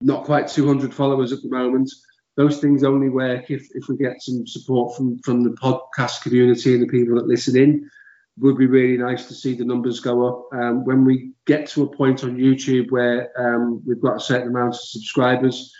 not 0.00 0.24
quite 0.24 0.48
200 0.48 0.92
followers 0.92 1.32
at 1.32 1.42
the 1.42 1.48
moment. 1.48 1.90
Those 2.36 2.58
things 2.58 2.84
only 2.84 3.08
work 3.08 3.50
if, 3.50 3.66
if 3.74 3.88
we 3.88 3.96
get 3.96 4.20
some 4.20 4.46
support 4.46 4.94
from 4.94 5.18
from 5.20 5.42
the 5.42 5.56
podcast 5.62 6.22
community 6.22 6.74
and 6.74 6.82
the 6.82 6.86
people 6.86 7.16
that 7.16 7.26
listen 7.26 7.56
in. 7.56 7.88
Would 8.38 8.58
be 8.58 8.66
really 8.66 8.98
nice 8.98 9.28
to 9.28 9.34
see 9.34 9.54
the 9.54 9.64
numbers 9.64 10.00
go 10.00 10.26
up. 10.26 10.48
Um, 10.52 10.84
when 10.84 11.06
we 11.06 11.32
get 11.46 11.66
to 11.68 11.84
a 11.84 11.96
point 11.96 12.22
on 12.22 12.36
YouTube 12.36 12.90
where 12.90 13.30
um, 13.38 13.82
we've 13.86 14.02
got 14.02 14.16
a 14.16 14.20
certain 14.20 14.48
amount 14.48 14.74
of 14.74 14.80
subscribers, 14.80 15.72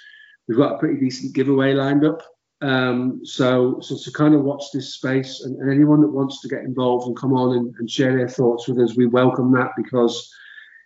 we've 0.48 0.56
got 0.56 0.76
a 0.76 0.78
pretty 0.78 0.98
decent 0.98 1.34
giveaway 1.34 1.74
lined 1.74 2.06
up. 2.06 2.22
Um, 2.62 3.20
so, 3.24 3.80
so 3.80 3.98
to 3.98 4.12
kind 4.12 4.34
of 4.34 4.42
watch 4.42 4.64
this 4.72 4.94
space 4.94 5.42
and, 5.42 5.60
and, 5.60 5.70
anyone 5.70 6.00
that 6.00 6.08
wants 6.08 6.40
to 6.40 6.48
get 6.48 6.60
involved 6.60 7.06
and 7.06 7.14
come 7.14 7.34
on 7.34 7.54
and, 7.54 7.74
and, 7.78 7.90
share 7.90 8.16
their 8.16 8.30
thoughts 8.30 8.66
with 8.66 8.78
us, 8.78 8.96
we 8.96 9.04
welcome 9.04 9.52
that 9.52 9.72
because 9.76 10.34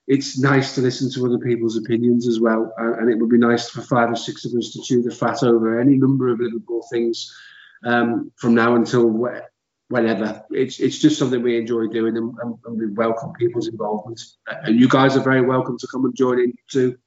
it's 0.08 0.36
nice 0.36 0.74
to 0.74 0.80
listen 0.80 1.08
to 1.12 1.26
other 1.26 1.38
people's 1.38 1.76
opinions 1.76 2.26
as 2.26 2.40
well. 2.40 2.74
Uh, 2.76 2.94
and 2.94 3.08
it 3.08 3.14
would 3.14 3.30
be 3.30 3.38
nice 3.38 3.68
for 3.68 3.82
five 3.82 4.10
or 4.10 4.16
six 4.16 4.44
of 4.44 4.52
us 4.54 4.72
to 4.72 4.82
chew 4.82 5.00
the 5.00 5.14
fat 5.14 5.44
over 5.44 5.78
any 5.78 5.96
number 5.96 6.28
of 6.28 6.40
Liverpool 6.40 6.84
things 6.90 7.32
um, 7.84 8.32
from 8.34 8.56
now 8.56 8.74
until 8.74 9.08
whenever. 9.88 10.44
It's 10.50 10.80
it's 10.80 10.98
just 10.98 11.18
something 11.18 11.40
we 11.40 11.56
enjoy 11.56 11.86
doing 11.86 12.16
and, 12.16 12.34
and 12.42 12.78
we 12.78 12.88
welcome 12.88 13.32
people's 13.34 13.68
involvement. 13.68 14.20
And 14.48 14.80
you 14.80 14.88
guys 14.88 15.16
are 15.16 15.22
very 15.22 15.42
welcome 15.42 15.78
to 15.78 15.86
come 15.86 16.04
and 16.04 16.16
join 16.16 16.40
in 16.40 16.54
too. 16.68 16.98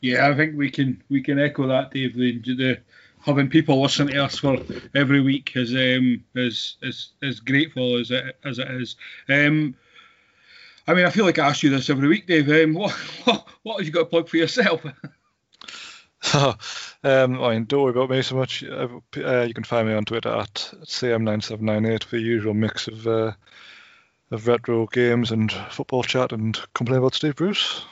Yeah, 0.00 0.28
I 0.28 0.34
think 0.34 0.56
we 0.56 0.70
can 0.70 1.02
we 1.08 1.22
can 1.22 1.38
echo 1.38 1.66
that, 1.66 1.90
Dave. 1.90 2.14
The 2.14 2.40
the, 2.40 2.78
having 3.24 3.48
people 3.48 3.80
listen 3.80 4.08
to 4.08 4.24
us 4.24 4.38
for 4.38 4.58
every 4.94 5.20
week 5.20 5.52
is 5.54 5.74
um, 5.74 6.24
is 6.34 6.76
is 6.82 7.12
as 7.22 7.40
grateful 7.40 7.96
as 7.96 8.10
it 8.10 8.36
as 8.44 8.58
it 8.58 8.70
is. 8.70 8.96
Um, 9.28 9.74
I 10.86 10.94
mean, 10.94 11.06
I 11.06 11.10
feel 11.10 11.24
like 11.24 11.38
I 11.38 11.48
ask 11.48 11.62
you 11.62 11.70
this 11.70 11.90
every 11.90 12.08
week, 12.08 12.26
Dave. 12.26 12.48
Um, 12.48 12.74
what, 12.74 12.92
what 13.24 13.48
what 13.62 13.76
have 13.78 13.86
you 13.86 13.92
got 13.92 14.00
to 14.00 14.06
plug 14.06 14.28
for 14.28 14.36
yourself? 14.36 14.84
um, 16.34 16.54
I 17.02 17.58
worry 17.70 17.90
about 17.90 18.10
me 18.10 18.22
so 18.22 18.36
much. 18.36 18.62
Uh, 18.62 19.00
you 19.14 19.54
can 19.54 19.64
find 19.64 19.88
me 19.88 19.94
on 19.94 20.04
Twitter 20.04 20.28
at 20.28 20.54
cm9798 20.84 22.04
for 22.04 22.16
the 22.16 22.22
usual 22.22 22.54
mix 22.54 22.88
of 22.88 23.06
uh, 23.06 23.32
of 24.30 24.46
retro 24.46 24.86
games 24.86 25.32
and 25.32 25.50
football 25.70 26.02
chat 26.02 26.32
and 26.32 26.60
complain 26.74 26.98
about 26.98 27.14
Steve 27.14 27.36
Bruce. 27.36 27.84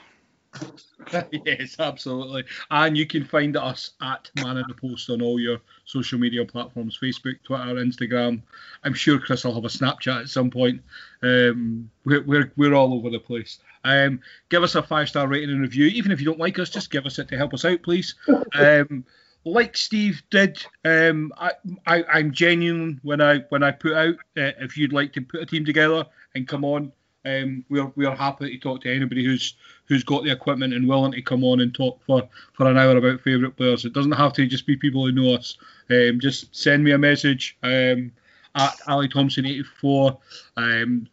yes, 1.45 1.77
absolutely. 1.79 2.45
And 2.71 2.97
you 2.97 3.07
can 3.07 3.25
find 3.25 3.57
us 3.57 3.93
at 4.01 4.31
Man 4.37 4.57
in 4.57 4.65
the 4.69 4.75
Post 4.75 5.11
on 5.11 5.23
all 5.23 5.39
your 5.39 5.59
social 5.85 6.19
media 6.19 6.45
platforms 6.45 6.99
Facebook, 7.01 7.37
Twitter, 7.45 7.75
Instagram. 7.75 8.43
I'm 8.85 8.95
sure 8.95 9.19
Chris 9.19 9.45
will 9.45 9.55
have 9.55 9.65
a 9.65 9.69
Snapchat 9.69 10.23
at 10.23 10.29
some 10.29 10.51
point. 10.51 10.83
Um, 11.23 11.91
we're, 12.05 12.23
we're, 12.23 12.53
we're 12.57 12.75
all 12.75 12.95
over 12.95 13.11
the 13.11 13.19
place. 13.19 13.59
Um, 13.85 14.21
give 14.49 14.63
us 14.63 14.75
a 14.75 14.83
five 14.83 15.09
star 15.09 15.29
rating 15.29 15.51
and 15.51 15.61
review. 15.61 15.87
Even 15.87 16.13
if 16.13 16.21
you 16.21 16.27
don't 16.27 16.41
like 16.41 16.59
us, 16.59 16.71
just 16.71 16.91
give 16.91 17.07
us 17.07 17.19
it 17.19 17.29
to 17.29 17.37
help 17.37 17.55
us 17.55 17.65
out, 17.65 17.83
please. 17.83 18.15
Um, 18.55 19.05
like 19.45 19.77
Steve 19.77 20.23
did, 20.31 20.65
um, 20.85 21.33
I, 21.39 21.53
I, 21.87 22.19
am 22.19 22.33
genuine 22.33 23.01
when 23.03 23.21
I 23.21 23.39
when 23.49 23.63
I 23.63 23.71
put 23.71 23.93
out. 23.93 24.17
Uh, 24.37 24.53
if 24.61 24.77
you'd 24.77 24.93
like 24.93 25.13
to 25.15 25.23
put 25.23 25.43
a 25.43 25.47
team 25.47 25.65
together 25.65 26.05
and 26.35 26.47
come 26.47 26.65
on, 26.65 26.93
um, 27.29 27.65
we're 27.69 27.93
we're 27.97 28.15
happy 28.15 28.51
to 28.51 28.59
talk 28.59 28.83
to 28.83 28.95
anybody 28.95 29.25
who's 29.25 29.55
who's 29.87 30.05
got 30.05 30.25
the 30.25 30.31
equipment 30.31 30.75
and 30.75 30.89
willing 30.89 31.13
to 31.13 31.23
come 31.23 31.45
on 31.45 31.61
and 31.61 31.75
talk 31.75 32.01
for, 32.05 32.29
for 32.53 32.67
an 32.69 32.77
hour 32.77 32.97
about 32.97 33.21
favourite 33.21 33.57
players. 33.57 33.85
It 33.85 33.93
doesn't 33.93 34.13
have 34.13 34.33
to 34.35 34.47
just 34.47 34.67
be 34.67 34.77
people 34.77 35.05
who 35.05 35.13
know 35.13 35.35
us. 35.35 35.57
Um, 35.91 36.21
just 36.21 36.55
send 36.55 36.85
me 36.85 36.93
a 36.93 36.99
message 36.99 37.57
um, 37.63 38.13
at 38.55 38.77
Ali 38.87 39.09
Thompson 39.09 39.47
84. 39.47 40.19
Um, 40.57 41.09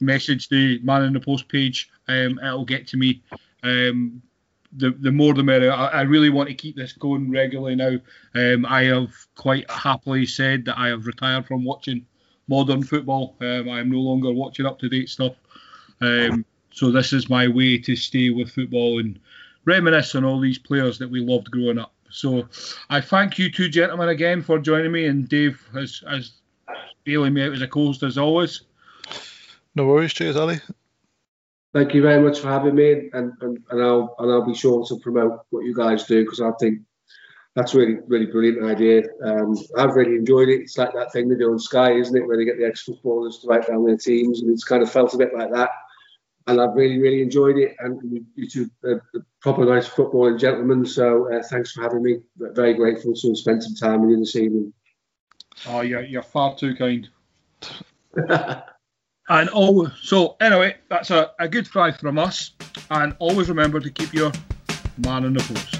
message 0.00 0.48
the 0.48 0.80
man 0.82 1.04
in 1.04 1.12
the 1.12 1.20
post 1.20 1.48
page. 1.48 1.90
Um, 2.08 2.38
it'll 2.38 2.64
get 2.64 2.86
to 2.88 2.96
me. 2.96 3.22
Um, 3.62 4.22
the 4.72 4.90
the 4.90 5.12
more 5.12 5.32
the 5.32 5.42
merrier. 5.42 5.72
I, 5.72 5.86
I, 5.86 6.00
really 6.02 6.28
want 6.28 6.50
to 6.50 6.54
keep 6.54 6.76
this 6.76 6.92
going 6.92 7.30
regularly 7.30 7.74
now. 7.74 7.96
I 8.34 8.84
have 8.84 9.14
quite 9.34 9.70
happily 9.70 10.26
said 10.26 10.66
that 10.66 10.78
I 10.78 10.88
have 10.88 11.06
retired 11.06 11.46
from 11.46 11.64
watching 11.64 12.04
modern 12.48 12.82
football. 12.82 13.36
Um, 13.40 13.68
I 13.68 13.80
am 13.80 13.90
no 13.90 13.98
longer 13.98 14.32
watching 14.32 14.66
up 14.66 14.78
to 14.80 14.88
date 14.88 15.08
stuff. 15.08 15.34
Um, 16.00 16.44
so 16.70 16.90
this 16.90 17.12
is 17.12 17.28
my 17.28 17.48
way 17.48 17.78
to 17.78 17.96
stay 17.96 18.30
with 18.30 18.50
football 18.50 19.00
and 19.00 19.18
reminisce 19.64 20.14
on 20.14 20.24
all 20.24 20.40
these 20.40 20.58
players 20.58 20.98
that 20.98 21.10
we 21.10 21.20
loved 21.20 21.50
growing 21.50 21.78
up. 21.78 21.92
So 22.10 22.48
I 22.88 23.00
thank 23.00 23.38
you 23.38 23.50
two 23.50 23.68
gentlemen 23.68 24.08
again 24.08 24.42
for 24.42 24.58
joining 24.58 24.92
me, 24.92 25.06
and 25.06 25.28
Dave 25.28 25.62
has, 25.74 26.02
has 26.08 26.32
bailing 27.04 27.34
me 27.34 27.44
out 27.44 27.52
as 27.52 27.62
a 27.62 27.68
co-host 27.68 28.02
as 28.02 28.16
always. 28.16 28.62
No 29.74 29.86
worries, 29.86 30.14
cheers, 30.14 30.36
Ali. 30.36 30.60
Thank 31.74 31.94
you 31.94 32.00
very 32.00 32.22
much 32.22 32.40
for 32.40 32.48
having 32.48 32.74
me, 32.74 33.10
and, 33.12 33.32
and, 33.42 33.58
and 33.70 33.82
I'll 33.82 34.14
and 34.18 34.32
I'll 34.32 34.46
be 34.46 34.54
sure 34.54 34.86
to 34.86 34.96
promote 34.98 35.40
what 35.50 35.64
you 35.64 35.74
guys 35.74 36.04
do 36.04 36.24
because 36.24 36.40
I 36.40 36.50
think 36.58 36.80
that's 37.58 37.74
really 37.74 37.96
really 38.06 38.26
brilliant 38.26 38.64
idea. 38.64 39.02
Um, 39.24 39.56
I've 39.76 39.94
really 39.94 40.14
enjoyed 40.14 40.48
it. 40.48 40.60
It's 40.62 40.78
like 40.78 40.92
that 40.94 41.12
thing 41.12 41.28
they 41.28 41.34
do 41.34 41.50
on 41.50 41.58
Sky, 41.58 41.92
isn't 41.92 42.16
it, 42.16 42.26
where 42.26 42.36
they 42.36 42.44
get 42.44 42.58
the 42.58 42.66
ex-footballers 42.66 43.38
to 43.38 43.48
write 43.48 43.66
down 43.66 43.84
their 43.84 43.96
teams, 43.96 44.40
and 44.40 44.50
it's 44.50 44.64
kind 44.64 44.82
of 44.82 44.90
felt 44.90 45.14
a 45.14 45.18
bit 45.18 45.34
like 45.36 45.52
that 45.52 45.70
and 46.48 46.60
I've 46.60 46.74
really, 46.74 46.98
really 46.98 47.22
enjoyed 47.22 47.58
it. 47.58 47.76
And 47.78 48.26
you 48.34 48.48
two 48.48 48.70
are 48.84 49.02
proper 49.40 49.66
nice 49.66 49.86
footballing 49.86 50.40
gentlemen. 50.40 50.84
So 50.86 51.32
uh, 51.32 51.42
thanks 51.42 51.72
for 51.72 51.82
having 51.82 52.02
me. 52.02 52.16
Very 52.38 52.74
grateful 52.74 53.14
to 53.14 53.36
spend 53.36 53.62
some 53.62 53.74
time 53.74 54.00
with 54.00 54.10
you 54.10 54.18
this 54.18 54.34
evening. 54.34 54.72
Oh, 55.66 55.82
you're, 55.82 56.02
you're 56.02 56.22
far 56.22 56.56
too 56.56 56.74
kind. 56.74 57.08
and 58.16 59.50
oh, 59.52 59.92
so 60.02 60.36
anyway, 60.40 60.76
that's 60.88 61.10
a, 61.10 61.32
a 61.38 61.48
good 61.48 61.66
try 61.66 61.90
from 61.90 62.18
us. 62.18 62.52
And 62.90 63.14
always 63.18 63.50
remember 63.50 63.78
to 63.78 63.90
keep 63.90 64.14
your 64.14 64.32
man 65.04 65.24
in 65.24 65.34
the 65.34 65.40
post. 65.40 65.77